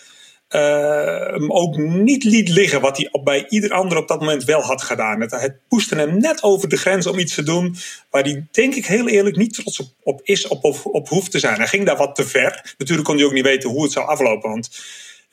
hem 0.59 1.51
ook 1.51 1.77
niet 1.77 2.23
liet 2.23 2.49
liggen 2.49 2.81
wat 2.81 2.97
hij 2.97 3.09
bij 3.23 3.45
ieder 3.49 3.71
ander 3.71 3.97
op 3.97 4.07
dat 4.07 4.19
moment 4.19 4.43
wel 4.43 4.61
had 4.61 4.81
gedaan. 4.81 5.21
Het, 5.21 5.31
het 5.31 5.89
hem 5.89 6.17
net 6.17 6.43
over 6.43 6.69
de 6.69 6.77
grens 6.77 7.07
om 7.07 7.19
iets 7.19 7.35
te 7.35 7.43
doen 7.43 7.75
waar 8.09 8.23
hij 8.23 8.45
denk 8.51 8.75
ik 8.75 8.85
heel 8.85 9.07
eerlijk 9.07 9.35
niet 9.35 9.53
trots 9.53 9.79
op, 9.79 9.87
op 10.03 10.21
is 10.23 10.47
op, 10.47 10.63
op, 10.63 10.79
op 10.83 11.09
hoeft 11.09 11.31
te 11.31 11.39
zijn. 11.39 11.57
Hij 11.57 11.67
ging 11.67 11.85
daar 11.85 11.97
wat 11.97 12.15
te 12.15 12.25
ver. 12.25 12.75
Natuurlijk 12.77 13.07
kon 13.07 13.17
hij 13.17 13.25
ook 13.25 13.33
niet 13.33 13.43
weten 13.43 13.69
hoe 13.69 13.83
het 13.83 13.91
zou 13.91 14.07
aflopen, 14.07 14.49
want 14.49 14.69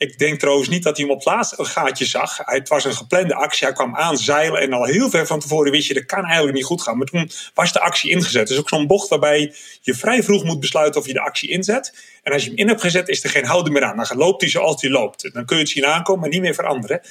ik 0.01 0.17
denk 0.17 0.39
trouwens 0.39 0.69
niet 0.69 0.83
dat 0.83 0.97
hij 0.97 1.05
hem 1.05 1.13
op 1.13 1.23
het 1.23 1.33
laatste 1.33 1.65
gaatje 1.65 2.05
zag. 2.05 2.37
Het 2.37 2.69
was 2.69 2.85
een 2.85 2.93
geplande 2.93 3.35
actie. 3.35 3.65
Hij 3.65 3.75
kwam 3.75 3.95
aanzeilen 3.95 4.61
en 4.61 4.73
al 4.73 4.83
heel 4.83 5.09
ver 5.09 5.27
van 5.27 5.39
tevoren 5.39 5.71
wist 5.71 5.87
je 5.87 5.93
dat 5.93 6.05
kan 6.05 6.23
eigenlijk 6.23 6.55
niet 6.55 6.65
goed 6.65 6.81
gaan. 6.81 6.97
Maar 6.97 7.07
toen 7.07 7.31
was 7.53 7.73
de 7.73 7.79
actie 7.79 8.11
ingezet. 8.11 8.47
Dus 8.47 8.57
ook 8.59 8.69
zo'n 8.69 8.87
bocht 8.87 9.09
waarbij 9.09 9.53
je 9.81 9.95
vrij 9.95 10.23
vroeg 10.23 10.43
moet 10.43 10.59
besluiten 10.59 11.01
of 11.01 11.07
je 11.07 11.13
de 11.13 11.21
actie 11.21 11.49
inzet. 11.49 11.95
En 12.23 12.33
als 12.33 12.43
je 12.43 12.49
hem 12.49 12.57
in 12.57 12.67
hebt 12.67 12.81
gezet 12.81 13.07
is 13.07 13.23
er 13.23 13.29
geen 13.29 13.45
houden 13.45 13.73
meer 13.73 13.83
aan. 13.83 13.97
Dan 13.97 14.17
loopt 14.17 14.41
hij 14.41 14.49
zoals 14.49 14.81
hij 14.81 14.89
loopt. 14.89 15.33
Dan 15.33 15.45
kun 15.45 15.55
je 15.55 15.61
het 15.61 15.71
zien 15.71 15.85
aankomen, 15.85 16.21
maar 16.21 16.29
niet 16.29 16.41
meer 16.41 16.53
veranderen. 16.53 17.01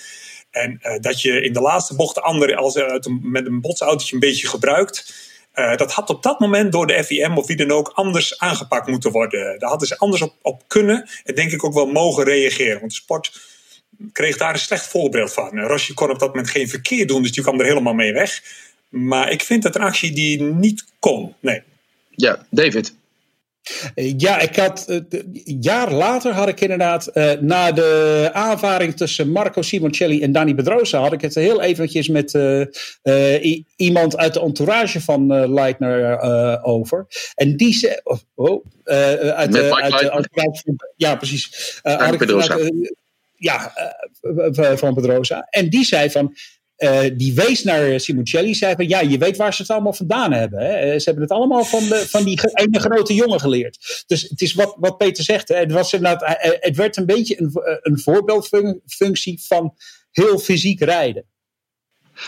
En 0.50 0.80
uh, 0.82 0.98
dat 1.00 1.22
je 1.22 1.42
in 1.42 1.52
de 1.52 1.60
laatste 1.60 1.94
bocht 1.94 2.14
de 2.14 2.20
andere 2.20 2.56
als, 2.56 2.76
uh, 2.76 2.94
met 3.22 3.46
een 3.46 3.60
botsautootje 3.60 4.14
een 4.14 4.20
beetje 4.20 4.48
gebruikt 4.48 5.29
uh, 5.54 5.76
dat 5.76 5.92
had 5.92 6.10
op 6.10 6.22
dat 6.22 6.40
moment 6.40 6.72
door 6.72 6.86
de 6.86 7.04
FIM 7.04 7.38
of 7.38 7.46
wie 7.46 7.56
dan 7.56 7.70
ook 7.70 7.88
anders 7.94 8.38
aangepakt 8.38 8.86
moeten 8.86 9.10
worden. 9.10 9.58
Daar 9.58 9.70
hadden 9.70 9.88
ze 9.88 9.98
anders 9.98 10.22
op, 10.22 10.34
op 10.42 10.62
kunnen 10.66 11.08
en 11.24 11.34
denk 11.34 11.52
ik 11.52 11.64
ook 11.64 11.74
wel 11.74 11.86
mogen 11.86 12.24
reageren. 12.24 12.78
Want 12.78 12.90
de 12.90 12.96
sport 12.96 13.40
kreeg 14.12 14.36
daar 14.36 14.52
een 14.52 14.58
slecht 14.58 14.86
voorbeeld 14.86 15.32
van. 15.32 15.60
Rossi 15.60 15.94
kon 15.94 16.10
op 16.10 16.18
dat 16.18 16.28
moment 16.28 16.50
geen 16.50 16.68
verkeer 16.68 17.06
doen, 17.06 17.22
dus 17.22 17.32
die 17.32 17.42
kwam 17.42 17.60
er 17.60 17.66
helemaal 17.66 17.94
mee 17.94 18.12
weg. 18.12 18.42
Maar 18.88 19.30
ik 19.30 19.42
vind 19.42 19.62
dat 19.62 19.74
een 19.74 19.82
actie 19.82 20.12
die 20.12 20.42
niet 20.42 20.84
kon. 20.98 21.34
Nee. 21.40 21.62
Ja, 22.10 22.46
David. 22.50 22.94
Ja, 23.94 24.40
ik 24.40 24.56
had, 24.56 24.84
een 24.88 25.06
eh, 25.10 25.56
jaar 25.60 25.92
later 25.92 26.32
had 26.32 26.48
ik 26.48 26.60
inderdaad, 26.60 27.10
uh, 27.14 27.32
na 27.32 27.72
de 27.72 28.30
aanvaring 28.32 28.96
tussen 28.96 29.30
Marco 29.30 29.62
Simoncelli 29.62 30.22
en 30.22 30.32
Danny 30.32 30.54
Pedrosa, 30.54 31.00
had 31.00 31.12
ik 31.12 31.20
het 31.20 31.34
heel 31.34 31.62
eventjes 31.62 32.08
met 32.08 32.34
uh, 32.34 32.64
uh, 33.02 33.62
iemand 33.76 34.16
uit 34.16 34.34
de 34.34 34.40
entourage 34.40 35.00
van 35.00 35.52
Leitner 35.52 36.20
over. 36.62 37.06
En 37.34 37.56
die 37.56 37.72
zei, 37.72 38.00
oh, 38.02 38.18
oh 38.34 38.64
uit, 38.84 39.52
de, 39.52 39.82
uit 39.82 39.98
de 39.98 40.10
entourage 40.10 40.76
ja 40.96 41.16
precies, 41.16 41.78
had 41.82 42.14
ik 42.14 42.30
ja, 43.34 43.72
van 44.76 44.94
Pedrosa. 44.94 45.46
En 45.50 45.70
die 45.70 45.84
zei 45.84 46.10
van, 46.10 46.34
uh, 46.80 47.00
die 47.14 47.34
wees 47.34 47.62
naar 47.62 48.00
Simoncelli, 48.00 48.54
zei 48.54 48.74
van 48.74 48.88
ja, 48.88 49.00
je 49.00 49.18
weet 49.18 49.36
waar 49.36 49.54
ze 49.54 49.62
het 49.62 49.70
allemaal 49.70 49.92
vandaan 49.92 50.32
hebben. 50.32 50.58
Hè? 50.58 50.98
Ze 50.98 51.04
hebben 51.04 51.22
het 51.22 51.32
allemaal 51.32 51.64
van, 51.64 51.88
de, 51.88 52.06
van 52.08 52.24
die 52.24 52.40
ene 52.52 52.80
grote 52.80 53.14
jongen 53.14 53.40
geleerd. 53.40 54.04
Dus 54.06 54.22
het 54.22 54.40
is 54.40 54.54
wat, 54.54 54.76
wat 54.78 54.98
Peter 54.98 55.24
zegt. 55.24 55.48
Hè? 55.48 55.56
Het, 55.56 55.72
was 55.72 55.92
het 55.92 56.76
werd 56.76 56.96
een 56.96 57.06
beetje 57.06 57.40
een, 57.40 57.52
een 57.82 57.98
voorbeeldfunctie 57.98 59.40
van 59.46 59.74
heel 60.10 60.38
fysiek 60.38 60.80
rijden. 60.80 61.24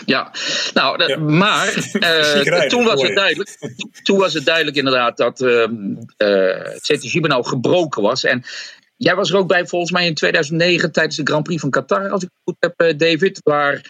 Ja, 0.05 0.31
nou, 0.73 1.07
ja. 1.07 1.17
maar 1.17 1.67
uh, 1.93 2.61
toen, 2.61 2.83
was 2.83 3.01
het 3.01 3.15
duidelijk, 3.15 3.57
toen 4.03 4.17
was 4.17 4.33
het 4.33 4.45
duidelijk 4.45 4.77
inderdaad 4.77 5.17
dat 5.17 5.41
uh, 5.41 5.67
uh, 6.17 7.21
nou 7.21 7.45
gebroken 7.45 8.01
was. 8.01 8.23
En 8.23 8.43
jij 8.97 9.15
was 9.15 9.29
er 9.29 9.37
ook 9.37 9.47
bij 9.47 9.67
volgens 9.67 9.91
mij 9.91 10.05
in 10.05 10.13
2009 10.13 10.91
tijdens 10.91 11.15
de 11.15 11.23
Grand 11.23 11.43
Prix 11.43 11.61
van 11.61 11.69
Qatar, 11.69 12.09
als 12.09 12.23
ik 12.23 12.29
het 12.33 12.41
goed 12.43 12.73
heb, 12.75 12.99
David, 12.99 13.39
waar 13.43 13.81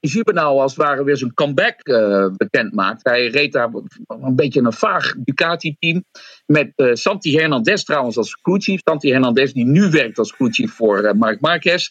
Jubenau 0.00 0.60
als 0.60 0.74
het 0.74 0.84
ware 0.84 1.04
weer 1.04 1.16
zijn 1.16 1.34
comeback 1.34 1.88
uh, 1.88 2.26
bekend 2.36 2.74
maakt. 2.74 3.04
Hij 3.04 3.26
reed 3.26 3.52
daar 3.52 3.70
een 4.06 4.36
beetje 4.36 4.60
een 4.60 4.72
vaag 4.72 5.14
Ducati-team. 5.18 6.04
Met 6.46 6.72
uh, 6.76 6.94
Santi 6.94 7.38
Hernandez 7.38 7.82
trouwens 7.82 8.16
als 8.16 8.40
crewchief. 8.40 8.80
Santi 8.84 9.10
Hernandez 9.10 9.52
die 9.52 9.64
nu 9.64 9.90
werkt 9.90 10.18
als 10.18 10.32
crewchief 10.32 10.72
voor 10.72 11.04
uh, 11.04 11.12
Marc 11.12 11.40
Marquez. 11.40 11.88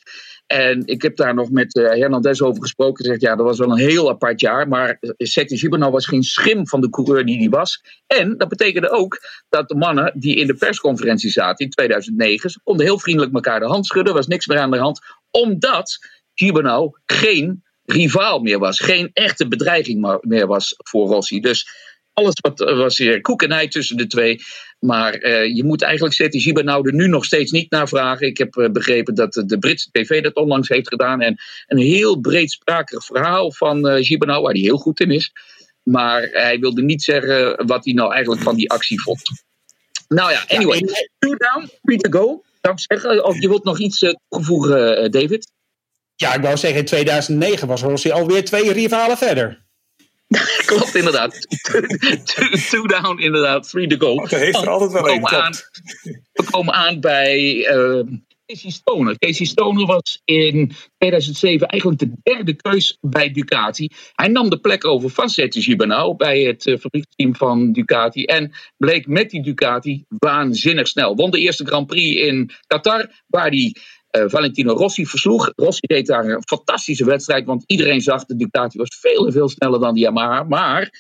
En 0.48 0.86
ik 0.86 1.02
heb 1.02 1.16
daar 1.16 1.34
nog 1.34 1.50
met 1.50 1.74
Hernandez 1.74 2.42
over 2.42 2.62
gesproken. 2.62 3.06
Zegt 3.06 3.22
ja, 3.22 3.36
dat 3.36 3.46
was 3.46 3.58
wel 3.58 3.72
een 3.72 3.78
heel 3.78 4.10
apart 4.10 4.40
jaar. 4.40 4.68
Maar 4.68 4.98
Seti 5.18 5.56
Jubenau 5.56 5.92
was 5.92 6.06
geen 6.06 6.24
schim 6.24 6.68
van 6.68 6.82
de 6.82 6.90
coureur 6.90 7.26
die 7.26 7.38
hij 7.38 7.50
was. 7.50 7.82
En 8.08 8.38
dat 8.38 8.48
betekende 8.48 8.90
ook 8.90 9.20
dat 9.50 9.68
de 9.70 9.76
mannen 9.76 10.12
die 10.16 10.36
in 10.36 10.48
de 10.48 10.56
persconferentie 10.56 11.30
zaten 11.30 11.66
in 11.66 11.72
2009. 11.72 12.50
ze 12.50 12.60
konden 12.64 12.86
heel 12.86 13.00
vriendelijk 13.00 13.34
elkaar 13.34 13.60
de 13.60 13.66
hand 13.66 13.86
schudden. 13.86 14.14
Was 14.14 14.28
niks 14.28 14.48
meer 14.48 14.60
aan 14.60 14.72
de 14.72 14.78
hand. 14.78 15.00
Omdat 15.32 15.98
Jubenau 16.34 16.98
geen 17.06 17.64
rivaal 17.86 18.40
meer 18.40 18.60
was. 18.60 18.80
Geen 18.80 19.10
echte 19.14 19.48
bedreiging 19.48 20.20
meer 20.22 20.48
was 20.48 20.76
voor 20.78 21.08
Rossi. 21.08 21.40
Dus 21.40 21.68
alles 22.14 22.34
wat, 22.42 22.60
was 22.60 22.98
hier 22.98 23.22
koekenij 23.22 23.68
tussen 23.68 23.98
de 23.98 24.08
twee. 24.08 24.40
Maar 24.80 25.24
uh, 25.24 25.56
je 25.56 25.64
moet 25.64 25.82
eigenlijk 25.82 26.16
Seti 26.16 26.40
Gibernau 26.40 26.88
er 26.88 26.94
nu 26.94 27.08
nog 27.08 27.26
steeds 27.26 27.52
niet 27.52 27.72
naar 27.72 27.88
vragen. 27.88 28.28
Ik 28.28 28.38
heb 28.38 28.56
uh, 28.56 28.70
begrepen 28.70 29.16
dat 29.16 29.44
de 29.46 29.60
Britse 29.60 29.90
tv 29.92 30.22
dat 30.24 30.36
onlangs 30.36 30.70
heeft 30.70 30.88
gedaan. 30.88 31.22
En 31.22 31.36
een 31.68 31.78
heel 31.78 32.20
breedsprakig 32.20 33.06
verhaal 33.06 33.52
van 33.52 33.88
uh, 33.88 34.04
Gibernau, 34.04 34.42
waar 34.42 34.52
hij 34.52 34.62
heel 34.62 34.78
goed 34.78 35.00
in 35.00 35.12
is. 35.12 35.32
Maar 35.84 36.30
hij 36.32 36.60
wilde 36.60 36.82
niet 36.84 37.04
zeggen 37.04 37.66
wat 37.66 37.86
hij 37.86 37.94
nou 37.94 38.14
eigenlijk 38.14 38.44
van 38.44 38.56
die 38.56 38.70
actie 38.70 39.02
vond. 39.02 39.22
Nou 40.08 40.32
ja, 40.32 40.44
anyway. 40.48 40.80
Two 41.20 41.36
down, 41.36 41.70
three 41.82 41.98
to 41.98 42.20
go. 42.20 42.44
Zou 42.62 42.74
ik 42.74 42.80
zeggen. 42.80 43.26
Of 43.26 43.42
je 43.42 43.48
wilt 43.48 43.64
nog 43.64 43.80
iets 43.80 44.16
toevoegen, 44.30 45.12
David? 45.12 45.52
Ja, 46.16 46.34
ik 46.34 46.42
wou 46.42 46.58
zeggen, 46.58 46.80
in 46.80 46.86
2009 46.86 47.68
was 47.68 47.82
Rossi 47.82 48.12
alweer 48.12 48.46
twee 48.46 48.72
rivalen 48.72 49.18
verder. 49.18 49.62
klopt 50.66 50.96
inderdaad. 50.96 51.48
two, 52.70 52.88
down 52.88 53.20
inderdaad, 53.20 53.70
three 53.70 53.88
to 53.88 53.98
go. 53.98 54.14
Oh, 54.14 54.30
heeft 54.30 54.62
er 54.62 54.70
altijd 54.70 54.92
wel 54.92 55.10
een, 55.10 55.28
aan, 55.28 55.54
We 56.34 56.44
komen 56.52 56.74
aan 56.74 57.00
bij 57.00 57.42
uh, 57.56 58.02
Casey 58.46 58.72
Stoner. 58.72 59.18
Casey 59.18 59.46
Stoner 59.46 59.86
was 59.86 60.22
in 60.26 60.72
2007 60.98 61.68
eigenlijk 61.68 62.02
de 62.02 62.12
derde 62.24 62.54
keus 62.54 62.98
bij 63.02 63.32
Ducati. 63.32 63.90
Hij 64.14 64.28
nam 64.28 64.50
de 64.50 64.60
plek 64.60 64.86
over 64.86 65.10
van 65.10 65.30
Setje 65.30 65.62
Gibernau 65.62 66.16
bij 66.16 66.40
het 66.40 66.66
uh, 66.66 66.78
fabrieksteam 66.78 67.36
van 67.36 67.72
Ducati. 67.72 68.26
En 68.26 68.52
bleek 68.78 69.08
met 69.08 69.30
die 69.30 69.44
Ducati 69.44 70.04
waanzinnig 70.08 70.88
snel. 70.88 71.16
Won 71.16 71.32
de 71.32 71.40
eerste 71.40 71.66
Grand 71.66 71.88
Prix 71.88 72.22
in 72.22 72.52
Qatar, 72.68 73.24
waar 73.28 73.50
hij 73.50 73.76
uh, 74.18 74.24
Valentino 74.28 74.74
Rossi 74.74 75.06
versloeg. 75.06 75.52
Rossi 75.56 75.88
deed 75.88 76.06
daar 76.06 76.26
een 76.26 76.44
fantastische 76.46 77.06
wedstrijd, 77.06 77.46
want 77.46 77.64
iedereen 77.66 78.02
zag 78.02 78.26
de 78.26 78.36
Ducati 78.36 78.78
was 78.78 78.98
veel 79.00 79.32
veel 79.32 79.50
sneller 79.50 79.80
dan 79.80 79.94
de 79.94 80.00
Yamaha. 80.00 80.44
Maar 80.44 80.92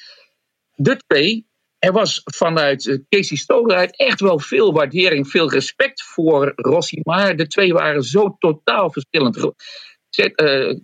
de 0.75 0.97
twee, 1.07 1.45
er 1.79 1.91
was 1.91 2.21
vanuit 2.23 2.85
uh, 2.85 2.97
Casey 3.09 3.37
Stoner 3.37 3.75
uit 3.75 3.97
echt 3.97 4.19
wel 4.19 4.39
veel 4.39 4.73
waardering, 4.73 5.27
veel 5.27 5.49
respect 5.49 6.03
voor 6.03 6.53
Rossi. 6.55 6.99
Maar 7.03 7.35
de 7.35 7.47
twee 7.47 7.73
waren 7.73 8.03
zo 8.03 8.35
totaal 8.39 8.91
verschillend. 8.91 9.37
Uh, 9.37 9.53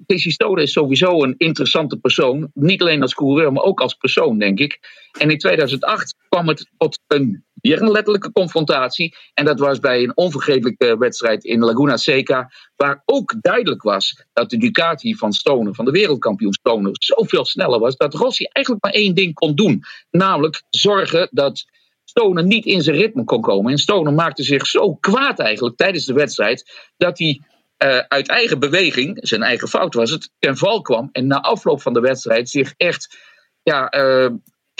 Casey 0.05 0.31
Stoner 0.31 0.63
is 0.63 0.71
sowieso 0.71 1.23
een 1.23 1.35
interessante 1.37 1.97
persoon. 1.97 2.49
Niet 2.53 2.81
alleen 2.81 3.01
als 3.01 3.13
coureur, 3.13 3.53
maar 3.53 3.63
ook 3.63 3.81
als 3.81 3.93
persoon, 3.93 4.39
denk 4.39 4.59
ik. 4.59 4.79
En 5.19 5.29
in 5.29 5.37
2008 5.37 6.15
kwam 6.29 6.47
het 6.47 6.69
tot 6.77 6.99
een, 7.07 7.45
weer 7.61 7.81
een 7.81 7.91
letterlijke 7.91 8.31
confrontatie. 8.31 9.15
En 9.33 9.45
dat 9.45 9.59
was 9.59 9.79
bij 9.79 10.03
een 10.03 10.17
onvergetelijke 10.17 10.97
wedstrijd 10.97 11.43
in 11.43 11.59
Laguna 11.59 11.97
Seca. 11.97 12.51
Waar 12.75 13.01
ook 13.05 13.35
duidelijk 13.41 13.81
was 13.81 14.23
dat 14.33 14.49
de 14.49 14.57
Ducati 14.57 15.15
van 15.15 15.33
Stoner, 15.33 15.75
van 15.75 15.85
de 15.85 15.91
wereldkampioen 15.91 16.53
Stoner, 16.53 16.91
zoveel 16.93 17.45
sneller 17.45 17.79
was. 17.79 17.95
Dat 17.95 18.13
Rossi 18.13 18.43
eigenlijk 18.43 18.85
maar 18.85 18.93
één 18.93 19.15
ding 19.15 19.33
kon 19.33 19.55
doen. 19.55 19.83
Namelijk 20.11 20.63
zorgen 20.69 21.27
dat 21.31 21.65
Stoner 22.03 22.43
niet 22.43 22.65
in 22.65 22.81
zijn 22.81 22.95
ritme 22.95 23.23
kon 23.23 23.41
komen. 23.41 23.71
En 23.71 23.77
Stoner 23.77 24.13
maakte 24.13 24.43
zich 24.43 24.67
zo 24.67 24.95
kwaad 24.95 25.39
eigenlijk 25.39 25.77
tijdens 25.77 26.05
de 26.05 26.13
wedstrijd. 26.13 26.89
Dat 26.97 27.17
hij 27.17 27.41
uh, 27.83 27.97
uit 27.97 28.27
eigen 28.27 28.59
beweging, 28.59 29.17
zijn 29.21 29.43
eigen 29.43 29.67
fout 29.67 29.93
was 29.93 30.11
het, 30.11 30.31
ten 30.39 30.57
val 30.57 30.81
kwam. 30.81 31.09
En 31.11 31.27
na 31.27 31.41
afloop 31.41 31.81
van 31.81 31.93
de 31.93 31.99
wedstrijd 31.99 32.49
zich 32.49 32.73
echt 32.77 33.17
ja, 33.63 33.93
uh, 33.95 34.29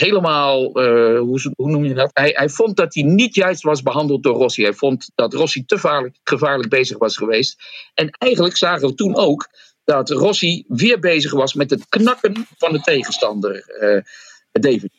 helemaal, 0.00 0.62
uh, 0.62 1.18
hoe, 1.18 1.52
hoe, 1.56 1.70
noem 1.70 1.84
je 1.84 1.94
dat? 1.94 2.10
Hij, 2.12 2.30
hij, 2.36 2.48
vond 2.48 2.76
dat 2.76 2.94
hij 2.94 3.02
niet 3.02 3.34
juist 3.34 3.62
was 3.62 3.82
behandeld 3.82 4.22
door 4.22 4.36
Rossi. 4.36 4.62
Hij 4.62 4.72
vond 4.72 5.10
dat 5.14 5.34
Rossi 5.34 5.64
te 5.64 6.10
gevaarlijk, 6.24 6.68
bezig 6.68 6.98
was 6.98 7.16
geweest. 7.16 7.56
En 7.94 8.10
eigenlijk 8.10 8.56
zagen 8.56 8.88
we 8.88 8.94
toen 8.94 9.16
ook 9.16 9.48
dat 9.84 10.10
Rossi 10.10 10.64
weer 10.68 10.98
bezig 10.98 11.32
was 11.32 11.54
met 11.54 11.70
het 11.70 11.88
knakken 11.88 12.46
van 12.58 12.72
de 12.72 12.80
tegenstander, 12.80 13.64
David. 14.52 14.92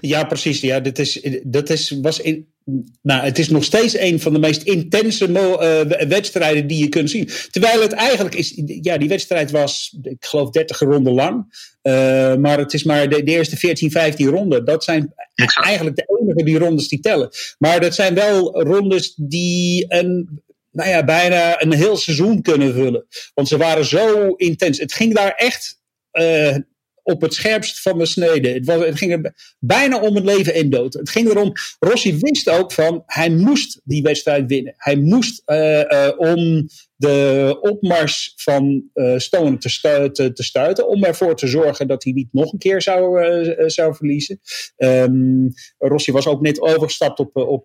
Ja, 0.00 0.24
precies. 0.24 0.60
Ja, 0.60 0.80
dit 0.80 0.98
is, 0.98 1.40
dat 1.42 1.70
is, 1.70 1.90
was 1.90 2.20
in, 2.20 2.52
nou, 3.02 3.24
het 3.24 3.38
is 3.38 3.48
nog 3.48 3.64
steeds 3.64 3.98
een 3.98 4.20
van 4.20 4.32
de 4.32 4.38
meest 4.38 4.62
intense 4.62 5.28
uh, 5.28 5.80
wedstrijden 6.08 6.66
die 6.66 6.78
je 6.78 6.88
kunt 6.88 7.10
zien. 7.10 7.28
Terwijl 7.50 7.80
het 7.80 7.92
eigenlijk 7.92 8.34
is, 8.34 8.62
ja, 8.64 8.98
die 8.98 9.08
wedstrijd 9.08 9.50
was, 9.50 9.98
ik 10.02 10.24
geloof, 10.24 10.50
30 10.50 10.78
ronden 10.78 11.12
lang. 11.12 11.36
Uh, 11.82 11.92
maar 12.34 12.58
het 12.58 12.74
is 12.74 12.84
maar 12.84 13.08
de, 13.08 13.22
de, 13.22 13.30
eerste 13.30 13.56
14, 13.56 13.90
15 13.90 14.28
ronden. 14.28 14.64
Dat 14.64 14.84
zijn 14.84 15.12
eigenlijk 15.62 15.96
de 15.96 16.18
enige 16.20 16.44
die 16.44 16.58
rondes 16.58 16.88
die 16.88 17.00
tellen. 17.00 17.28
Maar 17.58 17.80
dat 17.80 17.94
zijn 17.94 18.14
wel 18.14 18.62
rondes 18.62 19.14
die 19.16 19.84
een, 19.88 20.42
nou 20.70 20.88
ja, 20.88 21.04
bijna 21.04 21.62
een 21.62 21.72
heel 21.72 21.96
seizoen 21.96 22.42
kunnen 22.42 22.74
vullen. 22.74 23.06
Want 23.34 23.48
ze 23.48 23.56
waren 23.56 23.84
zo 23.84 24.28
intens. 24.28 24.78
Het 24.78 24.92
ging 24.92 25.14
daar 25.14 25.32
echt. 25.34 25.80
Uh, 26.12 26.56
op 27.08 27.20
het 27.20 27.34
scherpst 27.34 27.80
van 27.80 27.98
de 27.98 28.06
snede. 28.06 28.48
Het, 28.48 28.66
was, 28.66 28.84
het 28.84 28.98
ging 28.98 29.12
er 29.12 29.34
bijna 29.58 30.00
om 30.00 30.14
het 30.14 30.24
leven 30.24 30.54
en 30.54 30.70
dood. 30.70 30.94
Het 30.94 31.10
ging 31.10 31.28
erom, 31.28 31.52
Rossi 31.78 32.18
wist 32.18 32.48
ook 32.48 32.72
van, 32.72 33.02
hij 33.06 33.30
moest 33.30 33.80
die 33.84 34.02
wedstrijd 34.02 34.46
winnen. 34.46 34.74
Hij 34.76 34.96
moest 34.96 35.42
uh, 35.46 35.78
uh, 35.78 36.08
om 36.16 36.68
de 36.96 37.56
opmars 37.60 38.32
van 38.36 38.84
uh, 38.94 39.18
Stone 39.18 39.58
te, 39.58 40.10
te, 40.12 40.32
te, 40.32 40.42
stuiten. 40.42 40.88
Om 40.88 41.04
ervoor 41.04 41.36
te 41.36 41.46
zorgen 41.46 41.88
dat 41.88 42.04
hij 42.04 42.12
niet 42.12 42.28
nog 42.32 42.52
een 42.52 42.58
keer 42.58 42.82
zou, 42.82 43.24
zou 43.70 43.94
verliezen. 43.94 44.40
Um, 44.76 45.48
Rossi 45.78 46.12
was 46.12 46.26
ook 46.26 46.40
net 46.40 46.60
overgestapt 46.60 47.18
op, 47.18 47.36
op 47.36 47.64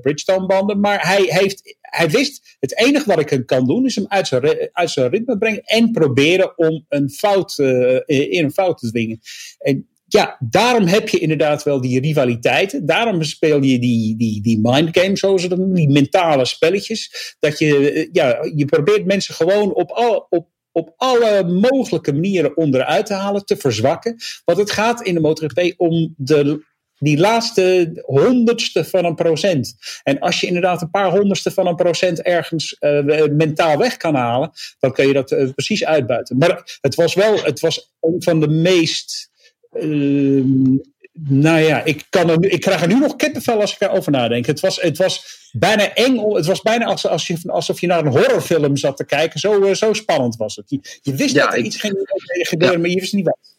Bridgestone-banden. 0.00 0.80
Maar 0.80 1.06
hij, 1.06 1.24
heeft, 1.26 1.76
hij 1.96 2.10
wist: 2.10 2.56
het 2.60 2.78
enige 2.78 3.06
wat 3.06 3.20
ik 3.20 3.30
hem 3.30 3.44
kan 3.44 3.66
doen 3.66 3.84
is 3.84 3.94
hem 3.94 4.06
uit 4.08 4.26
zijn, 4.26 4.68
uit 4.72 4.90
zijn 4.90 5.10
ritme 5.10 5.38
brengen. 5.38 5.62
En 5.64 5.90
proberen 5.90 6.58
om 6.58 6.84
een 6.88 7.10
fout, 7.10 7.58
in 8.06 8.44
een 8.44 8.52
fout 8.52 8.78
te 8.78 8.88
dwingen. 8.88 9.20
En 9.58 9.88
ja, 10.14 10.36
daarom 10.40 10.86
heb 10.86 11.08
je 11.08 11.18
inderdaad 11.18 11.62
wel 11.62 11.80
die 11.80 12.00
rivaliteiten. 12.00 12.86
Daarom 12.86 13.22
speel 13.22 13.62
je 13.62 13.78
die, 13.78 14.16
die, 14.16 14.42
die 14.42 14.58
mindgames, 14.62 15.20
zoals 15.20 15.42
ze 15.42 15.48
dat 15.48 15.58
noemen, 15.58 15.76
die 15.76 15.88
mentale 15.88 16.44
spelletjes. 16.44 17.34
Dat 17.38 17.58
je, 17.58 17.90
eh, 17.90 18.08
ja, 18.12 18.48
je 18.54 18.64
probeert 18.64 19.04
mensen 19.06 19.34
gewoon 19.34 19.74
op, 19.74 19.90
al, 19.90 20.26
op, 20.30 20.48
op 20.72 20.92
alle 20.96 21.44
mogelijke 21.44 22.12
manieren 22.12 22.56
onderuit 22.56 23.06
te 23.06 23.14
halen, 23.14 23.44
te 23.44 23.56
verzwakken. 23.56 24.16
Want 24.44 24.58
het 24.58 24.70
gaat 24.70 25.02
in 25.02 25.14
de 25.14 25.20
MotoGP 25.20 25.74
om 25.76 26.14
de, 26.16 26.64
die 26.98 27.18
laatste 27.18 27.92
honderdste 28.02 28.84
van 28.84 29.04
een 29.04 29.14
procent. 29.14 29.74
En 30.02 30.18
als 30.18 30.40
je 30.40 30.46
inderdaad 30.46 30.82
een 30.82 30.90
paar 30.90 31.10
honderdste 31.10 31.50
van 31.50 31.66
een 31.66 31.76
procent 31.76 32.22
ergens 32.22 32.76
uh, 32.80 33.26
mentaal 33.26 33.78
weg 33.78 33.96
kan 33.96 34.14
halen, 34.14 34.50
dan 34.78 34.92
kun 34.92 35.06
je 35.06 35.12
dat 35.12 35.30
uh, 35.30 35.50
precies 35.54 35.84
uitbuiten. 35.84 36.38
Maar 36.38 36.78
het 36.80 36.94
was 36.94 37.14
wel, 37.14 37.42
het 37.42 37.60
was 37.60 37.92
een 38.00 38.22
van 38.22 38.40
de 38.40 38.48
meest 38.48 39.32
Ehm, 39.74 40.76
nou 41.12 41.58
ja, 41.58 41.84
ik, 41.84 42.06
kan 42.10 42.30
er 42.30 42.38
nu, 42.38 42.48
ik 42.48 42.60
krijg 42.60 42.82
er 42.82 42.88
nu 42.88 42.98
nog 42.98 43.16
kippenvel 43.16 43.60
als 43.60 43.72
ik 43.72 43.80
erover 43.80 44.12
nadenk. 44.12 44.46
Het 44.46 44.60
was, 44.60 44.80
het 44.80 44.96
was 44.96 45.48
bijna 45.52 45.94
eng. 45.94 46.34
Het 46.34 46.46
was 46.46 46.62
bijna 46.62 46.84
alsof, 46.84 47.10
als 47.10 47.26
je, 47.26 47.38
alsof 47.46 47.80
je 47.80 47.86
naar 47.86 48.04
een 48.04 48.12
horrorfilm 48.12 48.76
zat 48.76 48.96
te 48.96 49.04
kijken. 49.04 49.40
Zo, 49.40 49.62
eh, 49.62 49.74
zo 49.74 49.92
spannend 49.92 50.36
was 50.36 50.56
het. 50.56 50.70
Je, 50.70 50.98
je 51.02 51.14
wist 51.14 51.34
dat 51.34 51.52
er 51.52 51.58
iets 51.58 51.76
ging 51.76 51.94
gebeuren, 52.28 52.80
maar 52.80 52.90
je 52.90 53.00
wist 53.00 53.12
niet 53.12 53.24
wat. 53.24 53.53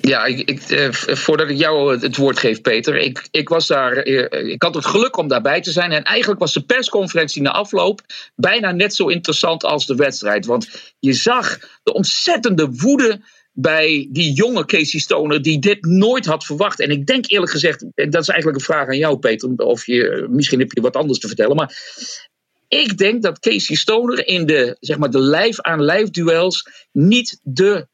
Ja, 0.00 0.24
ik, 0.24 0.60
eh, 0.60 0.92
voordat 0.92 1.48
ik 1.48 1.56
jou 1.56 1.98
het 2.00 2.16
woord 2.16 2.38
geef, 2.38 2.60
Peter. 2.60 2.96
Ik, 2.96 3.28
ik, 3.30 3.48
was 3.48 3.66
daar, 3.66 3.92
eh, 3.92 4.48
ik 4.52 4.62
had 4.62 4.74
het 4.74 4.86
geluk 4.86 5.16
om 5.16 5.28
daarbij 5.28 5.60
te 5.60 5.70
zijn. 5.72 5.92
En 5.92 6.02
eigenlijk 6.02 6.40
was 6.40 6.52
de 6.52 6.64
persconferentie 6.64 7.42
na 7.42 7.50
afloop 7.50 8.00
bijna 8.34 8.72
net 8.72 8.94
zo 8.94 9.06
interessant 9.06 9.64
als 9.64 9.86
de 9.86 9.94
wedstrijd. 9.94 10.46
Want 10.46 10.94
je 10.98 11.12
zag 11.12 11.58
de 11.82 11.92
ontzettende 11.92 12.70
woede 12.70 13.20
bij 13.52 14.08
die 14.10 14.32
jonge 14.32 14.64
Casey 14.64 15.00
Stoner 15.00 15.42
die 15.42 15.58
dit 15.58 15.84
nooit 15.84 16.26
had 16.26 16.44
verwacht. 16.44 16.80
En 16.80 16.90
ik 16.90 17.06
denk 17.06 17.30
eerlijk 17.30 17.52
gezegd, 17.52 17.86
en 17.94 18.10
dat 18.10 18.22
is 18.22 18.28
eigenlijk 18.28 18.58
een 18.58 18.74
vraag 18.74 18.88
aan 18.88 18.96
jou 18.96 19.18
Peter, 19.18 19.48
of 19.56 19.86
je, 19.86 20.26
misschien 20.30 20.58
heb 20.58 20.72
je 20.72 20.80
wat 20.80 20.96
anders 20.96 21.18
te 21.18 21.26
vertellen, 21.26 21.56
maar 21.56 21.76
ik 22.68 22.98
denk 22.98 23.22
dat 23.22 23.38
Casey 23.38 23.76
Stoner 23.76 24.26
in 24.26 24.46
de, 24.46 24.76
zeg 24.80 24.98
maar, 24.98 25.10
de 25.10 25.20
lijf-aan-lijf 25.20 26.10
duels 26.10 26.66
niet 26.92 27.40
de 27.42 27.88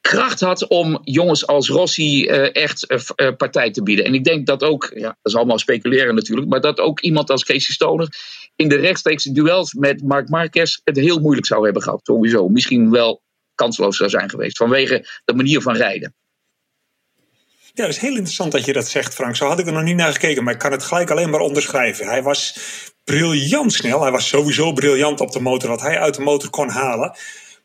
kracht 0.00 0.40
had 0.40 0.68
om 0.68 0.98
jongens 1.02 1.46
als 1.46 1.68
Rossi 1.68 2.28
uh, 2.28 2.54
echt 2.54 2.86
uh, 3.16 3.30
partij 3.36 3.70
te 3.70 3.82
bieden. 3.82 4.04
En 4.04 4.14
ik 4.14 4.24
denk 4.24 4.46
dat 4.46 4.62
ook, 4.62 4.90
ja, 4.94 5.06
dat 5.06 5.16
is 5.22 5.34
allemaal 5.34 5.58
speculeren 5.58 6.14
natuurlijk, 6.14 6.48
maar 6.48 6.60
dat 6.60 6.78
ook 6.78 7.00
iemand 7.00 7.30
als 7.30 7.44
Casey 7.44 7.74
Stoner 7.74 8.08
in 8.56 8.68
de 8.68 8.76
rechtstreekse 8.76 9.32
duels 9.32 9.74
met 9.74 10.02
Mark 10.02 10.28
Marquez 10.28 10.78
het 10.84 10.96
heel 10.96 11.18
moeilijk 11.18 11.46
zou 11.46 11.64
hebben 11.64 11.82
gehad. 11.82 12.00
Sowieso. 12.02 12.48
Misschien 12.48 12.90
wel 12.90 13.22
kansloos 13.54 13.96
zou 13.96 14.10
zijn 14.10 14.30
geweest. 14.30 14.56
Vanwege 14.56 15.20
de 15.24 15.34
manier 15.34 15.60
van 15.60 15.76
rijden. 15.76 16.14
Ja, 17.74 17.84
dat 17.84 17.94
is 17.94 18.00
heel 18.00 18.14
interessant 18.14 18.52
dat 18.52 18.64
je 18.64 18.72
dat 18.72 18.88
zegt, 18.88 19.14
Frank. 19.14 19.36
Zo 19.36 19.46
had 19.46 19.58
ik 19.58 19.66
er 19.66 19.72
nog 19.72 19.82
niet 19.82 19.96
naar 19.96 20.12
gekeken, 20.12 20.44
maar 20.44 20.52
ik 20.52 20.58
kan 20.58 20.72
het 20.72 20.82
gelijk 20.82 21.10
alleen 21.10 21.30
maar 21.30 21.40
onderschrijven. 21.40 22.06
Hij 22.06 22.22
was 22.22 22.58
briljant 23.04 23.72
snel. 23.72 24.02
Hij 24.02 24.10
was 24.10 24.28
sowieso 24.28 24.72
briljant 24.72 25.20
op 25.20 25.32
de 25.32 25.40
motor, 25.40 25.68
wat 25.68 25.80
hij 25.80 25.98
uit 25.98 26.14
de 26.14 26.22
motor 26.22 26.50
kon 26.50 26.68
halen. 26.68 27.16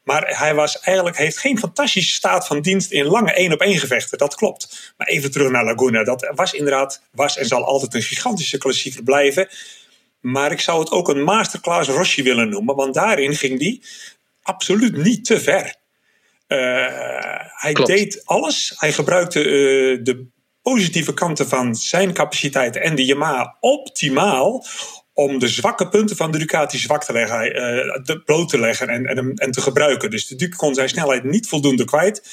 Maar 0.06 0.38
hij 0.38 0.56
was 0.56 0.80
eigenlijk, 0.80 1.18
heeft 1.18 1.38
geen 1.38 1.60
fantastische 1.60 2.14
staat 2.14 2.48
van 2.48 2.62
dienst 2.62 2.92
in 2.92 3.06
lange 3.06 3.34
één 3.34 3.54
op 3.54 3.62
één 3.62 3.80
gevechten. 3.80 4.18
Dat 4.18 4.36
klopt. 4.36 4.94
Maar 4.98 5.08
even 5.08 5.32
terug 5.32 5.52
naar 5.52 5.66
Laguna. 5.66 6.04
Dat 6.04 6.32
was 6.36 6.54
inderdaad, 6.54 7.02
was 7.12 7.38
en 7.38 7.46
zal 7.46 7.64
altijd 7.64 7.94
een 7.94 8.02
gigantische 8.02 8.58
klassieker 8.58 9.04
blijven. 9.04 9.48
Maar 10.20 10.52
ik 10.52 10.60
zou 10.60 10.80
het 10.80 10.92
ook 10.92 11.10
een 11.10 11.24
masterclass 11.24 11.90
Rossi 11.90 12.24
willen 12.24 12.50
noemen. 12.50 12.76
Want 12.76 12.94
daarin 12.94 13.36
ging 13.36 13.60
hij 13.60 13.82
absoluut 14.42 14.98
niet 14.98 15.26
te 15.26 15.40
ver. 15.40 15.76
Uh, 16.48 16.58
hij 17.56 17.74
deed 17.74 18.22
alles. 18.26 18.74
Hij 18.78 18.94
gebruikte 18.94 19.44
uh, 19.44 20.04
de 20.04 20.26
positieve 20.62 21.14
kanten 21.14 21.48
van 21.48 21.76
zijn 21.76 22.14
capaciteit 22.14 22.76
en 22.76 22.96
de 22.96 23.06
Yamaha 23.06 23.58
optimaal 23.60 24.66
om 25.16 25.40
de 25.40 25.48
zwakke 25.48 25.88
punten 25.88 26.16
van 26.16 26.32
de 26.32 26.38
Ducati 26.38 26.78
zwak 26.78 27.04
te 27.04 27.14
leggen, 27.14 27.56
uh, 28.10 28.24
bloot 28.26 28.50
te 28.50 28.60
leggen 28.60 28.90
en, 28.90 29.36
en, 29.36 29.52
te 29.52 29.62
gebruiken. 29.62 30.10
Dus 30.10 30.28
de 30.28 30.36
Duke 30.36 30.56
kon 30.56 30.74
zijn 30.74 30.90
snelheid 30.90 31.24
niet 31.24 31.48
voldoende 31.48 31.86
kwijt. 31.86 32.24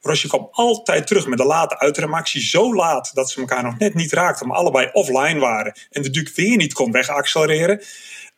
Rosje 0.00 0.28
kwam 0.28 0.48
altijd 0.50 1.06
terug 1.06 1.26
met 1.26 1.38
de 1.38 1.44
late 1.44 1.78
uitremactie. 1.78 2.40
Zo 2.40 2.74
laat 2.74 3.10
dat 3.14 3.30
ze 3.30 3.40
elkaar 3.40 3.62
nog 3.62 3.78
net 3.78 3.94
niet 3.94 4.12
raakten, 4.12 4.46
maar 4.46 4.56
allebei 4.56 4.88
offline 4.92 5.38
waren. 5.38 5.76
En 5.90 6.02
de 6.02 6.10
Duke 6.10 6.32
weer 6.34 6.56
niet 6.56 6.72
kon 6.72 6.92
wegaccelereren. 6.92 7.82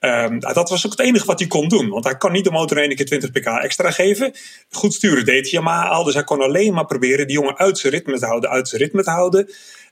Um, 0.00 0.38
dat 0.38 0.68
was 0.68 0.86
ook 0.86 0.92
het 0.92 1.00
enige 1.00 1.26
wat 1.26 1.38
hij 1.38 1.48
kon 1.48 1.68
doen. 1.68 1.88
Want 1.88 2.04
hij 2.04 2.16
kan 2.16 2.32
niet 2.32 2.44
de 2.44 2.50
motor 2.50 2.78
één 2.78 2.96
keer 2.96 3.06
20 3.06 3.30
pk 3.30 3.46
extra 3.46 3.90
geven. 3.90 4.32
Goed 4.70 4.94
sturen 4.94 5.24
deed 5.24 5.50
hij 5.50 5.60
maar 5.60 5.88
al. 5.88 6.04
Dus 6.04 6.14
hij 6.14 6.24
kon 6.24 6.40
alleen 6.40 6.74
maar 6.74 6.86
proberen 6.86 7.26
die 7.26 7.36
jongen 7.36 7.58
uit 7.58 7.78
zijn 7.78 7.92
ritme 7.92 8.18
te 8.18 8.26
houden, 8.26 8.50
uit 8.50 8.68
zijn 8.68 8.82
ritme 8.82 9.02
te 9.02 9.10
houden. 9.10 9.50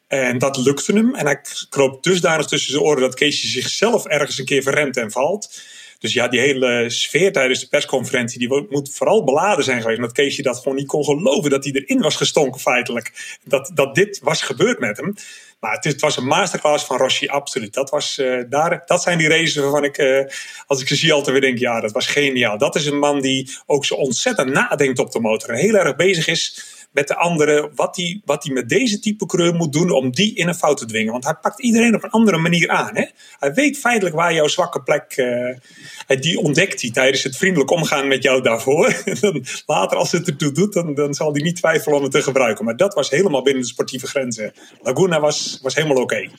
En 0.09 0.39
dat 0.39 0.57
lukte 0.57 0.93
hem. 0.93 1.15
En 1.15 1.27
hij 1.27 1.41
kroop 1.69 2.03
dusdanig 2.03 2.47
tussen 2.47 2.73
zijn 2.73 2.85
oren 2.85 3.01
dat 3.01 3.15
Keesje 3.15 3.47
zichzelf 3.47 4.07
ergens 4.07 4.39
een 4.39 4.45
keer 4.45 4.63
verremt 4.63 4.97
en 4.97 5.11
valt. 5.11 5.61
Dus 5.99 6.13
ja, 6.13 6.29
die 6.29 6.41
hele 6.41 6.91
sfeer 6.91 7.33
tijdens 7.33 7.61
de 7.61 7.69
persconferentie, 7.69 8.39
die 8.39 8.67
moet 8.69 8.95
vooral 8.95 9.25
beladen 9.25 9.65
zijn 9.65 9.81
geweest. 9.81 10.01
Dat 10.01 10.13
Keesje 10.13 10.43
dat 10.43 10.59
gewoon 10.59 10.77
niet 10.77 10.87
kon 10.87 11.05
geloven 11.05 11.51
dat 11.51 11.65
hij 11.65 11.73
erin 11.73 12.01
was 12.01 12.17
gestonken 12.17 12.61
feitelijk. 12.61 13.39
Dat, 13.45 13.71
dat 13.75 13.95
dit 13.95 14.21
was 14.23 14.43
gebeurd 14.43 14.79
met 14.79 14.97
hem. 14.97 15.15
Maar 15.61 15.73
het, 15.73 15.85
het 15.85 16.01
was 16.01 16.17
een 16.17 16.27
masterclass 16.27 16.85
van 16.85 16.97
Rossi, 16.97 17.27
absoluut. 17.27 17.75
Dat, 17.75 17.91
was, 17.91 18.19
uh, 18.19 18.43
daar, 18.49 18.83
dat 18.87 19.03
zijn 19.03 19.19
die 19.19 19.29
races 19.29 19.57
waarvan 19.57 19.85
ik, 19.85 19.99
uh, 19.99 20.25
als 20.67 20.81
ik 20.81 20.89
ze 20.89 20.97
zie, 20.97 21.13
altijd 21.13 21.33
weer 21.33 21.41
denk: 21.41 21.59
ja, 21.59 21.81
dat 21.81 21.93
was 21.93 22.07
geniaal. 22.07 22.59
Dat 22.59 22.75
is 22.75 22.87
een 22.87 22.99
man 22.99 23.21
die 23.21 23.51
ook 23.67 23.85
zo 23.85 23.95
ontzettend 23.95 24.53
nadenkt 24.53 24.99
op 24.99 25.13
de 25.13 25.21
motor. 25.21 25.51
En 25.51 25.59
heel 25.59 25.75
erg 25.75 25.97
bezig 25.97 26.27
is 26.27 26.65
met 26.91 27.09
de 27.09 27.17
anderen 27.17 27.71
wat 27.75 27.97
hij 27.97 28.21
wat 28.25 28.43
die 28.43 28.53
met 28.53 28.69
deze 28.69 28.99
type 28.99 29.27
coureur 29.27 29.55
moet 29.55 29.73
doen 29.73 29.91
om 29.91 30.11
die 30.11 30.35
in 30.35 30.49
een 30.49 30.55
fout 30.55 30.77
te 30.77 30.87
dwingen. 30.87 31.13
Want 31.13 31.25
hij 31.25 31.35
pakt 31.35 31.61
iedereen 31.61 31.95
op 31.95 32.03
een 32.03 32.11
andere 32.11 32.39
manier 32.39 32.69
aan. 32.69 32.97
Hè? 32.97 33.05
Hij 33.39 33.55
weet 33.55 33.79
feitelijk 33.79 34.17
waar 34.17 34.35
jouw 34.35 34.47
zwakke 34.47 34.83
plek, 34.83 35.17
uh, 35.17 36.21
die 36.21 36.39
ontdekt 36.39 36.81
hij 36.81 36.91
tijdens 36.91 37.23
het 37.23 37.37
vriendelijk 37.37 37.71
omgaan 37.71 38.09
met 38.09 38.23
jou 38.23 38.43
daarvoor. 38.43 39.03
Later 39.67 39.99
als 39.99 40.13
het 40.13 40.27
ertoe 40.27 40.53
doet, 40.53 40.73
dan, 40.73 40.95
dan 40.95 41.15
zal 41.15 41.33
hij 41.33 41.43
niet 41.43 41.57
twijfelen 41.57 41.97
om 41.97 42.03
het 42.03 42.13
te 42.13 42.23
gebruiken. 42.23 42.65
Maar 42.65 42.77
dat 42.77 42.95
was 42.95 43.11
helemaal 43.11 43.43
binnen 43.43 43.63
de 43.63 43.69
sportieve 43.69 44.07
grenzen. 44.07 44.53
Laguna 44.83 45.21
was, 45.21 45.59
was 45.63 45.75
helemaal 45.75 46.03
oké. 46.03 46.31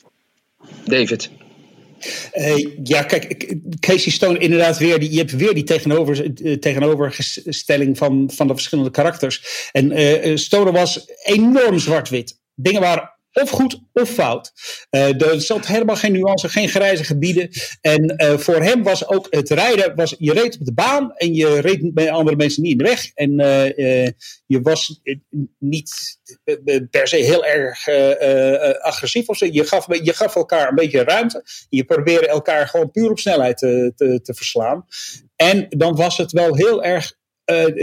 David. 0.86 1.32
Uh, 2.34 2.68
ja, 2.84 3.04
kijk, 3.04 3.56
Casey 3.80 4.12
Stone, 4.12 4.38
inderdaad 4.38 4.78
weer, 4.78 5.00
die, 5.00 5.12
je 5.12 5.18
hebt 5.18 5.36
weer 5.36 5.54
die 5.54 5.64
tegenover, 5.64 6.34
tegenoverstelling 6.60 7.98
van, 7.98 8.32
van 8.34 8.48
de 8.48 8.54
verschillende 8.54 8.92
karakters. 8.92 9.70
En 9.72 10.00
uh, 10.00 10.38
Stone 10.38 10.72
was 10.72 11.06
enorm 11.24 11.80
zwart-wit. 11.80 12.40
Dingen 12.56 12.82
waren 12.82 13.19
of 13.42 13.50
goed 13.50 13.82
of 13.94 14.10
fout. 14.10 14.52
Uh, 14.92 15.22
er 15.22 15.42
zat 15.42 15.68
helemaal 15.68 15.96
geen 15.96 16.12
nuance, 16.12 16.50
geen 16.50 16.70
grijze 16.70 17.04
gebieden. 17.04 17.50
En 17.82 18.24
uh, 18.24 18.38
voor 18.38 18.62
hem 18.62 18.84
was 18.84 19.08
ook 19.08 19.28
het 19.30 19.50
rijden, 19.50 19.96
was, 19.96 20.16
je 20.18 20.34
reed 20.34 20.60
op 20.60 20.66
de 20.66 20.74
baan 20.74 21.14
en 21.16 21.34
je 21.34 21.60
reed 21.60 21.94
bij 21.94 22.12
andere 22.12 22.36
mensen 22.36 22.62
niet 22.62 22.72
in 22.72 22.78
de 22.78 22.84
weg. 22.84 23.12
En 23.14 23.40
uh, 23.40 24.06
je 24.46 24.62
was 24.62 25.02
niet 25.58 26.20
per 26.90 27.08
se 27.08 27.16
heel 27.16 27.46
erg 27.46 27.88
agressief 28.82 29.28
of 29.28 29.38
zo. 29.38 29.46
Je 29.52 29.64
gaf, 29.64 29.88
je 30.04 30.14
gaf 30.14 30.36
elkaar 30.36 30.70
een 30.70 30.76
beetje 30.76 31.04
ruimte. 31.04 31.44
Je 31.70 31.84
probeerde 31.84 32.28
elkaar 32.28 32.68
gewoon 32.68 32.92
puur 32.92 33.10
op 33.10 33.20
snelheid 33.20 33.58
te, 33.58 33.94
te, 33.96 34.22
te 34.22 34.34
verslaan. 34.34 34.86
En 35.36 35.66
dan 35.70 35.96
was 35.96 36.18
het 36.18 36.32
wel 36.32 36.56
heel 36.56 36.84
erg. 36.84 37.14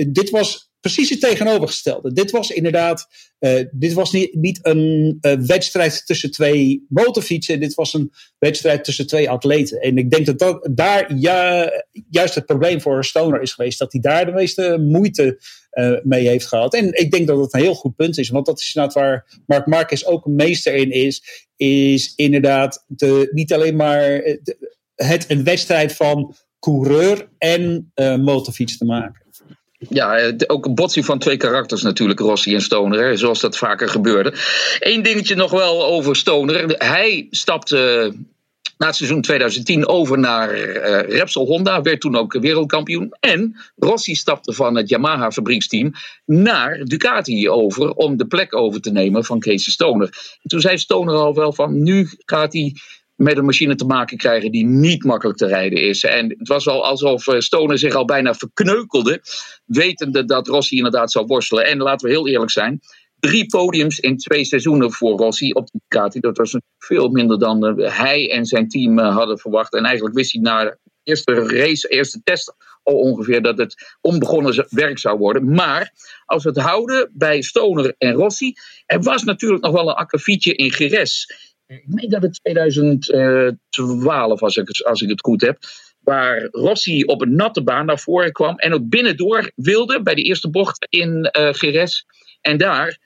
dit 0.09 0.31
was 0.31 0.66
precies 0.93 1.11
het 1.11 1.21
tegenovergestelde. 1.21 2.13
Dit 2.13 2.31
was 2.31 2.51
inderdaad, 2.51 3.07
uh, 3.41 3.65
dit 3.71 3.93
was 3.93 4.13
niet, 4.13 4.35
niet 4.35 4.59
een 4.63 5.19
uh, 5.21 5.33
wedstrijd 5.33 6.07
tussen 6.07 6.31
twee 6.31 6.85
motorfietsen. 6.89 7.61
Dit 7.61 7.75
was 7.75 7.95
een 7.95 8.13
wedstrijd 8.39 8.85
tussen 8.85 9.07
twee 9.07 9.31
atleten. 9.31 9.81
En 9.81 9.99
ik 9.99 10.11
denk 10.11 10.27
dat, 10.27 10.39
dat 10.39 10.69
daar 10.71 11.17
ja, 11.17 11.71
juist 12.11 12.35
het 12.35 12.47
probleem 12.47 12.81
voor 12.81 13.05
Stoner 13.05 13.43
is 13.43 13.53
geweest. 13.53 13.79
Dat 13.79 13.93
hij 13.93 14.01
daar 14.01 14.27
de 14.27 14.33
meeste 14.33 14.79
moeite 14.81 15.41
uh, 15.73 15.99
mee 16.03 16.29
heeft 16.29 16.47
gehad. 16.47 16.75
En 16.75 16.93
ik 16.93 17.11
denk 17.11 17.27
dat 17.27 17.39
het 17.39 17.55
een 17.55 17.61
heel 17.61 17.75
goed 17.75 17.97
punt 17.97 18.19
is. 18.19 18.29
Want 18.29 18.47
dat 18.47 18.61
is 18.61 18.75
inderdaad 18.75 19.03
waar 19.03 19.41
Mark 19.47 19.67
Marquez 19.67 20.05
ook 20.05 20.27
een 20.27 20.35
meester 20.35 20.75
in 20.75 20.91
is. 20.91 21.47
Is 21.57 22.13
inderdaad 22.17 22.85
de, 22.87 23.29
niet 23.33 23.53
alleen 23.53 23.77
maar 23.77 24.23
het 24.95 25.25
een 25.29 25.45
wedstrijd 25.45 25.93
van 25.93 26.35
coureur 26.59 27.29
en 27.39 27.93
motorfiets 28.21 28.79
te 28.79 28.85
maken. 28.85 29.26
Ja, 29.79 30.17
eh, 30.17 30.33
ook 30.47 30.67
een 30.67 30.75
botsing 30.75 31.05
van 31.05 31.19
twee 31.19 31.37
karakters 31.37 31.83
natuurlijk, 31.83 32.21
Rossi 32.21 32.55
en 32.55 32.63
Stoner, 32.63 33.19
zoals 33.19 33.41
dat 33.41 33.57
vaker 33.57 33.89
gebeurde. 33.89 34.33
Eén 34.79 35.03
dingetje 35.03 35.35
nog 35.35 35.51
wel 35.51 35.85
over 35.85 36.17
Stoner. 36.17 36.75
Hij 36.79 37.27
stapte 37.31 38.13
na 38.79 38.87
het 38.87 38.97
seizoen 38.97 39.21
2010 39.21 39.87
over 39.87 40.19
naar 40.19 40.59
uh, 40.59 41.01
Repsol 41.01 41.47
Honda, 41.47 41.83
werd 41.83 42.01
toen 42.01 42.17
ook 42.17 42.33
wereldkampioen. 42.33 43.17
En 43.21 43.57
Rossi 43.77 44.15
stapte 44.15 44.53
van 44.53 44.77
het 44.77 44.89
Yamaha 44.89 45.31
fabrieksteam 45.31 45.93
naar 46.25 46.85
Ducati 46.85 47.51
over 47.51 47.91
om 47.91 48.17
de 48.17 48.27
plek 48.27 48.55
over 48.57 48.81
te 48.81 48.91
nemen 48.91 49.25
van 49.25 49.41
Kees 49.41 49.71
Stoner. 49.71 50.39
En 50.43 50.49
toen 50.49 50.61
zei 50.61 50.79
Stoner 50.79 51.15
al 51.15 51.35
wel 51.35 51.53
van 51.53 51.83
nu 51.83 52.09
gaat 52.25 52.53
hij 52.53 52.75
met 53.17 53.37
een 53.37 53.45
machine 53.45 53.75
te 53.75 53.85
maken 53.85 54.17
krijgen 54.17 54.53
die 54.53 54.65
niet 54.65 55.05
makkelijk 55.05 55.39
te 55.39 55.47
rijden 55.47 55.83
is. 55.83 56.05
En 56.05 56.35
het 56.39 56.49
was 56.49 56.69
al 56.69 56.85
alsof 56.85 57.27
eh, 57.27 57.39
Stoner 57.39 57.79
zich 57.79 57.95
al 57.95 58.05
bijna 58.05 58.35
verkneukelde, 58.35 59.23
wetende 59.65 60.25
dat 60.25 60.49
Rossi 60.49 60.77
inderdaad 60.77 61.11
zou 61.11 61.27
worstelen. 61.27 61.67
En 61.67 61.79
laten 61.79 62.07
we 62.07 62.15
heel 62.15 62.29
eerlijk 62.29 62.51
zijn, 62.51 62.81
drie 63.19 63.47
podiums 63.47 63.99
in 63.99 64.17
twee 64.17 64.45
seizoenen 64.45 64.93
voor 64.93 65.19
Rossi 65.19 65.53
op 65.53 65.67
de 65.71 65.81
Ducati. 65.89 66.21
Dat 66.21 66.37
was 66.37 66.59
veel 66.79 67.09
minder 67.09 67.39
dan 67.39 67.67
eh, 67.67 67.99
hij 67.99 68.31
en 68.31 68.45
zijn 68.45 68.69
team 68.69 68.99
eh, 68.99 69.17
hadden 69.17 69.39
verwacht. 69.39 69.75
En 69.75 69.85
eigenlijk 69.85 70.17
wist 70.17 70.33
hij 70.33 70.43
na 70.43 70.65
de 70.65 70.79
eerste 71.03 71.33
race, 71.33 71.89
eerste 71.89 72.21
test 72.25 72.55
al 72.83 72.95
ongeveer 72.95 73.43
dat 73.43 73.59
het 73.59 73.97
onbegonnen 74.01 74.67
werk 74.71 74.99
zou 74.99 75.19
worden. 75.19 75.51
Maar 75.51 75.93
als 76.25 76.43
we 76.43 76.49
het 76.49 76.59
houden 76.59 77.11
bij 77.13 77.43
Stoner 77.43 77.95
en 77.99 78.13
Rossi, 78.13 78.55
er 78.87 79.03
was 79.03 79.25
natuurlijk 79.25 79.63
nog 79.63 79.73
wel 79.73 79.89
een 79.89 79.95
akkefietje 79.95 80.55
in 80.55 80.71
Geres 80.71 81.27
ik 81.67 81.83
meen 81.87 82.09
dat 82.09 82.23
het 82.23 82.41
2012 82.43 84.41
was, 84.41 84.85
als 84.85 85.03
ik 85.03 85.09
het 85.09 85.21
goed 85.21 85.41
heb. 85.41 85.59
Waar 86.01 86.49
Rossi 86.51 87.05
op 87.05 87.21
een 87.23 87.35
natte 87.35 87.63
baan 87.63 87.87
naar 87.87 87.99
voren 87.99 88.33
kwam. 88.33 88.57
En 88.57 88.75
ook 88.75 88.89
binnendoor 88.89 89.51
wilde 89.55 90.03
bij 90.03 90.15
de 90.15 90.23
eerste 90.23 90.51
bocht 90.51 90.87
in 90.89 91.31
uh, 91.39 91.49
Geres. 91.53 92.07
En 92.41 92.59
daar 92.59 92.99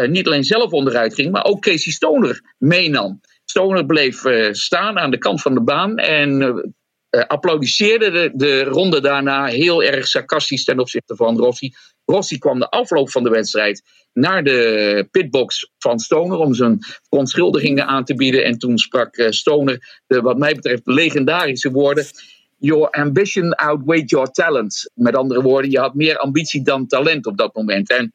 uh, 0.00 0.08
niet 0.08 0.26
alleen 0.26 0.44
zelf 0.44 0.70
onderuit 0.70 1.14
ging, 1.14 1.32
maar 1.32 1.44
ook 1.44 1.62
Casey 1.62 1.92
Stoner 1.92 2.54
meenam. 2.58 3.20
Stoner 3.44 3.86
bleef 3.86 4.24
uh, 4.24 4.52
staan 4.52 4.98
aan 4.98 5.10
de 5.10 5.18
kant 5.18 5.42
van 5.42 5.54
de 5.54 5.62
baan. 5.62 5.96
En 5.96 6.74
applaudisseerde 7.10 8.10
de, 8.10 8.30
de 8.34 8.64
ronde 8.64 9.00
daarna 9.00 9.44
heel 9.44 9.82
erg 9.82 10.06
sarcastisch 10.06 10.64
ten 10.64 10.78
opzichte 10.78 11.16
van 11.16 11.36
Rossi. 11.36 11.72
Rossi 12.04 12.38
kwam 12.38 12.58
de 12.58 12.68
afloop 12.68 13.10
van 13.10 13.22
de 13.22 13.30
wedstrijd 13.30 13.82
naar 14.12 14.44
de 14.44 15.08
pitbox 15.10 15.70
van 15.78 15.98
Stoner 15.98 16.38
om 16.38 16.54
zijn 16.54 16.78
verontschuldigingen 17.08 17.86
aan 17.86 18.04
te 18.04 18.14
bieden. 18.14 18.44
En 18.44 18.58
toen 18.58 18.78
sprak 18.78 19.16
eh, 19.16 19.30
Stoner 19.30 20.02
de, 20.06 20.20
wat 20.20 20.38
mij 20.38 20.54
betreft, 20.54 20.82
legendarische 20.84 21.70
woorden. 21.70 22.04
Your 22.58 22.90
ambition 22.90 23.54
outweighed 23.54 24.10
your 24.10 24.30
talent. 24.30 24.90
Met 24.94 25.16
andere 25.16 25.42
woorden, 25.42 25.70
je 25.70 25.78
had 25.78 25.94
meer 25.94 26.18
ambitie 26.18 26.62
dan 26.62 26.86
talent 26.86 27.26
op 27.26 27.36
dat 27.36 27.54
moment. 27.54 27.90
En 27.90 28.12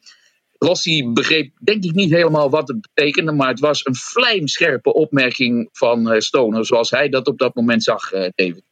Rossi 0.57 1.09
begreep 1.13 1.51
denk 1.63 1.83
ik 1.83 1.93
niet 1.93 2.11
helemaal 2.11 2.49
wat 2.49 2.67
het 2.67 2.87
betekende, 2.93 3.31
maar 3.31 3.47
het 3.47 3.59
was 3.59 3.85
een 3.85 3.95
vlijmscherpe 3.95 4.93
opmerking 4.93 5.69
van 5.71 6.11
eh, 6.11 6.19
Stoner, 6.19 6.65
zoals 6.65 6.89
hij 6.89 7.09
dat 7.09 7.27
op 7.27 7.37
dat 7.37 7.55
moment 7.55 7.83
zag, 7.83 8.11
eh, 8.11 8.29
David. 8.35 8.68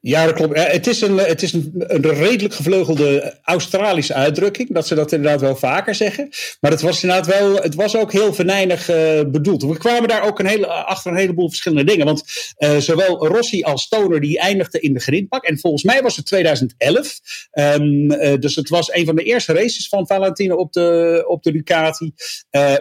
Ja, 0.00 0.24
dat 0.24 0.34
klopt. 0.34 0.56
Het 0.72 0.86
is, 0.86 1.00
een, 1.00 1.18
het 1.18 1.42
is 1.42 1.52
een, 1.52 1.72
redelijk 2.02 2.54
gevleugelde 2.54 3.38
Australische 3.42 4.14
uitdrukking. 4.14 4.74
Dat 4.74 4.86
ze 4.86 4.94
dat 4.94 5.12
inderdaad 5.12 5.40
wel 5.40 5.56
vaker 5.56 5.94
zeggen. 5.94 6.28
Maar 6.60 6.70
het 6.70 6.80
was 6.80 7.02
inderdaad 7.02 7.26
wel, 7.26 7.54
het 7.54 7.74
was 7.74 7.96
ook 7.96 8.12
heel 8.12 8.34
venijnig 8.34 8.90
uh, 8.90 9.20
bedoeld. 9.26 9.62
We 9.62 9.78
kwamen 9.78 10.08
daar 10.08 10.26
ook 10.26 10.38
een 10.38 10.46
hele, 10.46 10.66
achter 10.66 11.10
een 11.10 11.18
heleboel 11.18 11.48
verschillende 11.48 11.84
dingen. 11.84 12.06
Want 12.06 12.24
uh, 12.58 12.76
zowel 12.76 13.26
Rossi 13.26 13.62
als 13.62 13.82
Stoner 13.82 14.20
die 14.20 14.38
eindigden 14.38 14.82
in 14.82 14.92
de 14.92 15.00
grindpak. 15.00 15.44
En 15.44 15.58
volgens 15.58 15.82
mij 15.82 16.02
was 16.02 16.16
het 16.16 16.26
2011. 16.26 17.18
Um, 17.52 18.12
uh, 18.12 18.34
dus 18.38 18.56
het 18.56 18.68
was 18.68 18.92
een 18.92 19.06
van 19.06 19.16
de 19.16 19.22
eerste 19.22 19.52
races 19.52 19.88
van 19.88 20.06
Valentino 20.06 20.56
op 20.56 20.72
de, 20.72 21.24
op 21.26 21.42
de 21.42 21.52
Ducati. 21.52 22.12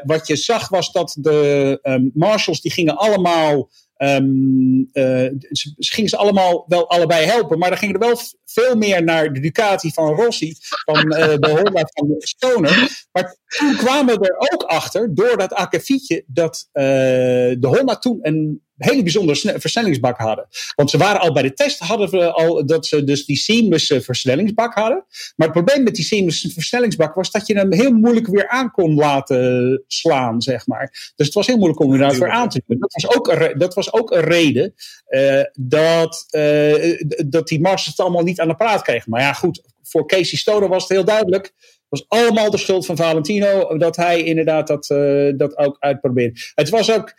wat 0.03 0.27
je 0.27 0.35
zag 0.35 0.69
was 0.69 0.91
dat 0.91 1.17
de 1.19 1.79
um, 1.83 2.11
marshals 2.13 2.61
die 2.61 2.71
gingen 2.71 2.97
allemaal... 2.97 3.69
Um, 3.97 4.89
uh, 4.93 5.29
ze, 5.51 5.73
gingen 5.77 6.09
ze 6.09 6.17
allemaal 6.17 6.65
wel 6.67 6.89
allebei 6.89 7.25
helpen, 7.25 7.57
maar 7.57 7.69
dan 7.69 7.77
gingen 7.77 7.93
er 7.93 8.07
wel 8.07 8.19
veel 8.45 8.75
meer 8.75 9.03
naar 9.03 9.33
de 9.33 9.39
Ducati 9.39 9.91
van 9.91 10.13
Rossi, 10.13 10.55
van 10.59 10.97
uh, 10.97 11.35
de 11.39 11.49
Honda 11.49 11.89
van 11.93 12.15
Stoner. 12.17 13.05
Maar 13.11 13.35
toen 13.47 13.75
kwamen 13.75 14.19
we 14.19 14.27
er 14.27 14.53
ook 14.53 14.63
achter, 14.63 15.15
door 15.15 15.37
dat 15.37 15.53
akkefietje, 15.53 16.23
dat 16.27 16.69
uh, 16.73 16.83
de 16.83 17.57
Honda 17.59 17.97
toen 17.97 18.19
een 18.21 18.66
hele 18.77 19.03
bijzondere 19.03 19.59
versnellingsbak 19.59 20.17
hadden. 20.17 20.47
Want 20.75 20.89
ze 20.89 20.97
waren 20.97 21.21
al 21.21 21.33
bij 21.33 21.43
de 21.43 21.53
test, 21.53 21.79
hadden 21.79 22.09
we 22.09 22.31
al 22.31 22.65
dat 22.65 22.85
ze 22.85 23.03
dus 23.03 23.25
die 23.25 23.35
seamless 23.35 23.93
versnellingsbak 23.99 24.73
hadden. 24.73 25.05
Maar 25.35 25.47
het 25.47 25.51
probleem 25.51 25.83
met 25.83 25.95
die 25.95 26.05
seamless 26.05 26.47
versnellingsbak 26.53 27.15
was 27.15 27.31
dat 27.31 27.47
je 27.47 27.53
hem 27.53 27.73
heel 27.73 27.91
moeilijk 27.91 28.27
weer 28.27 28.47
aan 28.47 28.71
kon 28.71 28.95
laten 28.95 29.83
slaan, 29.87 30.41
zeg 30.41 30.67
maar. 30.67 31.11
Dus 31.15 31.25
het 31.25 31.35
was 31.35 31.47
heel 31.47 31.57
moeilijk 31.57 31.79
om 31.79 31.93
inderdaad 31.93 32.17
weer 32.17 32.29
aan 32.29 32.49
te 32.49 32.61
doen. 32.67 32.79
Dat 32.79 32.93
was 32.93 33.15
ook 33.15 33.27
een, 33.27 33.57
dat 33.57 33.73
was 33.73 33.93
ook 33.93 34.11
een 34.11 34.23
reden 34.23 34.73
uh, 35.09 35.41
dat, 35.53 36.25
uh, 36.31 36.97
dat 37.25 37.47
die 37.47 37.61
Masters 37.61 37.85
het 37.85 37.99
allemaal 37.99 38.23
niet 38.23 38.39
aan 38.39 38.47
de 38.47 38.55
praat 38.55 38.81
kregen. 38.81 39.09
Maar 39.09 39.21
ja, 39.21 39.33
goed, 39.33 39.61
voor 39.83 40.07
Casey 40.07 40.37
Stoner 40.37 40.69
was 40.69 40.81
het 40.81 40.91
heel 40.91 41.05
duidelijk. 41.05 41.53
Was 41.89 42.05
allemaal 42.07 42.51
de 42.51 42.57
schuld 42.57 42.85
van 42.85 42.95
Valentino 42.95 43.77
dat 43.77 43.95
hij 43.95 44.23
inderdaad 44.23 44.67
dat, 44.67 44.89
uh, 44.89 45.31
dat 45.37 45.57
ook 45.57 45.75
uitprobeerde. 45.79 46.39
Het 46.55 46.69
was 46.69 46.91
ook, 46.91 47.13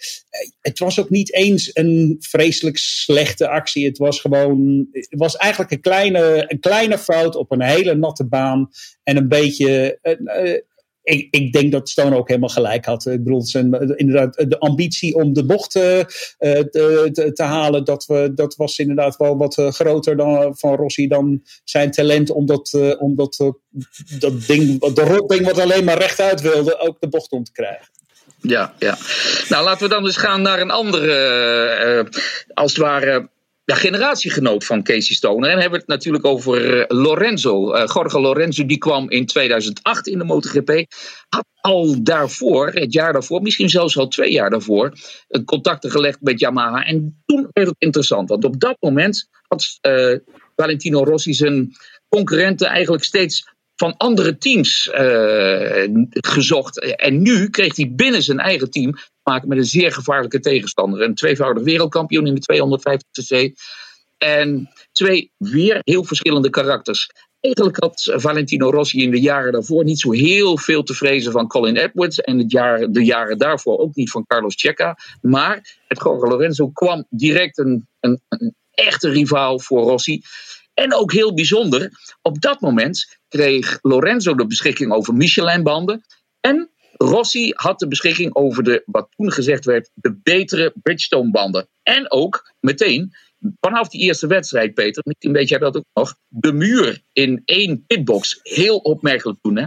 het 0.61 0.79
was 0.79 1.01
ook 1.01 1.11
niet 1.11 1.35
eens 1.35 1.71
een 1.73 2.16
vreselijk 2.19 2.77
slechte 2.77 3.49
actie. 3.49 3.87
Het 3.87 3.99
was 3.99 4.21
gewoon, 4.21 4.89
het 4.93 5.19
was 5.19 5.37
eigenlijk 5.37 5.73
een 5.73 5.81
kleine, 5.81 6.45
een 6.47 6.61
kleine 6.61 6.99
fout 6.99 7.37
op 7.37 7.51
een 7.53 7.62
hele 7.62 7.95
natte 7.95 8.27
baan. 8.27 8.71
En 9.03 9.16
een 9.16 9.29
beetje, 9.29 9.99
uh, 10.03 10.55
ik, 11.09 11.29
ik, 11.31 11.53
denk 11.53 11.73
dat 11.73 11.89
Stone 11.89 12.17
ook 12.17 12.29
helemaal 12.29 12.49
gelijk 12.49 12.85
had. 12.85 13.07
Ik 13.07 13.25
bedoel, 13.25 13.43
zijn, 13.43 13.97
inderdaad, 13.97 14.51
de 14.51 14.59
ambitie 14.59 15.15
om 15.15 15.33
de 15.33 15.45
bocht 15.45 15.77
uh, 15.77 15.83
te, 16.39 17.09
te, 17.13 17.33
te, 17.33 17.43
halen, 17.43 17.85
dat, 17.85 18.07
we, 18.07 18.33
dat 18.35 18.57
was 18.57 18.79
inderdaad 18.79 19.17
wel 19.17 19.37
wat 19.37 19.55
groter 19.55 20.17
dan, 20.17 20.57
van 20.57 20.75
Rossi 20.75 21.07
dan 21.07 21.43
zijn 21.65 21.91
talent 21.91 22.31
om 22.31 22.47
dat, 22.47 22.73
uh, 22.77 23.03
om 23.03 23.17
dat, 23.17 23.37
ding, 24.47 24.95
de 24.95 25.03
rotding 25.03 25.45
wat 25.45 25.61
alleen 25.61 25.85
maar 25.85 25.99
rechtuit 25.99 26.41
wilde, 26.41 26.79
ook 26.79 27.01
de 27.01 27.09
bocht 27.09 27.31
om 27.31 27.45
te 27.45 27.53
krijgen. 27.53 27.87
Ja, 28.41 28.75
ja. 28.79 28.99
Nou, 29.49 29.65
laten 29.65 29.83
we 29.89 29.95
dan 29.95 30.05
eens 30.05 30.17
gaan 30.17 30.43
naar 30.43 30.61
een 30.61 30.71
andere, 30.71 32.09
als 32.55 32.73
het 32.73 32.81
ware 32.81 33.29
ja, 33.69 33.75
generatiegenoot 33.75 34.64
van 34.64 34.83
Casey 34.83 35.14
Stoner. 35.14 35.45
En 35.45 35.51
dan 35.51 35.61
hebben 35.61 35.79
we 35.79 35.85
het 35.87 35.87
natuurlijk 35.87 36.25
over 36.25 36.81
eh, 36.81 36.85
Lorenzo. 36.99 37.75
Uh, 37.75 38.12
Lorenzo, 38.12 38.66
die 38.66 38.79
kwam 38.79 39.11
in 39.11 39.27
2008 39.27 40.07
in 40.07 40.19
de 40.19 40.25
MotoGP. 40.25 40.87
Had 41.29 41.47
al 41.61 42.03
daarvoor, 42.03 42.71
het 42.73 42.93
jaar 42.93 43.12
daarvoor, 43.12 43.43
misschien 43.43 43.69
zelfs 43.69 43.97
al 43.97 44.09
twee 44.09 44.33
jaar 44.33 44.51
daarvoor, 44.51 44.93
contacten 45.45 45.91
gelegd 45.91 46.21
met 46.21 46.41
Yamaha. 46.41 46.85
En 46.85 47.23
toen 47.27 47.49
werd 47.53 47.69
het 47.69 47.77
interessant, 47.79 48.29
want 48.29 48.45
op 48.45 48.61
dat 48.61 48.77
moment 48.81 49.29
had 49.49 49.79
Valentino 50.57 51.05
Rossi 51.05 51.35
zijn 51.35 51.73
concurrenten 52.09 52.66
eigenlijk 52.66 53.05
steeds 53.05 53.49
van 53.77 53.97
andere 53.97 54.39
teams 54.39 54.91
gezocht. 56.11 56.97
En 56.97 57.23
nu 57.23 57.51
kreeg 57.51 57.77
hij 57.77 57.93
binnen 57.95 58.23
zijn 58.23 58.39
eigen 58.39 58.71
team 58.71 58.93
te 58.93 59.18
maken 59.29 59.49
met 59.49 59.59
een 59.59 59.64
zeer 59.64 59.93
gevaarlijke 59.93 60.41
tegenstander. 60.41 61.03
Een 61.03 61.14
tweevoudig 61.14 61.62
wereldkampioen 61.62 62.26
in 62.26 62.35
de 62.35 62.43
250cc. 62.55 63.53
En 64.18 64.68
twee 64.93 65.33
weer 65.37 65.81
heel 65.85 66.05
verschillende 66.05 66.51
karakters. 66.51 67.11
Eigenlijk 67.41 67.76
had 67.76 68.12
Valentino 68.16 68.70
Rossi 68.70 69.03
in 69.03 69.11
de 69.11 69.20
jaren 69.20 69.53
daarvoor 69.53 69.85
niet 69.85 70.01
zo 70.01 70.11
heel 70.11 70.59
veel 70.59 70.83
te 70.83 70.95
vrezen 70.95 71.33
van 71.33 71.47
Colin 71.47 71.76
Edwards. 71.76 72.20
En 72.20 72.39
het 72.39 72.51
jaar, 72.51 72.91
de 72.91 73.05
jaren 73.05 73.39
daarvoor 73.39 73.79
ook 73.79 73.95
niet 73.95 74.11
van 74.11 74.26
Carlos 74.26 74.55
Checa. 74.57 74.97
Maar 75.20 75.79
het 75.89 76.03
Jorge 76.03 76.26
Lorenzo 76.26 76.68
kwam 76.68 77.07
direct 77.11 77.59
een, 77.59 77.87
een, 78.01 78.20
een 78.29 78.55
echte 78.70 79.09
rivaal 79.09 79.61
voor 79.61 79.83
Rossi. 79.83 80.22
En 80.74 80.95
ook 80.95 81.12
heel 81.12 81.35
bijzonder, 81.35 81.91
op 82.22 82.41
dat 82.41 82.61
moment 82.61 83.18
kreeg 83.29 83.79
Lorenzo 83.83 84.35
de 84.35 84.47
beschikking 84.47 84.93
over 84.93 85.14
Michelin-banden. 85.14 86.05
En 86.41 86.70
Rossi 86.99 87.53
had 87.57 87.79
de 87.79 87.89
beschikking 87.89 88.35
over 88.35 88.63
de, 88.63 88.83
wat 88.87 89.09
toen 89.17 89.33
gezegd 89.33 89.65
werd, 89.65 89.91
de 89.95 90.21
betere 90.23 90.73
Bridgestone-banden. 90.83 91.69
En 91.83 92.11
ook 92.11 92.55
meteen, 92.61 93.13
vanaf 93.61 93.89
die 93.89 94.01
eerste 94.01 94.27
wedstrijd, 94.27 94.75
Peter, 94.75 95.03
misschien 95.07 95.33
weet 95.33 95.49
jij 95.49 95.59
dat 95.59 95.77
ook 95.77 95.85
nog, 95.93 96.17
de 96.29 96.53
muur 96.53 97.03
in 97.13 97.43
één 97.45 97.85
pitbox. 97.87 98.41
Heel 98.43 98.77
opmerkelijk 98.79 99.39
toen, 99.41 99.57
hè? 99.57 99.67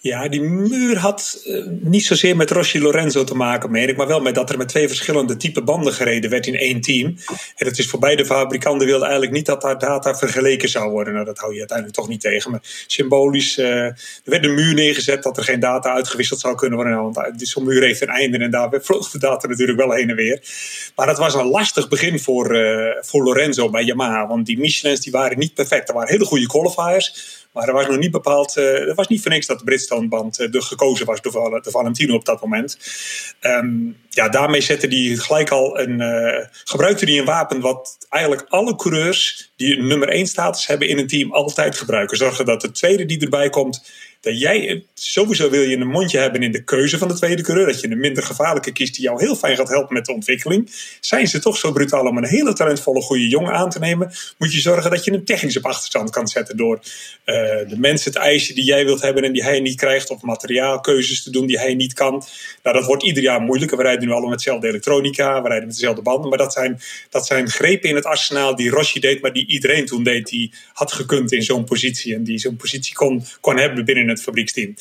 Ja, 0.00 0.28
die 0.28 0.40
muur 0.40 0.96
had 0.96 1.42
uh, 1.46 1.64
niet 1.66 2.04
zozeer 2.04 2.36
met 2.36 2.50
Rossi 2.50 2.80
Lorenzo 2.80 3.24
te 3.24 3.34
maken, 3.34 3.70
meen 3.70 3.88
ik, 3.88 3.96
maar 3.96 4.06
wel 4.06 4.20
met 4.20 4.34
dat 4.34 4.50
er 4.50 4.58
met 4.58 4.68
twee 4.68 4.88
verschillende 4.88 5.36
type 5.36 5.62
banden 5.62 5.92
gereden 5.92 6.30
werd 6.30 6.46
in 6.46 6.56
één 6.56 6.80
team. 6.80 7.16
En 7.56 7.66
het 7.66 7.78
is 7.78 7.88
voor 7.88 7.98
beide 7.98 8.24
fabrikanten 8.24 8.86
wilden 8.86 9.06
eigenlijk 9.06 9.36
niet 9.36 9.46
dat 9.46 9.60
daar 9.60 9.78
data 9.78 10.14
vergeleken 10.14 10.68
zou 10.68 10.90
worden. 10.90 11.12
Nou, 11.12 11.24
dat 11.24 11.38
hou 11.38 11.52
je 11.52 11.58
uiteindelijk 11.58 11.98
toch 11.98 12.08
niet 12.08 12.20
tegen. 12.20 12.50
Maar 12.50 12.60
symbolisch, 12.86 13.58
uh, 13.58 13.66
er 13.84 13.96
werd 14.24 14.44
een 14.44 14.54
muur 14.54 14.74
neergezet 14.74 15.22
dat 15.22 15.36
er 15.36 15.44
geen 15.44 15.60
data 15.60 15.92
uitgewisseld 15.92 16.40
zou 16.40 16.54
kunnen 16.54 16.76
worden. 16.76 16.94
Nou, 16.94 17.10
want 17.12 17.48
zo'n 17.48 17.64
muur 17.64 17.82
heeft 17.82 18.00
een 18.00 18.08
einde 18.08 18.38
en 18.38 18.50
daar 18.50 18.68
vloog 18.80 19.10
de 19.10 19.18
data 19.18 19.48
natuurlijk 19.48 19.78
wel 19.78 19.92
heen 19.92 20.10
en 20.10 20.16
weer. 20.16 20.42
Maar 20.96 21.06
dat 21.06 21.18
was 21.18 21.34
een 21.34 21.48
lastig 21.48 21.88
begin 21.88 22.20
voor, 22.20 22.56
voor 23.00 23.24
Lorenzo 23.24 23.70
bij 23.70 23.84
Yamaha, 23.84 24.26
want 24.26 24.46
die 24.46 24.58
Michelins 24.58 25.00
die 25.00 25.12
waren 25.12 25.38
niet 25.38 25.54
perfect. 25.54 25.88
Er 25.88 25.94
waren 25.94 26.10
hele 26.10 26.24
goede 26.24 26.46
qualifiers. 26.46 27.38
Maar 27.52 27.68
er 27.68 27.74
was 27.74 27.86
nog 27.86 27.98
niet 27.98 28.10
bepaald. 28.10 28.56
Er 28.56 28.94
was 28.94 29.08
niet 29.08 29.22
voor 29.22 29.30
niks 29.30 29.46
dat 29.46 29.59
de 29.60 29.66
Bridgestone-band 29.66 30.40
uh, 30.40 30.62
gekozen 30.62 31.06
was 31.06 31.20
door 31.20 31.60
de 31.62 31.70
Valentino 31.70 32.14
op 32.14 32.24
dat 32.24 32.40
moment. 32.40 32.78
Um, 33.40 33.96
ja, 34.08 34.28
daarmee 34.28 34.60
zette 34.60 34.86
hij 34.86 35.16
gelijk 35.16 35.50
al 35.50 35.78
een. 35.78 36.00
Uh, 36.00 36.46
gebruikte 36.64 37.04
hij 37.04 37.18
een 37.18 37.24
wapen 37.24 37.60
wat 37.60 38.06
eigenlijk 38.08 38.46
alle 38.48 38.76
coureurs 38.76 39.52
die 39.56 39.82
nummer 39.82 40.08
1 40.08 40.26
status 40.26 40.66
hebben 40.66 40.88
in 40.88 40.98
een 40.98 41.06
team 41.06 41.32
altijd 41.32 41.76
gebruiken. 41.76 42.16
Zorgen 42.16 42.44
dat 42.44 42.60
de 42.60 42.70
tweede 42.70 43.04
die 43.04 43.20
erbij 43.20 43.50
komt 43.50 43.90
dat 44.20 44.40
jij 44.40 44.84
sowieso 44.94 45.50
wil 45.50 45.62
je 45.62 45.76
een 45.76 45.86
mondje 45.86 46.18
hebben 46.18 46.42
in 46.42 46.52
de 46.52 46.64
keuze 46.64 46.98
van 46.98 47.08
de 47.08 47.14
tweede 47.14 47.42
coureur. 47.42 47.66
Dat 47.66 47.80
je 47.80 47.90
een 47.90 48.00
minder 48.00 48.22
gevaarlijke 48.22 48.72
kiest 48.72 48.94
die 48.94 49.04
jou 49.04 49.24
heel 49.24 49.36
fijn 49.36 49.56
gaat 49.56 49.68
helpen 49.68 49.94
met 49.94 50.04
de 50.04 50.12
ontwikkeling. 50.12 50.70
Zijn 51.00 51.28
ze 51.28 51.38
toch 51.38 51.56
zo 51.56 51.72
brutaal 51.72 52.06
om 52.06 52.16
een 52.16 52.26
hele 52.26 52.52
talentvolle 52.52 53.00
goede 53.00 53.28
jongen 53.28 53.52
aan 53.52 53.70
te 53.70 53.78
nemen, 53.78 54.12
moet 54.38 54.52
je 54.52 54.60
zorgen 54.60 54.90
dat 54.90 55.04
je 55.04 55.10
hem 55.10 55.24
technisch 55.24 55.56
op 55.56 55.66
achterstand 55.66 56.10
kan 56.10 56.28
zetten 56.28 56.56
door 56.56 56.76
uh, 56.76 56.84
de 57.68 57.76
mensen 57.78 58.12
het 58.12 58.20
eisen 58.20 58.54
die 58.54 58.64
jij 58.64 58.84
wilt 58.84 59.02
hebben 59.02 59.24
en 59.24 59.32
die 59.32 59.42
hij 59.42 59.60
niet 59.60 59.76
krijgt, 59.76 60.10
of 60.10 60.22
materiaalkeuzes 60.22 61.22
te 61.22 61.30
doen 61.30 61.46
die 61.46 61.58
hij 61.58 61.74
niet 61.74 61.92
kan. 61.92 62.24
Nou, 62.62 62.76
dat 62.76 62.86
wordt 62.86 63.02
ieder 63.02 63.22
jaar 63.22 63.40
moeilijker. 63.40 63.76
We 63.76 63.82
rijden 63.82 64.04
nu 64.04 64.10
allemaal 64.10 64.28
met 64.30 64.38
dezelfde 64.38 64.68
elektronica, 64.68 65.42
we 65.42 65.48
rijden 65.48 65.66
met 65.66 65.76
dezelfde 65.76 66.02
banden, 66.02 66.28
maar 66.28 66.38
dat 66.38 66.52
zijn, 66.52 66.80
dat 67.10 67.26
zijn 67.26 67.48
grepen 67.48 67.88
in 67.88 67.94
het 67.94 68.04
arsenaal 68.04 68.56
die 68.56 68.70
Rossi 68.70 69.00
deed, 69.00 69.20
maar 69.20 69.32
die 69.32 69.46
iedereen 69.46 69.86
toen 69.86 70.02
deed, 70.02 70.26
die 70.26 70.52
had 70.72 70.92
gekund 70.92 71.32
in 71.32 71.42
zo'n 71.42 71.64
positie 71.64 72.14
en 72.14 72.24
die 72.24 72.38
zo'n 72.38 72.56
positie 72.56 72.94
kon, 72.94 73.24
kon 73.40 73.56
hebben 73.56 73.84
binnen 73.84 74.09
het 74.10 74.22
fabrieksteam. 74.22 74.74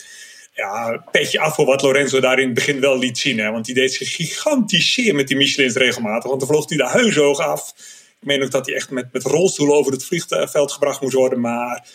Ja, 0.53 1.03
petje 1.11 1.39
af 1.39 1.55
voor 1.55 1.65
wat 1.65 1.82
Lorenzo 1.82 2.19
daar 2.19 2.39
in 2.39 2.45
het 2.45 2.53
begin 2.53 2.80
wel 2.80 2.99
liet 2.99 3.17
zien. 3.17 3.39
Hè, 3.39 3.51
want 3.51 3.65
die 3.65 3.75
deed 3.75 3.93
zich 3.93 4.15
gigantisch 4.15 4.93
zeer 4.93 5.15
met 5.15 5.27
die 5.27 5.38
Michelins 5.38 5.75
regelmatig. 5.75 6.30
Want 6.30 6.39
dan 6.39 6.49
vloog 6.49 6.69
hij 6.69 6.77
de 6.77 6.84
huisoog 6.84 7.39
af. 7.39 7.73
Ik 8.21 8.27
meen 8.27 8.43
ook 8.43 8.51
dat 8.51 8.65
hij 8.65 8.75
echt 8.75 8.89
met, 8.89 9.13
met 9.13 9.23
rolstoel 9.23 9.75
over 9.75 9.91
het 9.91 10.05
vliegveld 10.05 10.71
gebracht 10.71 11.01
moest 11.01 11.13
worden. 11.13 11.39
Maar 11.39 11.88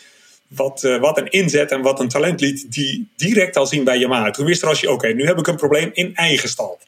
wat, 0.49 0.83
uh, 0.85 1.01
wat 1.01 1.19
een 1.19 1.31
inzet 1.31 1.71
en 1.71 1.83
wat 1.83 2.01
een 2.01 2.09
talent 2.09 2.41
liet 2.41 2.73
die 2.73 3.09
direct 3.17 3.57
al 3.57 3.67
zien 3.67 3.85
bij 3.85 3.99
Yamaha. 3.99 4.31
Toen 4.31 4.47
wist 4.47 4.63
Rossi, 4.63 4.87
oké, 4.87 5.09
nu 5.09 5.27
heb 5.27 5.39
ik 5.39 5.47
een 5.47 5.57
probleem 5.57 5.91
in 5.93 6.15
eigen 6.15 6.49
stal. 6.49 6.79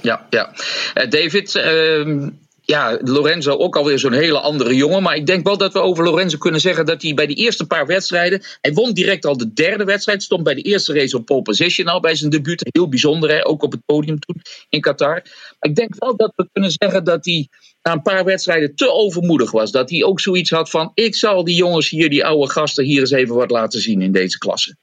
Ja, 0.00 0.26
ja. 0.30 0.54
Uh, 0.94 1.10
David, 1.10 1.54
uh, 1.54 2.28
ja, 2.66 2.98
Lorenzo 3.02 3.56
ook 3.56 3.76
alweer 3.76 3.98
zo'n 3.98 4.12
hele 4.12 4.40
andere 4.40 4.74
jongen. 4.76 5.02
Maar 5.02 5.16
ik 5.16 5.26
denk 5.26 5.46
wel 5.46 5.56
dat 5.56 5.72
we 5.72 5.78
over 5.78 6.04
Lorenzo 6.04 6.38
kunnen 6.38 6.60
zeggen 6.60 6.86
dat 6.86 7.02
hij 7.02 7.14
bij 7.14 7.26
de 7.26 7.34
eerste 7.34 7.66
paar 7.66 7.86
wedstrijden. 7.86 8.42
Hij 8.60 8.72
won 8.72 8.92
direct 8.92 9.24
al 9.24 9.36
de 9.36 9.52
derde 9.52 9.84
wedstrijd. 9.84 10.22
Stond 10.22 10.42
bij 10.42 10.54
de 10.54 10.62
eerste 10.62 10.92
race 10.92 11.16
op 11.16 11.24
pole 11.24 11.42
position 11.42 11.86
al 11.86 12.00
bij 12.00 12.14
zijn 12.14 12.30
debuut. 12.30 12.68
Heel 12.72 12.88
bijzonder, 12.88 13.30
hè? 13.30 13.46
ook 13.46 13.62
op 13.62 13.72
het 13.72 13.84
podium 13.84 14.18
toen 14.18 14.42
in 14.68 14.80
Qatar. 14.80 15.22
Maar 15.58 15.70
ik 15.70 15.74
denk 15.74 15.94
wel 15.98 16.16
dat 16.16 16.32
we 16.36 16.48
kunnen 16.52 16.70
zeggen 16.70 17.04
dat 17.04 17.24
hij 17.24 17.48
na 17.82 17.92
een 17.92 18.02
paar 18.02 18.24
wedstrijden 18.24 18.74
te 18.74 18.90
overmoedig 18.90 19.50
was. 19.50 19.70
Dat 19.70 19.90
hij 19.90 20.04
ook 20.04 20.20
zoiets 20.20 20.50
had 20.50 20.70
van: 20.70 20.90
ik 20.94 21.14
zal 21.14 21.44
die 21.44 21.56
jongens 21.56 21.88
hier, 21.88 22.10
die 22.10 22.24
oude 22.24 22.50
gasten, 22.50 22.84
hier 22.84 23.00
eens 23.00 23.10
even 23.10 23.34
wat 23.34 23.50
laten 23.50 23.80
zien 23.80 24.02
in 24.02 24.12
deze 24.12 24.38
klasse. 24.38 24.76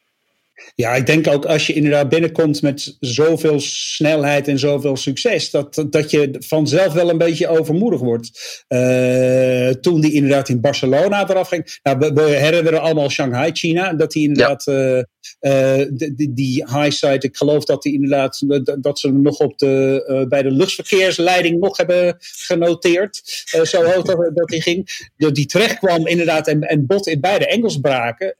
Ja, 0.75 0.95
ik 0.95 1.05
denk 1.05 1.27
ook 1.27 1.45
als 1.45 1.67
je 1.67 1.73
inderdaad 1.73 2.09
binnenkomt 2.09 2.61
met 2.61 2.97
zoveel 2.99 3.59
snelheid 3.59 4.47
en 4.47 4.59
zoveel 4.59 4.95
succes, 4.95 5.49
dat, 5.49 5.85
dat 5.89 6.11
je 6.11 6.35
vanzelf 6.39 6.93
wel 6.93 7.09
een 7.09 7.17
beetje 7.17 7.47
overmoedig 7.47 7.99
wordt. 7.99 8.63
Uh, 8.69 9.69
toen 9.69 10.01
die 10.01 10.13
inderdaad 10.13 10.49
in 10.49 10.61
Barcelona 10.61 11.29
eraf 11.29 11.47
ging. 11.47 11.79
Nou, 11.83 11.97
we, 11.97 12.13
we 12.13 12.21
herinneren 12.21 12.81
allemaal 12.81 13.09
Shanghai, 13.09 13.51
China, 13.53 13.93
dat 13.93 14.13
hij 14.13 14.23
inderdaad 14.23 14.63
ja. 14.65 14.97
uh, 14.97 15.03
uh, 15.41 15.87
die, 15.93 16.33
die 16.33 16.65
high 16.65 16.91
side, 16.91 17.19
ik 17.19 17.37
geloof 17.37 17.65
dat 17.65 17.83
die 17.83 17.93
inderdaad 17.93 18.43
dat 18.81 18.99
ze 18.99 19.11
nog 19.11 19.37
op 19.37 19.57
de, 19.57 20.25
bij 20.29 20.41
de 20.41 20.51
luchtverkeersleiding 20.51 21.59
nog 21.59 21.77
hebben 21.77 22.15
genoteerd. 22.19 23.21
Zo 23.63 23.83
hoog 23.83 24.03
dat, 24.03 24.31
dat 24.33 24.47
die 24.47 24.61
ging. 24.61 25.09
Dat 25.17 25.35
die 25.35 25.45
terecht 25.45 25.77
kwam 25.77 26.07
inderdaad 26.07 26.47
en, 26.47 26.61
en 26.61 26.85
bot 26.85 27.07
in 27.07 27.19
beide 27.19 27.47
Engels 27.47 27.79
braken. 27.79 28.35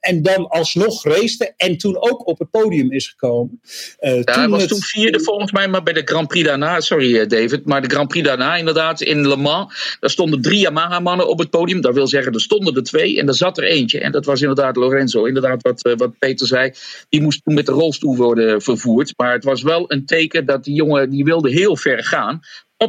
en 0.00 0.22
dan 0.22 0.48
alsnog 0.48 1.04
racete 1.04 1.54
en 1.62 1.76
toen 1.76 1.96
ook 2.02 2.26
op 2.26 2.38
het 2.38 2.50
podium 2.50 2.92
is 2.92 3.08
gekomen. 3.08 3.60
ja, 4.00 4.22
hij 4.24 4.48
was 4.48 4.60
het... 4.60 4.70
toen 4.70 4.80
vierde 4.80 5.20
volgens 5.20 5.52
mij, 5.52 5.68
maar 5.68 5.82
bij 5.82 5.92
de 5.92 6.02
Grand 6.04 6.28
Prix 6.28 6.46
daarna, 6.46 6.80
sorry 6.80 7.26
David, 7.26 7.66
maar 7.66 7.82
de 7.82 7.90
Grand 7.90 8.08
Prix 8.08 8.26
daarna 8.26 8.56
inderdaad 8.56 9.00
in 9.00 9.28
Le 9.28 9.36
Mans, 9.36 9.96
daar 10.00 10.10
stonden 10.10 10.42
drie 10.42 10.58
Yamaha-mannen 10.58 11.28
op 11.28 11.38
het 11.38 11.50
podium. 11.50 11.80
Dat 11.80 11.94
wil 11.94 12.06
zeggen, 12.06 12.32
er 12.32 12.40
stonden 12.40 12.74
er 12.74 12.82
twee 12.82 13.18
en 13.18 13.28
er 13.28 13.34
zat 13.34 13.58
er 13.58 13.64
eentje. 13.64 14.00
En 14.00 14.12
dat 14.12 14.24
was 14.24 14.40
inderdaad 14.40 14.76
Lorenzo, 14.76 15.24
inderdaad 15.24 15.62
wat, 15.62 15.94
wat 15.96 16.18
Peter 16.18 16.46
zei, 16.46 16.72
die 17.08 17.22
moest 17.22 17.44
toen 17.44 17.54
met 17.54 17.66
de 17.66 17.72
rolstoel 17.72 18.16
worden 18.16 18.62
vervoerd. 18.62 19.12
Maar 19.16 19.32
het 19.32 19.44
was 19.44 19.62
wel 19.62 19.92
een 19.92 20.06
teken 20.06 20.46
dat 20.46 20.64
die 20.64 20.74
jongen, 20.74 21.10
die 21.10 21.24
wilde 21.24 21.50
heel 21.50 21.76
ver 21.76 22.04
gaan. 22.04 22.40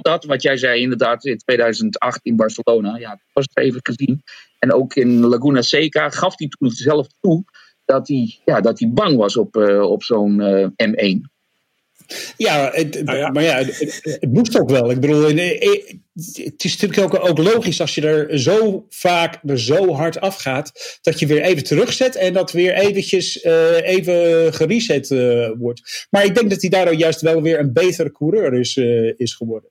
dat 0.01 0.26
wat 0.26 0.41
jij 0.41 0.57
zei 0.57 0.82
inderdaad 0.82 1.26
in 1.26 1.38
2008 1.38 2.19
in 2.24 2.36
Barcelona, 2.36 2.97
ja, 2.97 3.09
dat 3.09 3.30
was 3.34 3.45
het 3.53 3.63
even 3.63 3.80
gezien. 3.84 4.24
En 4.59 4.74
ook 4.74 4.95
in 4.95 5.26
Laguna 5.26 5.61
Seca 5.61 6.10
gaf 6.10 6.38
hij 6.38 6.47
toen 6.47 6.69
zelf 6.69 7.07
toe 7.22 7.43
dat 7.85 8.07
hij, 8.07 8.39
ja, 8.45 8.61
dat 8.61 8.80
hij 8.80 8.89
bang 8.89 9.18
was 9.18 9.38
op, 9.38 9.55
uh, 9.55 9.81
op 9.81 10.03
zo'n 10.03 10.39
uh, 10.39 10.68
M1. 10.68 11.31
Ja, 12.38 12.69
het, 12.73 13.03
nou 13.03 13.18
ja. 13.18 13.30
maar 13.30 13.43
ja, 13.43 13.55
het, 13.55 13.99
het, 14.03 14.31
moest 14.34 14.60
ook 14.60 14.69
wel. 14.69 14.91
Ik 14.91 14.99
bedoel, 14.99 15.23
het 15.23 16.64
is 16.64 16.77
natuurlijk 16.77 17.14
ook, 17.14 17.30
ook, 17.30 17.38
logisch 17.38 17.81
als 17.81 17.95
je 17.95 18.07
er 18.07 18.39
zo 18.39 18.85
vaak 18.89 19.39
er 19.45 19.60
zo 19.60 19.91
hard 19.91 20.19
afgaat, 20.19 20.97
dat 21.01 21.19
je 21.19 21.27
weer 21.27 21.41
even 21.41 21.64
terugzet 21.64 22.15
en 22.15 22.34
dat 22.34 22.51
weer 22.51 22.73
eventjes 22.73 23.43
uh, 23.43 23.88
even 23.88 24.53
gereset 24.53 25.10
uh, 25.10 25.49
wordt. 25.57 26.07
Maar 26.10 26.26
ik 26.26 26.35
denk 26.35 26.49
dat 26.49 26.61
hij 26.61 26.69
daardoor 26.69 26.95
juist 26.95 27.22
wel 27.22 27.41
weer 27.41 27.60
een 27.60 27.73
betere 27.73 28.11
coureur 28.11 28.53
is, 28.53 28.76
uh, 28.76 29.14
is 29.18 29.34
geworden. 29.34 29.69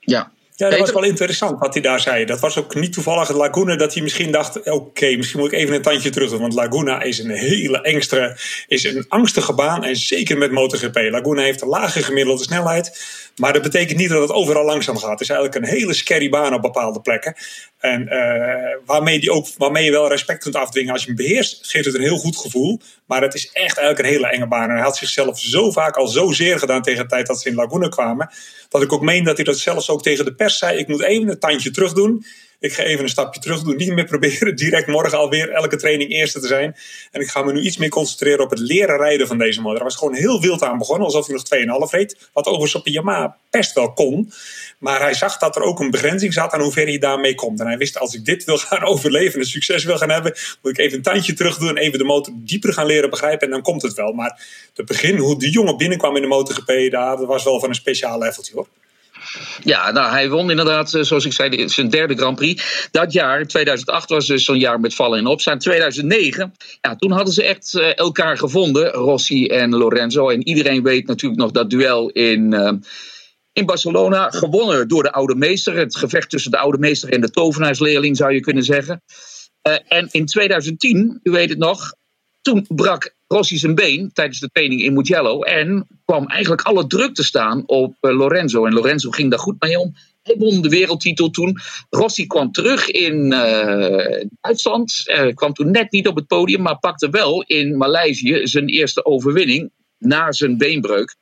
Ja, 0.00 0.32
ja, 0.60 0.70
dat 0.70 0.78
was 0.78 0.92
wel 0.92 1.04
interessant 1.04 1.58
wat 1.58 1.74
hij 1.74 1.82
daar 1.82 2.00
zei. 2.00 2.24
Dat 2.24 2.40
was 2.40 2.58
ook 2.58 2.74
niet 2.74 2.92
toevallig 2.92 3.32
Laguna 3.32 3.76
dat 3.76 3.94
hij 3.94 4.02
misschien 4.02 4.30
dacht: 4.30 4.70
oké, 4.70 5.16
misschien 5.16 5.40
moet 5.40 5.52
ik 5.52 5.58
even 5.58 5.74
een 5.74 5.82
tandje 5.82 6.10
terug 6.10 6.30
doen. 6.30 6.40
Want 6.40 6.54
Laguna 6.54 7.02
is 7.02 7.18
een 7.18 7.30
hele 7.30 7.80
engstere, 7.80 8.36
is 8.66 8.84
een 8.84 9.04
angstige 9.08 9.54
baan. 9.54 9.84
En 9.84 9.96
zeker 9.96 10.38
met 10.38 10.50
MotoGP. 10.50 10.96
Laguna 11.10 11.42
heeft 11.42 11.62
een 11.62 11.68
lage 11.68 12.02
gemiddelde 12.02 12.42
snelheid. 12.42 12.98
Maar 13.36 13.52
dat 13.52 13.62
betekent 13.62 13.98
niet 13.98 14.08
dat 14.08 14.20
het 14.20 14.32
overal 14.32 14.64
langzaam 14.64 14.96
gaat. 14.96 15.10
Het 15.10 15.20
is 15.20 15.28
eigenlijk 15.28 15.64
een 15.64 15.72
hele 15.72 15.94
scary 15.94 16.28
baan 16.28 16.54
op 16.54 16.62
bepaalde 16.62 17.00
plekken. 17.00 17.34
En 17.80 18.02
uh, 18.02 18.86
waarmee, 18.86 19.20
die 19.20 19.30
ook, 19.30 19.46
waarmee 19.56 19.84
je 19.84 19.90
wel 19.90 20.08
respect 20.08 20.42
kunt 20.42 20.56
afdwingen 20.56 20.92
als 20.92 21.00
je 21.00 21.06
hem 21.06 21.16
beheerst, 21.16 21.66
geeft 21.66 21.84
het 21.84 21.94
een 21.94 22.00
heel 22.00 22.18
goed 22.18 22.36
gevoel. 22.36 22.80
Maar 23.06 23.22
het 23.22 23.34
is 23.34 23.46
echt 23.52 23.76
eigenlijk 23.78 23.98
een 23.98 24.14
hele 24.14 24.26
enge 24.26 24.48
baan. 24.48 24.68
En 24.68 24.74
hij 24.74 24.84
had 24.84 24.96
zichzelf 24.96 25.40
zo 25.40 25.70
vaak 25.70 25.96
al 25.96 26.08
zo 26.08 26.30
zeer 26.30 26.58
gedaan 26.58 26.82
tegen 26.82 27.02
de 27.02 27.08
tijd 27.08 27.26
dat 27.26 27.40
ze 27.40 27.48
in 27.48 27.54
Laguna 27.54 27.88
kwamen. 27.88 28.30
Dat 28.68 28.82
ik 28.82 28.92
ook 28.92 29.02
meen 29.02 29.24
dat 29.24 29.36
hij 29.36 29.44
dat 29.44 29.58
zelfs 29.58 29.90
ook 29.90 30.02
tegen 30.02 30.24
de 30.24 30.34
pers 30.34 30.58
zei. 30.58 30.78
Ik 30.78 30.88
moet 30.88 31.02
even 31.02 31.28
een 31.28 31.38
tandje 31.38 31.70
terug 31.70 31.92
doen. 31.92 32.24
Ik 32.60 32.72
ga 32.72 32.82
even 32.82 33.04
een 33.04 33.10
stapje 33.10 33.40
terug 33.40 33.62
doen. 33.62 33.76
Niet 33.76 33.94
meer 33.94 34.04
proberen 34.04 34.56
direct 34.56 34.86
morgen 34.86 35.18
alweer 35.18 35.50
elke 35.50 35.76
training 35.76 36.10
eerste 36.10 36.40
te 36.40 36.46
zijn. 36.46 36.76
En 37.10 37.20
ik 37.20 37.28
ga 37.28 37.42
me 37.42 37.52
nu 37.52 37.60
iets 37.60 37.76
meer 37.76 37.88
concentreren 37.88 38.44
op 38.44 38.50
het 38.50 38.58
leren 38.58 38.96
rijden 38.96 39.26
van 39.26 39.38
deze 39.38 39.60
motor. 39.60 39.78
Er 39.78 39.84
was 39.84 39.96
gewoon 39.96 40.14
heel 40.14 40.40
wild 40.40 40.62
aan 40.62 40.78
begonnen. 40.78 41.06
Alsof 41.06 41.26
hij 41.26 41.64
nog 41.64 41.88
2,5 41.88 41.90
reed. 41.90 42.30
Wat 42.32 42.46
overigens 42.46 42.74
op 42.74 42.84
de 42.84 42.90
Yamaha 42.90 43.36
best 43.50 43.72
wel 43.72 43.92
kon. 43.92 44.32
Maar 44.78 45.00
hij 45.00 45.14
zag 45.14 45.38
dat 45.38 45.56
er 45.56 45.62
ook 45.62 45.80
een 45.80 45.90
begrenzing 45.90 46.32
zat 46.32 46.52
aan 46.52 46.60
hoe 46.60 46.72
ver 46.72 46.86
hij 46.86 46.98
daarmee 46.98 47.34
komt. 47.34 47.60
En 47.60 47.66
hij 47.66 47.76
wist 47.76 47.98
als 47.98 48.14
ik 48.14 48.24
dit 48.24 48.44
wil 48.44 48.58
gaan 48.58 48.84
overleven 48.92 49.40
en 49.40 49.46
succes 49.46 49.84
wil 49.84 49.98
gaan 49.98 50.10
hebben. 50.10 50.34
Moet 50.62 50.72
ik 50.72 50.78
even 50.78 50.96
een 50.96 51.02
tandje 51.02 51.32
terug 51.32 51.58
doen. 51.58 51.76
Even 51.76 51.98
de 51.98 52.04
motor 52.04 52.34
dieper 52.36 52.72
gaan 52.72 52.86
leren 52.86 53.10
begrijpen. 53.10 53.46
En 53.46 53.52
dan 53.52 53.62
komt 53.62 53.82
het 53.82 53.94
wel. 53.94 54.12
Maar 54.12 54.40
het 54.74 54.86
begin, 54.86 55.16
hoe 55.16 55.38
die 55.38 55.50
jongen 55.50 55.76
binnenkwam 55.76 56.16
in 56.16 56.22
de 56.22 56.28
MotoGP. 56.28 56.90
Daar, 56.90 57.16
dat 57.16 57.26
was 57.26 57.44
wel 57.44 57.60
van 57.60 57.68
een 57.68 57.74
speciaal 57.74 58.18
leveltje 58.18 58.54
hoor. 58.54 58.68
Ja, 59.64 59.90
nou, 59.90 60.10
hij 60.10 60.28
won 60.28 60.50
inderdaad, 60.50 60.94
eh, 60.94 61.02
zoals 61.02 61.24
ik 61.24 61.32
zei, 61.32 61.68
zijn 61.68 61.88
derde 61.88 62.16
Grand 62.16 62.36
Prix. 62.36 62.88
Dat 62.90 63.12
jaar, 63.12 63.46
2008, 63.46 64.08
was 64.08 64.26
dus 64.26 64.44
zo'n 64.44 64.58
jaar 64.58 64.80
met 64.80 64.94
vallen 64.94 65.18
en 65.18 65.26
opstaan. 65.26 65.58
2009, 65.58 66.52
ja, 66.80 66.96
toen 66.96 67.10
hadden 67.10 67.34
ze 67.34 67.42
echt 67.42 67.74
eh, 67.74 67.96
elkaar 67.98 68.38
gevonden, 68.38 68.90
Rossi 68.90 69.46
en 69.46 69.76
Lorenzo. 69.76 70.28
En 70.28 70.48
iedereen 70.48 70.82
weet 70.82 71.06
natuurlijk 71.06 71.40
nog 71.40 71.50
dat 71.50 71.70
duel 71.70 72.08
in, 72.08 72.52
uh, 72.54 72.72
in 73.52 73.66
Barcelona. 73.66 74.30
Gewonnen 74.30 74.88
door 74.88 75.02
de 75.02 75.12
oude 75.12 75.34
meester. 75.34 75.76
Het 75.76 75.96
gevecht 75.96 76.30
tussen 76.30 76.50
de 76.50 76.58
oude 76.58 76.78
meester 76.78 77.12
en 77.12 77.20
de 77.20 77.30
tovenaarsleerling, 77.30 78.16
zou 78.16 78.32
je 78.32 78.40
kunnen 78.40 78.64
zeggen. 78.64 79.02
En 79.88 80.08
in 80.10 80.26
2010, 80.26 81.20
u 81.22 81.30
weet 81.30 81.48
het 81.48 81.58
nog, 81.58 81.94
toen 82.40 82.66
brak 82.68 83.14
Rossi 83.32 83.58
zijn 83.58 83.74
been 83.74 84.10
tijdens 84.12 84.40
de 84.40 84.50
training 84.52 84.82
in 84.82 84.92
Mugello. 84.92 85.42
En 85.42 85.86
kwam 86.04 86.26
eigenlijk 86.26 86.62
alle 86.62 86.86
druk 86.86 87.14
te 87.14 87.24
staan 87.24 87.62
op 87.66 87.96
uh, 88.00 88.16
Lorenzo. 88.16 88.66
En 88.66 88.72
Lorenzo 88.72 89.10
ging 89.10 89.30
daar 89.30 89.38
goed 89.38 89.56
mee 89.58 89.78
om. 89.78 89.94
Hij 90.22 90.36
won 90.38 90.62
de 90.62 90.68
wereldtitel 90.68 91.30
toen. 91.30 91.58
Rossi 91.90 92.26
kwam 92.26 92.52
terug 92.52 92.88
in 92.88 93.32
uh, 93.32 94.24
Duitsland. 94.40 95.02
Uh, 95.06 95.34
kwam 95.34 95.52
toen 95.52 95.70
net 95.70 95.92
niet 95.92 96.08
op 96.08 96.16
het 96.16 96.26
podium, 96.26 96.62
maar 96.62 96.78
pakte 96.78 97.10
wel 97.10 97.42
in 97.42 97.76
Maleisië 97.76 98.40
zijn 98.46 98.68
eerste 98.68 99.04
overwinning 99.04 99.70
na 99.98 100.32
zijn 100.32 100.58
beenbreuk. 100.58 101.16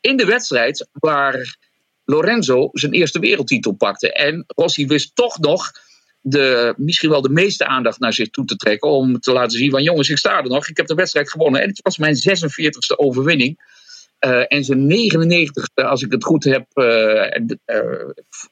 In 0.00 0.16
de 0.16 0.24
wedstrijd 0.24 0.88
waar 0.92 1.56
Lorenzo 2.04 2.68
zijn 2.72 2.92
eerste 2.92 3.18
wereldtitel 3.18 3.72
pakte. 3.72 4.12
En 4.12 4.44
Rossi 4.46 4.86
wist 4.86 5.14
toch 5.14 5.38
nog 5.38 5.70
de, 6.20 6.74
misschien 6.76 7.10
wel 7.10 7.22
de 7.22 7.28
meeste 7.28 7.66
aandacht 7.66 8.00
naar 8.00 8.12
zich 8.12 8.30
toe 8.30 8.44
te 8.44 8.56
trekken. 8.56 8.90
Om 8.90 9.20
te 9.20 9.32
laten 9.32 9.58
zien 9.58 9.70
van 9.70 9.82
jongens, 9.82 10.08
ik 10.08 10.18
sta 10.18 10.38
er 10.38 10.48
nog. 10.48 10.68
Ik 10.68 10.76
heb 10.76 10.86
de 10.86 10.94
wedstrijd 10.94 11.30
gewonnen. 11.30 11.62
En 11.62 11.68
het 11.68 11.82
was 11.82 11.98
mijn 11.98 12.16
46e 12.16 12.96
overwinning. 12.96 13.76
Uh, 14.26 14.44
en 14.48 14.64
zijn 14.64 14.88
99e, 14.90 15.84
als 15.84 16.02
ik 16.02 16.12
het 16.12 16.24
goed 16.24 16.44
heb, 16.44 16.66
uh, 16.74 17.30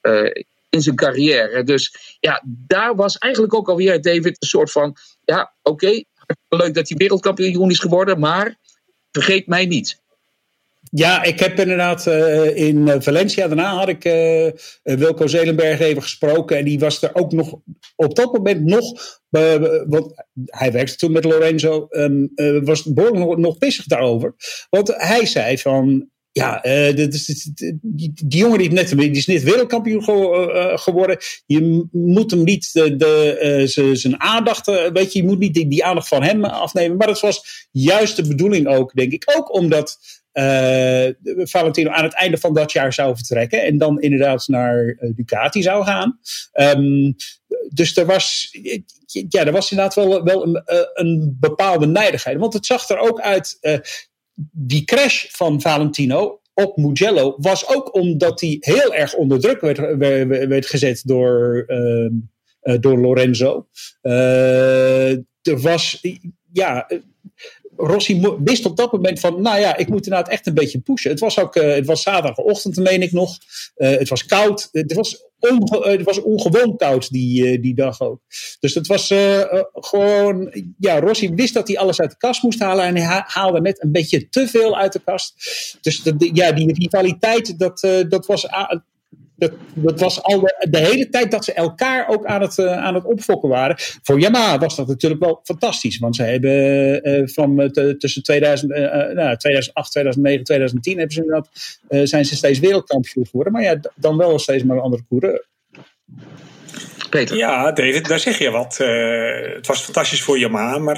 uh, 0.03 0.31
in 0.71 0.83
zijn 0.83 0.97
carrière. 0.97 1.63
Dus 1.63 2.17
ja, 2.21 2.43
daar 2.47 2.95
was 2.95 3.19
eigenlijk 3.19 3.55
ook 3.55 3.69
alweer 3.69 4.01
David 4.03 4.27
een 4.27 4.49
soort 4.49 4.71
van... 4.71 4.97
Ja, 5.25 5.55
oké, 5.63 6.03
leuk 6.49 6.75
dat 6.75 6.89
hij 6.89 6.97
wereldkampioen 6.97 7.71
is 7.71 7.79
geworden, 7.79 8.19
maar 8.19 8.57
vergeet 9.13 9.47
mij 9.47 9.67
niet. 9.67 10.01
Ja, 10.91 11.23
ik 11.23 11.41
heb 11.41 11.59
inderdaad 11.59 12.07
uh, 12.07 12.57
in 12.57 13.03
Valencia, 13.03 13.47
daarna 13.47 13.75
had 13.75 13.89
ik 13.89 14.05
uh, 14.05 14.51
Wilco 14.83 15.27
Zelenberg 15.27 15.81
even 15.81 16.03
gesproken. 16.03 16.57
En 16.57 16.65
die 16.65 16.79
was 16.79 17.03
er 17.03 17.15
ook 17.15 17.33
nog 17.33 17.59
op 17.97 18.15
dat 18.17 18.33
moment 18.33 18.65
nog, 18.65 18.93
want 19.87 20.25
hij 20.45 20.73
werkte 20.73 20.97
toen 20.97 21.13
met 21.13 21.25
Lorenzo, 21.25 21.87
um, 21.91 22.33
was 22.65 22.83
behoorlijk 22.83 23.27
nog, 23.27 23.37
nog 23.37 23.59
pissig 23.59 23.85
daarover. 23.85 24.35
Want 24.71 24.95
hij 24.97 25.27
zei 25.27 25.59
van, 25.59 26.11
ja, 26.37 26.67
uh, 26.67 27.09
die, 27.83 28.13
jongen 28.29 28.59
die, 28.59 28.71
net, 28.71 28.99
die 28.99 29.11
is 29.11 29.27
net 29.27 29.43
wereldkampioen 29.43 30.05
ge, 30.05 30.13
uh, 30.13 30.79
geworden. 30.79 31.19
Je 31.47 31.89
moet 31.93 32.31
hem 32.31 32.45
niet 32.45 32.73
de, 32.73 32.97
de, 32.97 33.93
zijn 33.93 34.21
aandacht, 34.21 34.67
weet 34.93 35.13
je, 35.13 35.19
je 35.19 35.25
moet 35.25 35.39
niet 35.39 35.55
die, 35.55 35.85
aandacht 35.85 36.09
van 36.09 36.23
hem 36.23 36.45
afnemen. 36.45 36.97
Maar 36.97 37.07
dat 37.07 37.21
was 37.21 37.69
juist 37.71 38.17
de 38.17 38.29
bedoeling 38.29 38.67
ook, 38.67 38.95
denk 38.95 39.13
ik. 39.13 39.33
Ook 39.37 39.55
omdat 39.55 39.99
Valentino 41.45 41.91
aan 41.91 42.05
het 42.05 42.15
einde 42.15 42.39
van 42.39 42.55
dat 42.55 42.73
jaar 42.73 42.93
zou 42.93 43.17
vertrekken. 43.17 43.63
En 43.63 43.79
dan 43.79 44.01
inderdaad 44.01 44.49
naar 44.49 44.99
Ducati 45.15 45.63
zou 45.63 45.85
gaan. 45.85 46.19
Um, 46.53 47.15
dus 47.69 47.97
er 47.97 48.07
was, 48.07 48.49
ja, 49.29 49.45
er 49.45 49.53
was 49.53 49.71
inderdaad 49.71 49.95
wel, 49.95 50.25
wel 50.25 50.47
een, 50.47 50.63
een 50.95 51.37
bepaalde 51.41 51.87
nijdigheid. 51.87 52.39
Want 52.39 52.53
het 52.53 52.67
zag 52.67 52.89
er 52.89 52.99
ook 52.99 53.21
uit 53.21 53.59
die 54.53 54.85
crash 54.85 55.27
van 55.29 55.61
Valentino 55.61 56.41
op 56.55 56.77
Mugello 56.77 57.35
was 57.39 57.69
ook 57.69 57.95
omdat 57.95 58.41
hij 58.41 58.57
heel 58.61 58.95
erg 58.95 59.15
onder 59.15 59.41
druk 59.41 59.61
werd, 59.61 59.97
werd, 59.97 60.47
werd 60.49 60.67
gezet 60.67 61.03
door, 61.05 61.65
uh, 61.67 62.11
uh, 62.63 62.81
door 62.81 62.99
Lorenzo. 62.99 63.67
Uh, 64.03 65.11
er 65.43 65.61
was, 65.61 66.01
ja, 66.53 66.87
Rossi 67.77 68.37
wist 68.45 68.67
op 68.67 68.77
dat 68.77 68.93
moment 68.93 69.21
van, 69.21 69.43
nou 69.43 69.61
ja, 69.61 69.77
ik 69.77 69.89
moet 69.89 70.07
inderdaad 70.07 70.33
echt 70.33 70.47
een 70.47 70.55
beetje 70.55 70.81
pushen. 70.81 71.11
Het 71.11 71.21
was 71.21 71.39
ook, 71.39 71.55
het 71.55 71.87
was 71.87 72.03
zaterdagochtend, 72.03 72.77
meen 72.77 73.03
ik 73.03 73.13
nog. 73.13 73.39
het 73.75 74.09
was 74.09 74.27
koud. 74.27 74.69
Het 74.73 74.93
was 74.93 75.25
Onge 75.51 75.89
het 75.91 76.03
was 76.03 76.23
ongewoon 76.23 76.77
koud 76.77 77.11
die, 77.11 77.61
die 77.61 77.75
dag 77.75 78.01
ook. 78.01 78.21
Dus 78.61 78.75
het 78.75 78.87
was 78.87 79.11
uh, 79.11 79.43
gewoon. 79.73 80.55
Ja, 80.79 81.01
Rossi 81.01 81.35
wist 81.35 81.55
dat 81.55 81.69
hij 81.69 81.79
alles 81.79 82.01
uit 82.01 82.11
de 82.11 82.17
kast 82.17 82.43
moest 82.43 82.61
halen. 82.61 82.85
En 82.85 82.97
hij 82.97 83.23
haalde 83.27 83.61
net 83.61 83.83
een 83.83 83.93
beetje 83.93 84.29
te 84.29 84.49
veel 84.49 84.77
uit 84.77 84.93
de 84.93 85.01
kast. 85.05 85.35
Dus 85.81 86.03
de, 86.03 86.31
ja, 86.33 86.53
die 86.53 86.73
rivaliteit, 86.73 87.59
dat, 87.59 87.81
dat 88.09 88.27
was. 88.27 88.47
Dat, 89.37 89.53
dat, 89.75 90.01
was 90.01 90.23
al 90.23 90.41
de, 90.41 90.67
de, 90.71 90.79
hele 90.79 91.09
tijd 91.09 91.31
dat 91.31 91.45
ze 91.45 91.53
elkaar 91.53 92.09
ook 92.09 92.25
aan 92.25 92.41
het, 92.41 92.59
uh, 92.59 92.77
aan 92.77 92.95
het 92.95 93.05
opfokken 93.05 93.49
waren. 93.49 93.77
Voor 94.03 94.21
Yamaha 94.21 94.59
was 94.59 94.77
dat 94.77 94.87
natuurlijk 94.87 95.23
wel 95.23 95.41
fantastisch. 95.43 95.99
Want 95.99 96.17
ze 96.17 96.23
hebben 96.23 97.09
uh, 97.09 97.29
van 97.29 97.71
te, 97.71 97.97
tussen 97.97 98.23
2000, 98.23 98.71
uh, 98.71 98.79
nou, 99.15 99.37
2008, 99.37 99.91
2009, 99.91 100.45
2010 100.45 100.97
hebben 100.99 101.15
ze 101.15 101.23
inderdaad, 101.23 101.49
zijn 102.09 102.25
ze 102.25 102.37
steeds 102.37 102.59
wereldkampioen 102.59 103.27
geworden. 103.27 103.53
Maar 103.53 103.63
ja, 103.63 103.81
dan 103.95 104.17
wel 104.17 104.39
steeds 104.39 104.65
maar 104.65 104.77
een 104.77 104.83
andere 104.83 105.05
coureur. 105.09 105.45
Peter. 107.11 107.37
Ja, 107.37 107.73
David, 107.73 108.09
daar 108.09 108.19
zeg 108.19 108.39
je 108.39 108.51
wat. 108.51 108.79
Uh, 108.81 109.55
het 109.55 109.67
was 109.67 109.81
fantastisch 109.81 110.23
voor 110.23 110.39
Yamaha, 110.39 110.79
maar 110.79 110.97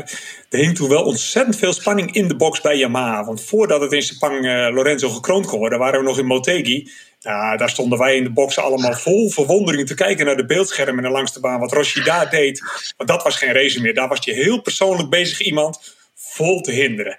er 0.48 0.58
hing 0.58 0.74
toen 0.74 0.88
wel 0.88 1.02
ontzettend 1.02 1.56
veel 1.56 1.72
spanning 1.72 2.14
in 2.14 2.28
de 2.28 2.36
box 2.36 2.60
bij 2.60 2.76
Yamaha. 2.76 3.24
Want 3.24 3.44
voordat 3.44 3.80
het 3.80 3.92
in 3.92 4.02
Sepang 4.02 4.44
uh, 4.44 4.68
Lorenzo 4.72 5.08
gekroond 5.08 5.46
kon 5.46 5.58
worden, 5.58 5.78
waren 5.78 6.00
we 6.00 6.06
nog 6.06 6.18
in 6.18 6.26
Motegi. 6.26 6.90
Nou, 7.20 7.56
daar 7.56 7.70
stonden 7.70 7.98
wij 7.98 8.16
in 8.16 8.22
de 8.22 8.30
box 8.30 8.58
allemaal 8.58 8.92
vol 8.92 9.30
verwondering 9.30 9.86
te 9.86 9.94
kijken 9.94 10.26
naar 10.26 10.36
de 10.36 10.46
beeldschermen 10.46 11.04
en 11.04 11.10
langs 11.10 11.32
de 11.32 11.40
baan. 11.40 11.60
Wat 11.60 11.72
Rossi 11.72 12.02
daar 12.02 12.30
deed, 12.30 12.62
want 12.96 13.08
dat 13.08 13.22
was 13.22 13.36
geen 13.36 13.52
race 13.52 13.80
meer. 13.80 13.94
Daar 13.94 14.08
was 14.08 14.24
je 14.24 14.32
heel 14.32 14.60
persoonlijk 14.60 15.10
bezig 15.10 15.40
iemand 15.40 15.96
vol 16.14 16.60
te 16.60 16.72
hinderen. 16.72 17.18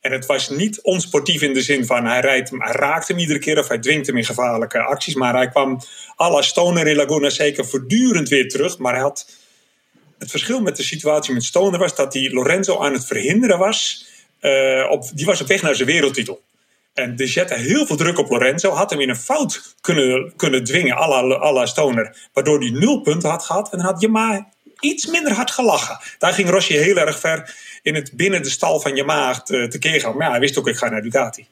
En 0.00 0.12
het 0.12 0.26
was 0.26 0.48
niet 0.48 0.82
onsportief 0.82 1.42
in 1.42 1.52
de 1.52 1.62
zin 1.62 1.86
van 1.86 2.04
hij, 2.04 2.20
rijdt 2.20 2.50
raakt 2.58 3.08
hem 3.08 3.18
iedere 3.18 3.38
keer 3.38 3.58
of 3.58 3.68
hij 3.68 3.78
dwingt 3.78 4.06
hem 4.06 4.16
in 4.16 4.24
gevaarlijke 4.24 4.78
acties. 4.78 5.14
Maar 5.14 5.34
hij 5.34 5.48
kwam 5.48 5.80
à 6.20 6.30
la 6.30 6.42
Stoner 6.42 6.86
in 6.86 6.96
Laguna 6.96 7.30
zeker 7.30 7.66
voortdurend 7.66 8.28
weer 8.28 8.48
terug. 8.48 8.78
Maar 8.78 8.92
hij 8.92 9.02
had, 9.02 9.36
het 10.18 10.30
verschil 10.30 10.60
met 10.60 10.76
de 10.76 10.82
situatie 10.82 11.34
met 11.34 11.44
Stoner 11.44 11.78
was 11.78 11.94
dat 11.94 12.14
hij 12.14 12.30
Lorenzo 12.30 12.78
aan 12.78 12.92
het 12.92 13.06
verhinderen 13.06 13.58
was. 13.58 14.06
Uh, 14.40 14.90
op, 14.90 15.10
die 15.14 15.26
was 15.26 15.40
op 15.40 15.46
weg 15.46 15.62
naar 15.62 15.74
zijn 15.74 15.88
wereldtitel. 15.88 16.42
En 16.98 17.16
de 17.16 17.26
zette 17.26 17.54
heel 17.54 17.86
veel 17.86 17.96
druk 17.96 18.18
op 18.18 18.30
Lorenzo. 18.30 18.70
Had 18.70 18.90
hem 18.90 19.00
in 19.00 19.08
een 19.08 19.16
fout 19.16 19.74
kunnen, 19.80 20.32
kunnen 20.36 20.64
dwingen, 20.64 20.96
à 20.96 21.52
la, 21.52 21.66
Stoner. 21.66 22.28
Waardoor 22.32 22.58
hij 22.58 22.70
nul 22.70 23.00
punten 23.00 23.30
had 23.30 23.44
gehad. 23.44 23.72
En 23.72 23.78
dan 23.78 23.86
had 23.86 24.06
maar 24.06 24.48
iets 24.80 25.06
minder 25.06 25.32
hard 25.32 25.50
gelachen. 25.50 25.98
Daar 26.18 26.32
ging 26.32 26.50
Rossi 26.50 26.76
heel 26.76 26.96
erg 26.96 27.18
ver 27.18 27.54
in 27.82 27.94
het 27.94 28.12
binnen 28.12 28.42
de 28.42 28.50
stal 28.50 28.80
van 28.80 28.96
Yamaha 28.96 29.40
te, 29.40 29.68
tekeer 29.68 30.00
gaan. 30.00 30.16
Maar 30.16 30.26
ja, 30.26 30.30
hij 30.30 30.40
wist 30.40 30.58
ook, 30.58 30.68
ik 30.68 30.76
ga 30.76 30.88
naar 30.88 31.02
Ducati. 31.02 31.46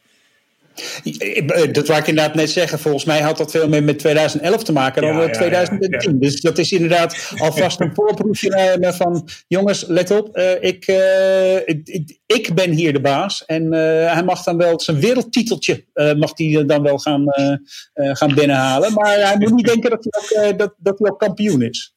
Dat 1.72 1.86
wou 1.86 2.00
ik 2.00 2.06
inderdaad 2.06 2.34
net 2.34 2.50
zeggen. 2.50 2.78
Volgens 2.78 3.04
mij 3.04 3.20
had 3.20 3.36
dat 3.36 3.50
veel 3.50 3.68
meer 3.68 3.82
met 3.82 3.98
2011 3.98 4.64
te 4.64 4.72
maken 4.72 5.02
dan 5.02 5.16
ja, 5.16 5.30
2010. 5.30 6.12
Ja, 6.12 6.18
dus 6.18 6.40
dat 6.40 6.58
is 6.58 6.72
inderdaad 6.72 7.32
alvast 7.36 7.80
een 7.80 7.94
voorproefje 7.94 8.76
van... 8.80 9.28
jongens, 9.48 9.84
let 9.86 10.10
op, 10.10 10.38
uh, 10.38 10.62
ik, 10.62 10.88
uh, 10.88 11.56
ik, 11.56 12.18
ik, 12.26 12.54
ben 12.54 12.70
hier 12.70 12.92
de 12.92 13.00
baas. 13.00 13.44
En 13.44 13.62
uh, 13.62 14.12
hij 14.12 14.22
mag 14.24 14.42
dan 14.42 14.56
wel 14.56 14.80
zijn 14.80 15.00
wereldtiteltje 15.00 15.84
mag 15.94 16.30
hij 16.34 16.64
dan 16.66 16.82
wel 16.82 16.98
gaan, 16.98 17.24
gaan 17.94 18.34
binnenhalen. 18.34 18.92
Maar 18.92 19.18
hij 19.18 19.36
moet 19.38 19.54
niet 19.54 19.66
denken 19.66 19.90
dat 19.90 20.06
hij 20.08 20.48
ook, 20.48 20.58
dat, 20.58 20.74
dat 20.78 20.98
hij 20.98 21.10
ook 21.10 21.18
kampioen 21.18 21.62
is. 21.62 21.94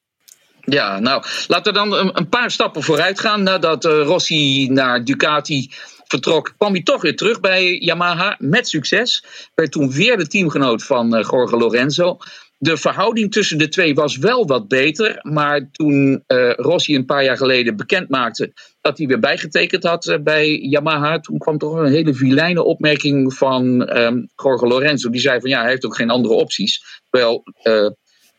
Ja, 0.62 1.00
nou, 1.00 1.24
laten 1.48 1.74
we 1.74 1.80
dan 1.80 1.94
een, 1.94 2.18
een 2.18 2.30
paar 2.30 2.52
stappen 2.52 2.84
vooruit 2.84 3.20
gaan. 3.20 3.44
Nadat 3.44 3.86
Rossi 3.86 4.68
naar 4.72 5.04
Ducati 5.04 5.72
vertrok, 6.10 6.54
kwam 6.58 6.74
hij 6.74 6.84
toch 6.84 7.02
weer 7.02 7.16
terug 7.16 7.40
bij 7.40 7.78
Yamaha 7.78 8.36
met 8.40 8.68
succes. 8.68 9.24
Werd 9.56 9.72
toen 9.72 9.92
weer 9.92 10.18
de 10.18 10.28
teamgenoot 10.28 10.84
van 10.84 11.16
uh, 11.16 11.24
Jorge 11.30 11.58
Lorenzo. 11.58 12.18
De 12.58 12.78
verhouding 12.78 13.32
tussen 13.32 13.58
de 13.58 13.70
twee 13.70 13.94
was 13.94 14.18
wel 14.18 14.46
wat 14.46 14.68
beter. 14.68 15.20
Maar 15.22 15.70
toen 15.72 16.24
uh, 16.28 16.54
Rossi 16.54 16.96
een 16.96 17.06
paar 17.06 17.24
jaar 17.24 17.38
geleden 17.38 17.76
bekend 17.76 18.10
maakte 18.10 18.54
dat 18.82 18.98
hij 18.98 19.08
weer 19.08 19.20
bijgetekend 19.20 19.84
had 19.84 20.06
uh, 20.06 20.18
bij 20.20 20.58
Yamaha. 20.58 21.20
Toen 21.20 21.38
kwam 21.38 21.58
toch 21.58 21.74
een 21.74 21.92
hele 21.92 22.14
vilijne 22.14 22.64
opmerking 22.64 23.34
van 23.34 23.98
um, 23.98 24.28
Jorge 24.36 24.68
Lorenzo. 24.68 25.10
Die 25.10 25.22
zei 25.22 25.40
van 25.40 25.50
ja, 25.50 25.62
hij 25.62 25.70
heeft 25.70 25.86
ook 25.86 25.96
geen 25.96 26.10
andere 26.10 26.34
opties. 26.34 27.02
Terwijl 27.10 27.44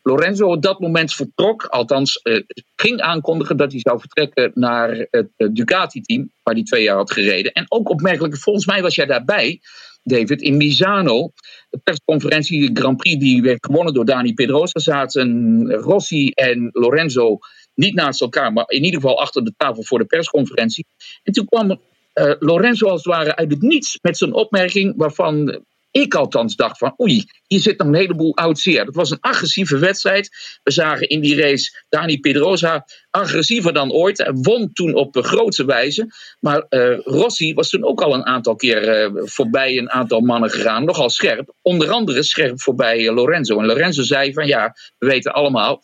Lorenzo 0.03 0.47
op 0.47 0.61
dat 0.61 0.79
moment 0.79 1.13
vertrok, 1.13 1.63
althans 1.63 2.19
uh, 2.23 2.41
ging 2.75 3.01
aankondigen 3.01 3.57
dat 3.57 3.71
hij 3.71 3.79
zou 3.79 3.99
vertrekken 3.99 4.51
naar 4.53 5.07
het 5.09 5.29
Ducati-team, 5.37 6.31
waar 6.43 6.53
hij 6.53 6.63
twee 6.63 6.83
jaar 6.83 6.95
had 6.95 7.11
gereden. 7.11 7.51
En 7.51 7.65
ook 7.67 7.89
opmerkelijk, 7.89 8.37
volgens 8.37 8.65
mij 8.65 8.81
was 8.81 8.95
jij 8.95 9.05
daarbij, 9.05 9.61
David, 10.03 10.41
in 10.41 10.57
Misano, 10.57 11.31
de 11.69 11.79
persconferentie 11.83 12.71
de 12.71 12.81
Grand 12.81 12.97
Prix 12.97 13.19
die 13.19 13.41
werd 13.41 13.65
gewonnen 13.65 13.93
door 13.93 14.05
Dani 14.05 14.33
Pedrosa, 14.33 14.79
zaten 14.79 15.65
Rossi 15.71 16.29
en 16.29 16.69
Lorenzo 16.71 17.37
niet 17.73 17.93
naast 17.93 18.21
elkaar, 18.21 18.53
maar 18.53 18.69
in 18.69 18.83
ieder 18.83 19.01
geval 19.01 19.19
achter 19.19 19.43
de 19.43 19.53
tafel 19.57 19.83
voor 19.83 19.99
de 19.99 20.05
persconferentie. 20.05 20.85
En 21.23 21.33
toen 21.33 21.45
kwam 21.45 21.69
uh, 21.69 22.33
Lorenzo 22.39 22.87
als 22.87 23.03
het 23.03 23.13
ware 23.13 23.35
uit 23.35 23.51
het 23.51 23.61
niets 23.61 23.97
met 24.01 24.17
zijn 24.17 24.33
opmerking 24.33 24.93
waarvan 24.97 25.63
ik 25.91 26.15
althans 26.15 26.55
dacht 26.55 26.77
van 26.77 26.93
oei, 27.01 27.25
hier 27.47 27.59
zit 27.59 27.77
nog 27.77 27.87
een 27.87 27.95
heleboel 27.95 28.35
oud 28.35 28.59
zeer. 28.59 28.85
Dat 28.85 28.95
was 28.95 29.11
een 29.11 29.19
agressieve 29.19 29.77
wedstrijd. 29.77 30.29
We 30.63 30.71
zagen 30.71 31.09
in 31.09 31.21
die 31.21 31.41
race 31.41 31.83
Dani 31.89 32.19
Pedrosa 32.19 32.85
agressiever 33.09 33.73
dan 33.73 33.91
ooit. 33.91 34.17
Hij 34.17 34.33
won 34.33 34.73
toen 34.73 34.93
op 34.93 35.17
grootse 35.17 35.65
wijze. 35.65 36.13
Maar 36.39 36.65
uh, 36.69 36.99
Rossi 36.99 37.53
was 37.53 37.69
toen 37.69 37.83
ook 37.83 38.01
al 38.01 38.13
een 38.13 38.25
aantal 38.25 38.55
keer 38.55 39.11
uh, 39.13 39.21
voorbij 39.25 39.77
een 39.77 39.91
aantal 39.91 40.19
mannen 40.19 40.49
gegaan. 40.49 40.85
Nogal 40.85 41.09
scherp. 41.09 41.53
Onder 41.61 41.89
andere 41.89 42.23
scherp 42.23 42.61
voorbij 42.61 42.99
uh, 42.99 43.13
Lorenzo. 43.13 43.59
En 43.59 43.65
Lorenzo 43.65 44.03
zei 44.03 44.33
van 44.33 44.47
ja, 44.47 44.75
we 44.97 45.07
weten 45.07 45.33
allemaal. 45.33 45.83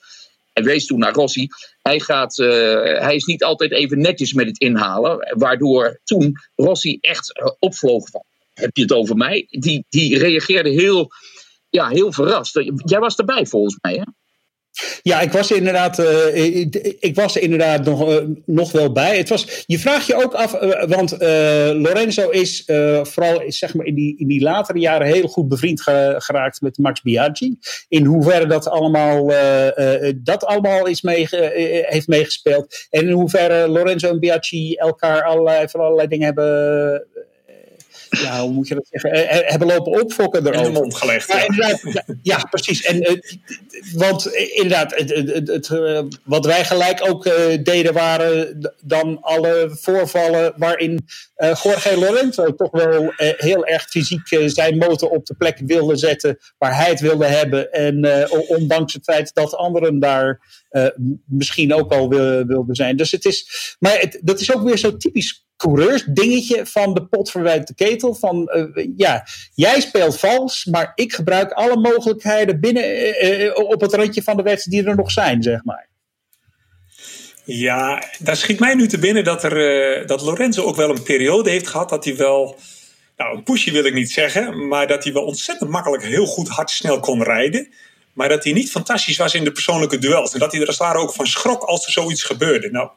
Hij 0.54 0.64
wees 0.64 0.86
toen 0.86 1.00
naar 1.00 1.14
Rossi. 1.14 1.48
Hij, 1.82 2.00
gaat, 2.00 2.36
hij 2.36 3.16
is 3.16 3.26
niet 3.26 3.44
altijd 3.44 3.72
even 3.72 4.00
netjes 4.00 4.34
met 4.34 4.48
het 4.48 4.60
inhalen. 4.60 5.36
Waardoor 5.38 6.00
toen 6.04 6.34
Rossi 6.56 6.98
echt 7.02 7.42
opvloog 7.60 8.10
van 8.10 8.24
heb 8.60 8.76
je 8.76 8.82
het 8.82 8.94
over 8.94 9.16
mij? 9.16 9.48
Die, 9.50 9.86
die 9.90 10.18
reageerde 10.18 10.70
heel, 10.70 11.12
ja, 11.70 11.88
heel 11.88 12.12
verrast. 12.12 12.62
Jij 12.86 13.00
was 13.00 13.16
erbij 13.16 13.46
volgens 13.46 13.78
mij, 13.82 13.94
hè? 13.94 14.04
Ja, 15.02 15.22
ik 15.22 15.32
was 15.32 15.52
inderdaad, 15.52 16.00
uh, 16.00 16.60
ik, 17.00 17.16
was 17.16 17.36
er 17.36 17.42
inderdaad 17.42 17.86
nog, 17.86 18.10
uh, 18.10 18.18
nog 18.46 18.72
wel 18.72 18.92
bij. 18.92 19.18
Het 19.18 19.30
was, 19.30 19.64
je 19.66 19.80
vraagt 19.80 20.08
je 20.08 20.24
ook 20.24 20.34
af, 20.34 20.62
uh, 20.62 20.84
want 20.84 21.12
Lorenzo 21.82 22.30
is 22.30 22.64
vooral 23.02 23.44
zeg 23.48 23.74
maar 23.74 23.86
in, 23.86 23.96
die, 23.96 24.18
in 24.18 24.28
die 24.28 24.42
latere 24.42 24.80
jaren 24.80 25.08
heel 25.08 25.28
goed 25.28 25.48
bevriend 25.48 25.82
ge, 25.82 26.16
geraakt 26.18 26.62
met 26.62 26.78
Max 26.78 27.02
Biaggi. 27.02 27.58
In 27.88 28.06
hoeverre 28.06 28.48
dat 28.48 28.68
allemaal, 28.68 29.28
dat 30.16 30.46
allemaal 30.46 30.86
is 30.86 31.02
mee, 31.02 31.28
heeft 31.88 32.08
meegespeeld. 32.08 32.88
En 32.90 33.08
in 33.08 33.12
hoeverre 33.12 33.68
Lorenzo 33.68 34.10
en 34.10 34.20
Biaggi 34.20 34.76
elkaar 34.76 35.24
allerlei, 35.24 35.68
van 35.70 35.80
allerlei 35.80 36.08
dingen 36.08 36.26
hebben 36.26 37.08
ja, 38.10 38.42
hoe 38.42 38.52
moet 38.52 38.68
je 38.68 38.76
dat 38.76 38.88
zeggen, 38.90 39.12
eh, 39.12 39.38
eh, 39.38 39.50
hebben 39.50 39.68
lopen 39.68 40.02
opfokken 40.02 40.42
erover. 40.48 40.66
In 40.66 40.74
de 40.74 40.80
mond 40.80 40.96
gelegd. 40.96 41.34
Ja, 41.56 41.78
ja, 42.22 42.48
precies. 42.50 42.84
En, 42.84 43.12
uh, 43.12 43.20
want 43.94 44.26
inderdaad, 44.36 44.96
het, 44.96 45.10
het, 45.10 45.48
het, 45.48 45.70
wat 46.24 46.46
wij 46.46 46.66
gelijk 46.66 47.10
ook 47.10 47.24
deden 47.64 47.94
waren 47.94 48.60
dan 48.84 49.22
alle 49.22 49.78
voorvallen 49.82 50.54
waarin 50.58 51.06
uh, 51.38 51.56
Jorge 51.64 51.98
Lorenzo 51.98 52.56
toch 52.56 52.72
wel 52.72 53.14
heel 53.18 53.66
erg 53.66 53.90
fysiek 53.90 54.28
zijn 54.46 54.78
motor 54.78 55.10
op 55.10 55.26
de 55.26 55.36
plek 55.36 55.62
wilde 55.66 55.96
zetten 55.96 56.38
waar 56.58 56.76
hij 56.76 56.90
het 56.90 57.00
wilde 57.00 57.26
hebben. 57.26 57.72
En 57.72 58.28
ondanks 58.48 58.94
het 58.94 59.04
feit 59.04 59.34
dat 59.34 59.56
anderen 59.56 60.00
daar 60.00 60.40
misschien 61.26 61.74
ook 61.74 61.92
al 61.92 62.10
wilden 62.10 62.76
zijn. 62.76 62.98
Dus 62.98 63.12
het 63.12 63.26
is, 63.26 63.76
maar 63.80 64.00
het, 64.00 64.20
dat 64.24 64.40
is 64.40 64.56
ook 64.56 64.64
weer 64.64 64.78
zo 64.78 64.98
typisch 64.98 65.47
coureurs 65.58 66.04
dingetje 66.04 66.66
van 66.66 66.94
de 66.94 67.06
pot 67.06 67.32
verwijt 67.32 67.68
de 67.68 67.76
ketel. 67.76 68.16
Van 68.16 68.50
uh, 68.76 68.88
ja, 68.98 69.28
jij 69.54 69.82
speelt 69.82 70.20
vals, 70.20 70.66
maar 70.66 70.92
ik 70.96 71.14
gebruik 71.14 71.52
alle 71.52 71.78
mogelijkheden 71.78 72.60
binnen 72.60 73.24
uh, 73.26 73.56
op 73.56 73.82
het 73.82 73.94
randje 73.94 74.24
van 74.24 74.38
de 74.38 74.44
wedstrijd 74.44 74.78
die 74.78 74.92
er 74.92 74.98
nog 74.98 75.12
zijn, 75.12 75.44
zeg 75.44 75.64
maar. 75.64 75.88
Ja, 77.44 78.04
daar 78.20 78.38
schiet 78.38 78.60
mij 78.60 78.74
nu 78.74 78.88
te 78.88 78.98
binnen 78.98 79.24
dat, 79.24 79.44
er, 79.44 80.08
dat 80.08 80.22
Lorenzo 80.22 80.64
ook 80.64 80.76
wel 80.76 80.90
een 80.90 81.04
periode 81.04 81.50
heeft 81.50 81.68
gehad 81.68 81.90
dat 81.90 82.06
hij 82.06 82.16
wel, 82.16 82.60
nou 83.18 83.38
een 83.38 83.44
pushje 83.44 83.72
wil 83.72 83.86
ik 83.86 83.94
niet 83.94 84.12
zeggen, 84.12 84.68
maar 84.68 84.88
dat 84.88 85.04
hij 85.04 85.14
wel 85.14 85.24
ontzettend 85.24 85.70
makkelijk 85.70 86.04
heel 86.04 86.26
goed 86.26 86.48
hard 86.48 86.70
snel 86.70 87.00
kon 87.00 87.24
rijden. 87.24 87.74
Maar 88.14 88.30
dat 88.30 88.44
hij 88.44 88.54
niet 88.54 88.72
fantastisch 88.72 89.18
was 89.18 89.34
in 89.34 89.44
de 89.44 89.52
persoonlijke 89.52 89.98
duels. 89.98 90.34
En 90.34 90.40
dat 90.40 90.52
hij 90.52 90.62
er 90.62 90.68
als 90.68 90.78
het 90.78 90.96
ook 90.96 91.14
van 91.14 91.28
schrok 91.28 91.64
als 91.64 91.86
er 91.86 91.92
zoiets 91.92 92.24
gebeurde. 92.24 92.72
Nou, 92.72 92.90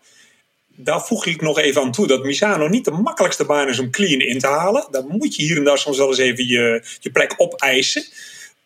daar 0.76 1.00
voeg 1.00 1.26
ik 1.26 1.40
nog 1.40 1.58
even 1.58 1.82
aan 1.82 1.92
toe 1.92 2.06
dat 2.06 2.24
Misano 2.24 2.68
niet 2.68 2.84
de 2.84 2.90
makkelijkste 2.90 3.44
baan 3.44 3.68
is 3.68 3.78
om 3.78 3.90
clean 3.90 4.20
in 4.20 4.38
te 4.38 4.46
halen. 4.46 4.88
Dan 4.90 5.06
moet 5.08 5.36
je 5.36 5.42
hier 5.42 5.56
en 5.56 5.64
daar 5.64 5.78
soms 5.78 5.96
wel 5.96 6.08
eens 6.08 6.18
even 6.18 6.46
je, 6.46 6.84
je 7.00 7.10
plek 7.10 7.34
opeisen. 7.36 8.04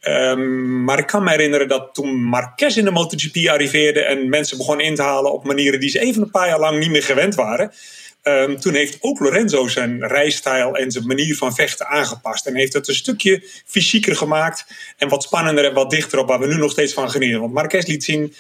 Um, 0.09 0.85
maar 0.85 0.99
ik 0.99 1.07
kan 1.07 1.25
me 1.25 1.31
herinneren 1.31 1.69
dat 1.69 1.95
toen 1.95 2.23
Marquez 2.23 2.77
in 2.77 2.85
de 2.85 2.91
MotoGP 2.91 3.49
arriveerde 3.49 4.01
en 4.01 4.29
mensen 4.29 4.57
begonnen 4.57 4.87
in 4.87 4.95
te 4.95 5.03
halen 5.03 5.33
op 5.33 5.45
manieren 5.45 5.81
die 5.81 5.89
ze 5.89 5.99
even 5.99 6.23
een 6.23 6.31
paar 6.31 6.49
jaar 6.49 6.61
lang 6.61 6.79
niet 6.79 6.91
meer 6.91 7.03
gewend 7.03 7.35
waren. 7.35 7.73
Um, 8.23 8.61
toen 8.61 8.75
heeft 8.75 8.97
ook 9.01 9.21
Lorenzo 9.21 9.69
zijn 9.69 10.07
rijstijl 10.07 10.77
en 10.77 10.91
zijn 10.91 11.07
manier 11.07 11.37
van 11.37 11.55
vechten 11.55 11.87
aangepast. 11.87 12.47
En 12.47 12.55
heeft 12.55 12.73
het 12.73 12.89
een 12.89 12.95
stukje 12.95 13.43
fysieker 13.67 14.17
gemaakt 14.17 14.67
en 14.97 15.09
wat 15.09 15.23
spannender 15.23 15.65
en 15.65 15.75
wat 15.75 15.91
dichter 15.91 16.19
op 16.19 16.29
waar 16.29 16.41
we 16.41 16.47
nu 16.47 16.57
nog 16.57 16.71
steeds 16.71 16.93
van 16.93 17.11
genieten. 17.11 17.41
Want 17.41 17.53
Marquez 17.53 17.87
liet 17.87 18.05
zien 18.05 18.35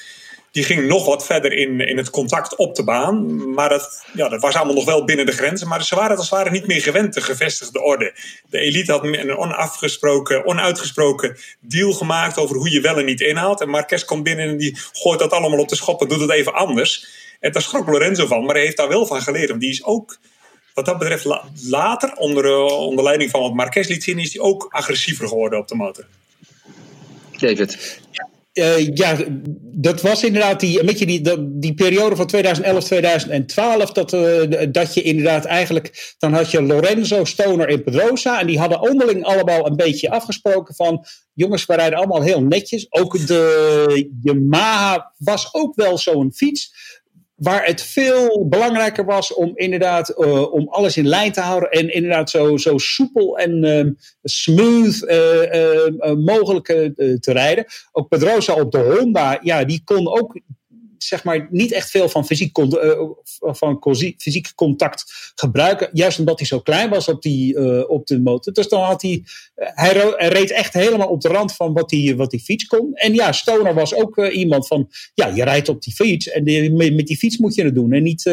die 0.54 0.64
ging 0.64 0.86
nog 0.86 1.06
wat 1.06 1.26
verder 1.26 1.52
in, 1.52 1.80
in 1.80 1.96
het 1.96 2.10
contact 2.10 2.56
op 2.56 2.74
de 2.74 2.84
baan. 2.84 3.52
Maar 3.54 3.68
dat, 3.68 4.04
ja, 4.12 4.28
dat 4.28 4.40
was 4.40 4.54
allemaal 4.54 4.74
nog 4.74 4.84
wel 4.84 5.04
binnen 5.04 5.26
de 5.26 5.32
grenzen. 5.32 5.68
Maar 5.68 5.84
ze 5.84 5.94
waren 5.94 6.10
het 6.10 6.18
als 6.18 6.30
het 6.30 6.38
ware 6.38 6.50
niet 6.50 6.66
meer 6.66 6.82
gewend, 6.82 7.14
de 7.14 7.20
gevestigde 7.20 7.82
orde. 7.82 8.14
De 8.46 8.58
elite 8.58 8.92
had 8.92 9.04
een 9.04 9.36
onafgesproken, 9.36 10.46
onuitgesproken 10.46 11.36
deal 11.60 11.92
gemaakt 11.92 12.38
over 12.38 12.56
hoe 12.56 12.70
je 12.70 12.80
wel 12.80 12.98
en 12.98 13.04
niet 13.04 13.20
inhaalt. 13.20 13.60
En 13.60 13.68
Marquez 13.68 14.04
komt 14.04 14.22
binnen 14.22 14.48
en 14.48 14.56
die 14.56 14.78
gooit 14.92 15.18
dat 15.18 15.30
allemaal 15.30 15.58
op 15.58 15.68
de 15.68 15.76
schop 15.76 16.00
en 16.00 16.08
doet 16.08 16.20
het 16.20 16.30
even 16.30 16.54
anders. 16.54 17.06
En 17.40 17.52
daar 17.52 17.62
schrok 17.62 17.86
Lorenzo 17.86 18.26
van, 18.26 18.44
maar 18.44 18.54
hij 18.54 18.64
heeft 18.64 18.76
daar 18.76 18.88
wel 18.88 19.06
van 19.06 19.22
geleerd. 19.22 19.48
Want 19.48 19.60
die 19.60 19.70
is 19.70 19.84
ook, 19.84 20.18
wat 20.74 20.84
dat 20.84 20.98
betreft, 20.98 21.24
later, 21.68 22.12
onder, 22.16 22.44
uh, 22.44 22.64
onder 22.64 23.04
leiding 23.04 23.30
van 23.30 23.40
wat 23.40 23.54
Marquez 23.54 23.88
liet 23.88 24.04
zien, 24.04 24.18
is 24.18 24.32
hij 24.32 24.42
ook 24.42 24.66
agressiever 24.70 25.28
geworden 25.28 25.58
op 25.58 25.68
de 25.68 25.74
motor. 25.74 26.06
David. 27.38 28.00
Ja. 28.10 28.28
Uh, 28.54 28.88
ja, 28.94 29.16
dat 29.60 30.00
was 30.00 30.24
inderdaad 30.24 30.60
die, 30.60 30.84
beetje 30.84 31.06
die, 31.06 31.48
die 31.58 31.74
periode 31.74 32.16
van 32.16 32.26
2011, 32.26 32.84
2012. 32.84 33.92
Dat, 33.92 34.12
uh, 34.12 34.40
dat 34.68 34.94
je 34.94 35.02
inderdaad 35.02 35.44
eigenlijk. 35.44 36.14
Dan 36.18 36.32
had 36.32 36.50
je 36.50 36.62
Lorenzo, 36.62 37.24
Stoner 37.24 37.68
en 37.68 37.82
Pedrosa. 37.82 38.40
En 38.40 38.46
die 38.46 38.58
hadden 38.58 38.80
onderling 38.80 39.24
allemaal 39.24 39.66
een 39.66 39.76
beetje 39.76 40.10
afgesproken 40.10 40.74
van. 40.74 41.04
Jongens, 41.32 41.66
we 41.66 41.74
rijden 41.74 41.98
allemaal 41.98 42.22
heel 42.22 42.42
netjes. 42.42 42.86
Ook 42.90 43.26
de 43.26 44.10
Yamaha 44.22 45.12
was 45.18 45.54
ook 45.54 45.74
wel 45.74 45.98
zo'n 45.98 46.32
fiets 46.32 46.83
waar 47.34 47.66
het 47.66 47.82
veel 47.82 48.48
belangrijker 48.48 49.04
was 49.04 49.34
om 49.34 49.52
inderdaad 49.54 50.14
uh, 50.18 50.52
om 50.52 50.68
alles 50.68 50.96
in 50.96 51.06
lijn 51.06 51.32
te 51.32 51.40
houden 51.40 51.70
en 51.70 51.94
inderdaad 51.94 52.30
zo, 52.30 52.56
zo 52.56 52.78
soepel 52.78 53.38
en 53.38 53.64
uh, 53.64 53.90
smooth 54.22 55.02
uh, 55.02 56.12
mogelijk 56.14 56.66
te 57.20 57.32
rijden. 57.32 57.64
Ook 57.92 58.08
Pedrosa 58.08 58.54
op 58.54 58.72
de 58.72 58.78
Honda, 58.78 59.38
ja, 59.42 59.64
die 59.64 59.82
kon 59.84 60.08
ook 60.08 60.40
zeg 60.98 61.24
maar 61.24 61.46
niet 61.50 61.72
echt 61.72 61.90
veel 61.90 62.08
van 62.08 62.26
fysiek, 62.26 62.58
uh, 62.58 63.10
van 63.38 63.78
fysiek 64.18 64.54
contact 64.54 65.32
gebruiken. 65.34 65.88
Juist 65.92 66.18
omdat 66.18 66.38
hij 66.38 66.46
zo 66.46 66.60
klein 66.60 66.90
was 66.90 67.08
op, 67.08 67.22
die, 67.22 67.54
uh, 67.54 67.90
op 67.90 68.06
de 68.06 68.20
motor. 68.20 68.52
Dus 68.52 68.68
dan 68.68 68.82
had 68.82 69.02
hij, 69.02 69.24
uh, 69.56 69.68
hij, 69.74 70.28
reed 70.28 70.50
echt 70.50 70.72
helemaal 70.72 71.08
op 71.08 71.20
de 71.20 71.28
rand 71.28 71.54
van 71.54 71.72
wat 71.72 71.88
die, 71.88 72.16
wat 72.16 72.30
die 72.30 72.40
fiets 72.40 72.66
kon. 72.66 72.94
En 72.94 73.14
ja, 73.14 73.32
Stoner 73.32 73.74
was 73.74 73.94
ook 73.94 74.26
iemand 74.26 74.66
van, 74.66 74.90
ja, 75.14 75.26
je 75.26 75.44
rijdt 75.44 75.68
op 75.68 75.82
die 75.82 75.94
fiets 75.94 76.28
en 76.28 76.44
die, 76.44 76.72
met, 76.72 77.06
die 77.06 77.16
fiets 77.16 77.36
moet 77.36 77.54
je 77.54 77.64
het 77.64 77.74
doen. 77.74 77.92
En 77.92 78.02
niet, 78.02 78.24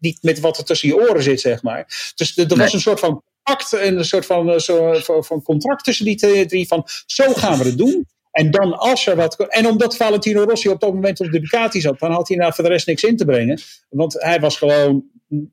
niet 0.00 0.18
met 0.22 0.40
wat 0.40 0.58
er 0.58 0.64
tussen 0.64 0.88
je 0.88 1.08
oren 1.08 1.22
zit, 1.22 1.40
zeg 1.40 1.62
maar. 1.62 2.12
Dus 2.14 2.36
er 2.36 2.56
was 2.56 2.72
een 2.72 2.80
soort 2.80 3.00
van 3.00 3.22
pact, 3.42 3.72
een 3.72 4.04
soort 4.04 4.26
van, 4.26 4.60
zo, 4.60 5.00
van 5.02 5.42
contract 5.42 5.84
tussen 5.84 6.04
die 6.04 6.46
drie. 6.46 6.66
Van 6.66 6.86
zo 7.06 7.32
gaan 7.32 7.58
we 7.58 7.64
het 7.64 7.78
doen. 7.78 8.06
En 8.38 8.50
dan 8.50 8.78
als 8.78 9.06
er 9.06 9.16
wat. 9.16 9.46
En 9.48 9.66
omdat 9.66 9.96
Valentino 9.96 10.42
Rossi 10.42 10.68
op 10.68 10.80
dat 10.80 10.94
moment 10.94 11.20
op 11.20 11.30
de 11.30 11.40
Ducati 11.40 11.80
zat, 11.80 11.98
dan 11.98 12.10
had 12.10 12.28
hij 12.28 12.36
nou 12.36 12.54
voor 12.54 12.64
de 12.64 12.70
rest 12.70 12.86
niks 12.86 13.02
in 13.02 13.16
te 13.16 13.24
brengen. 13.24 13.60
Want 13.88 14.16
hij 14.18 14.40
was 14.40 14.56
gewoon 14.56 15.04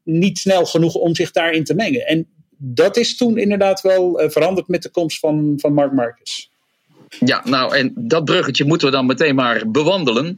niet 0.03 0.37
snel 0.37 0.65
genoeg 0.65 0.95
om 0.95 1.15
zich 1.15 1.31
daarin 1.31 1.63
te 1.63 1.73
mengen. 1.73 2.07
En 2.07 2.27
dat 2.57 2.97
is 2.97 3.17
toen 3.17 3.37
inderdaad 3.37 3.81
wel 3.81 4.21
veranderd 4.27 4.67
met 4.67 4.83
de 4.83 4.89
komst 4.89 5.19
van, 5.19 5.53
van 5.57 5.73
Mark 5.73 5.91
Marcus. 5.91 6.49
Ja, 7.19 7.41
nou, 7.43 7.75
en 7.75 7.93
dat 7.95 8.25
bruggetje 8.25 8.65
moeten 8.65 8.87
we 8.87 8.93
dan 8.93 9.05
meteen 9.05 9.35
maar 9.35 9.71
bewandelen. 9.71 10.37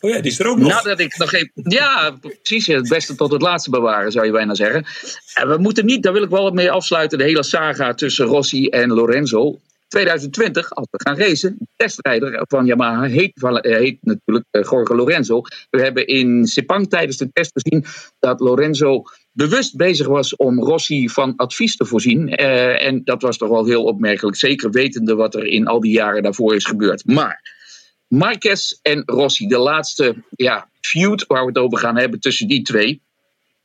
Oh 0.00 0.10
ja, 0.10 0.20
die 0.20 0.30
is 0.30 0.38
er 0.38 0.46
ook 0.46 0.58
nog. 0.58 0.68
Nadat 0.68 1.00
ik 1.00 1.16
nog 1.16 1.32
even. 1.32 1.50
Ja, 1.54 2.18
precies. 2.20 2.66
Het 2.66 2.88
beste 2.88 3.14
tot 3.14 3.32
het 3.32 3.42
laatste 3.42 3.70
bewaren, 3.70 4.12
zou 4.12 4.26
je 4.26 4.32
bijna 4.32 4.54
zeggen. 4.54 4.84
En 5.34 5.48
we 5.48 5.58
moeten 5.58 5.86
niet, 5.86 6.02
daar 6.02 6.12
wil 6.12 6.22
ik 6.22 6.30
wel 6.30 6.50
mee 6.50 6.70
afsluiten, 6.70 7.18
de 7.18 7.24
hele 7.24 7.42
saga 7.42 7.94
tussen 7.94 8.26
Rossi 8.26 8.68
en 8.68 8.88
Lorenzo. 8.88 9.58
2020, 9.90 10.70
als 10.70 10.86
we 10.90 11.00
gaan 11.02 11.16
racen, 11.16 11.56
de 11.58 11.66
testrijder 11.76 12.44
van 12.48 12.66
Yamaha 12.66 13.02
heet, 13.02 13.32
heet 13.60 13.98
natuurlijk 14.00 14.46
eh, 14.50 14.62
Jorge 14.62 14.94
Lorenzo. 14.94 15.42
We 15.70 15.82
hebben 15.82 16.06
in 16.06 16.46
Sepang 16.46 16.88
tijdens 16.88 17.16
de 17.16 17.32
test 17.32 17.50
gezien 17.52 17.84
dat 18.18 18.40
Lorenzo 18.40 19.02
bewust 19.32 19.76
bezig 19.76 20.06
was 20.06 20.36
om 20.36 20.60
Rossi 20.60 21.08
van 21.08 21.36
advies 21.36 21.76
te 21.76 21.84
voorzien. 21.84 22.28
En 22.28 23.04
dat 23.04 23.22
was 23.22 23.36
toch 23.36 23.48
wel 23.48 23.64
heel 23.64 23.84
opmerkelijk, 23.84 24.36
zeker 24.36 24.70
wetende 24.70 25.14
wat 25.14 25.34
er 25.34 25.46
in 25.46 25.66
al 25.66 25.80
die 25.80 25.92
jaren 25.92 26.22
daarvoor 26.22 26.54
is 26.54 26.64
gebeurd. 26.64 27.04
Maar 27.06 27.40
Marquez 28.08 28.78
en 28.82 29.02
Rossi, 29.06 29.46
de 29.46 29.58
laatste 29.58 30.14
ja, 30.30 30.68
feud 30.80 31.26
waar 31.26 31.40
we 31.40 31.48
het 31.48 31.58
over 31.58 31.78
gaan 31.78 31.96
hebben 31.96 32.20
tussen 32.20 32.48
die 32.48 32.62
twee. 32.62 33.02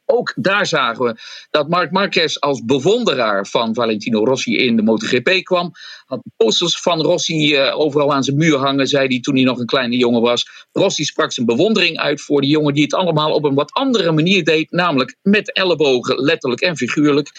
Ook 0.05 0.33
daar 0.35 0.65
zagen 0.65 1.05
we 1.05 1.15
dat 1.49 1.69
Marc 1.69 1.91
Marquez 1.91 2.35
als 2.35 2.65
bewonderaar 2.65 3.47
van 3.47 3.73
Valentino 3.73 4.25
Rossi 4.25 4.57
in 4.57 4.75
de 4.75 4.81
MotoGP 4.81 5.43
kwam. 5.43 5.71
Had 6.05 6.21
posters 6.37 6.79
van 6.81 7.01
Rossi 7.01 7.55
uh, 7.55 7.79
overal 7.79 8.13
aan 8.13 8.23
zijn 8.23 8.37
muur 8.37 8.57
hangen, 8.57 8.87
zei 8.87 9.07
hij 9.07 9.19
toen 9.19 9.35
hij 9.35 9.43
nog 9.43 9.59
een 9.59 9.65
kleine 9.65 9.97
jongen 9.97 10.21
was. 10.21 10.67
Rossi 10.71 11.03
sprak 11.03 11.31
zijn 11.31 11.45
bewondering 11.45 11.97
uit 11.97 12.21
voor 12.21 12.41
die 12.41 12.49
jongen 12.49 12.73
die 12.73 12.83
het 12.83 12.93
allemaal 12.93 13.33
op 13.33 13.43
een 13.43 13.55
wat 13.55 13.71
andere 13.71 14.11
manier 14.11 14.43
deed. 14.43 14.71
Namelijk 14.71 15.15
met 15.21 15.53
ellebogen, 15.53 16.21
letterlijk 16.21 16.61
en 16.61 16.77
figuurlijk. 16.77 17.31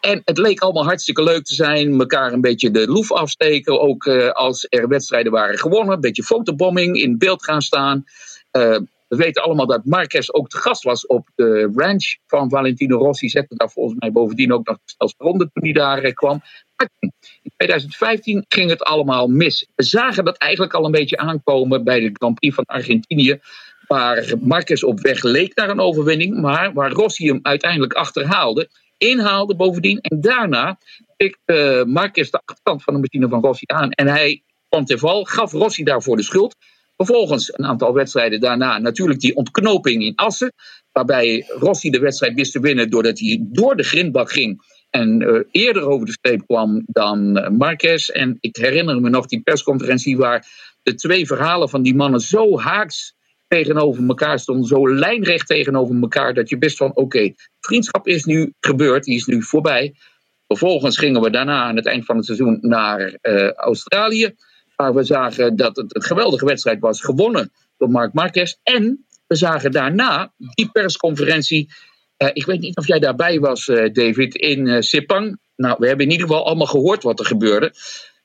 En 0.00 0.22
het 0.24 0.38
leek 0.38 0.60
allemaal 0.60 0.84
hartstikke 0.84 1.22
leuk 1.22 1.44
te 1.44 1.54
zijn. 1.54 1.96
Mekaar 1.96 2.32
een 2.32 2.40
beetje 2.40 2.70
de 2.70 2.86
loef 2.86 3.12
afsteken. 3.12 3.80
Ook 3.80 4.04
uh, 4.04 4.30
als 4.30 4.66
er 4.68 4.88
wedstrijden 4.88 5.32
waren 5.32 5.58
gewonnen. 5.58 5.94
Een 5.94 6.00
beetje 6.00 6.22
fotobombing 6.22 6.96
in 6.96 7.18
beeld 7.18 7.44
gaan 7.44 7.62
staan. 7.62 8.04
Uh, 8.52 8.76
we 9.10 9.16
weten 9.16 9.42
allemaal 9.42 9.66
dat 9.66 9.84
Marquez 9.84 10.28
ook 10.30 10.48
te 10.48 10.56
gast 10.56 10.82
was 10.82 11.06
op 11.06 11.28
de 11.34 11.70
ranch 11.74 12.16
van 12.26 12.50
Valentino 12.50 12.98
Rossi. 12.98 13.28
Zette 13.28 13.56
daar 13.56 13.70
volgens 13.70 13.98
mij 13.98 14.12
bovendien 14.12 14.52
ook 14.52 14.66
nog 14.66 14.78
als 14.96 15.14
ronde 15.18 15.50
toen 15.52 15.62
hij 15.62 15.72
daar 15.72 16.04
uh, 16.04 16.12
kwam. 16.12 16.42
in 17.00 17.52
2015 17.56 18.44
ging 18.48 18.70
het 18.70 18.82
allemaal 18.82 19.28
mis. 19.28 19.68
We 19.74 19.82
zagen 19.82 20.24
dat 20.24 20.36
eigenlijk 20.36 20.74
al 20.74 20.84
een 20.84 20.90
beetje 20.90 21.16
aankomen 21.16 21.84
bij 21.84 22.00
de 22.00 22.10
Grand 22.12 22.34
Prix 22.34 22.54
van 22.54 22.64
Argentinië. 22.64 23.40
Waar 23.86 24.34
Marquez 24.40 24.82
op 24.82 25.00
weg 25.00 25.22
leek 25.22 25.54
naar 25.54 25.68
een 25.68 25.80
overwinning. 25.80 26.40
Maar 26.40 26.72
waar 26.72 26.90
Rossi 26.90 27.28
hem 27.28 27.38
uiteindelijk 27.42 27.92
achterhaalde 27.92 28.68
inhaalde 28.98 29.56
bovendien. 29.56 30.00
En 30.00 30.20
daarna 30.20 30.78
tikte 31.16 31.84
uh, 31.86 31.92
Marquez 31.92 32.30
de 32.30 32.40
achterkant 32.44 32.82
van 32.82 32.94
de 32.94 33.00
machine 33.00 33.28
van 33.28 33.40
Rossi 33.40 33.64
aan. 33.66 33.90
En 33.90 34.06
hij 34.06 34.42
kwam 34.68 34.84
te 34.84 34.98
val, 34.98 35.24
gaf 35.24 35.52
Rossi 35.52 35.82
daarvoor 35.82 36.16
de 36.16 36.22
schuld. 36.22 36.56
Vervolgens 37.04 37.58
een 37.58 37.64
aantal 37.64 37.92
wedstrijden 37.92 38.40
daarna 38.40 38.78
natuurlijk 38.78 39.20
die 39.20 39.34
ontknoping 39.34 40.02
in 40.02 40.14
Assen. 40.14 40.52
Waarbij 40.92 41.44
Rossi 41.48 41.90
de 41.90 41.98
wedstrijd 41.98 42.34
wist 42.34 42.52
te 42.52 42.60
winnen 42.60 42.90
doordat 42.90 43.18
hij 43.18 43.38
door 43.42 43.76
de 43.76 43.82
grindbak 43.82 44.32
ging. 44.32 44.62
En 44.90 45.20
uh, 45.20 45.40
eerder 45.50 45.82
over 45.82 46.06
de 46.06 46.12
streep 46.12 46.46
kwam 46.46 46.82
dan 46.86 47.38
uh, 47.38 47.48
Marquez. 47.48 48.08
En 48.08 48.36
ik 48.40 48.56
herinner 48.56 49.00
me 49.00 49.08
nog 49.08 49.26
die 49.26 49.40
persconferentie 49.40 50.16
waar 50.16 50.46
de 50.82 50.94
twee 50.94 51.26
verhalen 51.26 51.68
van 51.68 51.82
die 51.82 51.94
mannen 51.94 52.20
zo 52.20 52.58
haaks 52.58 53.14
tegenover 53.48 54.08
elkaar 54.08 54.38
stonden, 54.38 54.66
zo 54.66 54.94
lijnrecht 54.94 55.46
tegenover 55.46 56.00
elkaar, 56.00 56.34
dat 56.34 56.48
je 56.48 56.58
wist 56.58 56.76
van 56.76 56.96
oké, 56.96 57.32
vriendschap 57.60 58.06
is 58.06 58.24
nu 58.24 58.52
gebeurd, 58.60 59.04
die 59.04 59.14
is 59.14 59.26
nu 59.26 59.42
voorbij. 59.42 59.94
Vervolgens 60.46 60.98
gingen 60.98 61.20
we 61.20 61.30
daarna 61.30 61.62
aan 61.62 61.76
het 61.76 61.86
eind 61.86 62.04
van 62.04 62.16
het 62.16 62.24
seizoen 62.24 62.58
naar 62.60 63.18
uh, 63.22 63.52
Australië, 63.52 64.34
waar 64.80 64.94
we 64.94 65.04
zagen 65.04 65.56
dat 65.56 65.76
het 65.76 65.96
een 65.96 66.02
geweldige 66.02 66.44
wedstrijd 66.44 66.80
was, 66.80 67.00
gewonnen 67.00 67.52
door 67.76 67.90
Mark 67.90 68.12
Marquez. 68.12 68.54
En 68.62 69.06
we 69.26 69.36
zagen 69.36 69.70
daarna 69.72 70.32
die 70.36 70.70
persconferentie, 70.72 71.68
uh, 72.18 72.28
ik 72.32 72.46
weet 72.46 72.60
niet 72.60 72.76
of 72.76 72.86
jij 72.86 72.98
daarbij 72.98 73.40
was, 73.40 73.68
uh, 73.68 73.92
David, 73.92 74.34
in 74.34 74.82
Sepang. 74.82 75.38
Nou, 75.56 75.76
we 75.78 75.86
hebben 75.86 76.06
in 76.06 76.12
ieder 76.12 76.26
geval 76.26 76.46
allemaal 76.46 76.66
gehoord 76.66 77.02
wat 77.02 77.18
er 77.18 77.26
gebeurde. 77.26 77.72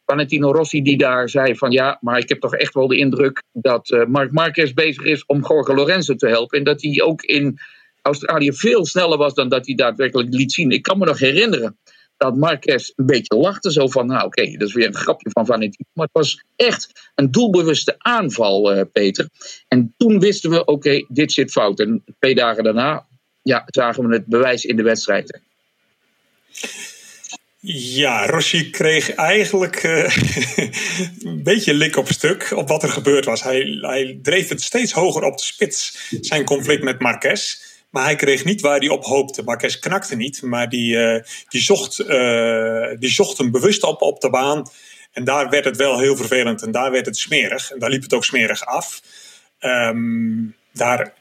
Valentino 0.06 0.52
Rossi 0.52 0.82
die 0.82 0.98
daar 0.98 1.30
zei 1.30 1.56
van 1.56 1.72
ja, 1.72 1.98
maar 2.02 2.18
ik 2.18 2.30
heb 2.30 2.40
toch 2.40 2.56
echt 2.56 2.74
wel 2.74 2.88
de 2.88 2.98
indruk 2.98 3.44
dat 3.52 3.90
uh, 3.90 4.06
Marc 4.06 4.32
Marquez 4.32 4.74
bezig 4.74 5.04
is 5.04 5.26
om 5.26 5.46
Jorge 5.48 5.74
Lorenzo 5.74 6.16
te 6.16 6.28
helpen. 6.28 6.58
En 6.58 6.64
dat 6.64 6.82
hij 6.82 7.02
ook 7.02 7.22
in 7.22 7.60
Australië 8.02 8.54
veel 8.54 8.86
sneller 8.86 9.18
was 9.18 9.34
dan 9.34 9.50
dat 9.50 9.66
hij 9.66 9.76
daadwerkelijk 9.76 10.34
liet 10.34 10.52
zien. 10.52 10.72
Ik 10.72 10.82
kan 10.82 10.98
me 10.98 11.06
nog 11.06 11.20
herinneren 11.20 11.78
dat 12.18 12.36
Marquez 12.36 12.92
een 12.96 13.06
beetje 13.06 13.36
lachte. 13.36 13.72
Zo 13.72 13.88
van, 13.88 14.08
nou 14.08 14.26
oké, 14.26 14.52
dat 14.58 14.68
is 14.68 14.74
weer 14.74 14.88
een 14.88 14.96
grapje 14.96 15.30
van 15.30 15.46
Valentino. 15.46 15.90
Maar 15.94 16.06
het 16.06 16.24
was 16.24 16.44
echt 16.56 17.12
een 17.16 17.32
doelbewuste 17.32 17.96
aanval, 17.98 18.76
uh, 18.76 18.82
Peter. 18.92 19.30
En 19.68 19.94
toen 19.98 20.20
wisten 20.20 20.50
we, 20.50 20.66
oké, 20.66 21.06
dit 21.08 21.32
zit 21.32 21.52
fout. 21.52 21.80
En 21.80 22.04
twee 22.20 22.36
dagen 22.36 22.64
daarna 22.64 23.06
ja, 23.42 23.64
zagen 23.66 24.08
we 24.08 24.14
het 24.14 24.26
bewijs 24.26 24.66
in 24.66 24.76
de 24.76 24.84
wedstrijd. 24.84 25.40
Ja, 27.68 28.26
Rossi 28.26 28.70
kreeg 28.70 29.14
eigenlijk 29.14 29.84
uh, 29.84 30.18
een 31.32 31.44
beetje 31.44 31.74
lik 31.74 31.98
op 31.98 32.08
stuk 32.08 32.52
op 32.56 32.68
wat 32.68 32.84
er 32.84 32.90
gebeurd 32.90 33.26
was. 33.26 33.44
Hij, 33.44 33.78
hij 33.82 34.20
dreef 34.22 34.50
het 34.50 34.62
steeds 34.62 34.92
hoger 34.92 35.24
op 35.24 35.38
de 35.38 35.44
spits, 35.44 36.08
zijn 36.22 36.44
conflict 36.44 36.84
met 36.84 37.00
Marquez. 37.00 37.74
Maar 37.96 38.04
hij 38.04 38.16
kreeg 38.16 38.46
niet 38.46 38.62
waar 38.62 38.80
hij 38.80 38.90
op 38.90 39.04
hoopte. 39.04 39.44
Marquez 39.44 39.80
knakte 39.80 40.16
niet, 40.16 40.42
maar 40.42 40.70
die, 40.70 40.96
uh, 40.96 41.22
die, 41.50 41.62
zocht, 41.62 42.00
uh, 42.00 42.88
die 43.00 43.10
zocht 43.10 43.38
hem 43.38 43.52
bewust 43.52 43.84
op 43.84 44.02
op 44.02 44.22
de 44.22 44.30
baan. 44.30 44.70
En 45.12 45.24
daar 45.24 45.50
werd 45.50 45.66
het 45.66 45.78
wel 45.78 46.00
heel 46.00 46.16
vervelend 46.16 46.62
en 46.62 46.72
daar 46.72 46.92
werd 46.92 47.06
het 47.06 47.18
smerig. 47.18 47.72
En 47.72 47.80
daar 47.80 47.90
liep 47.90 48.02
het 48.04 48.14
ook 48.14 48.26
smerig 48.26 48.66
af. 48.66 49.02
Um, 49.60 50.56
daar 50.74 51.14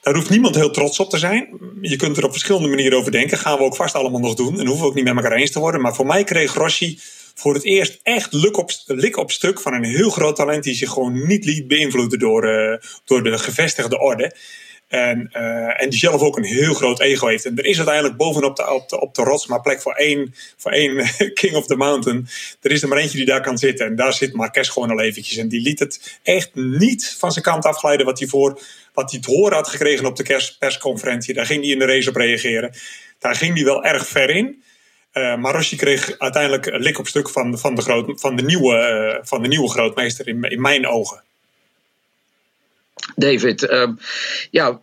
daar 0.00 0.14
hoeft 0.14 0.30
niemand 0.30 0.54
heel 0.54 0.70
trots 0.70 1.00
op 1.00 1.10
te 1.10 1.18
zijn. 1.18 1.48
Je 1.80 1.96
kunt 1.96 2.16
er 2.16 2.24
op 2.24 2.30
verschillende 2.30 2.68
manieren 2.68 2.98
over 2.98 3.12
denken. 3.12 3.38
Gaan 3.38 3.58
we 3.58 3.64
ook 3.64 3.76
vast 3.76 3.94
allemaal 3.94 4.20
nog 4.20 4.34
doen. 4.34 4.60
En 4.60 4.66
hoeven 4.66 4.84
we 4.84 4.90
ook 4.90 4.94
niet 4.94 5.04
met 5.04 5.16
elkaar 5.16 5.32
eens 5.32 5.50
te 5.50 5.58
worden. 5.58 5.80
Maar 5.80 5.94
voor 5.94 6.06
mij 6.06 6.24
kreeg 6.24 6.54
Rossi 6.54 6.98
voor 7.34 7.54
het 7.54 7.64
eerst 7.64 8.00
echt 8.02 8.32
lik 8.32 8.56
op, 8.56 8.70
lik 8.86 9.16
op 9.16 9.30
stuk 9.30 9.60
van 9.60 9.74
een 9.74 9.84
heel 9.84 10.10
groot 10.10 10.36
talent. 10.36 10.64
Die 10.64 10.74
zich 10.74 10.90
gewoon 10.90 11.26
niet 11.26 11.44
liet 11.44 11.68
beïnvloeden 11.68 12.18
door, 12.18 12.44
uh, 12.44 12.76
door 13.04 13.22
de 13.22 13.38
gevestigde 13.38 13.98
orde. 13.98 14.34
En, 14.92 15.30
uh, 15.36 15.82
en 15.82 15.90
die 15.90 15.98
zelf 15.98 16.20
ook 16.20 16.36
een 16.36 16.44
heel 16.44 16.74
groot 16.74 17.00
ego 17.00 17.26
heeft. 17.26 17.44
En 17.44 17.56
er 17.56 17.64
is 17.64 17.76
uiteindelijk 17.76 18.16
bovenop 18.16 18.56
de, 18.56 19.00
op 19.00 19.14
de, 19.14 19.22
rots 19.22 19.46
maar 19.46 19.60
plek 19.60 19.80
voor 19.80 19.92
één, 19.92 20.34
voor 20.56 20.70
één 20.70 21.06
King 21.40 21.54
of 21.54 21.66
the 21.66 21.76
Mountain. 21.76 22.28
Er 22.60 22.70
is 22.70 22.82
er 22.82 22.88
maar 22.88 22.98
eentje 22.98 23.16
die 23.16 23.26
daar 23.26 23.40
kan 23.40 23.58
zitten. 23.58 23.86
En 23.86 23.96
daar 23.96 24.12
zit 24.12 24.32
Marques 24.32 24.68
gewoon 24.68 24.90
al 24.90 25.00
eventjes. 25.00 25.36
En 25.36 25.48
die 25.48 25.60
liet 25.60 25.78
het 25.78 26.18
echt 26.22 26.54
niet 26.54 27.16
van 27.18 27.32
zijn 27.32 27.44
kant 27.44 27.64
afglijden 27.64 28.06
wat 28.06 28.18
hij, 28.18 28.28
voor, 28.28 28.60
wat 28.92 29.10
hij 29.10 29.20
te 29.20 29.30
horen 29.30 29.56
had 29.56 29.68
gekregen 29.68 30.06
op 30.06 30.16
de 30.16 30.54
persconferentie. 30.58 31.34
Daar 31.34 31.46
ging 31.46 31.62
hij 31.62 31.72
in 31.72 31.78
de 31.78 31.86
race 31.86 32.08
op 32.08 32.16
reageren. 32.16 32.74
Daar 33.18 33.34
ging 33.34 33.54
hij 33.54 33.64
wel 33.64 33.84
erg 33.84 34.06
ver 34.06 34.30
in. 34.30 34.62
Uh, 35.12 35.36
maar 35.36 35.54
Rossi 35.54 35.76
kreeg 35.76 36.18
uiteindelijk 36.18 36.66
een 36.66 36.80
lik 36.80 36.98
op 36.98 37.06
stuk 37.06 37.28
van, 37.28 37.58
van, 37.58 37.74
de, 37.74 37.82
groot, 37.82 38.20
van, 38.20 38.36
de, 38.36 38.42
nieuwe, 38.42 39.14
uh, 39.18 39.26
van 39.26 39.42
de 39.42 39.48
nieuwe 39.48 39.70
grootmeester 39.70 40.28
in, 40.28 40.42
in 40.42 40.60
mijn 40.60 40.86
ogen. 40.86 41.22
David, 43.16 43.62
uh, 43.62 43.88
ja, 44.50 44.80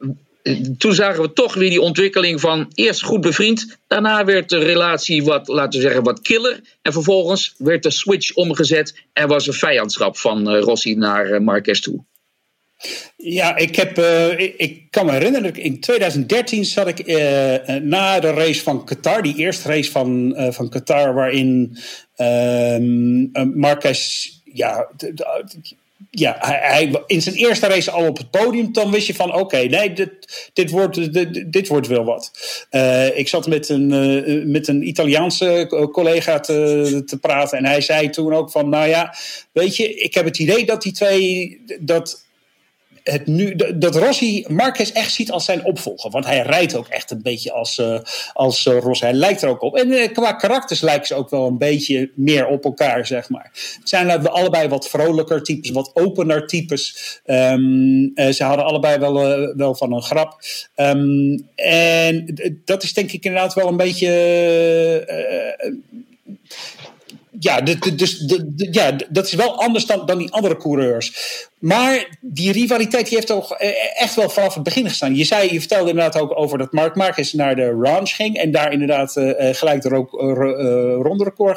toen 0.78 0.94
zagen 0.94 1.22
we 1.22 1.34
toch 1.34 1.54
weer 1.54 1.70
die 1.70 1.82
ontwikkeling 1.82 2.40
van 2.40 2.72
eerst 2.74 3.04
goed 3.04 3.22
bevriend. 3.22 3.78
Daarna 3.88 4.26
werd 4.26 4.50
de 4.50 4.58
relatie 4.58 5.24
wat, 5.24 5.48
laten 5.48 5.80
we 5.80 5.86
zeggen, 5.86 6.04
wat 6.04 6.22
killer. 6.22 6.62
En 6.82 6.94
vervolgens 6.94 7.56
werd 7.58 7.84
de 7.84 7.92
switch 7.92 8.34
omgezet 8.34 8.96
en 9.14 9.28
was 9.28 9.48
er 9.48 9.54
vijandschap 9.54 10.18
van 10.18 10.56
uh, 10.56 10.62
Rossi 10.62 10.96
naar 10.96 11.32
uh, 11.32 11.40
Marquez 11.40 11.80
toe. 11.80 12.04
Ja, 13.16 13.56
ik, 13.56 13.76
heb, 13.76 13.98
ik, 14.38 14.54
ik, 14.58 14.92
kan 14.92 15.06
me 15.06 15.12
herinneren, 15.12 15.56
in 15.56 15.80
2013 15.80 16.66
zat 16.66 16.88
ik 16.88 17.06
na 17.84 18.20
de 18.20 18.32
race 18.32 18.64
van 18.64 18.86
Qatar, 18.86 19.22
die 19.22 19.36
eerste 19.36 19.68
race 19.68 19.92
van, 19.92 20.36
van 20.50 20.70
Qatar, 20.70 21.14
waarin 21.14 21.78
ehm, 22.16 23.60
Marquez 23.60 24.30
ja, 24.54 24.88
ja, 26.10 26.38
hij, 26.40 27.04
in 27.06 27.22
zijn 27.22 27.36
eerste 27.36 27.68
race 27.68 27.92
al 27.92 28.08
op 28.08 28.18
het 28.18 28.32
podium, 28.32 28.74
dan 28.74 28.92
wist 28.92 29.08
je 29.08 29.14
van 29.14 29.34
oké, 29.34 29.58
nee, 29.58 29.94
dit, 29.94 30.50
dit, 30.54 30.70
wordt, 30.70 31.14
dit, 31.52 31.68
wordt 31.68 31.88
wel 31.88 32.04
wat. 32.04 32.32
Uh, 32.72 33.18
ik 33.18 33.28
zat 33.28 33.48
met 33.48 33.70
een, 33.70 33.92
uh, 33.92 34.46
met 34.46 34.68
een 34.68 34.88
Italiaanse 34.88 35.66
collega 35.92 36.40
te, 36.40 37.02
te 37.06 37.20
praten 37.20 37.58
en 37.58 37.66
hij 37.66 37.82
zei 37.82 38.10
toen 38.10 38.34
ook 38.34 38.52
van, 38.52 38.70
nou 38.70 38.88
ja, 38.88 39.16
weet 39.52 39.76
je, 39.76 39.94
ik 39.94 40.14
heb 40.14 40.26
het 40.26 40.40
idee 40.40 40.66
dat 40.66 40.82
die 40.82 40.92
twee, 40.92 41.62
dat 41.80 42.28
het 43.12 43.28
nu, 43.28 43.56
dat 43.76 43.96
Rossi 43.96 44.46
Marquez 44.48 44.92
echt 44.92 45.12
ziet 45.12 45.32
als 45.32 45.46
zijn 45.46 45.66
opvolger. 45.66 46.12
Want 46.12 46.26
hij 46.26 46.42
rijdt 46.42 46.76
ook 46.76 46.88
echt 46.88 47.12
een 47.12 47.22
beetje 47.22 47.52
als, 47.52 47.78
uh, 47.78 48.00
als 48.34 48.66
uh, 48.66 48.78
Rossi. 48.80 49.06
Hij 49.06 49.14
lijkt 49.14 49.42
er 49.42 49.50
ook 49.50 49.62
op. 49.62 49.76
En 49.76 49.88
uh, 49.88 50.12
qua 50.14 50.34
karakters 50.34 50.82
lijken 50.82 51.08
ze 51.08 51.16
ook 51.16 51.30
wel 51.30 51.48
een 51.48 51.58
beetje 51.58 52.12
meer 52.16 52.48
op 52.48 52.64
elkaar, 52.64 53.06
zeg 53.06 53.30
maar. 53.30 53.50
Het 53.80 53.90
zijn 53.90 54.28
allebei 54.28 54.68
wat 54.68 54.90
vrolijker 54.90 55.44
types, 55.44 55.70
wat 55.70 55.92
opener 55.94 56.48
types. 56.48 57.20
Um, 57.26 58.12
ze 58.16 58.44
hadden 58.44 58.66
allebei 58.66 58.98
wel, 58.98 59.14
wel 59.56 59.76
van 59.76 59.94
een 59.94 60.04
grap. 60.04 60.42
Um, 60.76 61.48
en 61.56 62.36
dat 62.66 62.84
is 62.84 62.94
denk 62.94 63.12
ik 63.12 63.26
inderdaad 63.26 63.54
wel 63.54 63.68
een 63.68 63.78
beetje 63.78 64.08
ja, 67.40 67.62
dus 67.62 68.26
ja, 68.56 68.96
dat 69.10 69.26
is 69.26 69.34
wel 69.34 69.62
anders 69.62 69.86
dan, 69.86 70.06
dan 70.06 70.18
die 70.18 70.32
andere 70.32 70.58
coureurs. 70.58 71.14
Maar 71.60 72.18
die 72.22 72.52
rivaliteit 72.52 73.06
die 73.06 73.16
heeft 73.16 73.28
toch 73.28 73.54
eh, 73.54 74.02
echt 74.02 74.16
wel 74.16 74.30
vanaf 74.30 74.54
het 74.54 74.64
begin 74.64 74.88
gestaan. 74.88 75.16
Je, 75.16 75.24
zei, 75.24 75.54
je 75.54 75.60
vertelde 75.60 75.90
inderdaad 75.90 76.22
ook 76.22 76.40
over 76.40 76.58
dat 76.58 76.72
Mark 76.72 76.96
Marquez 76.96 77.34
naar 77.34 77.56
de 77.56 77.70
ranch 77.70 78.16
ging. 78.16 78.38
En 78.38 78.52
daar 78.52 78.72
inderdaad 78.72 79.16
uh, 79.16 79.34
gelijk 79.38 79.82
de 79.82 79.96
ook, 79.96 80.14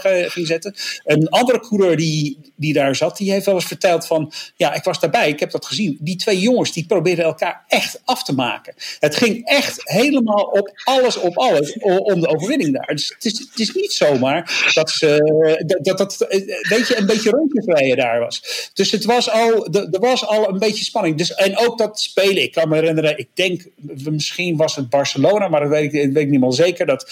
uh, 0.04 0.30
ging 0.30 0.46
zetten. 0.46 0.74
Een 1.04 1.28
andere 1.28 1.60
coureur 1.60 1.96
die, 1.96 2.38
die 2.56 2.72
daar 2.72 2.96
zat, 2.96 3.16
die 3.16 3.32
heeft 3.32 3.46
wel 3.46 3.54
eens 3.54 3.64
verteld 3.64 4.06
van... 4.06 4.32
Ja, 4.56 4.74
ik 4.74 4.84
was 4.84 5.00
daarbij, 5.00 5.28
ik 5.28 5.40
heb 5.40 5.50
dat 5.50 5.66
gezien. 5.66 5.96
Die 6.00 6.16
twee 6.16 6.38
jongens, 6.38 6.72
die 6.72 6.86
probeerden 6.86 7.24
elkaar 7.24 7.64
echt 7.68 8.00
af 8.04 8.24
te 8.24 8.34
maken. 8.34 8.74
Het 8.98 9.16
ging 9.16 9.46
echt 9.46 9.80
helemaal 9.82 10.42
op 10.44 10.72
alles 10.84 11.16
op 11.16 11.38
alles 11.38 11.78
om 11.82 12.20
de 12.20 12.28
overwinning 12.28 12.72
daar. 12.72 12.94
Dus 12.94 13.08
het 13.08 13.24
is, 13.24 13.38
het 13.38 13.58
is 13.58 13.72
niet 13.72 13.92
zomaar 13.92 14.70
dat 14.72 14.90
ze... 14.90 15.20
Dat, 15.82 15.98
dat, 15.98 16.16
weet 16.68 16.88
je, 16.88 16.98
een 16.98 17.06
beetje 17.06 17.30
rondje 17.30 17.96
daar 17.96 18.20
was. 18.20 18.70
Dus 18.74 18.90
het 18.90 19.04
was 19.04 19.30
al... 19.30 19.70
De, 19.70 19.91
er 19.93 20.01
was 20.01 20.27
al 20.27 20.48
een 20.48 20.59
beetje 20.59 20.85
spanning. 20.85 21.16
Dus, 21.16 21.35
en 21.35 21.59
ook 21.59 21.78
dat 21.78 22.01
spelen. 22.01 22.43
Ik 22.43 22.52
kan 22.52 22.69
me 22.69 22.74
herinneren, 22.74 23.19
ik 23.19 23.28
denk, 23.35 23.66
misschien 24.10 24.56
was 24.56 24.77
het 24.77 24.89
Barcelona, 24.89 25.48
maar 25.48 25.60
dat 25.60 25.69
weet 25.69 25.85
ik, 25.85 26.12
weet 26.12 26.16
ik 26.16 26.28
niet 26.28 26.40
meer 26.40 26.52
zeker. 26.52 26.86
Dat, 26.86 27.10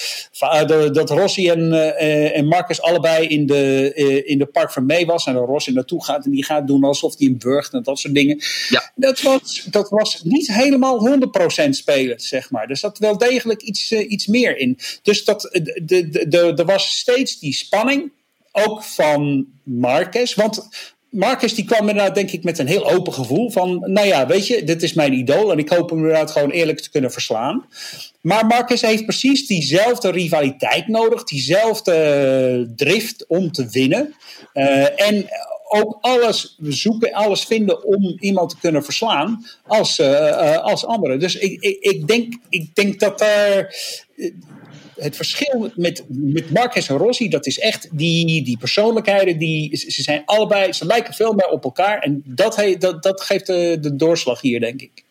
dat 0.93 1.11
Rossi 1.11 1.49
en, 1.49 1.73
uh, 1.73 2.37
en 2.37 2.47
Marcus 2.47 2.83
allebei 2.83 3.27
in 3.27 3.47
de, 3.47 3.93
uh, 3.97 4.31
in 4.31 4.39
de 4.39 4.47
Park 4.47 4.73
van 4.73 4.87
Mee 4.87 5.07
was. 5.07 5.27
En 5.27 5.35
dan 5.35 5.45
Rossi 5.45 5.73
naartoe 5.73 6.05
gaat 6.05 6.25
en 6.25 6.31
die 6.31 6.45
gaat 6.45 6.67
doen 6.67 6.85
alsof 6.85 7.19
hij 7.19 7.27
hem 7.27 7.39
burgt 7.39 7.73
en 7.73 7.83
dat 7.83 7.99
soort 7.99 8.15
dingen. 8.15 8.41
Ja. 8.69 8.93
Dat, 8.95 9.23
was, 9.23 9.67
dat 9.71 9.89
was 9.89 10.21
niet 10.23 10.55
helemaal 10.55 11.19
100% 11.67 11.69
spelen, 11.71 12.21
zeg 12.21 12.51
maar. 12.51 12.69
Er 12.69 12.77
zat 12.77 12.99
wel 12.99 13.19
degelijk 13.19 13.63
iets, 13.63 13.91
uh, 13.91 14.11
iets 14.11 14.27
meer 14.27 14.59
in. 14.59 14.79
Dus 15.03 15.25
dat, 15.25 15.41
de, 15.43 15.83
de, 15.85 16.29
de, 16.29 16.53
er 16.57 16.65
was 16.65 16.99
steeds 16.99 17.39
die 17.39 17.53
spanning 17.53 18.13
ook 18.53 18.83
van 18.83 19.47
Marquez. 19.63 20.35
Want 20.35 20.69
Marcus 21.11 21.55
die 21.55 21.65
kwam 21.65 21.89
inderdaad 21.89 22.15
denk 22.15 22.31
ik 22.31 22.45
met 22.45 22.59
een 22.59 22.67
heel 22.67 22.91
open 22.91 23.13
gevoel 23.13 23.51
van, 23.51 23.81
nou 23.87 24.07
ja, 24.07 24.27
weet 24.27 24.47
je, 24.47 24.65
dit 24.65 24.83
is 24.83 24.93
mijn 24.93 25.13
idool 25.13 25.53
en 25.53 25.59
ik 25.59 25.69
hoop 25.69 25.91
hem 25.91 25.99
inderdaad 25.99 26.31
gewoon 26.31 26.51
eerlijk 26.51 26.81
te 26.81 26.91
kunnen 26.91 27.13
verslaan. 27.13 27.67
Maar 28.21 28.47
Marcus 28.47 28.81
heeft 28.81 29.05
precies 29.05 29.47
diezelfde 29.47 30.11
rivaliteit 30.11 30.89
nodig, 30.89 31.25
diezelfde 31.25 32.73
drift 32.77 33.25
om 33.27 33.53
te 33.53 33.69
winnen. 33.71 34.15
Uh, 34.55 35.01
en 35.01 35.29
ook 35.69 35.99
alles 36.01 36.57
zoeken, 36.61 37.13
alles 37.13 37.45
vinden 37.45 37.85
om 37.85 38.17
iemand 38.19 38.51
te 38.51 38.59
kunnen 38.61 38.85
verslaan 38.85 39.47
als, 39.67 39.99
uh, 39.99 40.57
als 40.59 40.87
anderen. 40.87 41.19
Dus 41.19 41.37
ik, 41.37 41.61
ik, 41.61 41.77
ik, 41.81 42.07
denk, 42.07 42.35
ik 42.49 42.75
denk 42.75 43.01
dat 43.01 43.19
daar 43.19 43.75
het 45.01 45.17
verschil 45.17 45.71
met, 45.75 46.05
met 46.09 46.51
Marquez 46.51 46.89
en 46.89 46.97
Rossi, 46.97 47.29
dat 47.29 47.47
is 47.47 47.59
echt 47.59 47.89
die, 47.93 48.45
die 48.45 48.59
persoonlijkheden, 48.59 49.39
die, 49.39 49.77
ze 49.77 50.03
zijn 50.03 50.23
allebei, 50.25 50.73
ze 50.73 50.87
lijken 50.87 51.15
veel 51.15 51.33
meer 51.33 51.49
op 51.49 51.65
elkaar. 51.65 51.99
En 51.99 52.23
dat, 52.27 52.75
dat, 52.79 53.03
dat 53.03 53.21
geeft 53.21 53.47
de, 53.47 53.79
de 53.81 53.97
doorslag 53.97 54.41
hier, 54.41 54.61
denk 54.61 54.81
ik. 54.81 55.05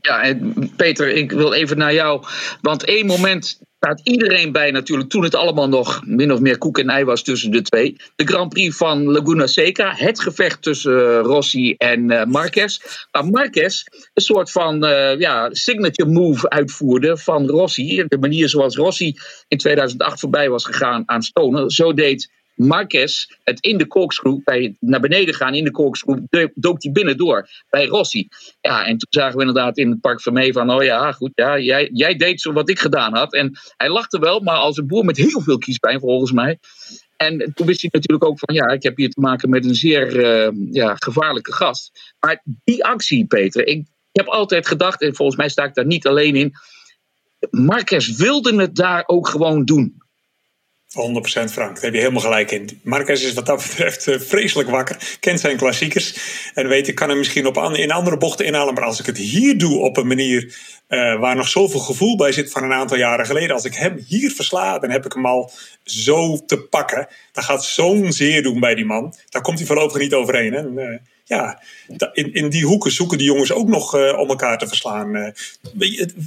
Ja, 0.00 0.36
Peter, 0.76 1.08
ik 1.08 1.32
wil 1.32 1.52
even 1.52 1.78
naar 1.78 1.94
jou. 1.94 2.24
Want 2.60 2.84
één 2.84 3.06
moment 3.06 3.58
staat 3.76 4.00
iedereen 4.02 4.52
bij 4.52 4.70
natuurlijk 4.70 5.10
toen 5.10 5.24
het 5.24 5.34
allemaal 5.34 5.68
nog 5.68 6.06
min 6.06 6.32
of 6.32 6.40
meer 6.40 6.58
koek 6.58 6.78
en 6.78 6.88
ei 6.88 7.04
was 7.04 7.22
tussen 7.22 7.50
de 7.50 7.62
twee. 7.62 7.96
De 8.16 8.26
Grand 8.26 8.48
Prix 8.48 8.76
van 8.76 9.04
Laguna 9.04 9.46
Seca, 9.46 9.92
het 9.94 10.20
gevecht 10.20 10.62
tussen 10.62 10.92
uh, 10.92 11.20
Rossi 11.20 11.74
en 11.74 12.10
uh, 12.12 12.24
Marquez. 12.24 12.78
Waar 13.10 13.26
Marquez 13.26 13.84
een 14.14 14.22
soort 14.22 14.50
van 14.50 14.84
uh, 14.84 15.18
ja, 15.18 15.48
signature 15.52 16.10
move 16.10 16.48
uitvoerde 16.48 17.16
van 17.16 17.46
Rossi. 17.48 18.04
De 18.08 18.18
manier 18.18 18.48
zoals 18.48 18.76
Rossi 18.76 19.14
in 19.48 19.58
2008 19.58 20.20
voorbij 20.20 20.50
was 20.50 20.64
gegaan 20.64 21.02
aan 21.06 21.22
Stoner, 21.22 21.72
zo 21.72 21.92
deed 21.94 22.34
Marquez 22.56 23.26
het 23.44 23.60
in 23.60 23.78
de 23.78 23.86
corkscrew, 23.86 24.38
bij 24.44 24.76
naar 24.80 25.00
beneden 25.00 25.34
gaan 25.34 25.54
in 25.54 25.64
de 25.64 25.70
corkscrew, 25.70 26.18
dook 26.54 26.82
hij 26.82 26.92
binnendoor 26.92 27.48
bij 27.70 27.86
Rossi. 27.86 28.28
Ja, 28.60 28.84
en 28.86 28.98
toen 28.98 29.08
zagen 29.10 29.34
we 29.34 29.44
inderdaad 29.44 29.78
in 29.78 29.90
het 29.90 30.00
park 30.00 30.20
van 30.20 30.32
mee 30.32 30.52
van, 30.52 30.70
oh 30.70 30.82
ja, 30.82 31.12
goed, 31.12 31.30
ja, 31.34 31.58
jij, 31.58 31.90
jij 31.92 32.16
deed 32.16 32.40
zo 32.40 32.52
wat 32.52 32.68
ik 32.68 32.78
gedaan 32.78 33.14
had. 33.14 33.34
En 33.34 33.58
hij 33.76 33.88
lachte 33.88 34.18
wel, 34.18 34.40
maar 34.40 34.56
als 34.56 34.76
een 34.76 34.86
boer 34.86 35.04
met 35.04 35.16
heel 35.16 35.40
veel 35.40 35.58
kiespijn 35.58 36.00
volgens 36.00 36.32
mij. 36.32 36.58
En 37.16 37.52
toen 37.54 37.66
wist 37.66 37.80
hij 37.80 37.90
natuurlijk 37.92 38.24
ook 38.24 38.38
van, 38.38 38.54
ja, 38.54 38.66
ik 38.66 38.82
heb 38.82 38.96
hier 38.96 39.10
te 39.10 39.20
maken 39.20 39.50
met 39.50 39.64
een 39.64 39.74
zeer 39.74 40.16
uh, 40.16 40.48
ja, 40.70 40.94
gevaarlijke 40.98 41.52
gast. 41.52 42.14
Maar 42.20 42.42
die 42.64 42.84
actie, 42.84 43.26
Peter, 43.26 43.66
ik, 43.66 43.78
ik 43.78 43.86
heb 44.22 44.26
altijd 44.26 44.66
gedacht, 44.66 45.02
en 45.02 45.14
volgens 45.14 45.36
mij 45.36 45.48
sta 45.48 45.64
ik 45.64 45.74
daar 45.74 45.86
niet 45.86 46.06
alleen 46.06 46.36
in, 46.36 46.52
Marquez 47.50 48.16
wilde 48.16 48.60
het 48.60 48.76
daar 48.76 49.02
ook 49.06 49.28
gewoon 49.28 49.64
doen. 49.64 50.04
100% 50.86 51.52
Frank, 51.52 51.74
daar 51.74 51.84
heb 51.84 51.92
je 51.92 51.98
helemaal 51.98 52.20
gelijk 52.20 52.50
in. 52.50 52.80
Marquez 52.82 53.22
is 53.22 53.32
wat 53.32 53.46
dat 53.46 53.62
betreft 53.62 54.08
eh, 54.08 54.20
vreselijk 54.20 54.70
wakker, 54.70 55.16
kent 55.20 55.40
zijn 55.40 55.56
klassiekers. 55.56 56.14
En 56.54 56.68
weet, 56.68 56.88
ik 56.88 56.94
kan 56.94 57.08
hem 57.08 57.18
misschien 57.18 57.46
op 57.46 57.56
in 57.56 57.90
andere 57.90 58.16
bochten 58.16 58.46
inhalen. 58.46 58.74
Maar 58.74 58.84
als 58.84 59.00
ik 59.00 59.06
het 59.06 59.18
hier 59.18 59.58
doe 59.58 59.78
op 59.78 59.96
een 59.96 60.06
manier 60.06 60.56
uh, 60.88 61.20
waar 61.20 61.36
nog 61.36 61.48
zoveel 61.48 61.80
gevoel 61.80 62.16
bij 62.16 62.32
zit 62.32 62.50
van 62.50 62.62
een 62.62 62.72
aantal 62.72 62.96
jaren 62.96 63.26
geleden. 63.26 63.54
Als 63.54 63.64
ik 63.64 63.74
hem 63.74 64.04
hier 64.06 64.30
versla, 64.30 64.78
dan 64.78 64.90
heb 64.90 65.04
ik 65.04 65.12
hem 65.12 65.26
al 65.26 65.50
zo 65.84 66.44
te 66.46 66.58
pakken. 66.58 67.08
Dan 67.32 67.44
gaat 67.44 67.64
zo'n 67.64 68.12
zeer 68.12 68.42
doen 68.42 68.60
bij 68.60 68.74
die 68.74 68.84
man. 68.84 69.14
Daar 69.28 69.42
komt 69.42 69.58
hij 69.58 69.66
voorlopig 69.66 70.00
niet 70.00 70.14
overheen. 70.14 70.52
Hè? 70.52 70.58
En, 70.58 70.72
uh, 70.76 70.98
ja, 71.28 71.62
in, 72.12 72.32
in 72.32 72.48
die 72.48 72.64
hoeken 72.64 72.90
zoeken 72.90 73.18
die 73.18 73.26
jongens 73.26 73.52
ook 73.52 73.68
nog 73.68 73.94
uh, 73.94 74.18
om 74.18 74.28
elkaar 74.28 74.58
te 74.58 74.68
verslaan. 74.68 75.16
Uh, 75.16 75.28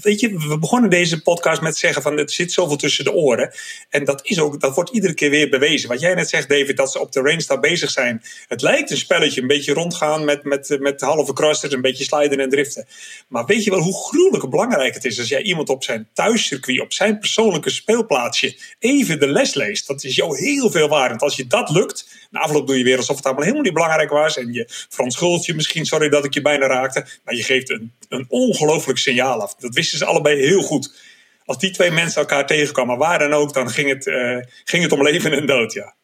weet, 0.01 0.19
je, 0.19 0.37
we 0.37 0.57
begonnen 0.59 0.89
deze 0.89 1.21
podcast 1.21 1.61
met 1.61 1.77
zeggen 1.77 2.01
van 2.01 2.17
het 2.17 2.31
zit 2.31 2.51
zoveel 2.51 2.75
tussen 2.75 3.03
de 3.03 3.13
oren. 3.13 3.53
En 3.89 4.05
dat, 4.05 4.21
is 4.23 4.39
ook, 4.39 4.59
dat 4.59 4.75
wordt 4.75 4.89
iedere 4.89 5.13
keer 5.13 5.29
weer 5.29 5.49
bewezen. 5.49 5.89
Wat 5.89 5.99
jij 5.99 6.13
net 6.13 6.29
zegt, 6.29 6.49
David, 6.49 6.77
dat 6.77 6.91
ze 6.91 6.99
op 6.99 7.11
de 7.11 7.21
range 7.21 7.43
daar 7.47 7.59
bezig 7.59 7.89
zijn. 7.89 8.23
Het 8.47 8.61
lijkt 8.61 8.91
een 8.91 8.97
spelletje, 8.97 9.41
een 9.41 9.47
beetje 9.47 9.73
rondgaan 9.73 10.25
met, 10.25 10.43
met, 10.43 10.77
met 10.79 11.01
halve 11.01 11.33
crusters, 11.33 11.73
een 11.73 11.81
beetje 11.81 12.03
sliden 12.03 12.39
en 12.39 12.49
driften. 12.49 12.87
Maar 13.27 13.45
weet 13.45 13.63
je 13.63 13.69
wel 13.69 13.81
hoe 13.81 14.07
gruwelijk 14.07 14.49
belangrijk 14.49 14.93
het 14.93 15.05
is 15.05 15.19
als 15.19 15.29
jij 15.29 15.41
iemand 15.41 15.69
op 15.69 15.83
zijn 15.83 16.07
thuiscircuit, 16.13 16.81
op 16.81 16.93
zijn 16.93 17.19
persoonlijke 17.19 17.69
speelplaatsje, 17.69 18.57
even 18.79 19.19
de 19.19 19.27
les 19.27 19.53
leest? 19.53 19.87
Dat 19.87 20.03
is 20.03 20.15
jou 20.15 20.37
heel 20.37 20.71
veel 20.71 20.87
waard. 20.87 21.21
Als 21.21 21.35
je 21.35 21.47
dat 21.47 21.69
lukt, 21.69 22.27
na 22.29 22.39
afloop 22.39 22.67
doe 22.67 22.77
je 22.77 22.83
weer 22.83 22.97
alsof 22.97 23.15
het 23.15 23.25
allemaal 23.25 23.43
helemaal 23.43 23.63
niet 23.63 23.73
belangrijk 23.73 24.09
was. 24.09 24.37
En 24.37 24.53
je 24.53 24.65
verontschuldigt 24.89 25.45
je 25.45 25.55
misschien, 25.55 25.85
sorry 25.85 26.09
dat 26.09 26.25
ik 26.25 26.33
je 26.33 26.41
bijna 26.41 26.67
raakte. 26.67 27.05
Maar 27.23 27.35
je 27.35 27.43
geeft 27.43 27.69
een, 27.69 27.93
een 28.09 28.25
ongelooflijk 28.27 28.99
signaal 28.99 29.41
af. 29.41 29.55
Dat 29.55 29.75
wisten 29.75 29.97
ze 29.97 30.05
allebei 30.05 30.39
heel 30.39 30.61
goed. 30.61 30.93
Als 31.45 31.57
die 31.57 31.71
twee 31.71 31.91
mensen 31.91 32.21
elkaar 32.21 32.47
tegenkwamen, 32.47 32.97
waar 32.97 33.19
dan 33.19 33.33
ook, 33.33 33.53
dan 33.53 33.69
ging 33.69 33.89
het, 33.89 34.05
uh, 34.05 34.37
ging 34.63 34.83
het 34.83 34.91
om 34.91 35.03
leven 35.03 35.31
en 35.31 35.45
dood, 35.45 35.73
ja. 35.73 35.95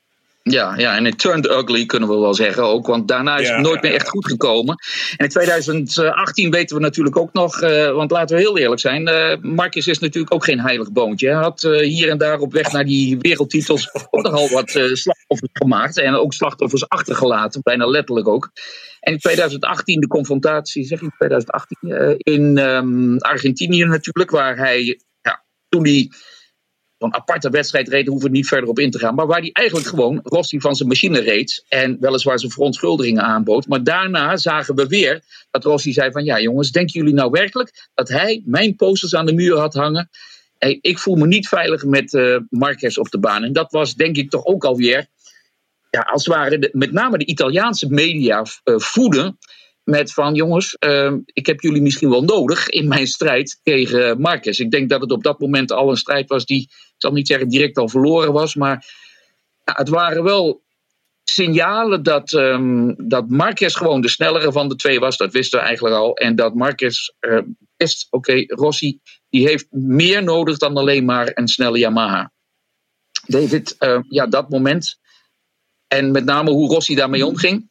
Ja, 0.50 0.78
ja, 0.78 0.96
en 0.96 1.06
het 1.06 1.20
turned 1.20 1.46
ugly 1.46 1.86
kunnen 1.86 2.10
we 2.10 2.16
wel 2.16 2.34
zeggen 2.34 2.64
ook. 2.64 2.88
Want 2.88 3.08
daarna 3.08 3.38
is 3.38 3.50
het 3.50 3.60
nooit 3.60 3.82
meer 3.82 3.94
echt 3.94 4.10
goed 4.10 4.28
gekomen. 4.28 4.76
En 5.18 5.26
in 5.26 5.30
2018 5.32 6.52
weten 6.52 6.76
we 6.76 6.82
natuurlijk 6.82 7.18
ook 7.18 7.34
nog, 7.34 7.62
uh, 7.62 7.92
want 7.92 8.12
laten 8.12 8.36
we 8.36 8.42
heel 8.42 8.58
eerlijk 8.58 8.82
zijn. 8.82 9.08
Uh, 9.08 9.36
Marcus 9.42 9.88
is 9.88 10.00
natuurlijk 10.00 10.34
ook 10.34 10.44
geen 10.44 10.60
heilig 10.60 10.92
boontje. 10.92 11.28
Hij 11.28 11.36
had 11.36 11.64
uh, 11.64 11.80
hier 11.80 12.10
en 12.10 12.18
daar 12.18 12.40
op 12.40 12.54
weg 12.54 12.72
naar 12.72 12.86
die 12.86 13.18
wereldtitels 13.18 13.90
ook 14.12 14.24
nogal 14.24 14.50
wat 14.50 14.70
slachtoffers 14.70 15.52
gemaakt. 15.54 16.00
En 16.00 16.16
ook 16.16 16.34
slachtoffers 16.34 16.90
achtergelaten, 16.90 17.62
bijna 17.64 17.86
letterlijk 17.86 18.28
ook. 18.28 18.52
En 19.00 19.14
in 19.14 19.20
2018 19.20 20.00
de 20.00 20.08
confrontatie, 20.08 20.86
zeg 20.86 21.02
ik 21.02 21.16
2018, 21.16 22.18
in 22.18 22.58
um, 22.58 23.18
Argentinië 23.18 23.86
natuurlijk, 23.86 24.32
waar 24.32 24.58
hij, 24.58 25.00
ja, 25.22 25.46
toen 25.70 25.84
hij 25.84 26.10
een 27.06 27.14
aparte 27.14 27.50
wedstrijd 27.50 27.88
reed, 27.88 28.08
hoeven 28.08 28.30
we 28.30 28.36
niet 28.36 28.48
verder 28.48 28.70
op 28.70 28.80
in 28.80 28.92
te 28.92 29.00
gaan. 29.00 29.16
Maar 29.16 29.28
waar 29.28 29.40
hij 29.40 29.50
eigenlijk 29.54 29.88
gewoon 29.88 30.20
Rossi 30.24 30.60
van 30.60 30.76
zijn 30.76 30.90
machine 30.90 31.20
reed. 31.20 31.66
En 31.70 31.98
weliswaar 32.00 32.40
zijn 32.40 32.52
verontschuldigingen 32.52 33.24
aanbood. 33.24 33.68
Maar 33.68 33.84
daarna 33.84 34.38
zagen 34.38 34.76
we 34.76 34.88
weer 34.88 35.24
dat 35.52 35.64
Rossi 35.64 35.94
zei 35.94 36.12
van 36.12 36.24
ja 36.24 36.40
jongens, 36.40 36.72
denken 36.72 37.00
jullie 37.00 37.14
nou 37.14 37.32
werkelijk 37.32 37.90
dat 37.94 38.10
hij 38.10 38.42
mijn 38.46 38.76
posters 38.76 39.16
aan 39.16 39.26
de 39.26 39.34
muur 39.34 39.58
had 39.58 39.74
hangen? 39.74 40.10
Ik 40.82 41.00
voel 41.00 41.16
me 41.16 41.28
niet 41.28 41.48
veilig 41.48 41.84
met 41.84 42.14
uh, 42.14 42.38
Marquez 42.50 42.98
op 42.98 43.10
de 43.10 43.20
baan. 43.20 43.44
En 43.44 43.54
dat 43.54 43.72
was 43.72 43.96
denk 43.96 44.18
ik 44.18 44.30
toch 44.30 44.46
ook 44.46 44.66
alweer, 44.66 45.08
ja, 45.90 46.00
als 46.02 46.26
het 46.26 46.36
ware 46.36 46.60
de, 46.60 46.70
met 46.72 46.92
name 46.92 47.18
de 47.18 47.26
Italiaanse 47.26 47.88
media 47.90 48.46
uh, 48.64 48.80
voeden 48.80 49.38
met 49.86 50.14
van 50.14 50.34
jongens, 50.34 50.78
uh, 50.80 51.14
ik 51.26 51.46
heb 51.46 51.62
jullie 51.62 51.82
misschien 51.82 52.10
wel 52.10 52.24
nodig 52.24 52.70
in 52.70 52.88
mijn 52.88 53.08
strijd 53.08 53.60
tegen 53.64 54.22
Marcus. 54.22 54.60
Ik 54.60 54.72
denk 54.72 54.90
dat 54.90 55.02
het 55.02 55.12
op 55.12 55.24
dat 55.24 55.40
moment 55.40 55.72
al 55.72 55.90
een 55.90 55.98
strijd 55.98 56.30
was 56.30 56.46
die, 56.46 56.62
ik 56.62 56.94
zal 56.98 57.12
niet 57.12 57.28
zeggen 57.28 57.48
direct 57.48 57.78
al 57.78 57.90
verloren 57.90 58.34
was, 58.34 58.56
maar 58.56 58.86
het 59.64 59.90
waren 59.90 60.24
wel 60.24 60.64
signalen 61.24 62.04
dat, 62.04 62.32
um, 62.32 62.96
dat 63.10 63.30
Marquez 63.30 63.78
gewoon 63.78 64.02
de 64.02 64.10
snellere 64.10 64.52
van 64.52 64.70
de 64.70 64.76
twee 64.76 65.00
was. 65.00 65.18
Dat 65.18 65.34
wisten 65.34 65.60
we 65.60 65.66
eigenlijk 65.66 65.96
al. 65.96 66.16
En 66.16 66.36
dat 66.36 66.56
Marquez 66.56 67.10
uh, 67.20 67.40
wist, 67.78 68.08
oké, 68.10 68.44
Rossi 68.48 69.00
die 69.30 69.48
heeft 69.48 69.68
meer 69.70 70.24
nodig 70.24 70.58
dan 70.58 70.78
alleen 70.78 71.06
maar 71.06 71.32
een 71.34 71.48
snelle 71.48 71.78
Yamaha. 71.78 72.32
David, 73.28 73.76
uh, 73.80 74.00
ja, 74.10 74.28
dat 74.28 74.50
moment. 74.50 75.00
En 75.88 76.12
met 76.12 76.26
name 76.26 76.52
hoe 76.52 76.74
Rossi 76.74 76.96
daarmee 76.96 77.26
omging. 77.26 77.70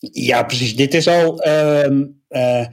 Ja, 0.00 0.42
precies. 0.42 0.76
Dit 0.76 0.94
is 0.94 1.08
al. 1.08 1.46
Uh, 1.46 2.00
uh, 2.28 2.66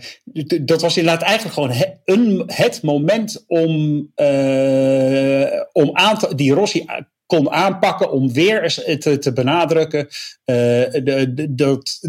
dat 0.62 0.82
was 0.82 0.98
inderdaad 0.98 1.28
eigenlijk 1.28 1.54
gewoon 1.54 1.96
een, 2.06 2.44
het 2.46 2.84
moment 2.84 3.44
om, 3.48 3.72
uh, 4.16 5.62
om 5.72 5.90
aan 5.94 6.18
die 6.36 6.54
Rossi 6.54 6.86
kon 7.28 7.52
aanpakken 7.52 8.12
om 8.12 8.34
weer 8.34 8.74
te, 9.00 9.18
te 9.18 9.34
benadrukken 9.34 10.08
uh, 10.50 10.56
de, 11.04 11.34
de, 11.34 11.56
dat, 11.56 12.00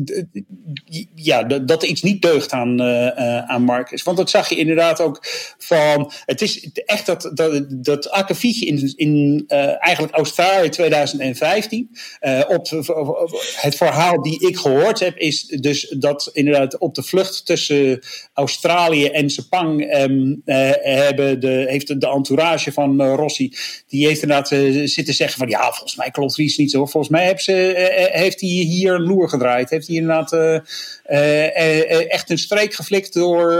ja, 1.14 1.42
dat 1.42 1.82
iets 1.82 2.02
niet 2.02 2.22
deugt 2.22 2.52
aan, 2.52 2.80
uh, 2.82 3.38
aan 3.38 3.62
Marcus. 3.62 4.02
Want 4.02 4.16
dat 4.16 4.30
zag 4.30 4.48
je 4.48 4.56
inderdaad 4.56 5.00
ook 5.00 5.18
van. 5.58 6.12
Het 6.24 6.42
is 6.42 6.70
echt 6.72 7.06
dat, 7.06 7.30
dat, 7.34 7.64
dat 7.70 8.42
in, 8.42 8.92
in 8.96 9.44
eigenlijk 9.78 10.14
Australië 10.14 10.68
2015. 10.68 11.90
op, 12.48 12.68
het 13.56 13.74
verhaal 13.74 14.22
die 14.22 14.48
ik 14.48 14.56
gehoord 14.56 15.00
heb, 15.00 15.16
is 15.16 15.42
dus 15.46 15.94
dat 15.98 16.30
inderdaad 16.32 16.78
op 16.78 16.94
de 16.94 17.02
vlucht 17.02 17.46
tussen 17.46 18.00
Australië 18.32 19.06
en 19.06 19.30
Sepang 19.30 19.94
um, 19.94 20.42
hebben 20.44 21.40
de, 21.40 21.64
heeft 21.68 22.00
de 22.00 22.08
entourage 22.08 22.72
van 22.72 23.02
Rossi. 23.02 23.52
Die 23.88 24.06
heeft 24.06 24.22
inderdaad 24.22 24.48
zitten 24.90 25.07
zeggen 25.12 25.38
van 25.38 25.48
ja, 25.48 25.62
volgens 25.62 25.96
mij 25.96 26.10
klopt 26.10 26.38
iets 26.38 26.56
niet 26.56 26.70
zo. 26.70 26.86
Volgens 26.86 27.12
mij 27.12 27.24
hebben 27.24 27.42
ze 27.42 28.08
heeft 28.12 28.40
hij 28.40 28.48
hier 28.48 28.94
een 28.94 29.02
loer 29.02 29.28
gedraaid. 29.28 29.70
Heeft 29.70 29.86
hij 29.86 29.96
inderdaad 29.96 30.32
uh, 30.32 32.12
echt 32.12 32.30
een 32.30 32.38
streek 32.38 32.74
geflikt 32.74 33.14
door, 33.14 33.50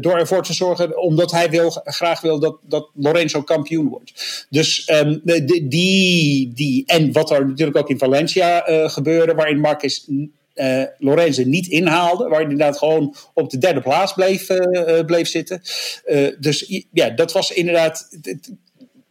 door 0.00 0.18
ervoor 0.18 0.42
te 0.42 0.52
zorgen, 0.52 1.02
omdat 1.02 1.30
hij 1.30 1.50
wil, 1.50 1.70
graag 1.70 2.20
wil 2.20 2.38
dat, 2.38 2.56
dat 2.62 2.90
Lorenzo 2.94 3.42
kampioen 3.42 3.88
wordt. 3.88 4.46
Dus 4.50 4.90
um, 4.92 5.20
die, 5.68 6.52
die, 6.54 6.82
en 6.86 7.12
wat 7.12 7.30
er 7.30 7.46
natuurlijk 7.46 7.78
ook 7.78 7.90
in 7.90 7.98
Valencia 7.98 8.64
gebeurde, 8.88 9.34
waarin 9.34 9.60
Marcus 9.60 10.06
uh, 10.54 10.82
Lorenzo 10.98 11.42
niet 11.44 11.66
inhaalde. 11.66 12.28
Waar 12.28 12.42
inderdaad 12.42 12.78
gewoon 12.78 13.14
op 13.34 13.50
de 13.50 13.58
derde 13.58 13.80
plaats 13.80 14.12
bleef, 14.12 14.46
bleef 15.06 15.28
zitten. 15.28 15.62
Dus 16.38 16.82
ja, 16.92 17.10
dat 17.10 17.32
was 17.32 17.50
inderdaad 17.50 18.08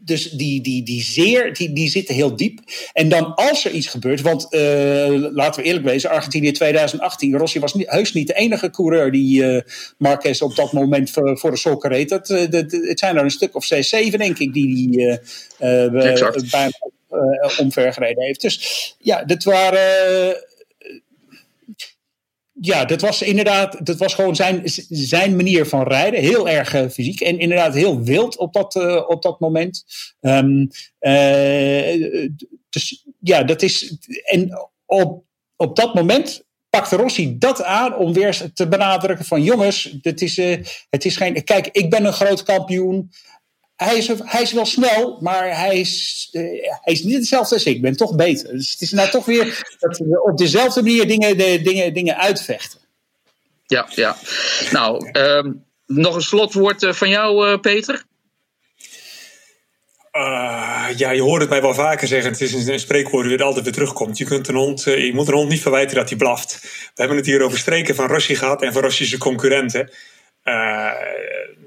dus 0.05 0.29
die, 0.29 0.61
die, 0.61 0.83
die 0.83 1.03
zeer, 1.03 1.53
die, 1.53 1.73
die 1.73 1.89
zitten 1.89 2.15
heel 2.15 2.35
diep. 2.35 2.59
En 2.93 3.09
dan 3.09 3.35
als 3.35 3.65
er 3.65 3.71
iets 3.71 3.87
gebeurt, 3.87 4.21
want 4.21 4.47
uh, 4.49 4.59
laten 5.31 5.61
we 5.61 5.67
eerlijk 5.67 5.85
wezen, 5.85 6.09
Argentinië 6.09 6.51
2018, 6.51 7.37
Rossi 7.37 7.59
was 7.59 7.73
niet, 7.73 7.89
heus 7.89 8.13
niet 8.13 8.27
de 8.27 8.33
enige 8.33 8.69
coureur 8.69 9.11
die 9.11 9.43
uh, 9.43 9.61
Marquez 9.97 10.41
op 10.41 10.55
dat 10.55 10.73
moment 10.73 11.09
voor, 11.09 11.37
voor 11.37 11.51
de 11.51 11.57
sokken 11.57 11.89
reed. 11.89 12.09
Dat, 12.09 12.29
uh, 12.29 12.49
dat, 12.49 12.71
het 12.71 12.99
zijn 12.99 13.17
er 13.17 13.23
een 13.23 13.31
stuk 13.31 13.55
of 13.55 13.65
zes, 13.65 13.89
zeven 13.89 14.19
denk 14.19 14.39
ik 14.39 14.53
die 14.53 14.75
die 14.75 15.19
bij 16.51 16.71
omver 17.57 17.93
gereden 17.93 18.23
heeft. 18.23 18.41
Dus 18.41 18.95
ja, 18.99 19.23
dat 19.23 19.43
waren 19.43 20.35
ja, 22.65 22.85
dat 22.85 23.01
was 23.01 23.21
inderdaad, 23.21 23.85
dat 23.85 23.97
was 23.97 24.13
gewoon 24.13 24.35
zijn, 24.35 24.61
zijn 24.89 25.35
manier 25.35 25.65
van 25.65 25.87
rijden. 25.87 26.19
Heel 26.19 26.49
erg 26.49 26.75
uh, 26.75 26.89
fysiek 26.89 27.21
en 27.21 27.39
inderdaad 27.39 27.73
heel 27.73 28.01
wild 28.01 28.37
op 28.37 28.53
dat, 28.53 28.75
uh, 28.75 29.03
op 29.07 29.21
dat 29.21 29.39
moment. 29.39 29.83
Um, 30.19 30.69
uh, 30.99 32.29
dus 32.69 33.05
ja, 33.19 33.43
dat 33.43 33.61
is. 33.61 33.97
En 34.23 34.69
op, 34.85 35.23
op 35.55 35.75
dat 35.75 35.93
moment 35.93 36.43
pakte 36.69 36.95
Rossi 36.95 37.37
dat 37.37 37.63
aan 37.63 37.95
om 37.95 38.13
weer 38.13 38.51
te 38.53 38.67
benadrukken 38.67 39.25
van 39.25 39.43
jongens, 39.43 39.97
het 40.01 40.21
is, 40.21 40.37
het 40.89 41.05
is 41.05 41.17
geen. 41.17 41.43
Kijk, 41.43 41.69
ik 41.71 41.89
ben 41.89 42.05
een 42.05 42.13
groot 42.13 42.43
kampioen 42.43 43.11
hij 43.75 43.97
is, 43.97 44.07
hij 44.07 44.41
is 44.41 44.51
wel 44.51 44.65
snel, 44.65 45.17
maar 45.21 45.57
hij 45.57 45.79
is, 45.79 46.29
uh, 46.31 46.41
hij 46.81 46.93
is 46.93 47.03
niet 47.03 47.15
hetzelfde 47.15 47.55
als 47.55 47.63
ik. 47.63 47.75
Ik 47.75 47.81
ben 47.81 47.95
toch 47.95 48.15
beter. 48.15 48.51
Dus 48.51 48.71
het 48.71 48.81
is 48.81 48.91
nou 48.91 49.09
toch 49.09 49.25
weer 49.25 49.75
dat 49.79 49.97
we 49.97 50.23
op 50.23 50.37
dezelfde 50.37 50.81
manier 50.81 51.07
dingen, 51.07 51.37
de, 51.37 51.61
dingen, 51.61 51.93
dingen 51.93 52.17
uitvechten. 52.17 52.79
Ja, 53.65 53.87
ja. 53.95 54.15
Nou, 54.71 55.09
um, 55.11 55.63
nog 55.85 56.15
een 56.15 56.21
slotwoord 56.21 56.87
van 56.89 57.09
jou, 57.09 57.49
uh, 57.49 57.59
Peter? 57.59 58.03
Uh, 60.11 60.87
ja, 60.95 61.11
je 61.11 61.21
hoort 61.21 61.41
het 61.41 61.49
mij 61.49 61.61
wel 61.61 61.73
vaker 61.73 62.07
zeggen. 62.07 62.31
Het 62.31 62.41
is 62.41 62.67
een, 62.67 62.79
spreekwoord 62.79 63.29
dat 63.29 63.41
altijd 63.41 63.63
weer 63.63 63.73
terugkomt. 63.73 64.17
Je, 64.17 64.25
kunt 64.25 64.47
een 64.47 64.55
hond, 64.55 64.83
je 64.83 65.11
moet 65.13 65.27
een 65.27 65.33
hond 65.33 65.49
niet 65.49 65.61
verwijten 65.61 65.95
dat 65.95 66.09
hij 66.09 66.17
blaft. 66.17 66.59
We 66.61 66.91
hebben 66.95 67.17
het 67.17 67.25
hier 67.25 67.41
over 67.41 67.57
streken 67.57 67.95
van 67.95 68.07
Rossi 68.07 68.35
gehad 68.35 68.61
en 68.61 68.73
van 68.73 68.81
Rossi's 68.81 69.17
concurrenten. 69.17 69.91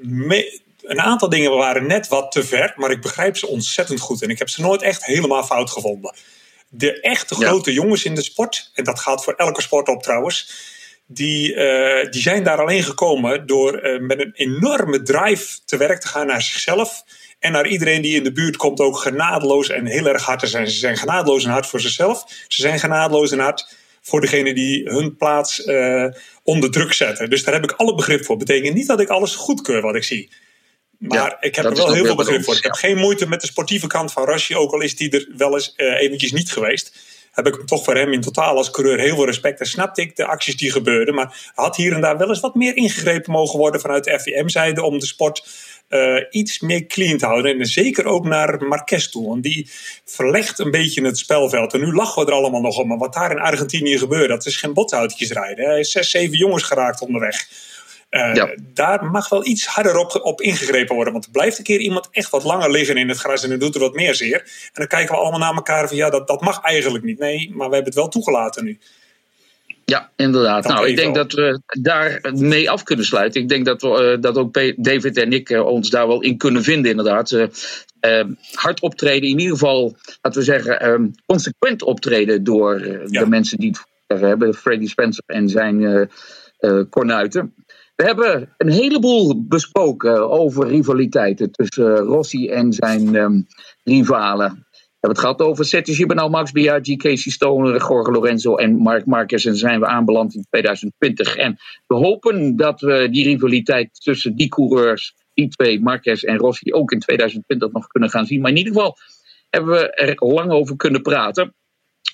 Me, 0.00 0.60
een 0.86 1.00
aantal 1.00 1.28
dingen 1.28 1.56
waren 1.56 1.86
net 1.86 2.08
wat 2.08 2.32
te 2.32 2.44
ver, 2.44 2.72
maar 2.76 2.90
ik 2.90 3.00
begrijp 3.00 3.36
ze 3.36 3.46
ontzettend 3.46 4.00
goed. 4.00 4.22
En 4.22 4.30
ik 4.30 4.38
heb 4.38 4.48
ze 4.48 4.60
nooit 4.60 4.82
echt 4.82 5.04
helemaal 5.04 5.44
fout 5.44 5.70
gevonden. 5.70 6.14
De 6.68 7.00
echte 7.00 7.34
grote 7.34 7.72
jongens 7.72 8.04
in 8.04 8.14
de 8.14 8.22
sport, 8.22 8.70
en 8.74 8.84
dat 8.84 9.00
gaat 9.00 9.24
voor 9.24 9.34
elke 9.34 9.62
sport 9.62 9.88
op 9.88 10.02
trouwens, 10.02 10.50
die, 11.06 11.54
uh, 11.54 12.10
die 12.10 12.22
zijn 12.22 12.42
daar 12.42 12.60
alleen 12.60 12.82
gekomen 12.82 13.46
door 13.46 13.86
uh, 13.86 14.00
met 14.00 14.20
een 14.20 14.32
enorme 14.34 15.02
drive 15.02 15.58
te 15.64 15.76
werk 15.76 16.00
te 16.00 16.08
gaan 16.08 16.26
naar 16.26 16.42
zichzelf. 16.42 17.04
En 17.38 17.52
naar 17.52 17.66
iedereen 17.66 18.02
die 18.02 18.16
in 18.16 18.24
de 18.24 18.32
buurt 18.32 18.56
komt 18.56 18.80
ook 18.80 18.98
genadeloos 18.98 19.68
en 19.68 19.86
heel 19.86 20.06
erg 20.06 20.22
hard 20.22 20.40
te 20.40 20.46
zijn. 20.46 20.70
Ze 20.70 20.78
zijn 20.78 20.96
genadeloos 20.96 21.44
en 21.44 21.50
hard 21.50 21.66
voor 21.66 21.80
zichzelf. 21.80 22.24
Ze 22.48 22.62
zijn 22.62 22.78
genadeloos 22.78 23.32
en 23.32 23.38
hard 23.38 23.76
voor 24.02 24.20
degene 24.20 24.54
die 24.54 24.88
hun 24.88 25.16
plaats 25.16 25.66
uh, 25.66 26.06
onder 26.42 26.70
druk 26.70 26.92
zetten. 26.92 27.30
Dus 27.30 27.44
daar 27.44 27.54
heb 27.54 27.64
ik 27.64 27.72
alle 27.72 27.94
begrip 27.94 28.24
voor. 28.24 28.36
Betekent 28.36 28.74
niet 28.74 28.86
dat 28.86 29.00
ik 29.00 29.08
alles 29.08 29.34
goedkeur 29.34 29.80
wat 29.80 29.94
ik 29.94 30.04
zie. 30.04 30.30
Maar 30.98 31.18
ja, 31.18 31.36
ik 31.40 31.56
heb 31.56 31.64
er 31.64 31.74
wel 31.74 31.93
heel 31.93 32.05
veel 32.05 32.14
begrip 32.14 32.44
voor. 32.44 32.56
Ik 32.56 32.62
heb 32.62 32.73
geen 32.73 32.97
moeite 32.97 33.28
met 33.28 33.40
de 33.40 33.47
sportieve 33.47 33.86
kant 33.86 34.12
van 34.12 34.24
Rashi, 34.24 34.56
ook 34.56 34.73
al 34.73 34.81
is 34.81 34.97
die 34.97 35.10
er 35.10 35.28
wel 35.36 35.55
eens 35.55 35.73
uh, 35.77 36.01
eventjes 36.01 36.32
niet 36.32 36.52
geweest. 36.52 36.93
Heb 37.32 37.47
ik 37.47 37.66
toch 37.66 37.85
voor 37.85 37.94
hem 37.94 38.12
in 38.12 38.20
totaal 38.20 38.56
als 38.56 38.70
coureur 38.70 38.98
heel 38.98 39.14
veel 39.14 39.27
respect. 39.27 39.60
En 39.60 39.66
snapte 39.66 40.01
ik 40.01 40.16
de 40.16 40.27
acties 40.27 40.56
die 40.56 40.73
gebeurden. 40.73 41.14
Maar 41.14 41.51
had 41.55 41.77
hier 41.77 41.93
en 41.93 42.01
daar 42.01 42.18
wel 42.18 42.28
eens 42.28 42.40
wat 42.40 42.55
meer 42.55 42.77
ingegrepen 42.77 43.32
mogen 43.32 43.59
worden 43.59 43.81
vanuit 43.81 44.05
de 44.05 44.20
FIM-zijde 44.20 44.82
om 44.82 44.98
de 44.98 45.06
sport 45.06 45.47
uh, 45.89 46.24
iets 46.31 46.60
meer 46.60 46.86
clean 46.86 47.18
te 47.18 47.27
houden. 47.27 47.59
En 47.59 47.66
zeker 47.66 48.05
ook 48.05 48.24
naar 48.24 48.64
Marquez 48.64 49.09
toe. 49.09 49.28
Want 49.28 49.43
die 49.43 49.70
verlegt 50.05 50.59
een 50.59 50.70
beetje 50.70 51.05
het 51.05 51.18
spelveld. 51.18 51.73
En 51.73 51.81
nu 51.81 51.93
lachen 51.93 52.24
we 52.24 52.31
er 52.31 52.36
allemaal 52.36 52.60
nog 52.60 52.78
om. 52.78 52.89
Maar 52.89 52.98
wat 52.98 53.12
daar 53.12 53.31
in 53.31 53.40
Argentinië 53.40 53.98
gebeurt, 53.98 54.28
dat 54.28 54.47
is 54.47 54.56
geen 54.56 54.74
bothoutjes 54.74 55.31
rijden. 55.31 55.64
Hij 55.64 55.81
is 55.81 55.90
zes, 55.90 56.10
zeven 56.10 56.36
jongens 56.36 56.62
geraakt 56.62 57.01
onderweg. 57.01 57.48
Uh, 58.10 58.34
ja. 58.34 58.54
Daar 58.74 59.04
mag 59.04 59.28
wel 59.28 59.46
iets 59.46 59.66
harder 59.66 59.96
op, 59.96 60.20
op 60.22 60.40
ingegrepen 60.40 60.94
worden. 60.94 61.12
Want 61.12 61.24
er 61.24 61.30
blijft 61.30 61.58
een 61.58 61.64
keer 61.64 61.80
iemand 61.80 62.08
echt 62.10 62.30
wat 62.30 62.44
langer 62.44 62.70
liggen 62.70 62.96
in 62.96 63.08
het 63.08 63.18
gras 63.18 63.42
en 63.42 63.48
dan 63.48 63.58
doet 63.58 63.74
er 63.74 63.80
wat 63.80 63.94
meer 63.94 64.14
zeer. 64.14 64.40
En 64.40 64.70
dan 64.72 64.86
kijken 64.86 65.14
we 65.14 65.20
allemaal 65.20 65.40
naar 65.40 65.54
elkaar 65.54 65.88
van 65.88 65.96
ja, 65.96 66.10
dat, 66.10 66.28
dat 66.28 66.40
mag 66.40 66.60
eigenlijk 66.60 67.04
niet. 67.04 67.18
Nee, 67.18 67.48
maar 67.48 67.68
we 67.68 67.74
hebben 67.74 67.84
het 67.84 67.94
wel 67.94 68.08
toegelaten 68.08 68.64
nu. 68.64 68.78
Ja, 69.84 70.10
inderdaad. 70.16 70.62
Dat 70.62 70.72
nou, 70.72 70.88
ik 70.88 70.96
denk 70.96 71.14
dat 71.14 71.32
we 71.32 71.60
daar 71.80 72.20
mee 72.34 72.70
af 72.70 72.82
kunnen 72.82 73.04
sluiten. 73.04 73.40
Ik 73.40 73.48
denk 73.48 73.64
dat, 73.64 73.82
we, 73.82 74.14
uh, 74.16 74.22
dat 74.22 74.36
ook 74.36 74.52
David 74.76 75.16
en 75.16 75.32
ik 75.32 75.50
uh, 75.50 75.66
ons 75.66 75.90
daar 75.90 76.06
wel 76.06 76.22
in 76.22 76.36
kunnen 76.36 76.62
vinden, 76.62 76.90
inderdaad. 76.90 77.30
Uh, 77.30 78.24
hard 78.52 78.80
optreden, 78.80 79.28
in 79.28 79.38
ieder 79.38 79.52
geval, 79.52 79.96
laten 80.22 80.40
we 80.40 80.46
zeggen, 80.46 80.88
um, 80.88 81.14
consequent 81.26 81.82
optreden 81.82 82.44
door 82.44 82.86
ja. 82.86 83.20
de 83.20 83.26
mensen 83.28 83.58
die 83.58 83.76
het 84.06 84.20
hebben. 84.20 84.54
Freddy 84.54 84.86
Spencer 84.86 85.24
en 85.26 85.48
zijn 85.48 86.10
kornuiten. 86.90 87.54
We 87.97 88.05
hebben 88.05 88.55
een 88.56 88.70
heleboel 88.70 89.47
besproken 89.47 90.31
over 90.31 90.68
rivaliteiten 90.68 91.51
tussen 91.51 91.97
Rossi 91.97 92.48
en 92.48 92.73
zijn 92.73 93.14
um, 93.14 93.47
rivalen. 93.85 94.66
We 94.70 94.77
hebben 95.01 95.10
het 95.10 95.18
gehad 95.18 95.40
over 95.40 95.64
Sergio 95.64 96.06
Bernal, 96.06 96.28
Max 96.28 96.52
Biaggi, 96.52 96.97
Casey 96.97 97.32
Stoner, 97.32 97.81
Jorge 97.89 98.10
Lorenzo 98.10 98.56
en 98.56 98.77
Mark 98.77 99.06
Marquez. 99.06 99.47
En 99.47 99.56
zijn 99.56 99.81
we 99.81 99.86
aanbeland 99.86 100.35
in 100.35 100.47
2020. 100.51 101.36
En 101.36 101.56
we 101.86 101.94
hopen 101.94 102.56
dat 102.56 102.81
we 102.81 103.09
die 103.10 103.24
rivaliteit 103.24 104.02
tussen 104.02 104.36
die 104.36 104.48
coureurs, 104.48 105.14
die 105.35 105.48
twee, 105.48 105.81
Marquez 105.81 106.23
en 106.23 106.36
Rossi, 106.36 106.73
ook 106.73 106.93
in 106.93 107.01
2020 107.01 107.73
nog 107.73 107.86
kunnen 107.86 108.10
gaan 108.10 108.27
zien. 108.27 108.40
Maar 108.40 108.51
in 108.51 108.56
ieder 108.56 108.73
geval 108.73 108.97
hebben 109.51 109.73
we 109.73 109.90
er 109.90 110.14
lang 110.18 110.51
over 110.51 110.77
kunnen 110.77 111.02
praten. 111.02 111.55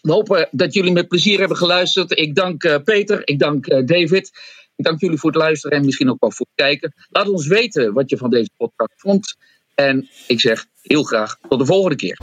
We 0.02 0.12
hopen 0.12 0.48
dat 0.50 0.74
jullie 0.74 0.92
met 0.92 1.08
plezier 1.08 1.38
hebben 1.38 1.56
geluisterd. 1.56 2.18
Ik 2.18 2.34
dank 2.34 2.64
uh, 2.64 2.76
Peter, 2.84 3.20
ik 3.24 3.38
dank 3.38 3.66
uh, 3.66 3.86
David. 3.86 4.30
Ik 4.76 4.84
dank 4.84 5.00
jullie 5.00 5.18
voor 5.18 5.30
het 5.30 5.38
luisteren 5.38 5.78
en 5.78 5.84
misschien 5.84 6.10
ook 6.10 6.20
wel 6.20 6.32
voor 6.32 6.46
het 6.54 6.64
kijken. 6.64 6.94
Laat 7.10 7.28
ons 7.28 7.46
weten 7.46 7.92
wat 7.92 8.10
je 8.10 8.16
van 8.16 8.30
deze 8.30 8.50
podcast 8.56 8.92
vond. 8.96 9.36
En 9.74 10.08
ik 10.26 10.40
zeg 10.40 10.66
heel 10.80 11.02
graag 11.02 11.36
tot 11.48 11.58
de 11.58 11.66
volgende 11.66 11.96
keer. 11.96 12.18